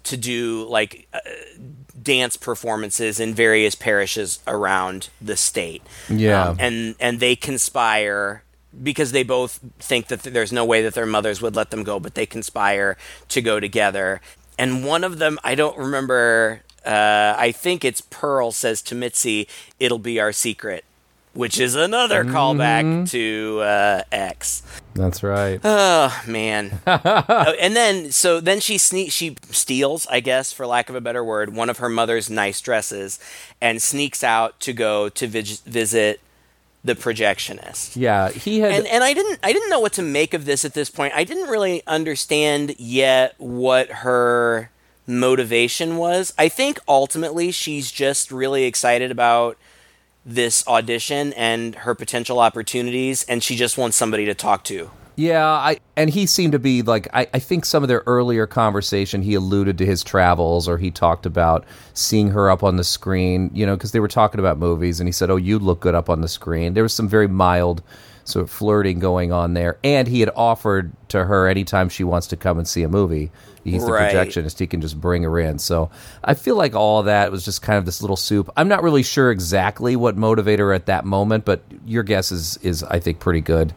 to 0.04 0.18
do 0.18 0.66
like. 0.70 1.08
Uh, 1.14 1.20
dance 2.02 2.36
performances 2.36 3.18
in 3.18 3.34
various 3.34 3.76
parishes 3.76 4.40
around 4.46 5.08
the 5.22 5.38
state. 5.38 5.82
Yeah, 6.10 6.50
um, 6.50 6.58
and 6.60 6.96
and 7.00 7.20
they 7.20 7.36
conspire 7.36 8.44
because 8.82 9.12
they 9.12 9.24
both 9.24 9.60
think 9.80 10.08
that 10.08 10.22
there's 10.24 10.52
no 10.52 10.66
way 10.66 10.82
that 10.82 10.94
their 10.94 11.06
mothers 11.06 11.42
would 11.42 11.56
let 11.56 11.70
them 11.70 11.84
go, 11.84 12.00
but 12.00 12.16
they 12.16 12.26
conspire 12.26 12.98
to 13.30 13.42
go 13.42 13.60
together. 13.60 14.22
And 14.58 14.86
one 14.86 15.04
of 15.04 15.20
them, 15.20 15.40
I 15.44 15.56
don't 15.56 15.78
remember. 15.78 16.62
Uh, 16.86 17.36
I 17.38 17.52
think 17.52 17.86
it's 17.86 18.02
Pearl 18.02 18.52
says 18.52 18.82
to 18.84 18.96
Mitzi, 18.96 19.48
"It'll 19.80 20.00
be 20.00 20.20
our 20.20 20.32
secret." 20.32 20.84
Which 21.34 21.60
is 21.60 21.76
another 21.76 22.24
mm-hmm. 22.24 22.36
callback 22.36 23.10
to 23.12 23.60
uh, 23.62 24.04
X. 24.12 24.64
That's 24.94 25.24
right. 25.24 25.60
Oh 25.64 26.22
man! 26.28 26.80
oh, 26.88 27.56
and 27.60 27.76
then 27.76 28.12
so 28.12 28.40
then 28.40 28.60
she 28.60 28.76
sne- 28.76 29.12
she 29.12 29.36
steals, 29.50 30.06
I 30.08 30.20
guess, 30.20 30.54
for 30.54 30.68
lack 30.68 30.90
of 30.90 30.96
a 30.96 31.02
better 31.02 31.24
word, 31.24 31.56
one 31.56 31.70
of 31.70 31.80
her 31.80 31.90
mother's 31.90 32.30
nice 32.30 32.62
dresses, 32.62 33.20
and 33.60 33.82
sneaks 33.82 34.24
out 34.24 34.60
to 34.62 34.74
go 34.74 35.10
to 35.10 35.28
vi- 35.28 35.60
visit 35.66 36.22
the 36.84 36.96
projectionist. 36.96 37.96
Yeah, 37.96 38.30
he 38.30 38.60
had, 38.60 38.72
and, 38.72 38.88
and 38.88 39.04
I 39.04 39.14
didn't 39.14 39.40
I 39.42 39.54
didn't 39.54 39.70
know 39.70 39.80
what 39.80 39.94
to 39.94 40.04
make 40.04 40.34
of 40.34 40.46
this 40.46 40.64
at 40.64 40.74
this 40.74 40.90
point. 40.90 41.14
I 41.16 41.24
didn't 41.24 41.50
really 41.50 41.82
understand 41.88 42.76
yet 42.78 43.36
what 43.38 43.90
her 43.90 44.70
motivation 45.08 45.98
was. 45.98 46.34
I 46.38 46.50
think 46.50 46.80
ultimately 46.88 47.52
she's 47.52 47.92
just 47.92 48.32
really 48.32 48.66
excited 48.66 49.12
about 49.12 49.58
this 50.26 50.66
audition 50.68 51.34
and 51.34 51.76
her 51.76 51.96
potential 51.96 52.40
opportunities, 52.40 53.24
and 53.24 53.44
she 53.44 53.56
just 53.56 53.78
wants 53.78 53.98
somebody 53.98 54.26
to 54.26 54.34
talk 54.34 54.64
to. 54.66 54.92
Yeah, 55.16 55.48
I 55.48 55.78
and 55.96 56.10
he 56.10 56.26
seemed 56.26 56.54
to 56.54 56.60
be 56.60 56.82
like 56.82 57.08
I, 57.14 57.28
I 57.34 57.40
think 57.40 57.66
some 57.66 57.84
of 57.84 57.90
their 57.90 58.02
earlier 58.08 58.48
conversation 58.48 59.22
he 59.22 59.36
alluded 59.36 59.78
to 59.78 59.86
his 59.86 60.04
travels 60.04 60.68
or 60.68 60.80
he 60.80 60.90
talked 60.90 61.28
about 61.28 61.66
seeing 61.94 62.30
her 62.30 62.50
up 62.50 62.64
on 62.64 62.78
the 62.78 62.84
screen, 62.84 63.52
you 63.54 63.66
know, 63.66 63.76
because 63.76 63.92
they 63.92 64.00
were 64.00 64.08
talking 64.08 64.40
about 64.40 64.58
movies 64.58 65.00
and 65.00 65.08
he 65.08 65.12
said, 65.12 65.30
"Oh, 65.30 65.36
you 65.36 65.60
look 65.60 65.82
good 65.82 65.94
up 65.94 66.10
on 66.10 66.22
the 66.22 66.28
screen." 66.28 66.74
There 66.74 66.84
was 66.84 66.94
some 66.94 67.08
very 67.08 67.28
mild 67.28 67.84
sort 68.24 68.42
of 68.42 68.50
flirting 68.50 69.00
going 69.00 69.32
on 69.32 69.54
there, 69.54 69.78
and 69.84 70.08
he 70.08 70.22
had 70.22 70.32
offered 70.36 70.94
to 71.10 71.26
her 71.26 71.48
anytime 71.48 71.90
she 71.90 72.04
wants 72.04 72.26
to 72.28 72.36
come 72.36 72.58
and 72.58 72.68
see 72.68 72.82
a 72.82 72.90
movie 72.90 73.32
he's 73.64 73.84
right. 73.84 74.12
the 74.12 74.18
projectionist. 74.18 74.60
He 74.60 74.68
can 74.68 74.82
just 74.82 75.00
bring 75.00 75.24
her 75.24 75.40
in. 75.40 75.60
So 75.60 75.90
I 76.24 76.34
feel 76.34 76.56
like 76.56 76.76
all 76.76 77.04
that 77.04 77.32
was 77.32 77.46
just 77.46 77.62
kind 77.62 77.78
of 77.78 77.86
this 77.86 78.02
little 78.02 78.16
soup. 78.16 78.50
I'm 78.56 78.68
not 78.68 78.84
really 78.84 79.04
sure 79.04 79.32
exactly 79.32 79.96
what 79.96 80.18
motivated 80.18 80.60
her 80.60 80.74
at 80.74 80.86
that 80.88 81.06
moment, 81.06 81.46
but 81.46 81.64
your 81.86 82.04
guess 82.04 82.32
is 82.32 82.58
is 82.58 82.84
I 82.84 83.00
think 83.00 83.20
pretty 83.20 83.42
good. 83.42 83.74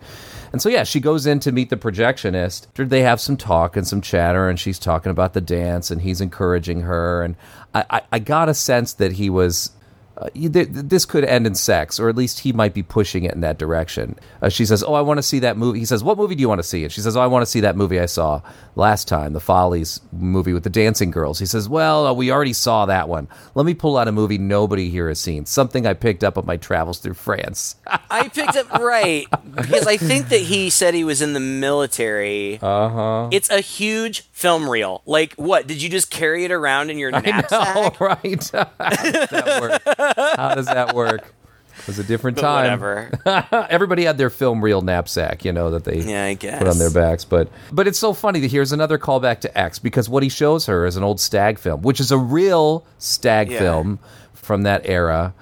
And 0.52 0.62
so 0.62 0.68
yeah, 0.68 0.84
she 0.84 1.00
goes 1.00 1.26
in 1.26 1.40
to 1.40 1.52
meet 1.52 1.70
the 1.70 1.76
projectionist. 1.76 2.66
They 2.74 3.02
have 3.02 3.20
some 3.20 3.36
talk 3.36 3.76
and 3.76 3.86
some 3.86 4.00
chatter, 4.00 4.48
and 4.48 4.58
she's 4.58 4.78
talking 4.78 5.10
about 5.10 5.34
the 5.34 5.40
dance, 5.40 5.90
and 5.90 6.00
he's 6.00 6.20
encouraging 6.20 6.82
her. 6.82 7.22
And 7.22 7.36
I, 7.74 7.84
I, 7.90 8.02
I 8.12 8.18
got 8.20 8.48
a 8.48 8.54
sense 8.54 8.94
that 8.94 9.12
he 9.12 9.28
was 9.28 9.70
uh, 10.18 10.30
th- 10.30 10.52
th- 10.52 10.68
this 10.70 11.04
could 11.04 11.24
end 11.24 11.46
in 11.46 11.54
sex, 11.54 12.00
or 12.00 12.08
at 12.08 12.16
least 12.16 12.40
he 12.40 12.52
might 12.52 12.72
be 12.72 12.82
pushing 12.82 13.24
it 13.24 13.34
in 13.34 13.40
that 13.42 13.58
direction. 13.58 14.16
Uh, 14.40 14.48
she 14.48 14.64
says, 14.64 14.82
"Oh, 14.82 14.94
I 14.94 15.02
want 15.02 15.18
to 15.18 15.22
see 15.22 15.38
that 15.40 15.56
movie." 15.58 15.78
He 15.78 15.84
says, 15.84 16.02
"What 16.02 16.16
movie 16.16 16.34
do 16.34 16.40
you 16.40 16.48
want 16.48 16.58
to 16.58 16.62
see?" 16.66 16.84
And 16.84 16.92
she 16.92 17.00
says, 17.02 17.16
"Oh, 17.16 17.20
I 17.20 17.26
want 17.26 17.42
to 17.42 17.46
see 17.46 17.60
that 17.60 17.76
movie 17.76 18.00
I 18.00 18.06
saw 18.06 18.40
last 18.76 19.08
time, 19.08 19.32
the 19.34 19.40
Follies 19.40 20.00
movie 20.12 20.52
with 20.54 20.64
the 20.64 20.70
dancing 20.70 21.10
girls." 21.10 21.38
He 21.38 21.46
says, 21.46 21.68
"Well, 21.68 22.06
uh, 22.06 22.12
we 22.14 22.30
already 22.30 22.54
saw 22.54 22.86
that 22.86 23.08
one. 23.08 23.28
Let 23.54 23.66
me 23.66 23.74
pull 23.74 23.98
out 23.98 24.08
a 24.08 24.12
movie 24.12 24.38
nobody 24.38 24.88
here 24.88 25.08
has 25.08 25.20
seen, 25.20 25.44
something 25.44 25.86
I 25.86 25.92
picked 25.94 26.24
up 26.24 26.38
on 26.38 26.46
my 26.46 26.56
travels 26.56 26.98
through 26.98 27.14
France." 27.14 27.76
I 28.10 28.28
picked 28.28 28.56
up 28.56 28.72
right 28.72 29.26
because 29.54 29.86
I 29.86 29.96
think 29.98 30.28
that 30.30 30.40
he 30.40 30.70
said 30.70 30.94
he 30.94 31.04
was 31.04 31.20
in 31.20 31.34
the 31.34 31.40
military. 31.40 32.58
Uh 32.62 32.88
huh. 32.88 33.28
It's 33.32 33.50
a 33.50 33.60
huge 33.60 34.22
film 34.32 34.68
reel. 34.70 35.02
Like, 35.04 35.34
what? 35.34 35.66
Did 35.66 35.82
you 35.82 35.90
just 35.90 36.10
carry 36.10 36.44
it 36.44 36.50
around 36.50 36.90
in 36.90 36.98
your 36.98 37.10
knapsack? 37.10 37.50
Oh, 37.52 37.92
right. 38.00 38.50
That? 38.56 40.05
How 40.16 40.54
does 40.54 40.66
that 40.66 40.94
work? 40.94 41.32
It 41.78 41.86
was 41.86 41.98
a 41.98 42.04
different 42.04 42.36
But 42.36 42.42
time. 42.42 42.80
whatever. 42.80 43.66
Everybody 43.70 44.04
had 44.04 44.16
their 44.18 44.30
film 44.30 44.62
reel 44.64 44.80
knapsack, 44.80 45.44
you 45.44 45.52
know, 45.52 45.70
that 45.72 45.84
they 45.84 46.00
Yeah, 46.00 46.24
I 46.24 46.34
guess. 46.34 46.58
put 46.58 46.68
on 46.68 46.78
their 46.78 46.90
backs. 46.90 47.24
But 47.24 47.48
but 47.70 47.86
it's 47.86 47.98
so 47.98 48.12
funny 48.14 48.40
that 48.40 48.50
here's 48.50 48.72
another 48.72 48.98
callback 48.98 49.40
to 49.40 49.58
X 49.58 49.78
because 49.78 50.08
what 50.08 50.22
he 50.22 50.28
shows 50.30 50.66
her 50.66 50.86
is 50.86 50.96
an 50.96 51.02
old 51.02 51.20
stag 51.20 51.58
film, 51.58 51.82
which 51.82 52.00
is 52.00 52.10
a 52.10 52.18
real 52.18 52.84
stag 52.98 53.50
Yeah. 53.50 53.58
film 53.58 53.98
from 54.32 54.62
that 54.62 54.82
era. 54.88 55.34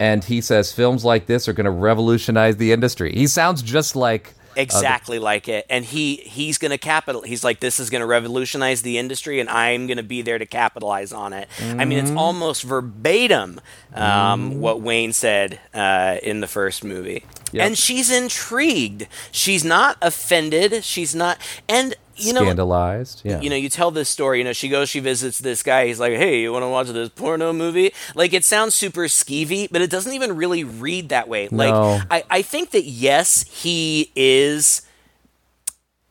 And 0.00 0.24
he 0.24 0.40
says 0.40 0.72
films 0.72 1.04
like 1.04 1.26
this 1.26 1.48
are 1.48 1.52
going 1.52 1.66
to 1.66 1.70
revolutionize 1.70 2.56
the 2.56 2.72
industry. 2.72 3.12
He 3.12 3.26
sounds 3.26 3.62
just 3.62 3.94
like 3.94 4.32
exactly 4.56 5.18
like 5.18 5.48
it. 5.48 5.66
And 5.70 5.84
he 5.84 6.16
he's 6.16 6.58
gonna 6.58 6.78
capital 6.78 7.22
he's 7.22 7.44
like 7.44 7.60
this 7.60 7.78
is 7.80 7.90
gonna 7.90 8.06
revolutionize 8.06 8.82
the 8.82 8.98
industry 8.98 9.40
and 9.40 9.48
i'm 9.48 9.86
gonna 9.86 10.02
be 10.02 10.22
there 10.22 10.38
to 10.38 10.46
capitalize 10.46 11.12
on 11.12 11.32
it. 11.32 11.48
I 11.60 11.84
mean 11.84 11.98
it's 11.98 12.08
Mm-hmm. 12.10 12.18
almost 12.18 12.62
verbatim 12.62 13.60
um, 13.94 14.60
what 14.60 14.80
wayne 14.80 15.12
said 15.12 15.58
uh, 15.72 16.16
in 16.22 16.40
the 16.40 16.46
first 16.48 16.84
movie. 16.84 17.24
Yep. 17.52 17.66
and 17.66 17.78
she's 17.78 18.10
intrigued. 18.10 19.06
She's 19.30 19.64
not 19.64 19.96
offended. 20.02 20.82
She's 20.84 21.14
not 21.14 21.38
and 21.68 21.94
you 22.16 22.32
know 22.32 22.42
scandalized. 22.42 23.22
Yeah. 23.24 23.40
you 23.40 23.50
know, 23.50 23.56
you 23.56 23.68
tell 23.68 23.90
this 23.90 24.08
story, 24.08 24.38
you 24.38 24.44
know, 24.44 24.52
she 24.52 24.68
goes, 24.68 24.88
she 24.88 25.00
visits 25.00 25.38
this 25.38 25.62
guy. 25.62 25.86
He's 25.86 26.00
like, 26.00 26.12
hey, 26.12 26.40
you 26.40 26.52
want 26.52 26.62
to 26.62 26.68
watch 26.68 26.88
this 26.88 27.08
porno 27.08 27.52
movie? 27.52 27.92
Like, 28.14 28.32
it 28.32 28.44
sounds 28.44 28.74
super 28.74 29.02
skeevy, 29.02 29.68
but 29.70 29.82
it 29.82 29.90
doesn't 29.90 30.12
even 30.12 30.36
really 30.36 30.64
read 30.64 31.08
that 31.08 31.28
way. 31.28 31.48
Like, 31.48 31.74
I, 32.10 32.24
I 32.30 32.42
think 32.42 32.70
that, 32.70 32.84
yes, 32.84 33.44
he 33.50 34.10
is. 34.14 34.82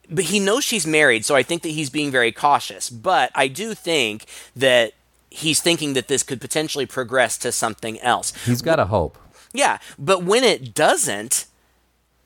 But 0.10 0.26
he 0.26 0.40
knows 0.40 0.64
she's 0.64 0.86
married, 0.86 1.26
so 1.26 1.36
I 1.36 1.44
think 1.44 1.62
that 1.64 1.70
he's 1.70 1.90
being 1.90 2.12
very 2.12 2.32
cautious. 2.32 2.90
But 2.90 3.32
I 3.34 3.48
do 3.48 3.74
think 3.74 4.26
that 4.56 4.94
he's 5.30 5.60
thinking 5.62 5.94
that 5.94 6.08
this 6.08 6.22
could 6.22 6.40
potentially 6.40 6.86
progress 6.86 7.38
to 7.40 7.52
something 7.52 8.00
else. 8.02 8.34
He's 8.46 8.62
got 8.62 8.80
a 8.80 8.86
hope. 8.86 9.18
Yeah, 9.54 9.80
but 9.98 10.24
when 10.24 10.44
it 10.44 10.74
doesn't, 10.76 11.46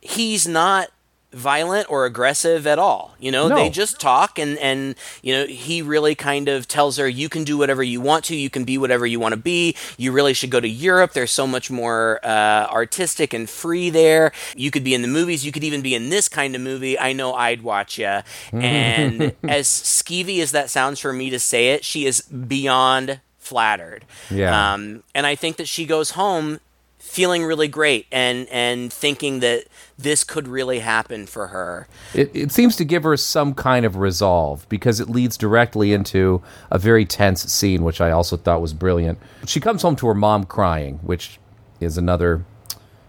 he's 0.01 0.47
not 0.47 0.89
violent 1.33 1.89
or 1.91 2.05
aggressive 2.05 2.65
at 2.65 2.79
all. 2.79 3.13
You 3.19 3.31
know, 3.31 3.47
No. 3.49 3.55
they 3.55 3.69
just 3.69 3.99
talk 3.99 4.39
and 4.39 4.57
and 4.59 4.95
you 5.21 5.33
know, 5.33 5.45
he 5.45 5.81
really 5.81 6.15
kind 6.15 6.47
of 6.47 6.67
tells 6.67 6.97
her 6.97 7.07
you 7.07 7.27
can 7.29 7.43
do 7.43 7.57
whatever 7.57 7.83
you 7.83 7.99
want 7.99 8.23
to, 8.25 8.35
you 8.35 8.49
can 8.49 8.63
be 8.63 8.77
whatever 8.77 9.05
you 9.05 9.19
want 9.19 9.33
to 9.33 9.37
be. 9.39 9.75
You 9.97 10.11
really 10.13 10.33
should 10.33 10.49
go 10.51 10.59
to 10.61 10.67
Europe. 10.69 11.11
There's 11.13 11.31
so 11.31 11.45
much 11.45 11.69
more 11.69 12.19
uh, 12.23 12.67
artistic 12.71 13.33
and 13.33 13.49
free 13.49 13.89
there. 13.89 14.31
You 14.55 14.71
could 14.71 14.83
be 14.85 14.93
in 14.93 15.01
the 15.01 15.07
movies, 15.09 15.45
you 15.45 15.51
could 15.51 15.65
even 15.65 15.81
be 15.81 15.93
in 15.95 16.09
this 16.09 16.29
kind 16.29 16.55
of 16.55 16.61
movie. 16.61 16.97
I 16.97 17.11
know 17.13 17.33
I'd 17.33 17.61
watch 17.61 17.97
you. 17.99 18.21
And 18.53 19.33
as 19.43 19.67
skeevy 19.67 20.39
as 20.41 20.51
that 20.53 20.69
sounds 20.69 20.99
for 20.99 21.11
me 21.11 21.29
to 21.29 21.39
say 21.39 21.71
it, 21.73 21.83
she 21.83 22.05
is 22.05 22.21
beyond 22.21 23.19
flattered. 23.37 24.05
Yeah. 24.29 24.73
Um, 24.73 25.03
and 25.15 25.25
I 25.25 25.35
think 25.35 25.57
that 25.57 25.67
she 25.67 25.85
goes 25.85 26.11
home 26.11 26.59
feeling 27.17 27.43
really 27.43 27.67
great 27.67 28.05
and 28.11 28.47
and 28.49 28.93
thinking 28.93 29.39
that 29.39 29.63
this 29.97 30.23
could 30.23 30.47
really 30.47 30.77
happen 30.77 31.25
for 31.25 31.47
her. 31.47 31.87
It, 32.13 32.29
it 32.35 32.51
seems 32.51 32.75
to 32.75 32.85
give 32.85 33.01
her 33.01 33.17
some 33.17 33.55
kind 33.55 33.87
of 33.87 33.95
resolve 33.95 34.69
because 34.69 34.99
it 34.99 35.09
leads 35.09 35.35
directly 35.35 35.93
into 35.93 36.43
a 36.69 36.77
very 36.77 37.05
tense 37.05 37.41
scene, 37.51 37.83
which 37.83 37.99
I 37.99 38.11
also 38.11 38.37
thought 38.37 38.61
was 38.61 38.75
brilliant. 38.75 39.17
She 39.47 39.59
comes 39.59 39.81
home 39.81 39.95
to 39.95 40.05
her 40.05 40.13
mom 40.13 40.43
crying, 40.43 40.99
which 41.01 41.39
is 41.79 41.97
another 41.97 42.45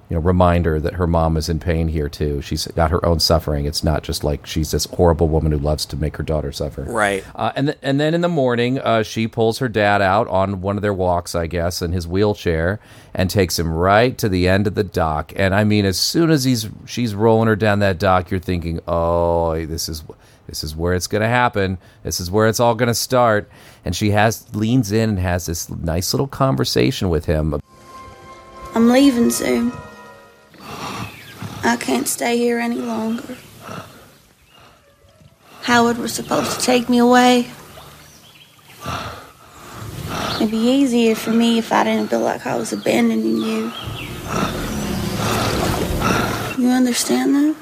you 0.09 0.17
know 0.17 0.21
reminder 0.21 0.81
that 0.81 0.95
her 0.95 1.07
mom 1.07 1.37
is 1.37 1.49
in 1.49 1.59
pain 1.59 1.89
here 1.89 2.09
too. 2.09 2.41
She's 2.41 2.67
got 2.69 2.91
her 2.91 3.05
own 3.05 3.21
suffering. 3.21 3.67
It's 3.67 3.85
not 3.85 4.03
just 4.03 4.25
like 4.25 4.47
she's 4.47 4.71
this 4.71 4.87
horrible 4.87 5.29
woman 5.29 5.53
who 5.53 5.59
loves 5.59 5.85
to 5.87 5.97
make 5.97 6.17
her 6.17 6.23
daughter 6.23 6.51
suffer. 6.51 6.83
Right. 6.83 7.25
Uh, 7.35 7.53
and 7.55 7.69
th- 7.69 7.79
and 7.83 8.01
then 8.01 8.15
in 8.15 8.23
the 8.23 8.29
morning, 8.29 8.79
uh, 8.79 9.03
she 9.03 9.29
pulls 9.29 9.59
her 9.59 9.69
dad 9.69 10.01
out 10.01 10.27
on 10.29 10.63
one 10.63 10.77
of 10.77 10.83
their 10.83 10.95
walks, 10.95 11.35
I 11.35 11.47
guess, 11.47 11.83
in 11.83 11.93
his 11.93 12.09
wheelchair, 12.09 12.81
and 13.15 13.29
takes 13.29 13.59
him 13.59 13.71
right 13.71 14.17
to 14.19 14.29
the 14.29 14.49
end 14.49 14.67
of 14.67 14.75
the 14.75 14.85
dock. 14.85 15.33
And 15.37 15.55
I 15.55 15.65
mean, 15.65 15.85
as 15.85 15.99
soon 15.99 16.31
as 16.31 16.45
he's 16.45 16.69
she's 16.87 17.15
rolling 17.15 17.49
her 17.49 17.57
down 17.57 17.81
that 17.81 17.99
dock, 17.99 18.31
you're 18.31 18.41
thinking, 18.41 18.81
oh, 18.89 19.67
this 19.67 19.89
is 19.91 20.05
this 20.47 20.65
is 20.65 20.75
where 20.75 20.95
it's 20.95 21.07
going 21.07 21.23
to 21.23 21.29
happen. 21.29 21.77
This 22.03 22.19
is 22.19 22.31
where 22.31 22.49
it's 22.49 22.61
all 22.61 22.75
going 22.75 22.89
to 22.89 22.95
start. 22.95 23.51
And 23.85 23.95
she 23.95 24.11
has 24.11 24.55
leans 24.55 24.91
in 24.91 25.11
and 25.11 25.19
has 25.19 25.45
this 25.45 25.69
nice 25.69 26.15
little 26.15 26.27
conversation 26.27 27.11
with 27.11 27.27
him. 27.27 27.61
I'm 28.75 28.89
leaving 28.89 29.31
soon. 29.31 29.73
I 31.63 31.77
can't 31.79 32.09
stay 32.09 32.37
here 32.37 32.59
any 32.59 32.77
longer. 32.77 33.37
Howard 35.63 35.99
was 35.99 36.15
supposed 36.15 36.59
to 36.59 36.65
take 36.65 36.89
me 36.89 36.99
away. 36.99 37.51
It'd 40.37 40.51
be 40.51 40.57
easier 40.57 41.15
for 41.15 41.31
me 41.31 41.59
if 41.59 41.73
I 41.73 41.85
didn't 41.85 42.09
feel 42.11 42.21
like 42.21 42.47
I 42.47 42.57
was 42.57 42.73
abandoning 42.73 43.37
you. 43.39 43.73
You 46.59 46.71
understand 46.71 47.35
that? 47.35 47.57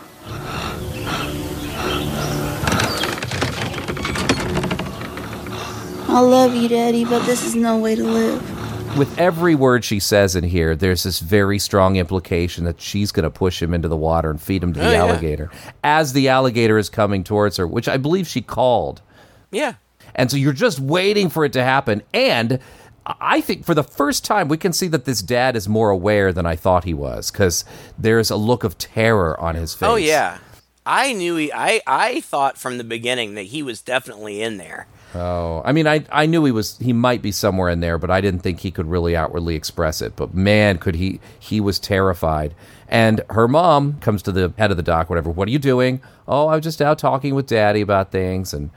I 6.08 6.20
love 6.20 6.54
you, 6.54 6.68
Daddy, 6.68 7.04
but 7.04 7.26
this 7.26 7.44
is 7.44 7.54
no 7.54 7.78
way 7.78 7.94
to 7.94 8.04
live. 8.04 8.55
With 8.96 9.18
every 9.18 9.54
word 9.54 9.84
she 9.84 10.00
says 10.00 10.34
in 10.36 10.44
here, 10.44 10.74
there's 10.74 11.02
this 11.02 11.20
very 11.20 11.58
strong 11.58 11.96
implication 11.96 12.64
that 12.64 12.80
she's 12.80 13.12
going 13.12 13.24
to 13.24 13.30
push 13.30 13.62
him 13.62 13.74
into 13.74 13.88
the 13.88 13.96
water 13.96 14.30
and 14.30 14.40
feed 14.40 14.62
him 14.62 14.72
to 14.72 14.80
the 14.80 14.88
Oh, 14.88 14.92
yeah. 14.92 14.98
alligator 14.98 15.50
as 15.84 16.12
the 16.12 16.28
alligator 16.28 16.78
is 16.78 16.88
coming 16.88 17.24
towards 17.24 17.56
her, 17.56 17.66
which 17.66 17.88
I 17.88 17.96
believe 17.96 18.26
she 18.26 18.42
called. 18.42 19.02
Yeah. 19.50 19.74
And 20.14 20.30
so 20.30 20.36
you're 20.36 20.52
just 20.52 20.78
waiting 20.80 21.28
for 21.28 21.44
it 21.44 21.52
to 21.54 21.62
happen. 21.62 22.02
And 22.14 22.58
I 23.06 23.40
think 23.40 23.64
for 23.64 23.74
the 23.74 23.84
first 23.84 24.24
time, 24.24 24.48
we 24.48 24.56
can 24.56 24.72
see 24.72 24.88
that 24.88 25.04
this 25.04 25.22
dad 25.22 25.56
is 25.56 25.68
more 25.68 25.90
aware 25.90 26.32
than 26.32 26.46
I 26.46 26.56
thought 26.56 26.84
he 26.84 26.94
was 26.94 27.30
because 27.30 27.64
there's 27.98 28.30
a 28.30 28.36
look 28.36 28.64
of 28.64 28.78
terror 28.78 29.38
on 29.38 29.54
his 29.54 29.74
oh, 29.74 29.78
face. 29.78 29.88
Oh 29.88 29.96
yeah. 29.96 30.38
I 30.84 31.12
knew 31.12 31.36
he 31.36 31.52
I 31.52 31.80
I 31.86 32.20
thought 32.20 32.56
from 32.56 32.78
the 32.78 32.84
beginning 32.84 33.34
that 33.34 33.46
he 33.46 33.62
was 33.62 33.82
definitely 33.82 34.40
in 34.40 34.56
there. 34.56 34.86
Oh, 35.16 35.62
I 35.64 35.72
mean, 35.72 35.86
I 35.86 36.04
I 36.10 36.26
knew 36.26 36.44
he 36.44 36.52
was 36.52 36.76
he 36.78 36.92
might 36.92 37.22
be 37.22 37.32
somewhere 37.32 37.70
in 37.70 37.80
there, 37.80 37.96
but 37.98 38.10
I 38.10 38.20
didn't 38.20 38.40
think 38.40 38.60
he 38.60 38.70
could 38.70 38.86
really 38.86 39.16
outwardly 39.16 39.54
express 39.54 40.02
it. 40.02 40.14
But 40.16 40.34
man, 40.34 40.78
could 40.78 40.94
he 40.94 41.20
he 41.38 41.60
was 41.60 41.78
terrified. 41.78 42.54
And 42.88 43.22
her 43.30 43.48
mom 43.48 43.98
comes 44.00 44.22
to 44.22 44.32
the 44.32 44.52
head 44.58 44.70
of 44.70 44.76
the 44.76 44.82
dock, 44.82 45.08
whatever. 45.08 45.30
What 45.30 45.48
are 45.48 45.50
you 45.50 45.58
doing? 45.58 46.00
Oh, 46.28 46.48
I'm 46.48 46.60
just 46.60 46.80
out 46.82 46.98
talking 46.98 47.34
with 47.34 47.46
Daddy 47.46 47.80
about 47.80 48.12
things, 48.12 48.52
and 48.52 48.70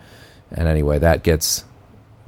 and 0.51 0.67
anyway, 0.67 0.97
that 0.99 1.23
gets 1.23 1.65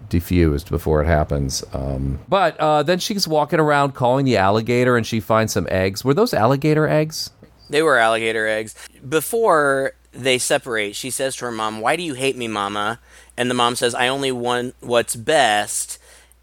defused 0.09 0.70
before 0.70 1.01
it 1.01 1.07
happens. 1.07 1.64
Um, 1.74 2.20
but 2.28 2.57
uh, 2.59 2.84
then 2.84 2.99
she's 2.99 3.28
walking 3.28 3.59
around 3.59 3.93
calling 3.93 4.26
the 4.26 4.38
alligator, 4.38 4.97
and 4.97 5.07
she 5.07 5.20
finds 5.20 5.53
some 5.53 5.68
eggs. 5.72 6.03
Were 6.03 6.14
those 6.14 6.34
alligator 6.34 6.88
eggs? 6.88 7.32
They 7.70 7.82
were 7.82 7.97
alligator 7.97 8.47
eggs. 8.47 8.76
Before 9.07 9.93
they 10.12 10.38
separate, 10.38 10.95
she 10.95 11.09
says 11.09 11.36
to 11.38 11.45
her 11.45 11.51
mom, 11.51 11.80
"Why 11.82 11.95
do 11.95 12.03
you 12.03 12.14
hate 12.14 12.36
me, 12.38 12.47
mama?" 12.47 12.99
And 13.38 13.49
the 13.49 13.55
mom 13.55 13.76
says, 13.76 13.95
"I 13.95 14.07
only 14.07 14.32
want 14.32 14.76
what's 14.82 15.16
best." 15.16 15.97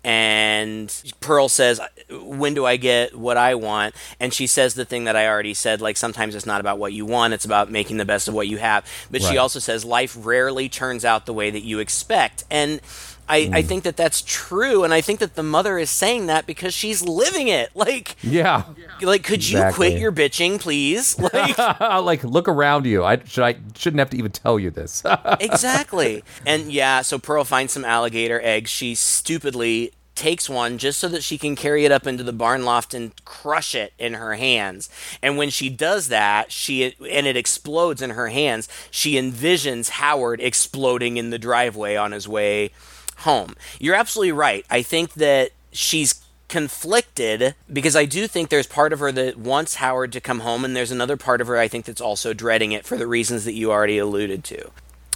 And 0.04 0.94
Pearl 1.20 1.48
says, 1.48 1.80
"When 2.08 2.54
do 2.54 2.64
I 2.64 2.76
get 2.76 3.18
what 3.18 3.36
I 3.36 3.54
want?" 3.56 3.94
And 4.20 4.32
she 4.32 4.46
says 4.46 4.74
the 4.74 4.84
thing 4.84 5.04
that 5.04 5.16
I 5.16 5.26
already 5.26 5.54
said, 5.54 5.80
like 5.80 5.96
sometimes 5.96 6.34
it's 6.34 6.46
not 6.46 6.60
about 6.60 6.78
what 6.78 6.92
you 6.92 7.04
want, 7.04 7.34
it's 7.34 7.44
about 7.44 7.70
making 7.70 7.96
the 7.98 8.04
best 8.04 8.28
of 8.28 8.32
what 8.32 8.48
you 8.48 8.58
have. 8.58 8.84
But 9.10 9.22
Right. 9.22 9.32
she 9.32 9.38
also 9.38 9.58
says 9.58 9.84
life 9.84 10.16
rarely 10.18 10.68
turns 10.68 11.04
out 11.04 11.26
the 11.26 11.34
way 11.34 11.50
that 11.50 11.64
you 11.64 11.78
expect. 11.80 12.44
And 12.50 12.80
I, 13.28 13.50
I 13.52 13.62
hmm. 13.62 13.68
think 13.68 13.84
that 13.84 13.96
that's 13.96 14.22
true, 14.22 14.84
and 14.84 14.94
I 14.94 15.00
think 15.00 15.20
that 15.20 15.34
the 15.34 15.42
mother 15.42 15.78
is 15.78 15.90
saying 15.90 16.26
that 16.26 16.46
because 16.46 16.74
she's 16.74 17.02
living 17.02 17.48
it. 17.48 17.70
Like, 17.74 18.16
Yeah. 18.22 18.64
like, 19.00 19.22
could 19.22 19.48
you 19.48 19.62
quit 19.72 19.98
your 19.98 20.12
bitching, 20.12 20.60
please? 20.60 21.16
Like, 21.28 21.58
like 22.02 22.24
look 22.24 22.48
around 22.48 22.86
you. 22.86 23.04
I 23.04 23.22
should 23.24 23.44
I 23.44 23.56
shouldn't 23.76 23.98
have 23.98 24.10
to 24.10 24.16
even 24.16 24.32
tell 24.32 24.58
you 24.58 24.70
this. 24.70 25.02
exactly. 25.40 26.24
And 26.46 26.72
yeah, 26.72 27.02
so 27.02 27.18
Pearl 27.18 27.44
finds 27.44 27.72
some 27.72 27.84
alligator 27.84 28.40
eggs. 28.42 28.70
She 28.70 28.94
stupidly 28.94 29.92
takes 30.18 30.50
one 30.50 30.78
just 30.78 30.98
so 30.98 31.08
that 31.08 31.22
she 31.22 31.38
can 31.38 31.54
carry 31.54 31.84
it 31.84 31.92
up 31.92 32.06
into 32.06 32.24
the 32.24 32.32
barn 32.32 32.64
loft 32.64 32.92
and 32.92 33.12
crush 33.24 33.74
it 33.74 33.92
in 33.98 34.14
her 34.14 34.34
hands. 34.34 34.90
And 35.22 35.38
when 35.38 35.48
she 35.48 35.70
does 35.70 36.08
that, 36.08 36.50
she 36.50 36.96
and 37.08 37.26
it 37.26 37.36
explodes 37.36 38.02
in 38.02 38.10
her 38.10 38.28
hands, 38.28 38.68
she 38.90 39.14
envisions 39.14 39.90
Howard 39.90 40.40
exploding 40.40 41.16
in 41.16 41.30
the 41.30 41.38
driveway 41.38 41.94
on 41.94 42.12
his 42.12 42.26
way 42.26 42.72
home. 43.18 43.54
You're 43.78 43.94
absolutely 43.94 44.32
right. 44.32 44.64
I 44.70 44.82
think 44.82 45.14
that 45.14 45.50
she's 45.72 46.22
conflicted 46.48 47.54
because 47.70 47.94
I 47.94 48.06
do 48.06 48.26
think 48.26 48.48
there's 48.48 48.66
part 48.66 48.92
of 48.92 49.00
her 49.00 49.12
that 49.12 49.36
wants 49.36 49.76
Howard 49.76 50.12
to 50.12 50.20
come 50.20 50.40
home, 50.40 50.64
and 50.64 50.74
there's 50.74 50.90
another 50.90 51.16
part 51.16 51.40
of 51.40 51.46
her 51.46 51.58
I 51.58 51.68
think 51.68 51.84
that's 51.84 52.00
also 52.00 52.32
dreading 52.32 52.72
it 52.72 52.86
for 52.86 52.96
the 52.96 53.06
reasons 53.06 53.44
that 53.44 53.54
you 53.54 53.70
already 53.70 53.98
alluded 53.98 54.44
to. 54.44 54.70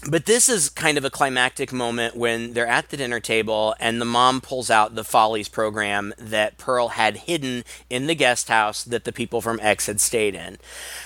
But 0.08 0.26
this 0.26 0.48
is 0.48 0.68
kind 0.68 0.98
of 0.98 1.04
a 1.04 1.10
climactic 1.10 1.72
moment 1.72 2.16
when 2.16 2.54
they're 2.54 2.66
at 2.66 2.88
the 2.88 2.96
dinner 2.96 3.20
table 3.20 3.76
and 3.78 4.00
the 4.00 4.04
mom 4.04 4.40
pulls 4.40 4.68
out 4.68 4.96
the 4.96 5.04
Follies 5.04 5.48
program 5.48 6.12
that 6.18 6.58
Pearl 6.58 6.88
had 6.88 7.18
hidden 7.18 7.62
in 7.88 8.08
the 8.08 8.16
guest 8.16 8.48
house 8.48 8.82
that 8.82 9.04
the 9.04 9.12
people 9.12 9.40
from 9.40 9.60
X 9.62 9.86
had 9.86 10.00
stayed 10.00 10.34
in. 10.34 10.58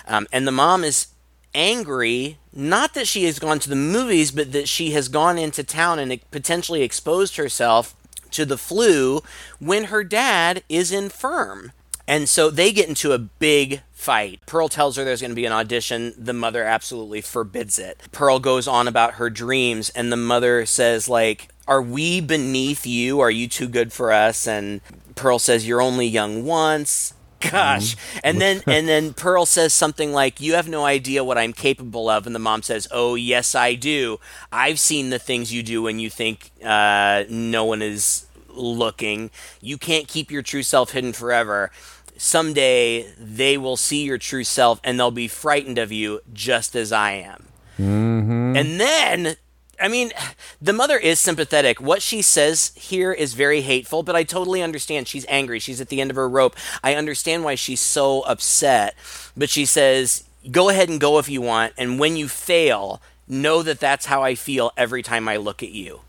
Um, 0.08 0.26
and 0.32 0.48
the 0.48 0.52
mom 0.52 0.82
is 0.82 1.08
angry, 1.56 2.38
not 2.52 2.94
that 2.94 3.08
she 3.08 3.24
has 3.24 3.40
gone 3.40 3.58
to 3.60 3.68
the 3.68 3.74
movies, 3.74 4.30
but 4.30 4.52
that 4.52 4.68
she 4.68 4.92
has 4.92 5.08
gone 5.08 5.38
into 5.38 5.64
town 5.64 5.98
and 5.98 6.20
potentially 6.30 6.82
exposed 6.82 7.36
herself 7.36 7.96
to 8.30 8.44
the 8.44 8.58
flu 8.58 9.22
when 9.58 9.84
her 9.84 10.04
dad 10.04 10.62
is 10.68 10.92
infirm. 10.92 11.72
And 12.06 12.28
so 12.28 12.50
they 12.50 12.70
get 12.70 12.88
into 12.88 13.12
a 13.12 13.18
big 13.18 13.80
fight. 13.92 14.40
Pearl 14.46 14.68
tells 14.68 14.96
her 14.96 15.04
there's 15.04 15.20
going 15.20 15.32
to 15.32 15.34
be 15.34 15.46
an 15.46 15.52
audition. 15.52 16.14
The 16.16 16.32
mother 16.32 16.62
absolutely 16.62 17.20
forbids 17.20 17.78
it. 17.78 18.00
Pearl 18.12 18.38
goes 18.38 18.68
on 18.68 18.86
about 18.86 19.14
her 19.14 19.30
dreams, 19.30 19.88
and 19.90 20.12
the 20.12 20.16
mother 20.16 20.64
says, 20.66 21.08
like, 21.08 21.48
are 21.66 21.82
we 21.82 22.20
beneath 22.20 22.86
you? 22.86 23.18
Are 23.18 23.30
you 23.30 23.48
too 23.48 23.66
good 23.66 23.92
for 23.92 24.12
us? 24.12 24.46
And 24.46 24.80
Pearl 25.16 25.38
says, 25.38 25.66
You're 25.66 25.82
only 25.82 26.06
young 26.06 26.44
once. 26.44 27.12
Gosh. 27.40 27.96
Mm-hmm. 27.96 28.18
And 28.24 28.40
then 28.40 28.62
and 28.66 28.88
then 28.88 29.14
Pearl 29.14 29.46
says 29.46 29.74
something 29.74 30.12
like, 30.12 30.40
You 30.40 30.54
have 30.54 30.68
no 30.68 30.84
idea 30.84 31.24
what 31.24 31.38
I'm 31.38 31.52
capable 31.52 32.08
of. 32.08 32.26
And 32.26 32.34
the 32.34 32.40
mom 32.40 32.62
says, 32.62 32.88
Oh, 32.90 33.14
yes, 33.14 33.54
I 33.54 33.74
do. 33.74 34.18
I've 34.50 34.78
seen 34.78 35.10
the 35.10 35.18
things 35.18 35.52
you 35.52 35.62
do 35.62 35.82
when 35.82 35.98
you 35.98 36.10
think 36.10 36.50
uh, 36.64 37.24
no 37.28 37.64
one 37.64 37.82
is 37.82 38.26
looking. 38.48 39.30
You 39.60 39.78
can't 39.78 40.08
keep 40.08 40.30
your 40.30 40.42
true 40.42 40.62
self 40.62 40.92
hidden 40.92 41.12
forever 41.12 41.70
someday 42.18 43.06
they 43.18 43.58
will 43.58 43.76
see 43.76 44.04
your 44.04 44.18
true 44.18 44.44
self 44.44 44.80
and 44.82 44.98
they'll 44.98 45.10
be 45.10 45.28
frightened 45.28 45.78
of 45.78 45.92
you 45.92 46.20
just 46.32 46.74
as 46.74 46.92
I 46.92 47.12
am. 47.12 47.46
Mm-hmm. 47.78 48.56
And 48.56 48.80
then, 48.80 49.36
I 49.80 49.88
mean, 49.88 50.12
the 50.60 50.72
mother 50.72 50.96
is 50.96 51.18
sympathetic. 51.18 51.80
What 51.80 52.02
she 52.02 52.22
says 52.22 52.72
here 52.74 53.12
is 53.12 53.34
very 53.34 53.60
hateful, 53.60 54.02
but 54.02 54.16
I 54.16 54.22
totally 54.22 54.62
understand. 54.62 55.08
She's 55.08 55.26
angry. 55.28 55.58
She's 55.58 55.80
at 55.80 55.88
the 55.88 56.00
end 56.00 56.10
of 56.10 56.16
her 56.16 56.28
rope. 56.28 56.56
I 56.82 56.94
understand 56.94 57.44
why 57.44 57.54
she's 57.54 57.80
so 57.80 58.22
upset. 58.22 58.94
But 59.36 59.50
she 59.50 59.64
says, 59.64 60.24
go 60.50 60.68
ahead 60.68 60.88
and 60.88 61.00
go 61.00 61.18
if 61.18 61.28
you 61.28 61.42
want. 61.42 61.74
And 61.76 61.98
when 61.98 62.16
you 62.16 62.28
fail, 62.28 63.00
know 63.28 63.62
that 63.62 63.80
that's 63.80 64.06
how 64.06 64.22
I 64.22 64.34
feel 64.34 64.72
every 64.76 65.02
time 65.02 65.28
I 65.28 65.36
look 65.36 65.62
at 65.62 65.70
you. 65.70 66.00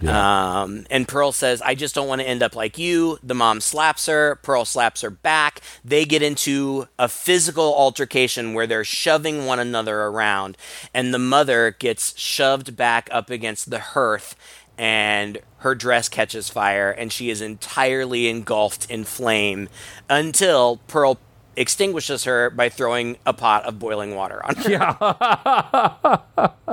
Yeah. 0.00 0.62
Um, 0.62 0.86
and 0.90 1.08
Pearl 1.08 1.32
says, 1.32 1.60
I 1.62 1.74
just 1.74 1.94
don't 1.94 2.08
want 2.08 2.20
to 2.20 2.28
end 2.28 2.42
up 2.42 2.54
like 2.54 2.78
you. 2.78 3.18
The 3.22 3.34
mom 3.34 3.60
slaps 3.60 4.06
her. 4.06 4.36
Pearl 4.36 4.64
slaps 4.64 5.00
her 5.00 5.10
back. 5.10 5.60
They 5.84 6.04
get 6.04 6.22
into 6.22 6.88
a 6.98 7.08
physical 7.08 7.74
altercation 7.74 8.54
where 8.54 8.66
they're 8.66 8.84
shoving 8.84 9.46
one 9.46 9.58
another 9.58 10.02
around. 10.02 10.56
And 10.94 11.12
the 11.12 11.18
mother 11.18 11.74
gets 11.78 12.16
shoved 12.18 12.76
back 12.76 13.08
up 13.10 13.30
against 13.30 13.70
the 13.70 13.80
hearth. 13.80 14.36
And 14.76 15.38
her 15.58 15.74
dress 15.74 16.08
catches 16.08 16.48
fire. 16.48 16.90
And 16.90 17.12
she 17.12 17.30
is 17.30 17.40
entirely 17.40 18.28
engulfed 18.28 18.90
in 18.90 19.04
flame 19.04 19.68
until 20.08 20.80
Pearl 20.86 21.18
extinguishes 21.56 22.22
her 22.22 22.50
by 22.50 22.68
throwing 22.68 23.16
a 23.26 23.32
pot 23.32 23.64
of 23.64 23.80
boiling 23.80 24.14
water 24.14 24.40
on 24.46 24.54
her. 24.54 24.70
Yeah. 24.70 26.18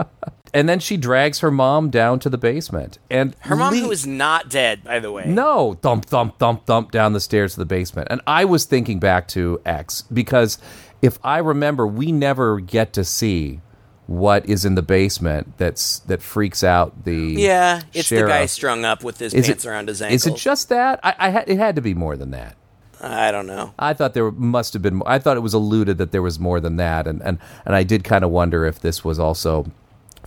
and 0.56 0.70
then 0.70 0.80
she 0.80 0.96
drags 0.96 1.40
her 1.40 1.52
mom 1.52 1.90
down 1.90 2.18
to 2.20 2.30
the 2.30 2.38
basement. 2.38 2.98
And 3.12 3.36
her 3.42 3.58
mom, 3.58 3.74
le- 3.74 3.82
who 3.82 3.92
is 3.92 4.08
not 4.08 4.50
dead, 4.50 4.86
by 4.86 5.00
the 5.00 5.12
way. 5.12 5.26
No, 5.28 5.74
thump, 5.74 6.06
thump, 6.06 6.40
thump, 6.40 6.66
thump 6.66 6.92
down 6.92 7.12
the 7.12 7.20
stairs 7.20 7.56
to 7.56 7.60
the 7.60 7.66
basement. 7.66 8.08
And 8.10 8.22
I 8.26 8.46
was 8.46 8.64
thinking 8.64 8.98
back 8.98 9.28
to 9.30 9.62
X 9.66 10.04
because 10.04 10.58
if 11.02 11.20
I 11.24 11.40
remember, 11.40 11.86
we 11.86 12.14
never 12.14 12.62
get 12.62 12.94
to 12.94 13.04
see 13.04 13.60
what 14.08 14.46
is 14.48 14.64
in 14.64 14.76
the 14.76 14.82
basement 14.82 15.58
that's 15.58 16.00
that 16.02 16.22
freaks 16.22 16.64
out 16.64 17.06
the 17.06 17.16
yeah 17.16 17.82
it's 17.92 18.08
sheriff. 18.08 18.28
the 18.28 18.32
guy 18.32 18.46
strung 18.46 18.86
up 18.86 19.04
with 19.04 19.18
his 19.18 19.34
is 19.34 19.48
pants 19.48 19.66
it, 19.66 19.68
around 19.68 19.88
his 19.88 20.00
ankles 20.00 20.28
is 20.28 20.32
it 20.32 20.36
just 20.36 20.70
that 20.70 21.00
I, 21.02 21.16
I 21.18 21.30
had, 21.30 21.50
it 21.50 21.58
had 21.58 21.76
to 21.76 21.82
be 21.82 21.96
more 21.96 22.16
than 22.16 22.30
that 22.30 22.56
I 23.02 23.30
don't 23.30 23.46
know. 23.46 23.74
I 23.78 23.94
thought 23.94 24.14
there 24.14 24.32
must 24.32 24.74
have 24.74 24.82
been. 24.82 25.04
I 25.06 25.20
thought 25.20 25.38
it 25.38 25.42
was 25.42 25.54
alluded 25.54 25.98
that 25.98 26.12
there 26.12 26.22
was 26.22 26.40
more 26.40 26.60
than 26.60 26.78
that, 26.78 27.08
and 27.08 27.22
and 27.24 27.38
and 27.66 27.76
I 27.76 27.84
did 27.84 28.04
kind 28.04 28.24
of 28.24 28.32
wonder 28.32 28.66
if 28.66 28.80
this 28.80 29.04
was 29.04 29.20
also 29.20 29.70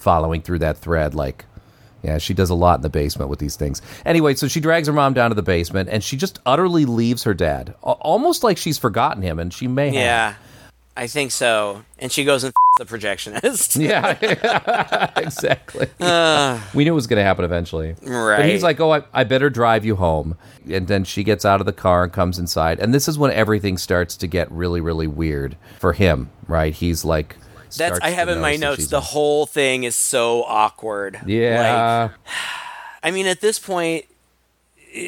following 0.00 0.42
through 0.42 0.60
that 0.60 0.78
thread. 0.78 1.14
Like, 1.14 1.44
yeah, 2.02 2.18
she 2.18 2.34
does 2.34 2.50
a 2.50 2.54
lot 2.54 2.78
in 2.78 2.82
the 2.82 2.88
basement 2.88 3.30
with 3.30 3.38
these 3.38 3.56
things. 3.56 3.82
Anyway, 4.06 4.34
so 4.34 4.48
she 4.48 4.60
drags 4.60 4.86
her 4.86 4.92
mom 4.92 5.14
down 5.14 5.30
to 5.30 5.34
the 5.34 5.42
basement, 5.42 5.88
and 5.90 6.02
she 6.02 6.16
just 6.16 6.38
utterly 6.46 6.84
leaves 6.84 7.24
her 7.24 7.34
dad, 7.34 7.74
almost 7.82 8.44
like 8.44 8.56
she's 8.56 8.78
forgotten 8.78 9.22
him, 9.22 9.38
and 9.38 9.52
she 9.52 9.66
may. 9.66 9.86
Have 9.86 9.94
Yeah, 9.94 10.28
have. 10.28 10.38
I 10.96 11.06
think 11.06 11.30
so. 11.30 11.84
And 12.00 12.10
she 12.10 12.24
goes 12.24 12.42
and 12.42 12.52
the 12.78 12.84
projectionist. 12.84 13.80
yeah, 13.80 15.12
exactly. 15.16 15.86
Uh, 16.00 16.60
we 16.74 16.84
knew 16.84 16.92
it 16.92 16.94
was 16.94 17.06
going 17.06 17.18
to 17.18 17.24
happen 17.24 17.44
eventually. 17.44 17.94
Right. 18.02 18.38
But 18.38 18.46
he's 18.46 18.62
like, 18.62 18.80
"Oh, 18.80 18.92
I, 18.92 19.02
I 19.12 19.24
better 19.24 19.50
drive 19.50 19.84
you 19.84 19.96
home." 19.96 20.36
And 20.68 20.88
then 20.88 21.04
she 21.04 21.22
gets 21.24 21.44
out 21.44 21.60
of 21.60 21.66
the 21.66 21.72
car 21.72 22.04
and 22.04 22.12
comes 22.12 22.38
inside, 22.38 22.80
and 22.80 22.92
this 22.92 23.06
is 23.08 23.18
when 23.18 23.30
everything 23.32 23.78
starts 23.78 24.16
to 24.16 24.26
get 24.26 24.50
really, 24.50 24.80
really 24.80 25.06
weird 25.06 25.56
for 25.78 25.92
him. 25.92 26.30
Right? 26.48 26.74
He's 26.74 27.04
like 27.04 27.36
that's 27.76 28.00
I 28.00 28.10
have 28.10 28.28
in 28.28 28.40
my 28.40 28.56
notes. 28.56 28.88
The 28.88 29.00
whole 29.00 29.46
thing 29.46 29.84
is 29.84 29.96
so 29.96 30.44
awkward. 30.44 31.20
Yeah. 31.26 32.10
Like, 32.10 32.34
I 33.02 33.10
mean, 33.10 33.26
at 33.26 33.40
this 33.40 33.58
point, 33.58 34.06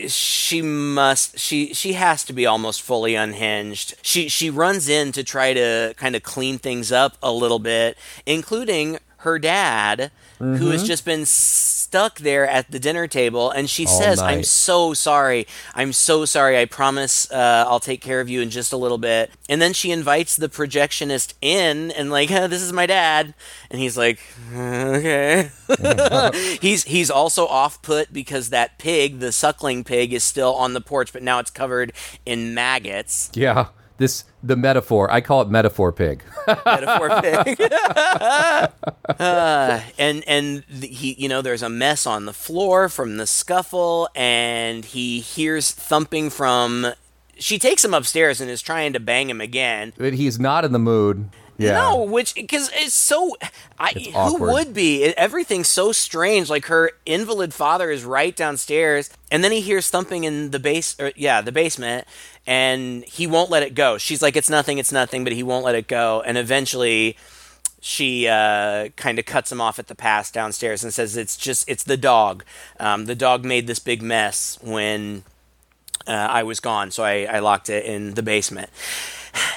she 0.08 0.62
must 0.62 1.38
she 1.38 1.72
she 1.74 1.94
has 1.94 2.24
to 2.24 2.32
be 2.32 2.46
almost 2.46 2.82
fully 2.82 3.14
unhinged. 3.14 3.94
She 4.02 4.28
she 4.28 4.50
runs 4.50 4.88
in 4.88 5.12
to 5.12 5.24
try 5.24 5.54
to 5.54 5.94
kind 5.96 6.14
of 6.14 6.22
clean 6.22 6.58
things 6.58 6.92
up 6.92 7.16
a 7.22 7.32
little 7.32 7.58
bit, 7.58 7.96
including 8.26 8.98
her 9.18 9.38
dad, 9.38 10.11
mm-hmm. 10.38 10.56
who 10.56 10.70
has 10.70 10.82
mm-hmm. 10.82 10.88
just 10.88 11.04
been 11.04 11.26
stuck 11.91 12.20
there 12.20 12.47
at 12.47 12.70
the 12.70 12.78
dinner 12.78 13.09
table 13.09 13.51
and 13.51 13.68
she 13.68 13.84
All 13.84 14.01
says 14.01 14.20
night. 14.20 14.32
i'm 14.32 14.45
so 14.45 14.95
sorry. 14.95 15.49
I'm 15.74 15.93
so 15.93 16.24
sorry. 16.24 16.57
I 16.57 16.64
promise 16.66 17.28
uh, 17.32 17.64
i'll 17.66 17.80
take 17.80 18.01
care 18.01 18.20
of 18.20 18.28
you 18.28 18.41
in 18.43 18.51
just 18.51 18.72
a 18.72 18.76
little 18.76 18.97
bit. 18.97 19.32
And 19.49 19.61
then 19.61 19.72
she 19.72 19.91
invites 19.91 20.36
the 20.36 20.49
projectionist 20.49 21.34
in 21.43 21.91
and 21.91 22.09
like 22.12 22.28
this 22.53 22.62
is 22.62 22.72
my 22.72 22.86
dad. 22.86 23.34
And 23.72 23.80
he's 23.80 23.97
like 23.99 24.20
okay. 24.55 25.51
He's 26.62 26.84
he's 26.84 27.11
also 27.11 27.47
off 27.47 27.82
put 27.82 28.12
because 28.12 28.51
that 28.51 28.78
pig 28.78 29.18
the 29.18 29.32
suckling 29.32 29.82
pig 29.82 30.12
is 30.12 30.22
still 30.22 30.55
on 30.55 30.74
the 30.74 30.80
porch 30.80 31.12
but 31.12 31.24
now 31.24 31.41
it's 31.41 31.51
covered 31.51 31.93
in 32.24 32.55
maggots. 32.55 33.32
Yeah 33.34 33.66
this 34.01 34.24
the 34.42 34.57
metaphor. 34.57 35.12
I 35.12 35.20
call 35.20 35.42
it 35.42 35.51
metaphor 35.51 35.92
pig. 35.92 36.24
metaphor 36.46 37.20
pig. 37.22 37.61
uh, 39.20 39.80
and 39.98 40.24
and 40.26 40.64
he, 40.64 41.14
you 41.18 41.28
know, 41.28 41.42
there's 41.42 41.62
a 41.62 41.68
mess 41.68 42.07
on 42.07 42.24
the 42.24 42.32
floor 42.32 42.88
from 42.88 43.18
the 43.18 43.26
scuffle, 43.26 44.09
and 44.16 44.84
he 44.84 45.20
hears 45.20 45.70
thumping 45.70 46.30
from. 46.30 46.94
She 47.38 47.59
takes 47.59 47.84
him 47.84 47.94
upstairs 47.94 48.40
and 48.40 48.51
is 48.51 48.61
trying 48.61 48.92
to 48.94 49.01
bang 49.01 49.30
him 49.30 49.40
again. 49.40 49.92
But 49.96 50.14
he's 50.14 50.40
not 50.40 50.64
in 50.64 50.72
the 50.72 50.78
mood. 50.78 51.30
Yeah. 51.61 51.72
No, 51.72 52.04
which 52.04 52.34
because 52.34 52.70
it's 52.72 52.94
so. 52.94 53.36
I 53.78 53.92
it's 53.94 54.06
who 54.14 54.38
would 54.38 54.72
be? 54.72 55.04
Everything's 55.04 55.68
so 55.68 55.92
strange. 55.92 56.48
Like 56.48 56.66
her 56.66 56.92
invalid 57.04 57.52
father 57.52 57.90
is 57.90 58.02
right 58.02 58.34
downstairs, 58.34 59.11
and 59.30 59.44
then 59.44 59.52
he 59.52 59.61
hears 59.61 59.90
thumping 59.90 60.24
in 60.24 60.52
the 60.52 60.58
base. 60.58 60.98
Or, 60.98 61.12
yeah, 61.16 61.42
the 61.42 61.52
basement, 61.52 62.06
and 62.46 63.04
he 63.04 63.26
won't 63.26 63.50
let 63.50 63.62
it 63.62 63.74
go. 63.74 63.98
She's 63.98 64.22
like, 64.22 64.36
"It's 64.36 64.48
nothing, 64.48 64.78
it's 64.78 64.90
nothing," 64.90 65.22
but 65.22 65.34
he 65.34 65.42
won't 65.42 65.64
let 65.64 65.74
it 65.74 65.86
go, 65.86 66.22
and 66.24 66.38
eventually. 66.38 67.16
She 67.82 68.28
uh, 68.28 68.88
kind 68.96 69.18
of 69.18 69.24
cuts 69.24 69.50
him 69.50 69.58
off 69.58 69.78
at 69.78 69.86
the 69.86 69.94
pass 69.94 70.30
downstairs 70.30 70.84
and 70.84 70.92
says, 70.92 71.16
"It's 71.16 71.34
just 71.34 71.66
it's 71.66 71.82
the 71.84 71.96
dog. 71.96 72.44
Um, 72.78 73.06
the 73.06 73.14
dog 73.14 73.42
made 73.42 73.66
this 73.66 73.78
big 73.78 74.02
mess 74.02 74.58
when 74.61 75.24
uh, 76.06 76.11
I 76.12 76.42
was 76.42 76.61
gone, 76.61 76.90
so 76.90 77.04
I, 77.04 77.24
I 77.24 77.38
locked 77.38 77.70
it 77.70 77.86
in 77.86 78.12
the 78.14 78.22
basement." 78.22 78.68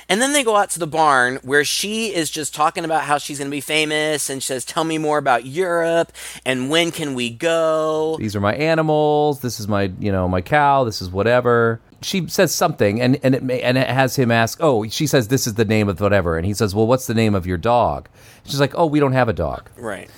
And 0.09 0.21
then 0.21 0.33
they 0.33 0.43
go 0.43 0.55
out 0.55 0.69
to 0.71 0.79
the 0.79 0.87
barn 0.87 1.39
where 1.43 1.63
she 1.63 2.13
is 2.13 2.29
just 2.29 2.53
talking 2.53 2.85
about 2.85 3.03
how 3.03 3.17
she's 3.17 3.39
going 3.39 3.49
to 3.49 3.55
be 3.55 3.61
famous 3.61 4.29
and 4.29 4.43
she 4.43 4.47
says, 4.47 4.65
Tell 4.65 4.83
me 4.83 4.97
more 4.97 5.17
about 5.17 5.45
Europe 5.45 6.11
and 6.45 6.69
when 6.69 6.91
can 6.91 7.13
we 7.13 7.29
go? 7.29 8.17
These 8.19 8.35
are 8.35 8.41
my 8.41 8.53
animals. 8.53 9.41
This 9.41 9.59
is 9.59 9.67
my, 9.67 9.91
you 9.99 10.11
know, 10.11 10.27
my 10.27 10.41
cow. 10.41 10.83
This 10.83 11.01
is 11.01 11.09
whatever. 11.09 11.79
She 12.01 12.27
says 12.27 12.53
something 12.53 13.01
and, 13.01 13.17
and 13.23 13.33
it 13.33 13.43
may, 13.43 13.61
and 13.61 13.77
it 13.77 13.87
has 13.87 14.15
him 14.15 14.29
ask, 14.29 14.59
Oh, 14.61 14.87
she 14.87 15.07
says 15.07 15.29
this 15.29 15.47
is 15.47 15.55
the 15.55 15.65
name 15.65 15.89
of 15.89 15.99
whatever. 15.99 16.37
And 16.37 16.45
he 16.45 16.53
says, 16.53 16.75
Well, 16.75 16.85
what's 16.85 17.07
the 17.07 17.13
name 17.13 17.33
of 17.33 17.47
your 17.47 17.57
dog? 17.57 18.09
She's 18.45 18.59
like, 18.59 18.75
Oh, 18.75 18.85
we 18.85 18.99
don't 18.99 19.13
have 19.13 19.29
a 19.29 19.33
dog. 19.33 19.69
Right. 19.77 20.09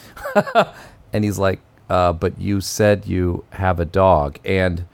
and 1.14 1.24
he's 1.24 1.38
like, 1.38 1.60
uh, 1.90 2.14
But 2.14 2.40
you 2.40 2.60
said 2.60 3.06
you 3.06 3.46
have 3.52 3.80
a 3.80 3.86
dog. 3.86 4.40
And 4.44 4.86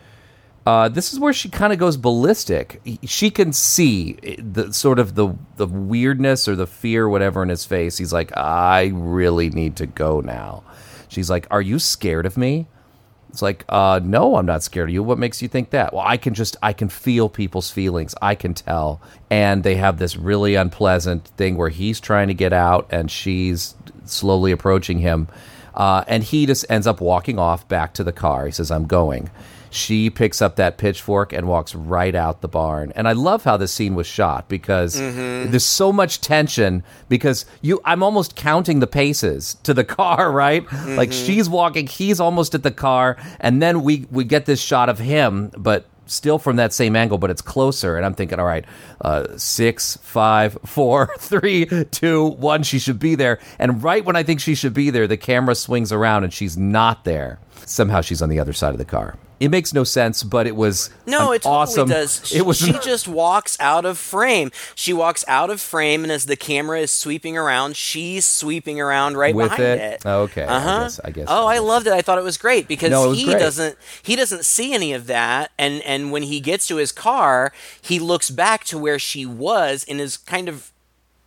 uh, 0.66 0.90
this 0.90 1.14
is 1.14 1.20
where 1.20 1.34
she 1.34 1.50
kind 1.50 1.74
of 1.74 1.80
goes 1.80 1.98
ballistic. 1.98 2.82
She 3.04 3.32
can 3.32 3.52
see 3.54 4.14
the 4.38 4.74
sort 4.74 5.00
of 5.00 5.16
the 5.16 5.36
the 5.58 5.68
weirdness 5.68 6.48
or 6.48 6.56
the 6.56 6.68
fear, 6.68 7.10
whatever, 7.10 7.42
in 7.42 7.50
his 7.50 7.66
face. 7.66 7.98
He's 7.98 8.14
like, 8.14 8.36
"I 8.38 8.92
really 8.94 9.50
need 9.50 9.76
to 9.78 9.88
go 9.88 10.22
now." 10.22 10.64
She's 11.08 11.30
like, 11.30 11.48
"Are 11.50 11.62
you 11.62 11.80
scared 11.80 12.26
of 12.26 12.38
me?" 12.38 12.68
It's 13.32 13.42
like, 13.42 13.64
uh, 13.70 14.02
no, 14.04 14.36
I'm 14.36 14.46
not 14.46 14.62
scared 14.62 14.90
of 14.90 14.94
you. 14.94 15.02
What 15.04 15.18
makes 15.18 15.42
you 15.42 15.48
think 15.48 15.70
that? 15.70 15.94
Well, 15.94 16.04
I 16.06 16.18
can 16.18 16.34
just, 16.34 16.58
I 16.62 16.74
can 16.74 16.90
feel 16.90 17.30
people's 17.30 17.72
feelings. 17.72 18.14
I 18.22 18.36
can 18.36 18.54
tell. 18.54 19.02
And 19.30 19.64
they 19.64 19.76
have 19.76 20.00
this 20.00 20.18
really 20.18 20.56
unpleasant 20.56 21.30
thing 21.38 21.56
where 21.56 21.70
he's 21.70 22.02
trying 22.02 22.28
to 22.28 22.34
get 22.34 22.52
out 22.52 22.88
and 22.90 23.10
she's 23.10 23.74
slowly 24.04 24.52
approaching 24.52 25.00
him. 25.00 25.30
Uh, 25.74 26.04
and 26.10 26.24
he 26.24 26.46
just 26.46 26.66
ends 26.70 26.86
up 26.86 27.00
walking 27.00 27.40
off 27.40 27.66
back 27.70 27.94
to 27.94 28.04
the 28.04 28.12
car. 28.12 28.46
He 28.46 28.52
says, 28.52 28.70
I'm 28.70 28.86
going. 28.86 29.30
She 29.72 30.10
picks 30.10 30.42
up 30.42 30.58
that 30.58 30.78
pitchfork 30.78 31.32
and 31.34 31.48
walks 31.48 31.74
right 31.74 32.14
out 32.14 32.42
the 32.42 32.48
barn. 32.48 32.92
And 32.96 33.08
I 33.08 33.14
love 33.14 33.44
how 33.44 33.58
this 33.58 33.72
scene 33.74 33.96
was 33.96 34.06
shot 34.06 34.50
because 34.50 34.96
there's 35.52 35.66
so 35.66 35.92
much 35.94 36.22
tension 36.22 36.84
because 37.10 37.46
you 37.62 37.80
I'm 37.86 38.04
almost 38.04 38.36
counting 38.36 38.80
the 38.80 38.88
paces 38.88 39.56
to 39.64 39.74
the 39.74 39.84
car, 39.98 40.32
right? 40.32 40.66
Like 40.98 41.12
she's 41.14 41.48
walking, 41.50 41.88
he's 41.88 42.20
almost 42.20 42.54
at 42.54 42.64
the 42.64 42.72
car, 42.72 43.18
and 43.40 43.62
then 43.62 43.82
we 43.84 44.06
we 44.12 44.24
get 44.26 44.46
this 44.46 44.62
shot 44.62 44.90
of 44.90 45.00
him, 45.00 45.52
but 45.58 45.86
still 46.12 46.38
from 46.38 46.58
that 46.58 46.74
same 46.74 46.96
angle, 46.96 47.18
but 47.18 47.30
it's 47.30 47.42
closer. 47.42 47.96
And 47.96 48.06
I'm 48.06 48.14
thinking, 48.14 48.40
all 48.40 48.46
right, 48.46 48.66
uh, 49.00 49.38
six, 49.38 49.98
five, 50.02 50.58
four, 50.66 51.14
three, 51.18 51.66
two, 51.92 52.26
one. 52.28 52.64
She 52.64 52.80
should 52.80 53.00
be 53.00 53.16
there. 53.16 53.40
And 53.58 53.82
right 53.84 54.04
when 54.04 54.16
I 54.16 54.24
think 54.24 54.42
she 54.42 54.56
should 54.56 54.74
be 54.74 54.90
there, 54.90 55.08
the 55.08 55.18
camera 55.18 55.56
swings 55.56 55.92
around 55.92 56.24
and 56.24 56.34
she's 56.34 56.58
not 56.58 57.06
there. 57.06 57.40
Somehow 57.66 58.02
she's 58.02 58.22
on 58.22 58.30
the 58.30 58.40
other 58.40 58.54
side 58.54 58.72
of 58.74 58.78
the 58.78 58.86
car. 58.86 59.18
It 59.40 59.50
makes 59.50 59.74
no 59.74 59.84
sense, 59.84 60.22
but 60.22 60.46
it 60.46 60.56
was 60.56 60.92
No, 61.08 61.32
it 61.32 61.42
totally 61.42 61.56
awesome. 61.62 61.90
does. 61.90 62.22
She, 62.24 62.36
It 62.42 62.46
was 62.46 62.60
she 62.60 62.74
just 62.74 63.08
walks 63.08 63.58
out 63.60 63.86
of 63.86 63.98
frame. 63.98 64.52
She 64.76 64.94
walks 64.94 65.26
out 65.28 65.50
of 65.50 65.60
frame, 65.60 66.04
and 66.04 66.12
as 66.12 66.28
the 66.28 66.36
camera 66.36 66.80
is 66.80 66.92
sweeping 66.92 67.38
around, 67.38 67.76
she's 67.76 68.24
sweeping 68.24 68.80
around 68.80 69.18
right 69.18 69.34
With 69.34 69.46
behind 69.50 69.64
it? 69.64 69.80
it. 69.94 70.02
Oh, 70.06 70.22
okay. 70.24 70.44
Uh-huh. 70.44 70.80
guess- 70.84 71.00
I 71.04 71.10
guess- 71.10 71.26
Oh, 71.28 71.48
I 71.48 71.56
I 71.56 71.58
loved 71.60 71.88
it. 71.88 71.94
I 71.94 72.02
thought 72.04 72.20
it 72.20 72.24
was 72.24 72.38
great 72.38 72.68
because 72.68 72.92
No, 72.92 73.10
was 73.10 73.18
he 73.18 73.26
great. 73.26 73.40
doesn't 73.40 73.78
he 74.04 74.16
doesn't 74.16 74.46
see 74.46 74.74
any 74.76 74.94
of 74.94 75.08
that, 75.08 75.50
and 75.58 75.82
and 75.84 76.12
when 76.12 76.22
he 76.24 76.40
gets 76.40 76.68
to 76.68 76.76
his 76.76 76.92
car, 76.92 77.52
he 77.82 77.98
looks 78.00 78.30
back 78.30 78.64
to 78.66 78.78
where 78.78 79.00
she 79.00 79.26
was 79.26 79.84
and 79.90 80.00
is 80.00 80.18
kind 80.18 80.50
of 80.50 80.72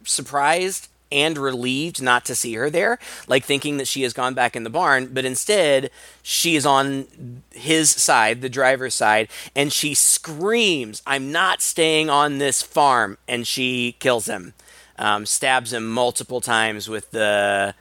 surprised 0.04 0.88
and 1.14 1.38
relieved 1.38 2.02
not 2.02 2.24
to 2.26 2.34
see 2.34 2.54
her 2.54 2.68
there, 2.68 2.98
like 3.28 3.44
thinking 3.44 3.76
that 3.78 3.86
she 3.88 4.02
has 4.02 4.12
gone 4.12 4.34
back 4.34 4.56
in 4.56 4.64
the 4.64 4.70
barn, 4.70 5.10
but 5.12 5.24
instead 5.24 5.90
she 6.22 6.56
is 6.56 6.66
on 6.66 7.42
his 7.52 7.88
side, 7.90 8.42
the 8.42 8.48
driver's 8.48 8.94
side, 8.94 9.28
and 9.54 9.72
she 9.72 9.94
screams, 9.94 11.02
I'm 11.06 11.30
not 11.30 11.62
staying 11.62 12.10
on 12.10 12.38
this 12.38 12.62
farm, 12.62 13.16
and 13.28 13.46
she 13.46 13.96
kills 14.00 14.26
him. 14.26 14.52
Um, 14.98 15.26
stabs 15.26 15.72
him 15.72 15.88
multiple 15.90 16.40
times 16.40 16.88
with 16.88 17.10
the 17.10 17.74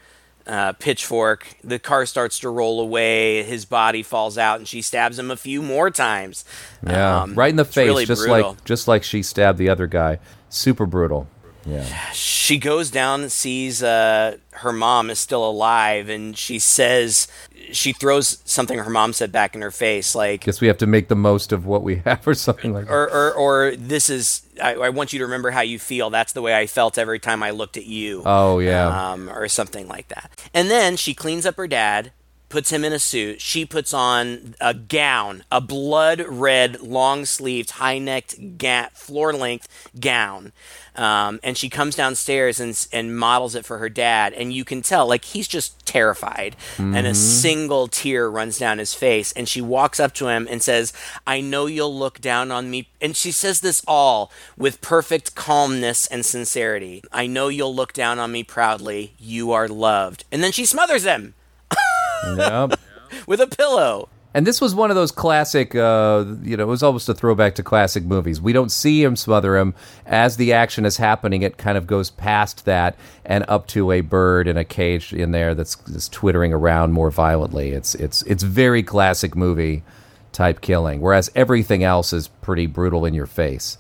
uh, 0.47 0.73
pitchfork. 0.73 1.47
The 1.63 1.77
car 1.79 2.05
starts 2.05 2.39
to 2.39 2.49
roll 2.49 2.81
away. 2.81 3.43
His 3.43 3.65
body 3.65 4.01
falls 4.03 4.38
out, 4.38 4.57
and 4.57 4.67
she 4.67 4.81
stabs 4.81 5.19
him 5.19 5.29
a 5.31 5.38
few 5.38 5.61
more 5.61 5.91
times. 5.91 6.43
yeah, 6.86 7.21
Um, 7.21 7.36
right 7.36 7.51
in 7.51 7.55
the 7.55 7.65
face, 7.65 7.86
really 7.88 8.05
just 8.05 8.25
brutal. 8.25 8.49
like 8.51 8.63
just 8.65 8.88
like 8.88 9.03
she 9.03 9.21
stabbed 9.21 9.57
the 9.59 9.69
other 9.69 9.88
guy. 9.88 10.19
Super 10.49 10.86
brutal. 10.86 11.27
Yeah. 11.66 12.11
she 12.11 12.57
goes 12.57 12.91
down 12.91 13.22
and 13.22 13.32
sees 13.32 13.82
uh, 13.82 14.38
her 14.51 14.74
mom 14.74 15.09
is 15.09 15.20
still 15.20 15.47
alive, 15.47 16.09
and 16.09 16.38
she 16.38 16.59
says 16.59 17.28
she 17.72 17.93
throws 17.93 18.39
something 18.45 18.78
her 18.80 18.89
mom 18.89 19.14
said 19.14 19.32
back 19.32 19.55
in 19.55 19.61
her 19.61 19.72
face, 19.72 20.14
like. 20.16 20.43
Guess 20.43 20.61
we 20.61 20.68
have 20.68 20.78
to 20.80 20.88
make 20.88 21.07
the 21.07 21.16
most 21.16 21.51
of 21.51 21.66
what 21.66 21.84
we 21.84 21.95
have, 22.05 22.28
or 22.28 22.34
something 22.34 22.74
like 22.74 22.86
that. 22.86 22.93
Or, 22.93 23.09
or, 23.09 23.34
or 23.34 23.76
this 23.76 24.09
is. 24.09 24.41
I, 24.61 24.76
I 24.76 24.89
want 24.89 25.14
you 25.14 25.20
to 25.20 25.26
remember 25.26 25.51
how 25.51 25.61
you 25.61 25.80
feel. 25.80 26.09
That's 26.09 26.34
the 26.34 26.41
way 26.41 26.55
I 26.55 26.68
felt 26.68 26.97
every 26.97 27.20
time 27.20 27.41
I 27.41 27.51
looked 27.51 27.78
at 27.78 27.86
you. 27.86 28.22
Oh 28.26 28.59
yeah. 28.59 29.11
um, 29.14 29.30
or 29.30 29.47
something 29.47 29.88
like 29.88 30.09
that. 30.09 30.32
And 30.53 30.70
then 30.70 30.95
she 30.95 31.14
cleans 31.14 31.45
up 31.45 31.55
her 31.57 31.68
dad, 31.68 32.11
puts 32.54 32.72
him 32.72 32.86
in 32.86 32.93
a 32.93 32.99
suit. 32.99 33.41
She 33.41 33.66
puts 33.66 33.95
on 33.95 34.54
a 34.62 34.76
gown, 34.76 35.43
a 35.51 35.60
blood 35.60 36.24
red, 36.28 36.82
long 36.82 37.26
sleeved, 37.26 37.72
high 37.72 37.97
necked, 37.97 38.60
ga- 38.60 38.89
floor 38.93 39.34
length 39.34 39.68
gown. 39.99 40.51
Um, 40.95 41.39
and 41.41 41.58
she 41.58 41.68
comes 41.68 41.95
downstairs 41.95 42.60
and, 42.60 42.88
and 42.93 43.18
models 43.18 43.56
it 43.56 43.66
for 43.66 43.80
her 43.80 43.89
dad. 43.89 44.34
And 44.34 44.54
you 44.54 44.64
can 44.66 44.84
tell, 44.84 45.08
like, 45.08 45.26
he's 45.26 45.47
just 45.47 45.84
terrified. 45.88 46.56
And 46.78 47.08
a 47.08 47.16
single 47.16 47.88
tear 47.88 48.30
runs 48.30 48.60
down 48.60 48.78
his 48.78 48.93
face. 48.93 49.32
And 49.32 49.49
she 49.49 49.60
walks 49.60 49.99
up 49.99 50.14
to 50.14 50.28
him 50.28 50.47
and 50.47 50.62
says, 50.62 50.93
I 51.26 51.41
know 51.41 51.66
you'll 51.66 51.97
look 51.97 52.22
down 52.22 52.51
on 52.51 52.70
me. 52.70 52.88
And 53.01 53.18
she 53.18 53.32
says 53.32 53.62
this 53.62 53.84
all 53.88 54.32
with 54.56 54.80
perfect 54.80 55.34
calmness 55.34 56.06
and 56.06 56.24
sincerity. 56.24 57.01
I 57.12 57.26
know 57.26 57.47
you'll 57.47 57.74
look 57.76 57.93
down 57.93 58.20
on 58.20 58.32
me 58.32 58.43
proudly. 58.43 59.16
You 59.18 59.51
are 59.54 59.68
loved. 59.68 60.26
And 60.32 60.43
then 60.43 60.51
she 60.51 60.66
smothers 60.66 61.04
him 61.04 61.34
yep. 62.38 62.80
with 63.28 63.41
a 63.41 63.47
pillow. 63.47 64.09
And 64.36 64.47
this 64.47 64.59
was 64.59 64.74
one 64.74 64.89
of 64.89 64.95
those 64.95 65.11
classic, 65.11 65.76
uh, 65.76 66.26
you 66.41 66.57
know, 66.57 66.63
it 66.63 66.67
was 66.67 66.82
almost 66.82 67.07
a 67.07 67.13
throwback 67.13 67.53
to 67.55 67.63
classic 67.63 68.03
movies. 68.03 68.41
We 68.41 68.51
don't 68.51 68.71
see 68.71 69.03
him 69.03 69.15
smother 69.15 69.57
him. 69.57 69.76
As 70.07 70.38
the 70.38 70.53
action 70.53 70.86
is 70.86 70.97
happening, 70.97 71.43
it 71.43 71.57
kind 71.57 71.78
of 71.78 71.86
goes 71.86 72.09
past 72.09 72.65
that 72.65 72.95
and 73.26 73.45
up 73.47 73.67
to 73.67 73.91
a 73.91 74.01
bird 74.01 74.47
in 74.47 74.57
a 74.57 74.63
cage 74.63 75.13
in 75.13 75.32
there 75.32 75.53
that's, 75.53 75.76
that's 75.76 76.09
twittering 76.09 76.51
around 76.51 76.93
more 76.93 77.11
violently. 77.11 77.71
It's, 77.71 77.93
it's, 77.95 78.24
it's 78.24 78.41
very 78.41 78.82
classic 78.82 79.36
movie 79.36 79.84
type 80.32 80.61
killing, 80.61 80.99
whereas 80.99 81.30
everything 81.36 81.84
else 81.84 82.11
is 82.11 82.28
pretty 82.28 82.65
brutal 82.65 83.05
in 83.05 83.13
your 83.13 83.28
face. 83.28 83.78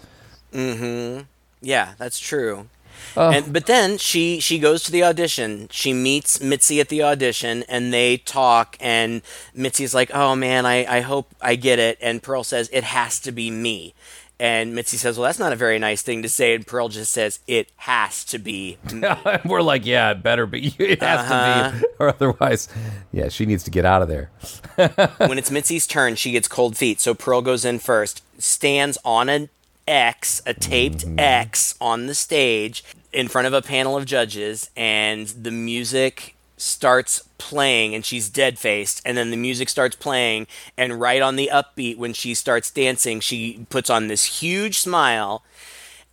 Mm 0.51 0.77
hmm. 0.77 1.21
Yeah, 1.61 1.93
that's 1.97 2.19
true. 2.19 2.69
And 3.15 3.53
but 3.53 3.65
then 3.65 3.97
she 3.97 4.39
she 4.39 4.59
goes 4.59 4.83
to 4.83 4.91
the 4.91 5.03
audition. 5.03 5.67
She 5.71 5.93
meets 5.93 6.41
Mitzi 6.41 6.79
at 6.79 6.89
the 6.89 7.03
audition, 7.03 7.63
and 7.63 7.93
they 7.93 8.17
talk. 8.17 8.77
And 8.79 9.21
Mitzi's 9.53 9.93
like, 9.93 10.11
"Oh 10.13 10.35
man, 10.35 10.65
I 10.65 10.85
I 10.85 11.01
hope 11.01 11.33
I 11.41 11.55
get 11.55 11.79
it." 11.79 11.97
And 12.01 12.23
Pearl 12.23 12.43
says, 12.43 12.69
"It 12.73 12.83
has 12.83 13.19
to 13.21 13.31
be 13.31 13.51
me." 13.51 13.93
And 14.39 14.73
Mitzi 14.73 14.97
says, 14.97 15.17
"Well, 15.17 15.25
that's 15.27 15.39
not 15.39 15.53
a 15.53 15.55
very 15.55 15.77
nice 15.79 16.01
thing 16.01 16.23
to 16.23 16.29
say." 16.29 16.55
And 16.55 16.65
Pearl 16.65 16.89
just 16.89 17.13
says, 17.13 17.39
"It 17.47 17.71
has 17.77 18.25
to 18.25 18.39
be." 18.39 18.77
me." 18.91 19.07
We're 19.45 19.61
like, 19.61 19.85
yeah, 19.85 20.11
it 20.11 20.23
better 20.23 20.45
be. 20.45 20.75
It 20.79 21.01
has 21.01 21.21
to 21.21 21.29
be, 21.29 21.85
uh-huh. 21.85 21.95
or 21.99 22.09
otherwise, 22.09 22.67
yeah, 23.11 23.29
she 23.29 23.45
needs 23.45 23.63
to 23.63 23.71
get 23.71 23.85
out 23.85 24.01
of 24.01 24.07
there. 24.07 24.31
when 25.17 25.37
it's 25.37 25.51
Mitzi's 25.51 25.87
turn, 25.87 26.15
she 26.15 26.31
gets 26.31 26.47
cold 26.47 26.75
feet. 26.75 26.99
So 26.99 27.13
Pearl 27.13 27.41
goes 27.41 27.63
in 27.63 27.79
first, 27.79 28.23
stands 28.37 28.97
on 29.05 29.29
an 29.29 29.49
X, 29.87 30.41
a 30.45 30.53
taped 30.53 31.05
mm. 31.05 31.19
X 31.19 31.75
on 31.79 32.07
the 32.07 32.15
stage 32.15 32.83
in 33.13 33.27
front 33.27 33.47
of 33.47 33.53
a 33.53 33.61
panel 33.61 33.95
of 33.95 34.05
judges, 34.05 34.69
and 34.75 35.27
the 35.27 35.51
music 35.51 36.35
starts 36.57 37.27
playing 37.37 37.93
and 37.93 38.05
she's 38.05 38.29
dead 38.29 38.57
faced 38.57 39.01
and 39.03 39.17
then 39.17 39.31
the 39.31 39.35
music 39.35 39.67
starts 39.67 39.95
playing 39.97 40.47
and 40.77 41.01
right 41.01 41.21
on 41.21 41.35
the 41.35 41.49
upbeat 41.51 41.97
when 41.97 42.13
she 42.13 42.33
starts 42.33 42.71
dancing 42.71 43.19
she 43.19 43.65
puts 43.69 43.89
on 43.89 44.07
this 44.07 44.39
huge 44.39 44.79
smile 44.79 45.43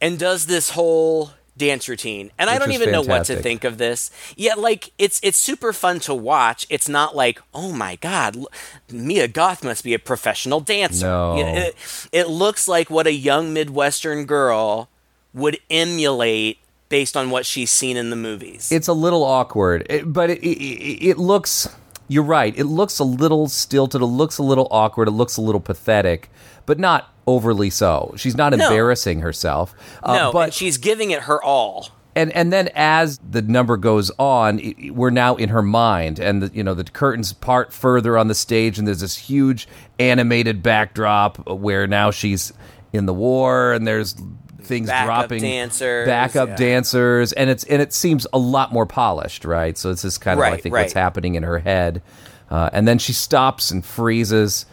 and 0.00 0.18
does 0.18 0.46
this 0.46 0.70
whole 0.70 1.30
dance 1.56 1.88
routine. 1.88 2.30
And 2.38 2.48
i 2.48 2.58
don't 2.58 2.72
even 2.72 2.90
know 2.90 3.02
what 3.02 3.26
to 3.26 3.36
think 3.36 3.64
of 3.64 3.78
this. 3.78 4.10
Yeah 4.36 4.54
like 4.54 4.92
it's 4.98 5.20
it's 5.22 5.38
super 5.38 5.72
fun 5.72 6.00
to 6.00 6.14
watch. 6.14 6.66
It's 6.70 6.88
not 6.88 7.14
like 7.14 7.40
oh 7.54 7.70
my 7.70 7.96
god 7.96 8.36
l- 8.36 8.48
mia 8.90 9.28
goth 9.28 9.62
must 9.62 9.84
be 9.84 9.94
a 9.94 9.98
professional 9.98 10.60
dancer. 10.60 11.06
No. 11.06 11.38
It, 11.38 11.76
it 12.12 12.28
looks 12.28 12.66
like 12.66 12.88
what 12.90 13.06
a 13.06 13.12
young 13.12 13.52
midwestern 13.52 14.24
girl 14.24 14.88
would 15.34 15.58
emulate 15.68 16.58
based 16.90 17.16
on 17.16 17.30
what 17.30 17.46
she's 17.46 17.70
seen 17.70 17.96
in 17.96 18.10
the 18.10 18.16
movies 18.16 18.70
It's 18.70 18.88
a 18.88 18.92
little 18.92 19.24
awkward, 19.24 19.86
it, 19.88 20.12
but 20.12 20.28
it, 20.28 20.40
it, 20.46 21.08
it 21.10 21.18
looks. 21.18 21.74
You're 22.08 22.24
right. 22.24 22.52
It 22.58 22.64
looks 22.64 22.98
a 22.98 23.04
little 23.04 23.48
stilted. 23.48 24.02
It 24.02 24.06
looks 24.06 24.36
a 24.36 24.42
little 24.42 24.66
awkward. 24.70 25.06
It 25.08 25.12
looks 25.12 25.36
a 25.36 25.40
little 25.40 25.60
pathetic, 25.60 26.28
but 26.66 26.78
not 26.78 27.08
overly 27.26 27.70
so. 27.70 28.12
She's 28.16 28.36
not 28.36 28.52
No. 28.52 28.64
embarrassing 28.66 29.20
herself. 29.20 29.72
Uh, 30.02 30.16
no 30.16 30.32
but 30.32 30.52
she's 30.52 30.76
giving 30.76 31.12
it 31.12 31.22
her 31.22 31.42
all 31.42 31.88
and 32.16 32.32
and 32.32 32.52
then 32.52 32.68
as 32.74 33.18
the 33.18 33.40
number 33.40 33.76
goes 33.76 34.10
on, 34.18 34.58
i- 34.58 34.74
i- 34.86 34.90
we're 34.90 35.10
now 35.10 35.36
in 35.36 35.50
her 35.50 35.62
mind, 35.62 36.18
and 36.18 36.42
the, 36.42 36.50
you 36.52 36.64
know 36.64 36.74
the 36.74 36.82
curtains 36.82 37.32
part 37.32 37.72
further 37.72 38.18
on 38.18 38.26
the 38.26 38.34
stage, 38.34 38.80
and 38.80 38.88
there's 38.88 38.98
this 38.98 39.16
huge 39.16 39.68
animated 40.00 40.60
backdrop 40.60 41.48
where 41.48 41.86
now 41.86 42.10
she's 42.10 42.52
in 42.92 43.06
the 43.06 43.14
war, 43.14 43.72
and 43.72 43.86
there's 43.86 44.16
things 44.62 44.88
Backup 44.88 45.06
dropping, 45.06 45.42
dancers, 45.42 46.06
backup 46.06 46.48
yeah. 46.50 46.56
dancers, 46.56 47.32
and 47.32 47.50
it's 47.50 47.64
and 47.64 47.80
it 47.82 47.92
seems 47.92 48.26
a 48.32 48.38
lot 48.38 48.72
more 48.72 48.86
polished, 48.86 49.44
right? 49.44 49.76
So 49.76 49.90
it's 49.90 50.02
just 50.02 50.20
kind 50.20 50.38
of 50.38 50.44
I 50.44 50.50
Right, 50.50 50.62
think 50.62 50.72
what's 50.74 50.92
happening 50.92 51.34
in 51.34 51.42
her 51.42 51.58
head, 51.58 52.02
uh, 52.50 52.70
and 52.72 52.86
then 52.88 52.98
she 52.98 53.12
stops 53.12 53.70
and 53.70 53.84
freezes, 53.84 54.66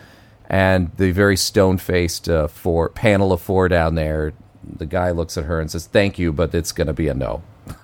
and 0.50 0.92
the 0.98 1.12
very 1.12 1.38
stone 1.38 1.78
faced 1.78 2.30
uh, 2.30 2.48
four 2.48 2.90
panel 2.90 3.34
of 3.34 3.42
four 3.42 3.68
down 3.68 3.96
there. 3.96 4.34
The 4.64 4.86
guy 4.86 5.12
looks 5.12 5.38
at 5.38 5.46
her 5.46 5.60
and 5.60 5.70
says, 5.72 5.88
"Thank 5.88 6.20
you, 6.20 6.32
but 6.34 6.54
it's 6.54 6.72
going 6.72 6.88
to 6.88 6.94
be 6.94 7.08
a 7.08 7.14
no." 7.14 7.42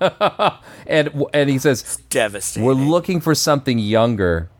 and 0.86 1.24
and 1.32 1.50
he 1.50 1.58
says, 1.58 1.98
devastating 2.10 2.66
"We're 2.66 2.74
looking 2.74 3.20
for 3.20 3.34
something 3.34 3.78
younger, 3.78 4.50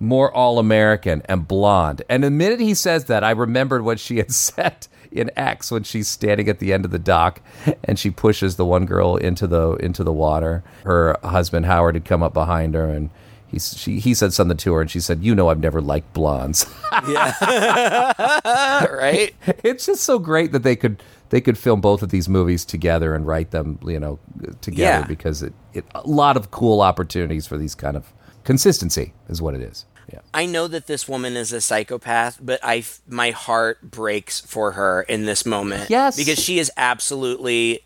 more 0.00 0.32
all 0.32 0.58
American 0.58 1.22
and 1.26 1.46
blonde." 1.46 2.02
And 2.08 2.22
the 2.24 2.30
minute 2.30 2.60
he 2.60 2.74
says 2.74 3.06
that, 3.06 3.24
I 3.24 3.30
remembered 3.30 3.82
what 3.82 4.00
she 4.00 4.18
had 4.18 4.32
said 4.32 4.86
in 5.14 5.30
X 5.36 5.70
when 5.70 5.82
she's 5.84 6.08
standing 6.08 6.48
at 6.48 6.58
the 6.58 6.72
end 6.72 6.84
of 6.84 6.90
the 6.90 6.98
dock 6.98 7.40
and 7.84 7.98
she 7.98 8.10
pushes 8.10 8.56
the 8.56 8.64
one 8.66 8.84
girl 8.86 9.16
into 9.16 9.46
the 9.46 9.72
into 9.76 10.02
the 10.04 10.12
water. 10.12 10.62
Her 10.84 11.16
husband 11.22 11.66
Howard 11.66 11.94
had 11.94 12.04
come 12.04 12.22
up 12.22 12.34
behind 12.34 12.74
her 12.74 12.86
and 12.86 13.10
he 13.46 13.58
she 13.60 14.00
he 14.00 14.14
said 14.14 14.32
something 14.32 14.56
to 14.56 14.72
her, 14.74 14.80
and 14.80 14.90
she 14.90 14.98
said, 15.00 15.22
"You 15.22 15.34
know, 15.34 15.48
I've 15.48 15.60
never 15.60 15.80
liked 15.80 16.12
blondes." 16.12 16.66
right? 18.24 19.34
it's 19.62 19.86
just 19.86 20.02
so 20.02 20.18
great 20.18 20.52
that 20.52 20.62
they 20.62 20.76
could 20.76 21.02
they 21.30 21.40
could 21.40 21.56
film 21.58 21.80
both 21.80 22.02
of 22.02 22.10
these 22.10 22.28
movies 22.28 22.64
together 22.64 23.14
and 23.14 23.26
write 23.26 23.50
them, 23.50 23.78
you 23.86 23.98
know, 24.00 24.18
together 24.60 25.00
Yeah. 25.00 25.06
because 25.06 25.42
it, 25.42 25.52
it 25.72 25.84
a 25.94 26.06
lot 26.06 26.36
of 26.36 26.50
cool 26.50 26.80
opportunities 26.80 27.46
for 27.46 27.56
these 27.58 27.74
kind 27.74 27.96
of 27.96 28.12
consistency 28.44 29.12
is 29.28 29.40
what 29.42 29.54
it 29.54 29.60
is. 29.60 29.84
Yeah. 30.12 30.20
I 30.32 30.46
know 30.46 30.68
that 30.68 30.86
this 30.86 31.08
woman 31.08 31.36
is 31.36 31.52
a 31.52 31.60
psychopath, 31.60 32.38
but 32.40 32.60
I 32.62 32.84
my 33.08 33.30
heart 33.30 33.82
breaks 33.82 34.40
for 34.40 34.72
her 34.72 35.02
in 35.02 35.26
this 35.26 35.44
moment. 35.46 35.90
Yes. 35.90 36.16
because 36.16 36.38
she 36.38 36.58
is 36.58 36.70
absolutely 36.76 37.84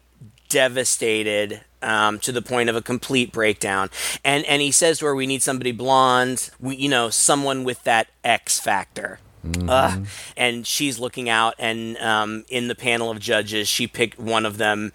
devastated 0.49 1.61
um, 1.83 2.19
to 2.21 2.33
the 2.33 2.43
point 2.43 2.69
of 2.69 2.77
a 2.77 2.83
complete 2.83 3.33
breakdown. 3.33 3.91
And 4.25 4.45
and 4.47 4.61
he 4.63 4.73
says 4.73 4.99
to 4.99 5.07
her, 5.07 5.15
"We 5.15 5.27
need 5.27 5.43
somebody 5.43 5.73
blonde, 5.73 6.51
we, 6.59 6.77
you 6.77 6.89
know, 6.89 7.11
someone 7.11 7.65
with 7.65 7.83
that 7.85 8.09
X 8.25 8.59
factor." 8.59 9.21
Ugh. 9.69 10.07
And 10.37 10.67
she's 10.67 10.99
looking 10.99 11.29
out, 11.29 11.55
and 11.59 11.97
um, 11.99 12.45
in 12.49 12.69
the 12.69 12.75
panel 12.75 13.11
of 13.11 13.19
judges, 13.21 13.69
she 13.69 13.87
picked 13.87 14.19
one 14.19 14.45
of 14.45 14.59
them 14.59 14.93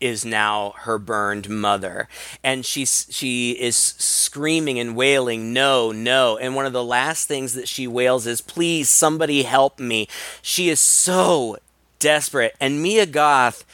is 0.00 0.24
now 0.24 0.74
her 0.78 0.98
burned 0.98 1.48
mother. 1.48 2.08
And 2.42 2.64
she's 2.64 3.06
she 3.10 3.52
is 3.52 3.76
screaming 3.76 4.78
and 4.78 4.96
wailing 4.96 5.52
no 5.52 5.92
no. 5.92 6.36
And 6.38 6.54
one 6.54 6.66
of 6.66 6.72
the 6.72 6.84
last 6.84 7.28
things 7.28 7.54
that 7.54 7.68
she 7.68 7.86
wails 7.86 8.26
is 8.26 8.40
please 8.40 8.88
somebody 8.88 9.42
help 9.42 9.78
me. 9.78 10.08
She 10.42 10.68
is 10.68 10.80
so 10.80 11.58
desperate. 11.98 12.56
And 12.60 12.82
Mia 12.82 13.06
Goth 13.06 13.64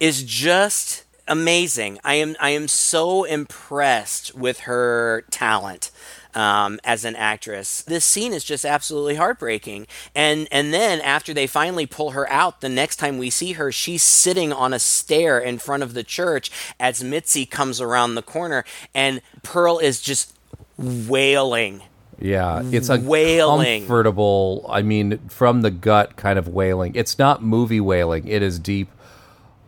is 0.00 0.22
just 0.22 1.04
amazing. 1.28 1.98
I 2.04 2.14
am 2.14 2.36
i 2.40 2.50
am 2.50 2.68
so 2.68 3.24
impressed 3.24 4.34
with 4.34 4.60
her 4.60 5.24
talent 5.30 5.90
um, 6.36 6.78
as 6.84 7.04
an 7.04 7.16
actress. 7.16 7.82
This 7.82 8.04
scene 8.04 8.32
is 8.32 8.44
just 8.44 8.64
absolutely 8.64 9.16
heartbreaking. 9.16 9.86
And 10.14 10.46
and 10.52 10.72
then 10.72 11.00
after 11.00 11.34
they 11.34 11.46
finally 11.46 11.86
pull 11.86 12.10
her 12.10 12.30
out, 12.30 12.60
the 12.60 12.68
next 12.68 12.96
time 12.96 13.18
we 13.18 13.30
see 13.30 13.52
her, 13.52 13.72
she's 13.72 14.02
sitting 14.02 14.52
on 14.52 14.72
a 14.72 14.78
stair 14.78 15.38
in 15.40 15.58
front 15.58 15.82
of 15.82 15.94
the 15.94 16.04
church 16.04 16.50
as 16.78 17.02
Mitzi 17.02 17.46
comes 17.46 17.80
around 17.80 18.14
the 18.14 18.22
corner, 18.22 18.64
and 18.94 19.20
Pearl 19.42 19.78
is 19.78 20.00
just 20.00 20.36
wailing. 20.78 21.82
Yeah, 22.18 22.62
it's 22.72 22.88
a 22.88 22.98
Wailing. 22.98 23.82
uncomfortable. 23.82 24.64
I 24.70 24.80
mean, 24.82 25.18
from 25.28 25.60
the 25.60 25.70
gut 25.70 26.16
kind 26.16 26.38
of 26.38 26.48
wailing. 26.48 26.94
It's 26.94 27.18
not 27.18 27.42
movie 27.42 27.80
wailing. 27.80 28.26
It 28.26 28.42
is 28.42 28.58
deep, 28.58 28.88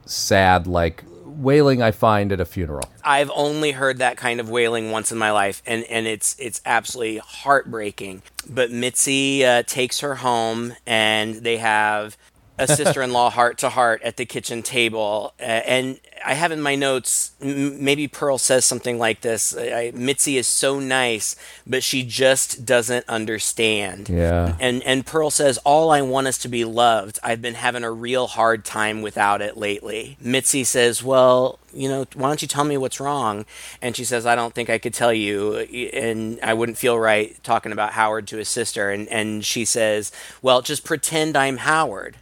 sad, 0.07 0.67
like 0.67 1.05
wailing 1.39 1.81
I 1.81 1.93
find 1.93 2.33
at 2.33 2.41
a 2.41 2.45
funeral. 2.45 2.91
I've 3.05 3.31
only 3.35 3.73
heard 3.73 3.99
that 3.99 4.17
kind 4.17 4.41
of 4.41 4.51
wailing 4.51 4.91
once 4.91 5.13
in 5.13 5.19
my 5.19 5.31
life, 5.31 5.63
and, 5.67 5.85
and 5.85 6.07
it's 6.07 6.37
it's 6.39 6.61
absolutely 6.67 7.19
heartbreaking. 7.19 8.23
But 8.49 8.71
Mitzi 8.71 9.45
uh, 9.45 9.63
takes 9.63 10.01
her 10.01 10.17
home, 10.17 10.75
and 10.87 11.37
they 11.37 11.59
have 11.59 12.17
a 12.59 12.67
sister-in-law 12.67 13.31
heart 13.39 13.59
to 13.59 13.71
heart 13.71 14.03
at 14.03 14.17
the 14.17 14.27
kitchen 14.27 14.63
table. 14.63 15.35
Uh, 15.41 15.45
and 15.45 16.01
I 16.25 16.35
have 16.35 16.53
in 16.53 16.61
my 16.61 16.75
notes, 16.75 17.33
m- 17.41 17.83
maybe 17.83 18.09
Pearl 18.09 18.39
says 18.39 18.65
something 18.65 18.99
like 18.99 19.21
this: 19.21 19.57
I, 19.57 19.93
Mitzi 19.95 20.37
is 20.37 20.47
so 20.47 20.81
nice, 20.81 21.37
but 21.67 21.83
she 21.83 22.03
just 22.03 22.65
doesn't 22.65 23.09
understand. 23.09 24.09
Yeah. 24.09 24.57
And 24.61 24.83
and 24.83 25.07
Pearl 25.07 25.31
says, 25.31 25.59
"All 25.59 25.91
I 25.91 26.03
want 26.03 26.27
is 26.27 26.39
to 26.39 26.49
be 26.49 26.65
loved. 26.65 27.19
I've 27.23 27.43
been 27.43 27.55
having 27.55 27.85
a 27.85 27.91
real 27.91 28.27
hard 28.27 28.65
time 28.65 29.03
without 29.03 29.41
it 29.41 29.57
lately." 29.57 30.17
Mitzi 30.21 30.65
says, 30.65 31.03
"Well, 31.03 31.59
you 31.73 31.89
know, 31.89 32.07
why 32.15 32.29
don't 32.29 32.43
you 32.43 32.49
tell 32.49 32.65
me 32.65 32.77
what's 32.77 33.01
wrong?" 33.01 33.47
And 33.81 33.97
she 33.97 34.05
says, 34.05 34.27
"I 34.27 34.35
don't 34.35 34.55
think 34.55 34.71
I 34.71 34.79
could 34.79 34.95
tell 34.95 35.13
you, 35.13 35.57
and 35.57 36.39
I 36.43 36.55
wouldn't 36.55 36.79
feel 36.79 36.99
right 36.99 37.37
talking 37.43 37.73
about 37.73 37.93
Howard 37.93 38.27
to 38.29 38.37
his 38.37 38.49
sister." 38.49 38.91
And 38.91 39.09
and 39.09 39.45
she 39.45 39.65
says, 39.65 40.11
"Well, 40.43 40.63
just 40.63 40.85
pretend 40.85 41.37
I'm 41.37 41.59
Howard." 41.59 42.17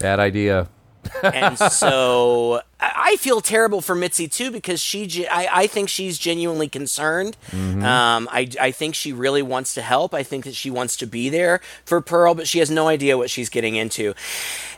Bad 0.00 0.18
idea. 0.18 0.68
and 1.22 1.56
so 1.72 2.60
I 2.80 3.16
feel 3.16 3.40
terrible 3.40 3.80
for 3.80 3.94
Mitzi 3.94 4.28
too 4.28 4.50
because 4.50 4.80
she, 4.80 5.26
I, 5.28 5.62
I 5.62 5.66
think 5.66 5.88
she's 5.88 6.18
genuinely 6.18 6.68
concerned. 6.68 7.36
Um, 7.84 8.28
I, 8.30 8.48
I 8.60 8.70
think 8.70 8.94
she 8.94 9.12
really 9.12 9.42
wants 9.42 9.74
to 9.74 9.82
help. 9.82 10.12
I 10.14 10.22
think 10.22 10.44
that 10.44 10.54
she 10.54 10.70
wants 10.70 10.96
to 10.98 11.06
be 11.06 11.28
there 11.28 11.60
for 11.84 12.00
Pearl, 12.00 12.34
but 12.34 12.48
she 12.48 12.58
has 12.58 12.70
no 12.70 12.88
idea 12.88 13.16
what 13.16 13.30
she's 13.30 13.48
getting 13.48 13.76
into. 13.76 14.14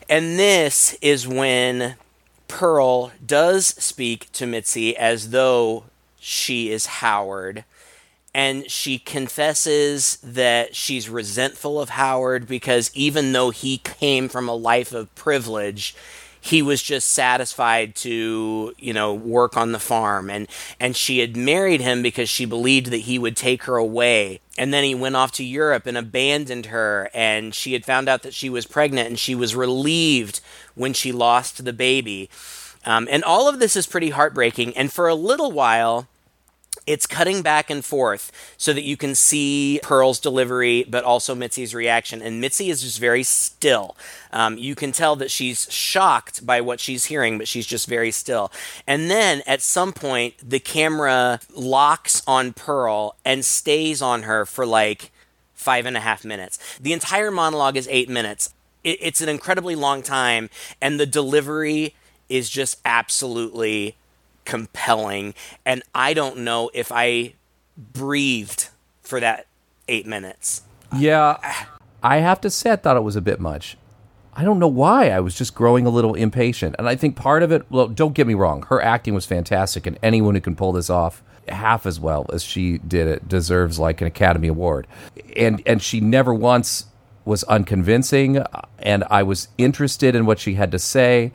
And 0.08 0.38
this 0.38 0.94
is 1.00 1.26
when 1.26 1.94
Pearl 2.48 3.12
does 3.24 3.66
speak 3.66 4.30
to 4.32 4.46
Mitzi 4.46 4.96
as 4.96 5.30
though 5.30 5.84
she 6.18 6.70
is 6.70 6.86
Howard 6.86 7.64
and 8.34 8.70
she 8.70 8.98
confesses 8.98 10.16
that 10.22 10.74
she's 10.74 11.08
resentful 11.08 11.80
of 11.80 11.90
Howard 11.90 12.46
because 12.46 12.90
even 12.94 13.32
though 13.32 13.50
he 13.50 13.78
came 13.78 14.28
from 14.28 14.48
a 14.48 14.54
life 14.54 14.92
of 14.92 15.14
privilege, 15.14 15.94
he 16.40 16.62
was 16.62 16.82
just 16.82 17.08
satisfied 17.08 17.94
to, 17.94 18.74
you 18.78 18.92
know, 18.92 19.14
work 19.14 19.56
on 19.56 19.72
the 19.72 19.78
farm 19.78 20.30
and 20.30 20.48
and 20.80 20.96
she 20.96 21.18
had 21.18 21.36
married 21.36 21.80
him 21.80 22.02
because 22.02 22.28
she 22.28 22.44
believed 22.46 22.86
that 22.86 22.98
he 22.98 23.18
would 23.18 23.36
take 23.36 23.64
her 23.64 23.76
away. 23.76 24.40
And 24.58 24.72
then 24.72 24.82
he 24.82 24.94
went 24.94 25.14
off 25.14 25.32
to 25.32 25.44
Europe 25.44 25.86
and 25.86 25.96
abandoned 25.96 26.66
her 26.66 27.10
and 27.14 27.54
she 27.54 27.74
had 27.74 27.84
found 27.84 28.08
out 28.08 28.22
that 28.22 28.34
she 28.34 28.50
was 28.50 28.66
pregnant 28.66 29.08
and 29.08 29.18
she 29.18 29.34
was 29.34 29.54
relieved 29.54 30.40
when 30.74 30.94
she 30.94 31.12
lost 31.12 31.64
the 31.64 31.72
baby. 31.72 32.30
Um, 32.84 33.06
and 33.10 33.22
all 33.22 33.48
of 33.48 33.60
this 33.60 33.76
is 33.76 33.86
pretty 33.86 34.10
heartbreaking 34.10 34.76
and 34.76 34.92
for 34.92 35.06
a 35.06 35.14
little 35.14 35.52
while 35.52 36.08
it's 36.86 37.06
cutting 37.06 37.42
back 37.42 37.70
and 37.70 37.84
forth 37.84 38.32
so 38.56 38.72
that 38.72 38.82
you 38.82 38.96
can 38.96 39.14
see 39.14 39.80
Pearl's 39.82 40.18
delivery, 40.18 40.84
but 40.88 41.04
also 41.04 41.34
Mitzi's 41.34 41.74
reaction. 41.74 42.20
And 42.20 42.40
Mitzi 42.40 42.70
is 42.70 42.82
just 42.82 42.98
very 42.98 43.22
still. 43.22 43.96
Um, 44.32 44.58
you 44.58 44.74
can 44.74 44.92
tell 44.92 45.14
that 45.16 45.30
she's 45.30 45.70
shocked 45.70 46.44
by 46.44 46.60
what 46.60 46.80
she's 46.80 47.06
hearing, 47.06 47.38
but 47.38 47.48
she's 47.48 47.66
just 47.66 47.88
very 47.88 48.10
still. 48.10 48.50
And 48.86 49.10
then 49.10 49.42
at 49.46 49.62
some 49.62 49.92
point, 49.92 50.34
the 50.42 50.60
camera 50.60 51.40
locks 51.54 52.22
on 52.26 52.52
Pearl 52.52 53.16
and 53.24 53.44
stays 53.44 54.02
on 54.02 54.24
her 54.24 54.44
for 54.44 54.66
like 54.66 55.12
five 55.54 55.86
and 55.86 55.96
a 55.96 56.00
half 56.00 56.24
minutes. 56.24 56.58
The 56.78 56.92
entire 56.92 57.30
monologue 57.30 57.76
is 57.76 57.86
eight 57.90 58.08
minutes. 58.08 58.52
It, 58.82 58.98
it's 59.00 59.20
an 59.20 59.28
incredibly 59.28 59.76
long 59.76 60.02
time, 60.02 60.50
and 60.80 60.98
the 60.98 61.06
delivery 61.06 61.94
is 62.28 62.50
just 62.50 62.80
absolutely 62.84 63.96
compelling. 64.44 65.34
And 65.64 65.82
I 65.94 66.14
don't 66.14 66.38
know 66.38 66.70
if 66.74 66.90
I 66.92 67.34
breathed 67.76 68.68
for 69.00 69.20
that 69.20 69.46
eight 69.88 70.06
minutes. 70.06 70.62
Yeah, 70.96 71.38
I 72.02 72.18
have 72.18 72.40
to 72.42 72.50
say, 72.50 72.72
I 72.72 72.76
thought 72.76 72.96
it 72.96 73.02
was 73.02 73.16
a 73.16 73.20
bit 73.20 73.40
much. 73.40 73.76
I 74.34 74.44
don't 74.44 74.58
know 74.58 74.68
why. 74.68 75.10
I 75.10 75.20
was 75.20 75.34
just 75.34 75.54
growing 75.54 75.86
a 75.86 75.90
little 75.90 76.14
impatient. 76.14 76.74
And 76.78 76.88
I 76.88 76.96
think 76.96 77.16
part 77.16 77.42
of 77.42 77.52
it, 77.52 77.70
well, 77.70 77.88
don't 77.88 78.14
get 78.14 78.26
me 78.26 78.34
wrong, 78.34 78.62
her 78.64 78.80
acting 78.80 79.14
was 79.14 79.26
fantastic, 79.26 79.86
and 79.86 79.98
anyone 80.02 80.34
who 80.34 80.40
can 80.40 80.56
pull 80.56 80.72
this 80.72 80.88
off 80.88 81.22
half 81.48 81.86
as 81.86 81.98
well 81.98 82.26
as 82.32 82.42
she 82.42 82.78
did 82.78 83.08
it 83.08 83.28
deserves 83.28 83.78
like 83.78 84.00
an 84.00 84.06
Academy 84.06 84.48
Award. 84.48 84.86
And 85.36 85.62
and 85.66 85.82
she 85.82 86.00
never 86.00 86.32
once 86.32 86.86
was 87.24 87.44
unconvincing, 87.44 88.42
and 88.78 89.04
I 89.10 89.22
was 89.22 89.48
interested 89.58 90.14
in 90.14 90.26
what 90.26 90.38
she 90.38 90.54
had 90.54 90.70
to 90.72 90.78
say. 90.78 91.32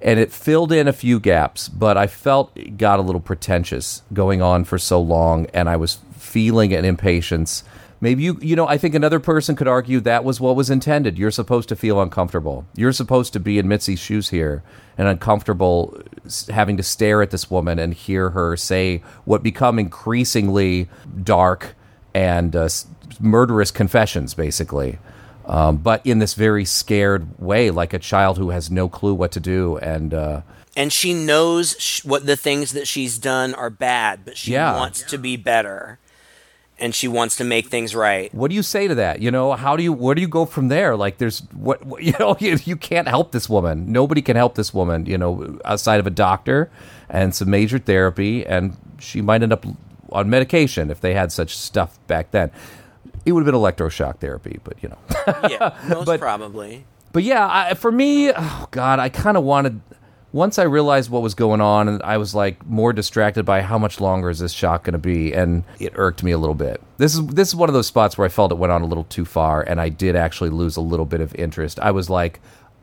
And 0.00 0.20
it 0.20 0.30
filled 0.30 0.72
in 0.72 0.88
a 0.88 0.92
few 0.92 1.18
gaps, 1.18 1.68
but 1.68 1.96
I 1.96 2.06
felt 2.06 2.52
it 2.54 2.76
got 2.76 2.98
a 2.98 3.02
little 3.02 3.20
pretentious 3.20 4.02
going 4.12 4.42
on 4.42 4.64
for 4.64 4.78
so 4.78 5.00
long, 5.00 5.46
and 5.54 5.68
I 5.68 5.76
was 5.76 5.98
feeling 6.16 6.74
an 6.74 6.84
impatience. 6.84 7.64
Maybe 8.00 8.22
you, 8.22 8.38
you 8.42 8.56
know, 8.56 8.68
I 8.68 8.76
think 8.76 8.94
another 8.94 9.18
person 9.18 9.56
could 9.56 9.68
argue 9.68 10.00
that 10.00 10.22
was 10.22 10.38
what 10.38 10.54
was 10.54 10.68
intended. 10.68 11.16
You're 11.16 11.30
supposed 11.30 11.68
to 11.70 11.76
feel 11.76 12.00
uncomfortable. 12.00 12.66
You're 12.74 12.92
supposed 12.92 13.32
to 13.32 13.40
be 13.40 13.58
in 13.58 13.68
Mitzi's 13.68 13.98
shoes 13.98 14.28
here 14.28 14.62
and 14.98 15.08
uncomfortable 15.08 15.98
having 16.50 16.76
to 16.76 16.82
stare 16.82 17.22
at 17.22 17.30
this 17.30 17.50
woman 17.50 17.78
and 17.78 17.94
hear 17.94 18.30
her 18.30 18.56
say 18.56 19.02
what 19.24 19.42
become 19.42 19.78
increasingly 19.78 20.88
dark 21.22 21.74
and 22.14 22.54
uh, 22.54 22.68
murderous 23.20 23.70
confessions, 23.70 24.34
basically. 24.34 24.98
Um, 25.46 25.76
but 25.76 26.04
in 26.04 26.18
this 26.18 26.34
very 26.34 26.64
scared 26.64 27.38
way, 27.38 27.70
like 27.70 27.92
a 27.92 27.98
child 28.00 28.36
who 28.36 28.50
has 28.50 28.70
no 28.70 28.88
clue 28.88 29.14
what 29.14 29.30
to 29.32 29.40
do. 29.40 29.76
And 29.78 30.12
uh, 30.12 30.40
And 30.76 30.92
she 30.92 31.14
knows 31.14 31.76
sh- 31.78 32.04
what 32.04 32.26
the 32.26 32.36
things 32.36 32.72
that 32.72 32.88
she's 32.88 33.16
done 33.18 33.54
are 33.54 33.70
bad, 33.70 34.24
but 34.24 34.36
she 34.36 34.52
Yeah. 34.52 34.76
wants 34.76 35.02
to 35.04 35.18
be 35.18 35.36
better. 35.36 35.98
And 36.78 36.94
she 36.94 37.08
wants 37.08 37.36
to 37.36 37.44
make 37.44 37.68
things 37.68 37.94
right. 37.94 38.34
what 38.34 38.50
do 38.50 38.54
you 38.54 38.62
say 38.62 38.86
to 38.86 38.94
that? 38.96 39.20
You 39.22 39.30
know, 39.30 39.52
how 39.54 39.76
do 39.76 39.82
you 39.82 39.94
where 39.94 40.14
do 40.14 40.20
you 40.20 40.28
go 40.28 40.44
from 40.44 40.68
there? 40.68 40.94
Like, 40.94 41.16
there's 41.16 41.40
what, 41.54 41.86
what 41.86 42.02
you 42.08 42.12
know, 42.20 42.36
you, 42.38 42.58
you 42.64 42.76
can't 42.76 43.08
help 43.08 43.32
this 43.32 43.48
woman. 43.48 43.90
Nobody 43.92 44.20
can 44.20 44.36
help 44.36 44.56
this 44.56 44.74
woman. 44.74 45.06
You 45.06 45.16
know, 45.16 45.58
outside 45.64 46.00
of 46.00 46.06
a 46.06 46.10
doctor 46.10 46.70
and 47.08 47.34
some 47.34 47.48
major 47.48 47.78
therapy, 47.78 48.44
and 48.44 48.76
she 48.98 49.22
might 49.22 49.42
end 49.42 49.52
up 49.54 49.64
on 50.10 50.28
medication 50.28 50.90
if 50.90 51.00
they 51.00 51.14
had 51.14 51.32
such 51.32 51.56
stuff 51.56 51.98
back 52.08 52.30
then. 52.32 52.50
It 53.26 53.32
would 53.32 53.44
have 53.44 53.52
been 53.52 53.60
electroshock 53.60 54.18
therapy, 54.20 54.60
but 54.64 54.82
you 54.82 54.88
know. 54.88 54.98
Yeah, 55.50 55.76
most 55.88 56.06
But- 56.06 56.20
probably. 56.20 56.86
But 57.12 57.22
yeah, 57.24 57.48
I, 57.50 57.74
for 57.74 57.90
me, 57.90 58.30
oh 58.30 58.68
god, 58.70 58.98
I 58.98 59.08
kind 59.08 59.36
of 59.38 59.42
wanted 59.42 59.80
once 60.32 60.58
I 60.58 60.64
realized 60.64 61.08
what 61.08 61.22
was 61.22 61.34
going 61.34 61.62
on, 61.62 61.88
and 61.88 62.02
I 62.02 62.18
was 62.18 62.34
like 62.34 62.64
more 62.66 62.92
distracted 62.92 63.44
by 63.44 63.62
how 63.62 63.78
much 63.78 64.00
longer 64.02 64.28
is 64.28 64.38
this 64.38 64.52
shot 64.52 64.84
going 64.84 64.92
to 64.92 64.98
be, 64.98 65.32
and 65.32 65.64
it 65.80 65.94
irked 65.96 66.22
me 66.22 66.30
a 66.32 66.36
little 66.38 66.54
bit. 66.54 66.80
This 66.98 67.14
is 67.14 67.26
this 67.28 67.48
is 67.48 67.56
one 67.56 67.70
of 67.70 67.72
those 67.74 67.86
spots 67.86 68.18
where 68.18 68.26
I 68.26 68.28
felt 68.28 68.52
it 68.52 68.58
went 68.58 68.70
on 68.72 68.82
a 68.82 68.86
little 68.86 69.04
too 69.04 69.24
far, 69.24 69.62
and 69.62 69.80
I 69.80 69.88
did 69.88 70.14
actually 70.14 70.50
lose 70.50 70.76
a 70.76 70.82
little 70.82 71.06
bit 71.06 71.22
of 71.22 71.34
interest. 71.36 71.80
I 71.80 71.90
was 71.90 72.10
like, 72.10 72.38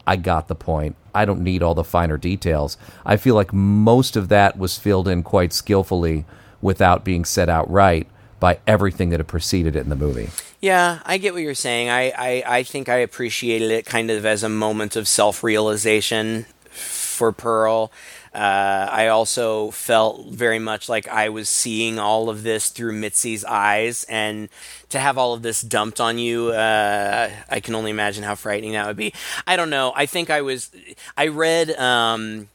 I 0.07 0.15
got 0.15 0.47
the 0.47 0.55
point. 0.55 0.95
I 1.13 1.25
don't 1.25 1.41
need 1.41 1.61
all 1.61 1.75
the 1.75 1.83
finer 1.83 2.17
details. 2.17 2.75
I 3.05 3.17
feel 3.17 3.35
like 3.35 3.53
most 3.53 4.15
of 4.15 4.29
that 4.29 4.57
was 4.57 4.79
filled 4.79 5.07
in 5.07 5.21
quite 5.21 5.53
skillfully 5.53 6.25
without 6.59 7.05
being 7.05 7.23
said 7.23 7.49
outright 7.49 8.07
by 8.43 8.59
everything 8.67 9.09
that 9.11 9.21
had 9.21 9.27
preceded 9.27 9.73
it 9.73 9.79
in 9.79 9.87
the 9.87 9.95
movie. 9.95 10.29
Yeah, 10.59 10.99
I 11.05 11.17
get 11.17 11.33
what 11.33 11.43
you're 11.43 11.55
saying. 11.55 11.87
I, 11.87 12.09
I, 12.11 12.43
I 12.45 12.63
think 12.63 12.89
I 12.89 12.97
appreciated 12.97 13.71
it 13.71 13.85
kind 13.85 14.11
of 14.11 14.25
as 14.25 14.43
a 14.43 14.49
moment 14.49 14.97
of 14.97 15.07
self 15.07 15.45
realization 15.45 16.45
for 16.69 17.31
Pearl. 17.31 17.89
Uh, 18.33 18.89
I 18.91 19.07
also 19.07 19.71
felt 19.71 20.27
very 20.27 20.59
much 20.59 20.89
like 20.89 21.07
I 21.07 21.29
was 21.29 21.47
seeing 21.47 21.99
all 21.99 22.29
of 22.29 22.43
this 22.43 22.67
through 22.67 22.91
Mitzi's 22.99 23.45
eyes, 23.45 24.03
and 24.09 24.49
to 24.89 24.99
have 24.99 25.17
all 25.17 25.33
of 25.33 25.41
this 25.41 25.61
dumped 25.61 26.01
on 26.01 26.17
you, 26.17 26.49
uh, 26.49 27.29
I 27.49 27.61
can 27.61 27.75
only 27.75 27.91
imagine 27.91 28.25
how 28.25 28.35
frightening 28.35 28.73
that 28.73 28.87
would 28.87 28.97
be. 28.97 29.13
I 29.47 29.55
don't 29.55 29.69
know. 29.69 29.93
I 29.95 30.05
think 30.05 30.29
I 30.29 30.41
was. 30.41 30.69
I 31.15 31.27
read. 31.27 31.71
Um, 31.79 32.49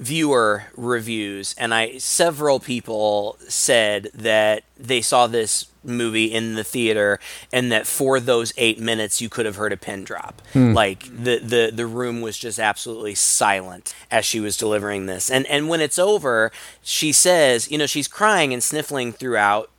viewer 0.00 0.64
reviews 0.76 1.54
and 1.58 1.74
I 1.74 1.98
several 1.98 2.58
people 2.58 3.36
said 3.48 4.08
that 4.14 4.64
they 4.78 5.02
saw 5.02 5.26
this 5.26 5.66
movie 5.84 6.24
in 6.24 6.54
the 6.54 6.64
theater 6.64 7.20
and 7.52 7.70
that 7.70 7.86
for 7.86 8.18
those 8.18 8.52
8 8.56 8.78
minutes 8.80 9.20
you 9.20 9.28
could 9.28 9.44
have 9.44 9.56
heard 9.56 9.72
a 9.72 9.76
pin 9.76 10.04
drop. 10.04 10.40
Hmm. 10.54 10.72
Like 10.72 11.04
the, 11.04 11.38
the 11.38 11.70
the 11.74 11.86
room 11.86 12.22
was 12.22 12.38
just 12.38 12.58
absolutely 12.58 13.14
silent 13.14 13.94
as 14.10 14.24
she 14.24 14.40
was 14.40 14.56
delivering 14.56 15.04
this. 15.04 15.30
And 15.30 15.46
and 15.46 15.68
when 15.68 15.82
it's 15.82 15.98
over, 15.98 16.50
she 16.82 17.12
says, 17.12 17.70
you 17.70 17.76
know, 17.76 17.86
she's 17.86 18.08
crying 18.08 18.54
and 18.54 18.62
sniffling 18.62 19.12
throughout 19.12 19.70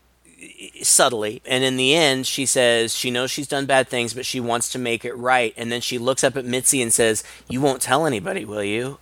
subtly. 0.82 1.42
And 1.46 1.64
in 1.64 1.78
the 1.78 1.94
end, 1.96 2.28
she 2.28 2.46
says 2.46 2.96
she 2.96 3.12
knows 3.12 3.32
she's 3.32 3.48
done 3.48 3.66
bad 3.66 3.88
things, 3.88 4.14
but 4.14 4.26
she 4.26 4.40
wants 4.40 4.70
to 4.72 4.80
make 4.80 5.06
it 5.06 5.14
right. 5.14 5.54
And 5.58 5.72
then 5.72 5.82
she 5.82 5.98
looks 5.98 6.24
up 6.24 6.36
at 6.36 6.46
Mitzi 6.46 6.82
and 6.82 6.92
says, 6.94 7.24
You 7.48 7.62
won't 7.62 7.82
tell 7.82 8.06
anybody, 8.06 8.46
will 8.46 8.64
you? 8.64 8.98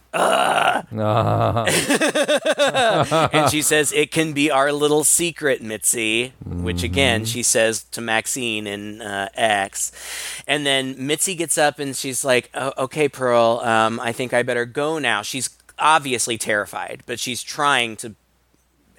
and 3.32 3.50
she 3.52 3.62
says, 3.62 3.92
It 3.94 4.12
can 4.12 4.34
be 4.34 4.50
our 4.52 4.72
little 4.72 5.04
secret, 5.04 5.62
Mitzi, 5.62 6.34
which 6.46 6.84
again, 6.84 7.26
she 7.26 7.44
says 7.44 7.84
to 7.92 8.02
Maxine 8.02 8.68
in 8.68 9.02
uh, 9.02 9.30
X. 9.36 9.92
And 10.48 10.66
then 10.66 10.96
Mitzi 10.98 11.36
gets 11.36 11.58
up 11.58 11.80
and 11.80 11.96
she's 11.96 12.26
like, 12.26 12.50
oh, 12.54 12.74
Okay, 12.78 13.08
Pearl, 13.08 13.62
um, 13.64 14.00
I 14.00 14.12
think 14.12 14.34
I 14.34 14.44
better 14.44 14.66
go 14.66 15.00
now. 15.00 15.22
She's 15.22 15.50
obviously 15.78 16.38
terrified, 16.38 17.04
but 17.06 17.20
she's 17.20 17.42
trying 17.44 17.96
to 17.98 18.16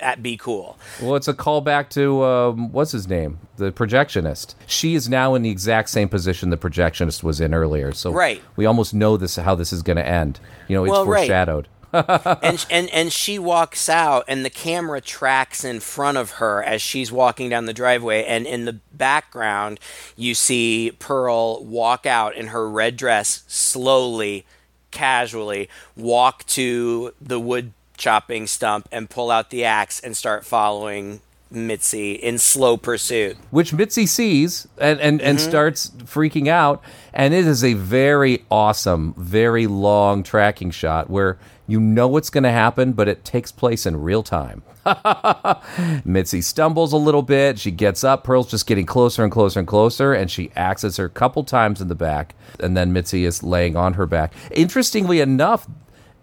at 0.00 0.22
be 0.22 0.36
cool. 0.36 0.78
Well, 1.00 1.16
it's 1.16 1.28
a 1.28 1.34
callback 1.34 1.88
to 1.90 2.22
um, 2.24 2.72
what's 2.72 2.92
his 2.92 3.08
name, 3.08 3.38
the 3.56 3.70
projectionist. 3.72 4.54
She 4.66 4.94
is 4.94 5.08
now 5.08 5.34
in 5.34 5.42
the 5.42 5.50
exact 5.50 5.90
same 5.90 6.08
position 6.08 6.50
the 6.50 6.56
projectionist 6.56 7.22
was 7.22 7.40
in 7.40 7.54
earlier. 7.54 7.92
So 7.92 8.12
Right. 8.12 8.42
we 8.56 8.66
almost 8.66 8.94
know 8.94 9.16
this 9.16 9.36
how 9.36 9.54
this 9.54 9.72
is 9.72 9.82
going 9.82 9.96
to 9.96 10.06
end. 10.06 10.40
You 10.68 10.76
know, 10.76 10.84
it's 10.84 10.90
Well, 10.92 11.06
right. 11.06 11.20
foreshadowed. 11.20 11.68
and 11.92 12.64
and 12.70 12.88
and 12.90 13.12
she 13.12 13.36
walks 13.36 13.88
out 13.88 14.24
and 14.28 14.44
the 14.44 14.50
camera 14.50 15.00
tracks 15.00 15.64
in 15.64 15.80
front 15.80 16.16
of 16.18 16.30
her 16.32 16.62
as 16.62 16.80
she's 16.80 17.10
walking 17.10 17.48
down 17.48 17.64
the 17.66 17.72
driveway 17.72 18.24
and 18.24 18.46
in 18.46 18.64
the 18.64 18.74
background 18.92 19.80
you 20.14 20.32
see 20.32 20.92
Pearl 21.00 21.64
walk 21.64 22.06
out 22.06 22.36
in 22.36 22.46
her 22.48 22.70
red 22.70 22.96
dress 22.96 23.42
slowly 23.48 24.46
casually 24.92 25.68
walk 25.96 26.46
to 26.46 27.12
the 27.20 27.40
wood 27.40 27.72
chopping 28.00 28.46
stump 28.46 28.88
and 28.90 29.08
pull 29.08 29.30
out 29.30 29.50
the 29.50 29.64
axe 29.64 30.00
and 30.00 30.16
start 30.16 30.44
following 30.44 31.20
Mitzi 31.50 32.12
in 32.12 32.38
slow 32.38 32.76
pursuit. 32.76 33.36
which 33.50 33.72
Mitzi 33.72 34.06
sees 34.06 34.66
and, 34.78 34.98
and, 35.00 35.20
and 35.20 35.38
mm-hmm. 35.38 35.48
starts 35.48 35.90
freaking 35.90 36.48
out. 36.48 36.82
And 37.12 37.34
it 37.34 37.46
is 37.46 37.62
a 37.62 37.74
very 37.74 38.44
awesome, 38.50 39.14
very 39.16 39.66
long 39.66 40.22
tracking 40.22 40.70
shot 40.70 41.10
where 41.10 41.38
you 41.66 41.78
know 41.78 42.08
what's 42.08 42.30
going 42.30 42.44
to 42.44 42.50
happen, 42.50 42.92
but 42.92 43.06
it 43.06 43.24
takes 43.24 43.52
place 43.52 43.86
in 43.86 44.00
real 44.00 44.22
time. 44.22 44.62
Mitzi 46.04 46.40
stumbles 46.40 46.92
a 46.92 46.96
little 46.96 47.22
bit. 47.22 47.58
She 47.58 47.70
gets 47.70 48.02
up. 48.02 48.24
Pearl's 48.24 48.50
just 48.50 48.66
getting 48.66 48.86
closer 48.86 49.22
and 49.22 49.30
closer 49.30 49.60
and 49.60 49.68
closer, 49.68 50.12
and 50.12 50.30
she 50.30 50.50
axes 50.56 50.96
her 50.96 51.04
a 51.04 51.10
couple 51.10 51.44
times 51.44 51.80
in 51.80 51.88
the 51.88 51.94
back. 51.94 52.34
And 52.58 52.76
then 52.76 52.92
Mitzi 52.92 53.24
is 53.24 53.42
laying 53.42 53.76
on 53.76 53.94
her 53.94 54.06
back. 54.06 54.32
Interestingly 54.50 55.20
enough, 55.20 55.68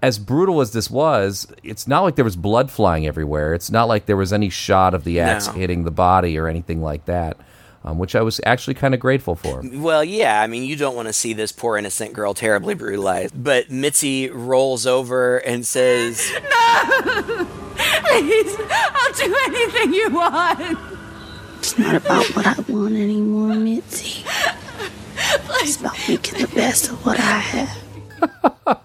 as 0.01 0.19
brutal 0.19 0.61
as 0.61 0.71
this 0.71 0.89
was, 0.91 1.47
it's 1.63 1.87
not 1.87 2.01
like 2.01 2.15
there 2.15 2.25
was 2.25 2.35
blood 2.35 2.69
flying 2.71 3.07
everywhere. 3.07 3.53
It's 3.53 3.71
not 3.71 3.85
like 3.87 4.05
there 4.05 4.17
was 4.17 4.31
any 4.31 4.49
shot 4.49 4.93
of 4.93 5.03
the 5.03 5.19
axe 5.19 5.47
No. 5.47 5.53
hitting 5.53 5.83
the 5.83 5.91
body 5.91 6.37
or 6.37 6.47
anything 6.47 6.81
like 6.81 7.05
that, 7.05 7.37
um, 7.83 7.97
which 7.97 8.15
I 8.15 8.21
was 8.21 8.39
actually 8.45 8.75
kind 8.75 8.93
of 8.93 8.99
grateful 8.99 9.35
for. 9.35 9.61
Well, 9.73 10.03
yeah, 10.03 10.41
I 10.41 10.47
mean, 10.47 10.63
you 10.63 10.75
don't 10.75 10.95
want 10.95 11.07
to 11.07 11.13
see 11.13 11.33
this 11.33 11.51
poor 11.51 11.77
innocent 11.77 12.13
girl 12.13 12.33
terribly 12.33 12.75
brutalized. 12.75 13.41
But 13.41 13.71
Mitzi 13.71 14.29
rolls 14.29 14.85
over 14.85 15.37
and 15.37 15.65
says, 15.65 16.31
"No, 16.43 17.47
Please, 18.09 18.55
I'll 18.69 19.13
do 19.13 19.35
anything 19.47 19.93
you 19.93 20.09
want. 20.11 20.77
It's 21.59 21.77
not 21.77 21.95
about 21.95 22.25
what 22.35 22.45
I 22.47 22.55
want 22.71 22.93
anymore, 22.95 23.55
Mitzi. 23.55 24.23
It's 25.61 25.77
about 25.77 25.97
making 26.07 26.39
the 26.39 26.47
best 26.55 26.89
of 26.89 27.03
what 27.05 27.19
I 27.19 27.39
have. 27.39 27.77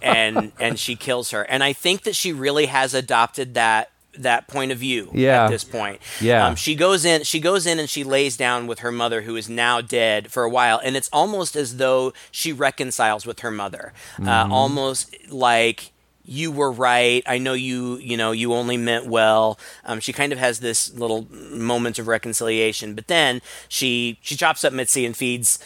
And 0.02 0.52
and 0.60 0.78
she 0.78 0.96
kills 0.96 1.30
her. 1.30 1.42
And 1.42 1.62
I 1.62 1.72
think 1.72 2.02
that 2.02 2.14
she 2.16 2.32
really 2.32 2.66
has 2.66 2.94
adopted 2.94 3.54
that 3.54 3.90
that 4.18 4.46
point 4.46 4.70
of 4.70 4.76
view 4.78 5.10
Yeah. 5.14 5.44
at 5.46 5.50
this 5.50 5.64
point. 5.64 6.00
Yeah. 6.20 6.46
Um, 6.48 6.54
she 6.56 6.74
goes 6.74 7.04
in 7.04 7.22
she 7.24 7.40
goes 7.40 7.66
in 7.66 7.78
and 7.78 7.88
she 7.88 8.04
lays 8.04 8.36
down 8.36 8.66
with 8.66 8.80
her 8.80 8.92
mother 8.92 9.22
who 9.22 9.36
is 9.36 9.48
now 9.48 9.80
dead 9.80 10.30
for 10.30 10.42
a 10.44 10.50
while 10.50 10.80
and 10.84 10.96
it's 10.96 11.08
almost 11.12 11.56
as 11.56 11.78
though 11.78 12.12
she 12.30 12.52
reconciles 12.52 13.24
with 13.24 13.40
her 13.40 13.50
mother. 13.50 13.92
Uh, 14.22 14.48
almost 14.50 15.14
like 15.30 15.92
you 16.24 16.52
were 16.52 16.70
right. 16.70 17.24
I 17.26 17.38
know 17.38 17.54
you, 17.54 17.96
you 17.96 18.16
know, 18.16 18.30
you 18.30 18.52
only 18.54 18.76
meant 18.76 19.06
well. 19.06 19.58
Um, 19.84 19.98
she 19.98 20.12
kind 20.12 20.32
of 20.32 20.38
has 20.38 20.60
this 20.60 20.92
little 20.94 21.26
moment 21.32 21.98
of 21.98 22.06
reconciliation, 22.06 22.94
but 22.94 23.08
then 23.08 23.40
she 23.68 24.18
she 24.22 24.36
chops 24.36 24.62
up 24.62 24.72
Mitzi 24.74 25.04
and 25.06 25.16
feeds 25.16 25.58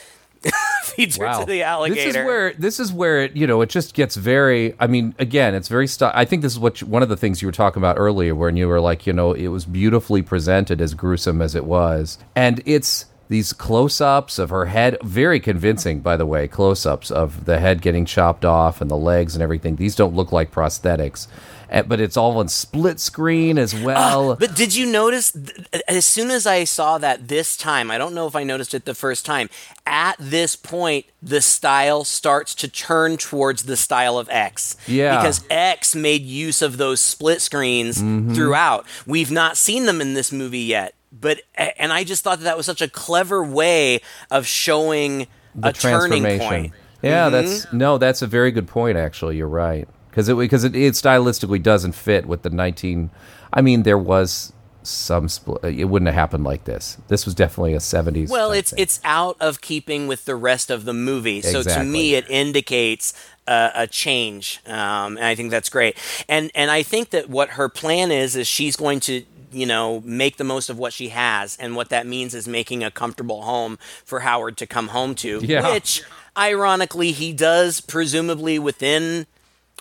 feeds 0.83 1.17
her 1.17 1.41
to 1.41 1.45
the 1.47 1.63
alligator. 1.63 2.05
This 2.05 2.17
is 2.17 2.25
where 2.27 2.53
this 2.55 2.81
is 2.81 2.93
where 2.93 3.23
it, 3.25 3.37
you 3.37 3.47
know 3.47 3.61
it 3.63 3.69
just 3.71 3.95
gets 3.95 4.17
very. 4.17 4.75
I 4.81 4.87
mean, 4.87 5.15
again, 5.19 5.55
it's 5.55 5.69
very. 5.69 5.89
I 6.01 6.25
think 6.25 6.43
this 6.43 6.53
is 6.53 6.59
what 6.59 6.81
you- 6.81 6.87
one 6.87 7.03
of 7.03 7.09
the 7.09 7.17
things 7.17 7.43
you 7.43 7.49
were 7.49 7.53
talking 7.53 7.81
about 7.81 7.97
earlier, 7.99 8.35
when 8.35 8.57
you 8.57 8.69
were 8.69 8.81
like, 8.81 9.07
you 9.07 9.13
know, 9.13 9.33
it 9.33 9.49
was 9.49 9.65
beautifully 9.65 10.23
presented, 10.23 10.81
as 10.81 10.95
gruesome 10.95 11.43
as 11.43 11.55
it 11.55 11.65
was, 11.65 12.19
and 12.35 12.63
it's 12.67 13.07
these 13.29 13.53
close-ups 13.53 14.39
of 14.39 14.51
her 14.51 14.67
head, 14.67 14.97
very 15.03 15.41
convincing, 15.41 15.99
by 15.99 16.17
the 16.17 16.25
way, 16.25 16.47
close-ups 16.47 17.11
of 17.11 17.45
the 17.45 17.59
head 17.59 17.83
getting 17.83 18.05
chopped 18.05 18.45
off 18.45 18.81
and 18.81 18.89
the 18.89 18.97
legs 18.97 19.35
and 19.35 19.43
everything. 19.43 19.75
These 19.75 19.97
don't 19.97 20.15
look 20.15 20.31
like 20.31 20.53
prosthetics. 20.53 21.27
Eh, 21.69 21.83
But 21.83 22.01
it's 22.01 22.17
all 22.17 22.39
on 22.39 22.49
split 22.49 23.01
screen 23.01 23.59
as 23.59 23.75
well. 23.75 24.37
But 24.37 24.55
did 24.55 24.75
you 24.75 24.87
notice 24.87 25.33
th- 25.33 25.67
as 25.89 26.07
soon 26.07 26.31
as 26.31 26.47
I 26.47 26.64
saw 26.64 26.99
that 26.99 27.29
this 27.29 27.57
time, 27.57 27.91
I 27.91 27.99
don't 27.99 28.14
know 28.14 28.27
if 28.27 28.37
I 28.37 28.45
noticed 28.45 28.73
it 28.75 28.85
the 28.85 28.95
first 28.95 29.27
time, 29.27 29.49
at 29.87 30.17
this 30.19 30.57
point 30.57 31.07
the 31.23 31.41
style 31.41 32.05
starts 32.05 32.55
to 32.57 32.69
turn 32.69 33.17
towards 33.17 33.64
the 33.64 33.77
style 33.77 34.17
of 34.19 34.29
X. 34.31 34.77
Yeah. 34.87 35.17
Because 35.17 35.45
X 35.51 35.95
made 35.97 36.23
use 36.23 36.62
of 36.62 36.77
those 36.77 37.01
split 37.01 37.41
screens 37.41 37.99
Mm-hmm. 37.99 38.35
throughout. 38.35 38.87
We've 39.07 39.31
not 39.33 39.57
seen 39.57 39.87
them 39.87 40.01
in 40.01 40.14
this 40.14 40.31
movie 40.33 40.61
yet. 40.61 40.95
But 41.19 41.41
and 41.57 41.93
I 41.93 42.05
just 42.05 42.23
thought 42.23 42.39
that, 42.39 42.45
that 42.45 42.57
was 42.57 42.67
such 42.67 42.83
a 42.83 42.89
clever 42.89 43.43
way 43.43 44.01
of 44.31 44.47
showing 44.47 45.27
the 45.55 45.69
a 45.69 45.73
turning 45.73 46.23
transformation. 46.23 46.39
point. 46.49 46.73
Mm-hmm. 46.73 47.07
Yeah, 47.07 47.29
that's 47.31 47.73
no, 47.73 47.97
that's 47.99 48.21
a 48.23 48.27
very 48.27 48.51
good 48.51 48.67
point. 48.69 48.99
Actually, 48.99 49.37
you're 49.37 49.49
right 49.49 49.89
because 50.17 50.31
it 50.31 50.37
because 50.39 50.64
it, 50.64 50.75
it 50.75 50.95
stylistically 50.95 51.62
doesn't 51.62 51.93
fit 51.93 52.25
with 52.25 52.41
the 52.41 52.49
19. 52.49 53.11
I 53.53 53.61
mean, 53.61 53.83
there 53.83 53.99
was 53.99 54.55
some 54.83 55.29
split. 55.29 55.62
It 55.62 55.85
wouldn't 55.85 56.07
have 56.07 56.14
happened 56.14 56.45
like 56.45 56.64
this. 56.64 56.97
This 57.09 57.27
was 57.27 57.35
definitely 57.35 57.75
a 57.75 57.81
70s. 57.81 58.31
Well, 58.31 58.51
it's 58.51 58.71
thing. 58.71 58.79
it's 58.79 58.99
out 59.05 59.37
of 59.41 59.61
keeping 59.61 60.07
with 60.07 60.25
the 60.25 60.35
rest 60.35 60.71
of 60.71 60.87
the 60.87 60.95
movie. 60.95 61.43
So 61.43 61.62
to 61.62 61.85
me, 61.85 62.14
it 62.14 62.31
indicates 62.31 63.12
a, 63.47 63.73
a 63.75 63.87
change, 63.87 64.61
um, 64.64 65.19
and 65.19 65.27
I 65.27 65.35
think 65.35 65.51
that's 65.51 65.69
great. 65.69 65.99
And 66.31 66.51
and 66.55 66.71
I 66.71 66.83
think 66.83 67.11
that 67.11 67.29
what 67.29 67.51
her 67.51 67.69
plan 67.69 68.11
is 68.11 68.37
is 68.37 68.49
she's 68.49 68.75
going 68.75 69.01
to 69.01 69.23
you 69.53 69.67
know 69.67 70.01
make 70.01 70.39
the 70.39 70.45
most 70.45 70.71
of 70.71 70.79
what 70.79 70.95
she 70.95 71.11
has, 71.11 71.59
and 71.59 71.77
what 71.77 71.91
that 71.91 72.07
means 72.07 72.35
is 72.35 72.49
making 72.49 72.83
a 72.83 72.91
comfortable 72.91 73.43
home 73.43 73.79
for 74.03 74.21
Howard 74.21 74.57
to 74.57 74.67
come 74.67 74.89
home 74.89 75.14
to. 75.17 75.41
Yeah. 75.43 75.71
Which, 75.71 76.03
ironically, 76.39 77.12
he 77.12 77.35
does 77.35 77.83
presumably 77.83 78.59
within 78.59 79.27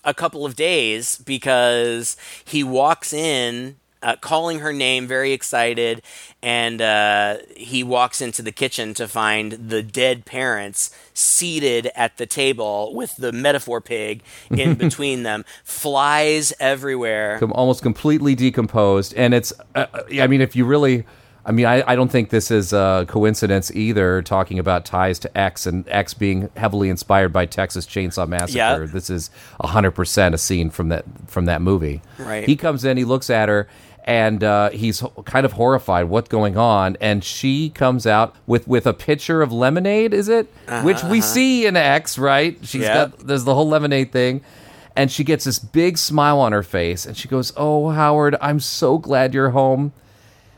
a 0.05 0.13
couple 0.13 0.45
of 0.45 0.55
days 0.55 1.17
because 1.17 2.15
he 2.45 2.63
walks 2.63 3.11
in 3.11 3.75
uh, 4.05 4.15
calling 4.21 4.59
her 4.59 4.71
name, 4.71 5.07
very 5.07 5.31
excited, 5.31 6.01
and 6.43 6.79
uh, 6.79 7.37
he 7.57 7.83
walks 7.83 8.21
into 8.21 8.43
the 8.43 8.51
kitchen 8.51 8.93
to 8.93 9.07
find 9.07 9.53
the 9.53 9.81
dead 9.81 10.25
parents 10.25 10.95
seated 11.15 11.89
at 11.95 12.17
the 12.17 12.27
table 12.27 12.93
with 12.93 13.15
the 13.15 13.31
metaphor 13.31 13.81
pig 13.81 14.21
in 14.51 14.75
between 14.75 15.23
them. 15.23 15.43
Flies 15.63 16.53
everywhere. 16.59 17.39
Almost 17.51 17.81
completely 17.81 18.35
decomposed. 18.35 19.11
And 19.15 19.33
it's, 19.33 19.51
uh, 19.73 19.87
uh, 19.91 20.03
I 20.21 20.27
mean, 20.27 20.41
if 20.41 20.55
you 20.55 20.65
really, 20.65 21.03
I 21.45 21.51
mean, 21.51 21.65
I, 21.67 21.83
I 21.85 21.95
don't 21.95 22.09
think 22.11 22.29
this 22.31 22.49
is 22.49 22.73
a 22.73 23.05
coincidence 23.07 23.69
either, 23.75 24.21
talking 24.23 24.57
about 24.57 24.83
ties 24.83 25.19
to 25.19 25.37
X 25.37 25.65
and 25.67 25.87
X 25.87 26.13
being 26.15 26.49
heavily 26.57 26.89
inspired 26.89 27.31
by 27.31 27.45
Texas 27.45 27.85
Chainsaw 27.85 28.27
Massacre. 28.27 28.57
Yeah. 28.57 28.77
This 28.85 29.09
is 29.11 29.29
100% 29.61 30.33
a 30.33 30.37
scene 30.39 30.69
from 30.71 30.89
that, 30.89 31.05
from 31.27 31.45
that 31.45 31.61
movie. 31.61 32.01
Right. 32.17 32.45
He 32.45 32.55
comes 32.55 32.83
in, 32.83 32.97
he 32.97 33.03
looks 33.05 33.29
at 33.29 33.47
her, 33.47 33.67
and 34.03 34.43
uh, 34.43 34.69
he's 34.71 35.03
kind 35.25 35.45
of 35.45 35.53
horrified 35.53 36.05
what's 36.09 36.29
going 36.29 36.57
on 36.57 36.95
and 37.01 37.23
she 37.23 37.69
comes 37.71 38.05
out 38.05 38.35
with 38.45 38.67
with 38.67 38.85
a 38.85 38.93
pitcher 38.93 39.41
of 39.41 39.51
lemonade 39.51 40.13
is 40.13 40.29
it 40.29 40.45
which 40.83 41.03
we 41.05 41.19
see 41.21 41.65
in 41.65 41.75
x 41.75 42.19
right 42.19 42.55
She's 42.61 42.83
Yeah. 42.83 43.07
got 43.07 43.17
there's 43.25 43.45
the 43.45 43.55
whole 43.55 43.67
lemonade 43.67 44.11
thing 44.11 44.41
and 44.95 45.11
she 45.11 45.23
gets 45.23 45.45
this 45.45 45.57
big 45.57 45.97
smile 45.97 46.39
on 46.39 46.51
her 46.51 46.61
face 46.61 47.07
and 47.07 47.17
she 47.17 47.27
goes 47.27 47.51
oh 47.57 47.89
howard 47.89 48.35
i'm 48.41 48.59
so 48.59 48.99
glad 48.99 49.33
you're 49.33 49.49
home 49.49 49.91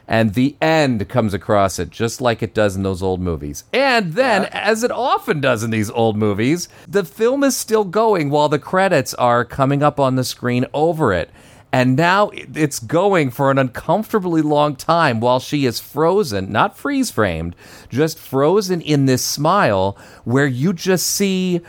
and 0.08 0.34
the 0.34 0.56
end 0.62 1.10
comes 1.10 1.34
across 1.34 1.80
it 1.80 1.90
just 1.90 2.22
like 2.22 2.42
it 2.42 2.54
does 2.54 2.76
in 2.76 2.84
those 2.84 3.04
old 3.04 3.20
movies. 3.20 3.66
And 3.74 4.14
then, 4.14 4.46
as 4.46 4.84
it 4.84 4.92
often 4.92 5.42
does 5.42 5.64
in 5.64 5.72
these 5.72 5.90
old 5.92 6.16
movies, 6.16 6.70
the 6.88 7.04
film 7.04 7.44
is 7.44 7.58
still 7.58 7.84
going 7.84 8.30
while 8.30 8.50
the 8.50 8.60
credits 8.60 9.14
are 9.16 9.44
coming 9.44 9.84
up 9.84 10.00
on 10.00 10.16
the 10.16 10.24
screen 10.24 10.66
over 10.74 11.14
it. 11.14 11.30
And 11.72 11.98
now 11.98 12.32
it's 12.34 12.80
going 12.80 13.30
for 13.30 13.52
an 13.52 13.58
uncomfortably 13.58 14.42
long 14.42 14.78
time 14.78 15.20
while 15.20 15.40
she 15.40 15.66
is 15.66 15.82
frozen, 15.82 16.50
not 16.50 16.78
freeze 16.78 17.12
framed, 17.12 17.56
just 17.90 18.18
frozen 18.18 18.80
in 18.80 19.06
this 19.06 19.24
smile 19.24 19.98
where 20.24 20.48
you 20.48 20.72
just 20.72 21.08
see 21.08 21.60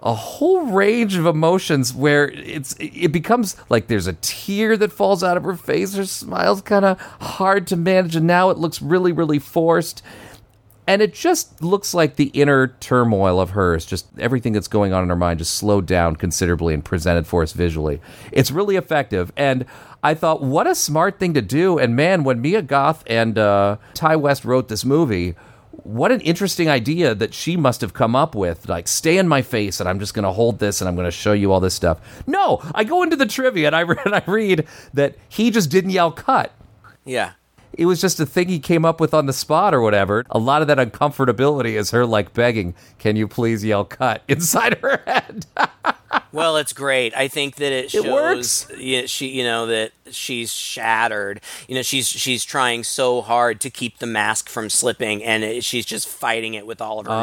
a 0.00 0.14
whole 0.14 0.66
range 0.66 1.16
of 1.16 1.26
emotions 1.26 1.92
where 1.92 2.28
it's 2.28 2.76
it 2.78 3.10
becomes 3.10 3.56
like 3.68 3.88
there's 3.88 4.06
a 4.06 4.12
tear 4.14 4.76
that 4.76 4.92
falls 4.92 5.24
out 5.24 5.36
of 5.36 5.42
her 5.42 5.56
face. 5.56 5.94
Her 5.94 6.06
smile's 6.06 6.62
kind 6.62 6.84
of 6.84 7.00
hard 7.20 7.66
to 7.68 7.76
manage 7.76 8.14
and 8.14 8.26
now 8.26 8.50
it 8.50 8.58
looks 8.58 8.80
really 8.80 9.12
really 9.12 9.38
forced. 9.38 10.02
And 10.86 11.02
it 11.02 11.12
just 11.12 11.62
looks 11.62 11.92
like 11.92 12.16
the 12.16 12.28
inner 12.28 12.68
turmoil 12.80 13.40
of 13.40 13.50
hers 13.50 13.84
just 13.84 14.06
everything 14.18 14.52
that's 14.52 14.68
going 14.68 14.92
on 14.92 15.02
in 15.02 15.08
her 15.08 15.16
mind 15.16 15.40
just 15.40 15.54
slowed 15.54 15.84
down 15.84 16.16
considerably 16.16 16.74
and 16.74 16.84
presented 16.84 17.26
for 17.26 17.42
us 17.42 17.52
visually. 17.52 18.00
It's 18.30 18.50
really 18.50 18.76
effective 18.76 19.32
and 19.36 19.66
i 20.00 20.14
thought 20.14 20.40
what 20.40 20.68
a 20.68 20.76
smart 20.76 21.18
thing 21.18 21.34
to 21.34 21.42
do. 21.42 21.76
And 21.76 21.96
man 21.96 22.22
when 22.22 22.40
mia 22.40 22.62
goth 22.62 23.02
and 23.08 23.36
uh, 23.36 23.78
Ti 23.94 24.14
West 24.14 24.44
wrote 24.44 24.68
this 24.68 24.84
movie 24.84 25.34
what 25.84 26.12
an 26.12 26.20
interesting 26.22 26.68
idea 26.68 27.14
that 27.14 27.32
she 27.34 27.56
must 27.56 27.80
have 27.80 27.94
come 27.94 28.16
up 28.16 28.34
with. 28.34 28.68
Like, 28.68 28.88
stay 28.88 29.18
in 29.18 29.28
my 29.28 29.42
face, 29.42 29.80
and 29.80 29.88
I'm 29.88 30.00
just 30.00 30.14
going 30.14 30.24
to 30.24 30.32
hold 30.32 30.58
this, 30.58 30.80
and 30.80 30.88
I'm 30.88 30.96
going 30.96 31.06
to 31.06 31.10
show 31.10 31.32
you 31.32 31.52
all 31.52 31.60
this 31.60 31.74
stuff. 31.74 32.00
No, 32.26 32.60
I 32.74 32.84
go 32.84 33.02
into 33.02 33.16
the 33.16 33.26
trivia 33.26 33.68
and 33.68 33.76
I, 33.76 33.82
and 34.04 34.14
I 34.14 34.22
read 34.26 34.66
that 34.94 35.16
he 35.28 35.50
just 35.50 35.70
didn't 35.70 35.90
yell 35.90 36.12
cut. 36.12 36.52
Yeah. 37.04 37.32
It 37.72 37.86
was 37.86 38.00
just 38.00 38.18
a 38.18 38.26
thing 38.26 38.48
he 38.48 38.58
came 38.58 38.84
up 38.84 38.98
with 38.98 39.14
on 39.14 39.26
the 39.26 39.32
spot 39.32 39.72
or 39.72 39.80
whatever. 39.80 40.24
A 40.30 40.38
lot 40.38 40.62
of 40.62 40.68
that 40.68 40.78
uncomfortability 40.78 41.74
is 41.74 41.92
her 41.92 42.04
like 42.04 42.32
begging, 42.32 42.74
"Can 42.98 43.14
you 43.14 43.28
please 43.28 43.64
yell 43.64 43.84
cut?" 43.84 44.22
inside 44.28 44.78
her 44.78 45.00
head. 45.06 45.46
Well, 46.32 46.56
it's 46.56 46.72
great. 46.72 47.14
I 47.16 47.28
think 47.28 47.56
that 47.56 47.72
it 47.72 47.90
shows 47.90 48.04
It 48.06 48.12
works. 48.12 48.66
Yeah, 48.78 49.02
she, 49.06 49.28
you 49.28 49.44
know, 49.44 49.66
that 49.66 49.92
she's 50.10 50.52
shattered. 50.52 51.40
You 51.68 51.74
know, 51.74 51.82
she's 51.82 52.08
she's 52.08 52.44
trying 52.44 52.84
so 52.84 53.20
hard 53.22 53.60
to 53.60 53.70
keep 53.70 53.98
the 53.98 54.06
mask 54.06 54.48
from 54.48 54.70
slipping, 54.70 55.22
and 55.22 55.44
it, 55.44 55.64
she's 55.64 55.84
just 55.84 56.08
fighting 56.08 56.54
it 56.54 56.66
with 56.66 56.80
all 56.80 57.00
of 57.00 57.06
her 57.06 57.12
Uh-huh. 57.12 57.22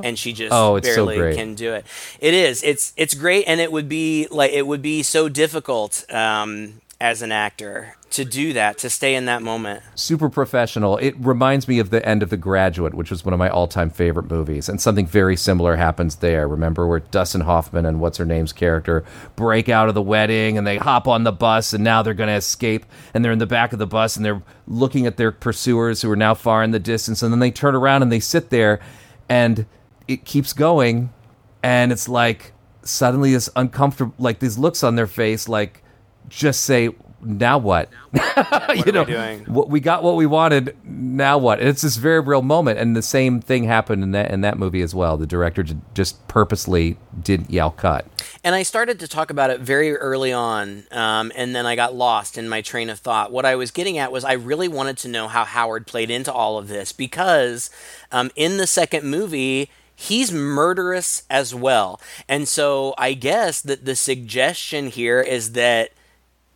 and 0.06 0.18
she 0.18 0.32
just 0.32 0.52
Oh, 0.52 0.76
it's 0.76 0.88
so 0.88 1.06
can 1.34 1.54
do 1.54 1.74
it. 1.74 1.84
It 2.20 2.34
is. 2.34 2.62
It's 2.62 2.92
it's 2.96 3.14
great, 3.14 3.44
and 3.46 3.60
it 3.60 3.72
would 3.72 3.88
be 3.88 4.26
like 4.30 4.52
it 4.52 4.66
would 4.66 4.82
be 4.82 5.02
so 5.02 5.28
difficult 5.28 6.04
um, 6.12 6.80
as 7.00 7.22
an 7.22 7.32
actor 7.32 7.96
to 8.10 8.24
do 8.24 8.52
that, 8.52 8.76
to 8.76 8.90
stay 8.90 9.14
in 9.14 9.24
that 9.24 9.40
moment. 9.40 9.82
Super 9.94 10.28
professional. 10.28 10.98
It 10.98 11.14
reminds 11.18 11.66
me 11.66 11.78
of 11.78 11.90
the 11.90 12.04
end 12.06 12.22
of 12.22 12.28
The 12.28 12.36
Graduate, 12.36 12.92
which 12.92 13.10
was 13.10 13.24
one 13.24 13.32
of 13.32 13.38
my 13.38 13.48
all-time 13.48 13.88
favorite 13.88 14.28
movies, 14.28 14.68
and 14.68 14.80
something 14.80 15.06
very 15.06 15.36
similar 15.36 15.76
happens 15.76 16.16
there. 16.16 16.46
Remember 16.46 16.86
where 16.86 16.98
Dustin 17.00 17.42
Hoffman 17.42 17.86
and 17.86 18.00
what's 18.00 18.18
her 18.18 18.24
name's 18.24 18.52
character 18.52 19.04
break 19.36 19.68
out 19.68 19.88
of 19.88 19.94
the 19.94 20.02
wedding 20.02 20.58
and 20.58 20.66
they 20.66 20.76
hop 20.76 21.08
on 21.08 21.24
the 21.24 21.32
bus 21.32 21.72
and 21.72 21.82
now 21.82 22.02
they're 22.02 22.12
going 22.12 22.28
to 22.28 22.34
escape 22.34 22.84
and 23.14 23.24
they're 23.24 23.32
in 23.32 23.38
the 23.38 23.46
back 23.46 23.72
of 23.72 23.78
the 23.78 23.86
bus 23.86 24.16
and 24.16 24.24
they're 24.24 24.42
looking 24.66 25.06
at 25.06 25.16
their 25.16 25.32
pursuers 25.32 26.02
who 26.02 26.10
are 26.10 26.16
now 26.16 26.34
far 26.34 26.62
in 26.62 26.72
the 26.72 26.78
distance 26.78 27.22
and 27.22 27.32
then 27.32 27.40
they 27.40 27.50
turn 27.50 27.74
around 27.74 28.02
and 28.02 28.12
they 28.12 28.20
sit 28.20 28.50
there 28.50 28.80
and 29.28 29.66
it 30.08 30.24
keeps 30.24 30.52
going 30.52 31.12
and 31.62 31.92
it's 31.92 32.08
like 32.08 32.52
suddenly 32.82 33.32
this 33.32 33.48
uncomfortable 33.56 34.14
like 34.18 34.40
these 34.40 34.58
looks 34.58 34.82
on 34.82 34.96
their 34.96 35.06
face 35.06 35.48
like 35.48 35.82
just 36.28 36.62
say 36.62 36.90
now 37.22 37.58
what 37.58 37.90
you 38.14 38.20
are 38.22 38.74
we 38.86 38.92
know 38.92 39.04
doing? 39.04 39.40
what 39.44 39.68
we 39.68 39.78
got 39.78 40.02
what 40.02 40.16
we 40.16 40.24
wanted 40.24 40.74
now 40.84 41.36
what 41.36 41.60
and 41.60 41.68
it's 41.68 41.82
this 41.82 41.96
very 41.96 42.18
real 42.20 42.40
moment 42.40 42.78
and 42.78 42.96
the 42.96 43.02
same 43.02 43.42
thing 43.42 43.64
happened 43.64 44.02
in 44.02 44.12
that 44.12 44.30
in 44.30 44.40
that 44.40 44.58
movie 44.58 44.80
as 44.80 44.94
well 44.94 45.18
the 45.18 45.26
director 45.26 45.62
just 45.92 46.26
purposely 46.28 46.96
didn't 47.22 47.50
yell 47.50 47.70
cut 47.70 48.06
And 48.42 48.54
I 48.54 48.62
started 48.62 48.98
to 49.00 49.08
talk 49.08 49.28
about 49.30 49.50
it 49.50 49.60
very 49.60 49.94
early 49.96 50.32
on, 50.32 50.84
um, 50.92 51.30
and 51.36 51.54
then 51.54 51.66
I 51.66 51.76
got 51.76 51.94
lost 51.94 52.38
in 52.38 52.48
my 52.48 52.62
train 52.62 52.88
of 52.88 52.98
thought. 52.98 53.30
What 53.30 53.44
I 53.44 53.54
was 53.54 53.70
getting 53.70 53.98
at 53.98 54.10
was 54.12 54.24
I 54.24 54.32
really 54.32 54.66
wanted 54.68 54.96
to 54.98 55.08
know 55.08 55.28
how 55.28 55.44
Howard 55.44 55.86
played 55.86 56.10
into 56.10 56.32
all 56.32 56.56
of 56.56 56.68
this 56.68 56.90
because 56.90 57.68
um, 58.10 58.30
in 58.36 58.56
the 58.56 58.66
second 58.66 59.04
movie, 59.04 59.68
he's 59.94 60.32
murderous 60.32 61.24
as 61.28 61.54
well. 61.54 62.00
And 62.28 62.48
so 62.48 62.94
I 62.96 63.12
guess 63.12 63.60
that 63.60 63.84
the 63.84 63.94
suggestion 63.94 64.86
here 64.86 65.20
is 65.20 65.52
that 65.52 65.90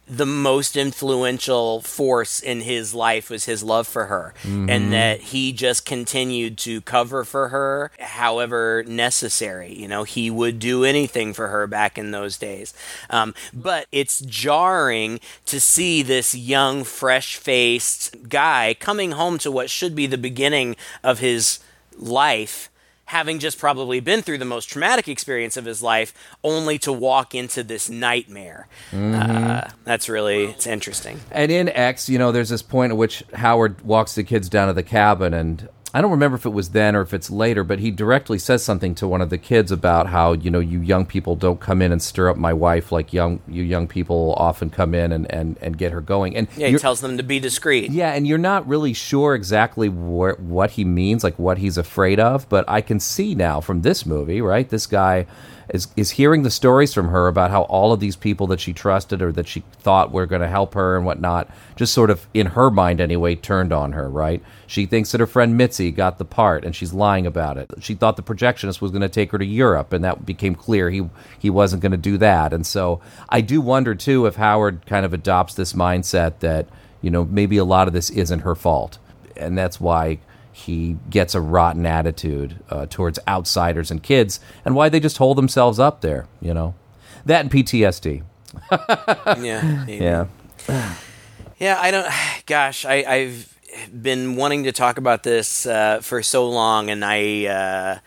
the 0.07 0.27
most 0.27 0.77
influential 0.77 1.81
force 1.81 2.41
in 2.41 2.61
his 2.61 2.95
life 2.95 3.31
was 3.31 3.47
his 3.47 3.63
love 3.63 3.87
for 3.87 4.07
her. 4.07 4.35
And 4.71 4.93
that 4.93 5.21
he 5.21 5.53
just 5.53 5.87
continued 5.87 6.59
to 6.59 6.81
cover 6.83 7.25
for 7.25 7.49
her 7.49 7.91
however 7.99 8.85
necessary. 8.87 9.73
You 9.73 9.89
know 9.89 10.05
he 10.05 10.31
would 10.31 10.59
do 10.59 10.85
anything 10.85 11.33
for 11.33 11.49
her 11.49 11.67
back 11.67 11.97
in 11.97 12.11
those 12.11 12.37
days. 12.37 12.75
Um, 13.11 13.35
but 13.53 13.87
it's 13.93 14.21
jarring 14.21 15.21
to 15.47 15.61
see 15.61 16.03
this 16.03 16.35
young 16.35 16.85
fresh-faced 16.85 18.29
guy 18.29 18.77
coming 18.79 19.13
home 19.13 19.39
to 19.39 19.51
what 19.51 19.71
should 19.71 19.95
be 19.95 20.07
the 20.07 20.19
beginning 20.19 20.77
of 21.03 21.21
his 21.21 21.61
life 21.97 22.69
having 23.07 23.39
just 23.39 23.59
probably 23.59 24.01
been 24.01 24.23
through 24.23 24.39
the 24.39 24.45
most 24.45 24.67
traumatic 24.67 25.09
experience 25.09 25.57
of 25.57 25.65
his 25.65 25.83
life, 25.83 26.15
only 26.43 26.79
to 26.79 26.93
walk 26.93 27.35
into 27.35 27.63
this 27.63 27.89
nightmare. 27.91 28.67
Uh, 28.93 29.69
that's 29.85 30.09
really 30.09 30.47
it's 30.47 30.67
interesting. 30.67 31.21
and 31.31 31.51
in 31.53 31.69
x 31.69 32.09
you 32.09 32.19
know 32.19 32.33
there's 32.33 32.49
this 32.49 32.63
point 32.63 32.93
at 32.93 32.97
which 32.97 33.23
howard 33.35 33.81
walks 33.83 34.15
the 34.15 34.25
kids 34.25 34.49
down 34.49 34.69
to 34.69 34.75
the 34.75 34.83
cabin 34.83 35.35
and 35.35 35.69
i 35.95 36.03
don't 36.03 36.11
remember 36.11 36.37
if 36.37 36.45
it 36.45 36.51
was 36.51 36.71
then 36.71 36.95
or 36.95 37.01
if 37.01 37.15
it's 37.15 37.31
later 37.31 37.65
but 37.65 37.79
he 37.79 37.91
directly 37.91 38.39
says 38.39 38.63
something 38.63 38.95
to 38.95 39.09
one 39.09 39.23
of 39.23 39.31
the 39.31 39.39
kids 39.39 39.73
about 39.73 40.09
how 40.09 40.33
you 40.33 40.51
know 40.51 40.61
you 40.61 40.81
young 40.81 41.07
people 41.07 41.37
don't 41.37 41.61
come 41.61 41.81
in 41.81 41.91
and 41.93 42.03
stir 42.03 42.29
up 42.29 42.37
my 42.37 42.53
wife 42.53 42.93
like 42.93 43.13
young 43.13 43.41
you 43.49 43.63
young 43.63 43.87
people 43.87 44.35
often 44.37 44.69
come 44.69 44.95
in 44.95 45.13
and 45.13 45.31
and, 45.33 45.57
and 45.63 45.79
get 45.79 45.93
her 45.93 46.01
going 46.03 46.37
and 46.37 46.49
Yeah, 46.57 46.69
he 46.69 46.77
tells 46.77 47.01
them 47.01 47.17
to 47.17 47.23
be 47.23 47.41
discreet. 47.41 47.91
Yeah, 47.91 48.13
and 48.13 48.27
you're 48.27 48.39
not 48.39 48.67
really 48.67 48.93
sure 48.93 49.35
exactly 49.35 49.89
wh- 49.89 50.39
what 50.41 50.73
he 50.73 50.85
means, 50.85 51.23
like 51.25 51.39
what 51.39 51.59
he's 51.59 51.79
afraid 51.79 52.19
of, 52.21 52.49
but 52.49 52.65
I 52.69 52.81
can 52.81 52.99
see 53.01 53.35
now 53.35 53.61
from 53.61 53.83
this 53.83 54.05
movie, 54.05 54.41
right? 54.41 54.69
This 54.69 54.87
guy 54.87 55.27
is 55.69 55.89
is 55.97 56.13
hearing 56.13 56.43
the 56.43 56.51
stories 56.51 56.93
from 56.93 57.09
her 57.09 57.27
about 57.27 57.51
how 57.51 57.63
all 57.63 57.93
of 57.93 58.01
these 58.01 58.17
people 58.17 58.47
that 58.49 58.61
she 58.61 58.73
trusted 58.73 59.23
or 59.23 59.33
that 59.33 59.49
she 59.49 59.61
thought 59.81 60.13
were 60.13 60.27
going 60.27 60.43
to 60.43 60.49
help 60.49 60.75
her 60.75 60.97
and 60.97 61.07
whatnot, 61.07 61.49
just 61.77 61.93
sort 61.93 62.11
of 62.11 62.27
in 62.35 62.49
her 62.49 62.71
mind 62.71 63.01
anyway, 63.01 63.35
turned 63.35 63.73
on 63.73 63.93
her, 63.93 64.09
right? 64.09 64.43
She 64.67 64.87
thinks 64.87 65.13
that 65.13 65.21
her 65.21 65.27
friend 65.27 65.57
Mitzi 65.57 65.91
got 65.91 66.19
the 66.19 66.25
part, 66.25 66.65
and 66.65 66.75
she's 66.75 66.93
lying 66.93 67.27
about 67.27 67.57
it. 67.57 67.71
She 67.81 67.95
thought 67.95 68.17
the 68.17 68.23
projectionist 68.23 68.81
was 68.81 68.91
going 68.91 69.03
to 69.03 69.09
take 69.09 69.31
her 69.33 69.39
to 69.39 69.45
Europe, 69.45 69.93
and 69.93 70.05
that 70.05 70.27
became 70.27 70.55
clear 70.55 70.91
he 70.91 71.09
he 71.39 71.51
wasn't 71.51 71.83
going 71.83 71.93
to 71.93 71.99
do 71.99 72.19
that. 72.19 72.53
And 72.53 72.67
so 72.67 73.01
I 73.29 73.41
do 73.41 73.61
wonder 73.61 73.95
too 73.95 74.27
if 74.27 74.37
Howard 74.37 74.87
kind 74.87 75.07
of 75.07 75.13
adopts 75.13 75.55
this 75.55 75.73
mindset 75.73 76.41
that 76.41 76.67
you 77.01 77.11
know 77.11 77.25
maybe 77.25 77.57
a 77.57 77.65
lot 77.65 77.89
of 77.89 77.95
this 77.95 78.11
isn't 78.11 78.41
her 78.41 78.55
fault 78.55 78.99
and 79.37 79.57
that's 79.57 79.81
why 79.81 80.19
he 80.55 80.97
gets 81.11 81.35
a 81.35 81.41
rotten 81.41 81.85
attitude 81.85 82.57
uh, 82.71 82.87
towards 82.89 83.19
outsiders 83.29 83.91
and 83.91 84.03
kids 84.03 84.39
and 84.65 84.75
why 84.75 84.89
they 84.89 85.01
just 85.01 85.19
hold 85.19 85.37
themselves 85.37 85.79
up 85.79 86.01
there 86.01 86.27
you 86.41 86.55
know 86.55 86.75
that 87.27 87.41
and 87.41 87.51
ptsd 87.51 88.23
Yeah, 89.43 89.85
maybe. 89.87 90.05
yeah 90.05 90.27
Yeah, 91.59 91.79
I 91.81 91.91
don't. 91.91 92.07
Gosh, 92.47 92.85
I, 92.85 93.05
I've 93.07 93.59
been 93.93 94.37
wanting 94.37 94.65
to 94.65 94.73
talk 94.73 94.99
about 94.99 95.23
this 95.23 95.67
uh, 95.67 96.01
for 96.01 96.23
so 96.23 96.49
long, 96.49 96.91
and 96.91 97.05
I. 97.05 97.47
Uh, 97.47 97.99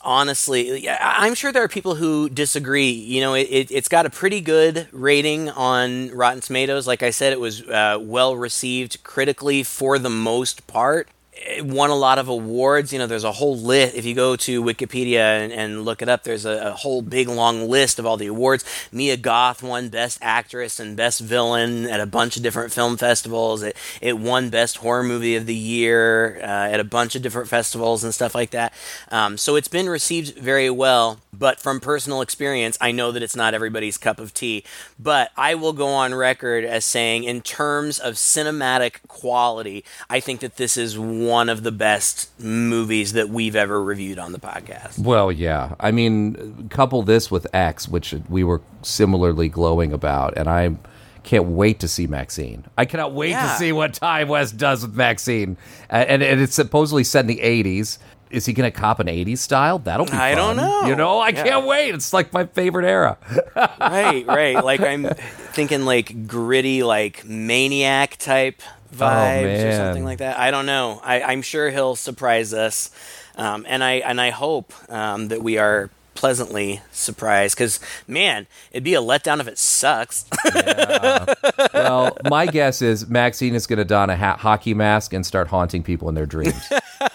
honestly, 0.00 0.88
I'm 0.88 1.34
sure 1.34 1.50
there 1.50 1.62
are 1.62 1.68
people 1.68 1.94
who 1.94 2.28
disagree. 2.28 2.90
You 2.90 3.20
know, 3.22 3.34
it, 3.34 3.48
it, 3.50 3.70
it's 3.70 3.88
got 3.88 4.06
a 4.06 4.10
pretty 4.10 4.40
good 4.40 4.86
rating 4.92 5.48
on 5.50 6.10
Rotten 6.10 6.40
Tomatoes. 6.40 6.86
Like 6.86 7.02
I 7.02 7.10
said, 7.10 7.32
it 7.32 7.40
was 7.40 7.62
uh, 7.62 7.98
well 8.00 8.36
received 8.36 9.02
critically 9.02 9.62
for 9.62 9.98
the 9.98 10.10
most 10.10 10.66
part. 10.66 11.08
Won 11.60 11.90
a 11.90 11.94
lot 11.94 12.18
of 12.18 12.28
awards. 12.28 12.92
You 12.92 12.98
know, 12.98 13.06
there's 13.06 13.24
a 13.24 13.32
whole 13.32 13.56
list. 13.56 13.94
If 13.94 14.04
you 14.04 14.14
go 14.14 14.34
to 14.36 14.62
Wikipedia 14.62 15.44
and, 15.44 15.52
and 15.52 15.84
look 15.84 16.00
it 16.00 16.08
up, 16.08 16.22
there's 16.22 16.44
a, 16.44 16.68
a 16.68 16.70
whole 16.72 17.02
big 17.02 17.28
long 17.28 17.68
list 17.68 17.98
of 17.98 18.06
all 18.06 18.16
the 18.16 18.28
awards. 18.28 18.64
Mia 18.90 19.16
Goth 19.16 19.62
won 19.62 19.88
Best 19.88 20.18
Actress 20.22 20.80
and 20.80 20.96
Best 20.96 21.20
Villain 21.20 21.86
at 21.86 22.00
a 22.00 22.06
bunch 22.06 22.36
of 22.36 22.42
different 22.42 22.72
film 22.72 22.96
festivals. 22.96 23.62
It, 23.62 23.76
it 24.00 24.18
won 24.18 24.48
Best 24.48 24.78
Horror 24.78 25.02
Movie 25.02 25.36
of 25.36 25.46
the 25.46 25.54
Year 25.54 26.38
uh, 26.40 26.46
at 26.46 26.80
a 26.80 26.84
bunch 26.84 27.14
of 27.14 27.22
different 27.22 27.48
festivals 27.48 28.04
and 28.04 28.14
stuff 28.14 28.34
like 28.34 28.50
that. 28.50 28.72
Um, 29.10 29.36
so 29.36 29.56
it's 29.56 29.68
been 29.68 29.88
received 29.88 30.38
very 30.38 30.70
well. 30.70 31.20
But 31.36 31.58
from 31.58 31.80
personal 31.80 32.20
experience, 32.20 32.78
I 32.80 32.92
know 32.92 33.10
that 33.10 33.22
it's 33.22 33.34
not 33.34 33.54
everybody's 33.54 33.98
cup 33.98 34.20
of 34.20 34.32
tea. 34.32 34.62
But 35.00 35.32
I 35.36 35.56
will 35.56 35.72
go 35.72 35.88
on 35.88 36.14
record 36.14 36.64
as 36.64 36.84
saying, 36.84 37.24
in 37.24 37.40
terms 37.42 37.98
of 37.98 38.14
cinematic 38.14 39.02
quality, 39.08 39.84
I 40.08 40.20
think 40.20 40.40
that 40.40 40.56
this 40.56 40.76
is 40.76 40.96
of 41.48 41.62
the 41.62 41.72
best 41.72 42.30
movies 42.40 43.12
that 43.14 43.28
we've 43.28 43.56
ever 43.56 43.82
reviewed 43.82 44.18
on 44.18 44.32
the 44.32 44.38
podcast. 44.38 44.98
Well, 44.98 45.30
yeah. 45.32 45.74
I 45.80 45.90
mean, 45.90 46.68
couple 46.70 47.02
this 47.02 47.30
with 47.30 47.46
X, 47.54 47.88
which 47.88 48.14
we 48.28 48.44
were 48.44 48.60
similarly 48.82 49.48
glowing 49.48 49.92
about, 49.92 50.36
and 50.36 50.48
I 50.48 50.76
can't 51.22 51.46
wait 51.46 51.80
to 51.80 51.88
see 51.88 52.06
Maxine. 52.06 52.66
I 52.76 52.84
cannot 52.84 53.12
wait 53.14 53.30
Yeah. 53.30 53.42
to 53.52 53.58
see 53.58 53.72
what 53.72 53.94
Ti 53.94 54.24
West 54.24 54.56
does 54.58 54.82
with 54.86 54.94
Maxine. 54.94 55.56
Uh, 55.90 56.04
and, 56.06 56.22
and 56.22 56.40
it's 56.40 56.54
supposedly 56.54 57.02
set 57.04 57.20
in 57.20 57.26
the 57.28 57.40
80s. 57.42 57.98
Is 58.30 58.46
he 58.46 58.52
going 58.52 58.70
to 58.70 58.76
cop 58.76 58.98
an 58.98 59.06
80s 59.06 59.38
style? 59.38 59.78
That'll 59.78 60.06
be 60.06 60.12
I 60.12 60.34
don't 60.34 60.56
know. 60.56 60.86
You 60.86 60.96
know, 60.96 61.20
I 61.20 61.28
Yeah. 61.28 61.44
can't 61.44 61.66
wait. 61.66 61.94
It's 61.94 62.12
like 62.12 62.32
my 62.32 62.46
favorite 62.46 62.84
era. 62.84 63.16
right, 63.80 64.26
right. 64.26 64.62
Like 64.64 64.80
I'm 64.80 65.04
thinking 65.52 65.84
like 65.84 66.26
gritty, 66.26 66.82
like 66.82 67.24
maniac 67.24 68.16
type 68.16 68.60
vibes 68.94 69.68
or 69.68 69.72
something 69.72 70.04
like 70.04 70.18
that. 70.18 70.38
I 70.38 70.50
don't 70.50 70.66
know. 70.66 71.00
I, 71.02 71.22
I'm 71.22 71.42
sure 71.42 71.70
he'll 71.70 71.96
surprise 71.96 72.54
us, 72.54 72.90
um, 73.36 73.64
and 73.68 73.82
I 73.82 73.94
and 73.94 74.20
I 74.20 74.30
hope 74.30 74.72
um, 74.90 75.28
that 75.28 75.42
we 75.42 75.58
are 75.58 75.90
pleasantly 76.14 76.80
surprised. 76.92 77.56
Because 77.56 77.80
man, 78.06 78.46
it'd 78.72 78.84
be 78.84 78.94
a 78.94 79.02
letdown 79.02 79.40
if 79.40 79.48
it 79.48 79.58
sucks. 79.58 80.24
well, 81.74 82.16
my 82.28 82.46
guess 82.46 82.82
is 82.82 83.08
Maxine 83.08 83.54
is 83.54 83.66
going 83.66 83.78
to 83.78 83.84
don 83.84 84.10
a 84.10 84.16
ha- 84.16 84.36
hockey 84.36 84.74
mask 84.74 85.12
and 85.12 85.24
start 85.24 85.48
haunting 85.48 85.82
people 85.82 86.08
in 86.08 86.14
their 86.14 86.26
dreams. 86.26 86.62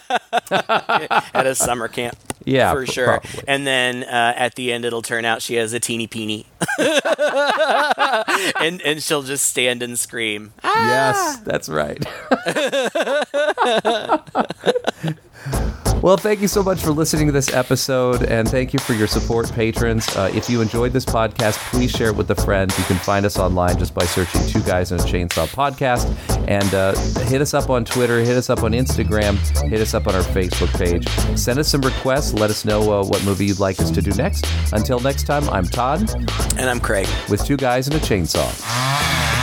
at 0.52 1.45
a 1.45 1.56
summer 1.56 1.88
camp. 1.88 2.18
Yeah, 2.45 2.73
for 2.73 2.86
sure. 2.86 3.06
probably. 3.06 3.44
And 3.48 3.68
then 3.68 4.03
uh, 4.03 4.34
at 4.36 4.56
the 4.56 4.72
end, 4.72 4.86
it'll 4.86 5.02
turn 5.02 5.26
out 5.26 5.41
she 5.41 5.56
has 5.56 5.73
a 5.73 5.80
teeny 5.80 6.07
peeny, 6.07 6.45
and 8.61 8.81
and 8.81 9.03
she'll 9.03 9.23
just 9.23 9.45
stand 9.45 9.84
and 9.84 9.99
scream. 9.99 10.53
Yes, 10.64 11.40
that's 11.41 11.69
right. 11.69 12.03
well, 16.01 16.15
thank 16.17 16.39
you 16.41 16.47
so 16.47 16.63
much 16.63 16.79
for 16.81 16.91
listening 16.91 17.25
to 17.27 17.31
this 17.33 17.53
episode, 17.53 18.23
and 18.23 18.47
thank 18.47 18.71
you 18.73 18.79
for 18.79 18.93
your 18.93 19.07
support, 19.07 19.51
patrons. 19.51 20.07
Uh, 20.15 20.31
if 20.33 20.49
you 20.49 20.61
enjoyed 20.61 20.93
this 20.93 21.05
podcast, 21.05 21.57
please 21.71 21.91
share 21.91 22.07
it 22.09 22.15
with 22.15 22.29
a 22.31 22.35
friend. 22.35 22.71
You 22.77 22.83
can 22.85 22.95
find 22.97 23.25
us 23.25 23.37
online 23.37 23.77
just 23.77 23.93
by 23.93 24.05
searching 24.05 24.45
Two 24.47 24.61
Guys 24.61 24.91
and 24.91 25.01
a 25.01 25.03
Chainsaw 25.03 25.47
Podcast, 25.47 26.07
and 26.47 26.73
uh, 26.73 26.95
hit 27.25 27.41
us 27.41 27.53
up 27.53 27.69
on 27.69 27.83
Twitter, 27.83 28.19
hit 28.19 28.37
us 28.37 28.49
up 28.49 28.63
on 28.63 28.71
Instagram, 28.71 29.35
hit 29.69 29.81
us 29.81 29.93
up 29.93 30.07
on 30.07 30.15
our 30.15 30.21
Facebook 30.23 30.69
page. 30.77 31.07
Send 31.37 31.59
us 31.59 31.67
some 31.67 31.81
requests. 31.81 32.33
Let 32.33 32.49
us 32.49 32.63
know 32.65 32.81
uh, 33.01 33.03
what 33.05 33.23
movie 33.25 33.45
you'd 33.47 33.59
like 33.59 33.79
us 33.79 33.91
to 33.91 34.01
do 34.01 34.11
next. 34.11 34.45
Until 34.71 34.99
next 34.99 35.23
time, 35.23 35.49
I'm 35.49 35.65
Todd 35.65 36.09
And 36.57 36.69
I'm 36.69 36.79
Craig. 36.79 37.07
with 37.29 37.43
Two 37.45 37.57
Guys 37.57 37.87
and 37.87 37.95
a 37.95 37.99
Chainsaw. 37.99 39.38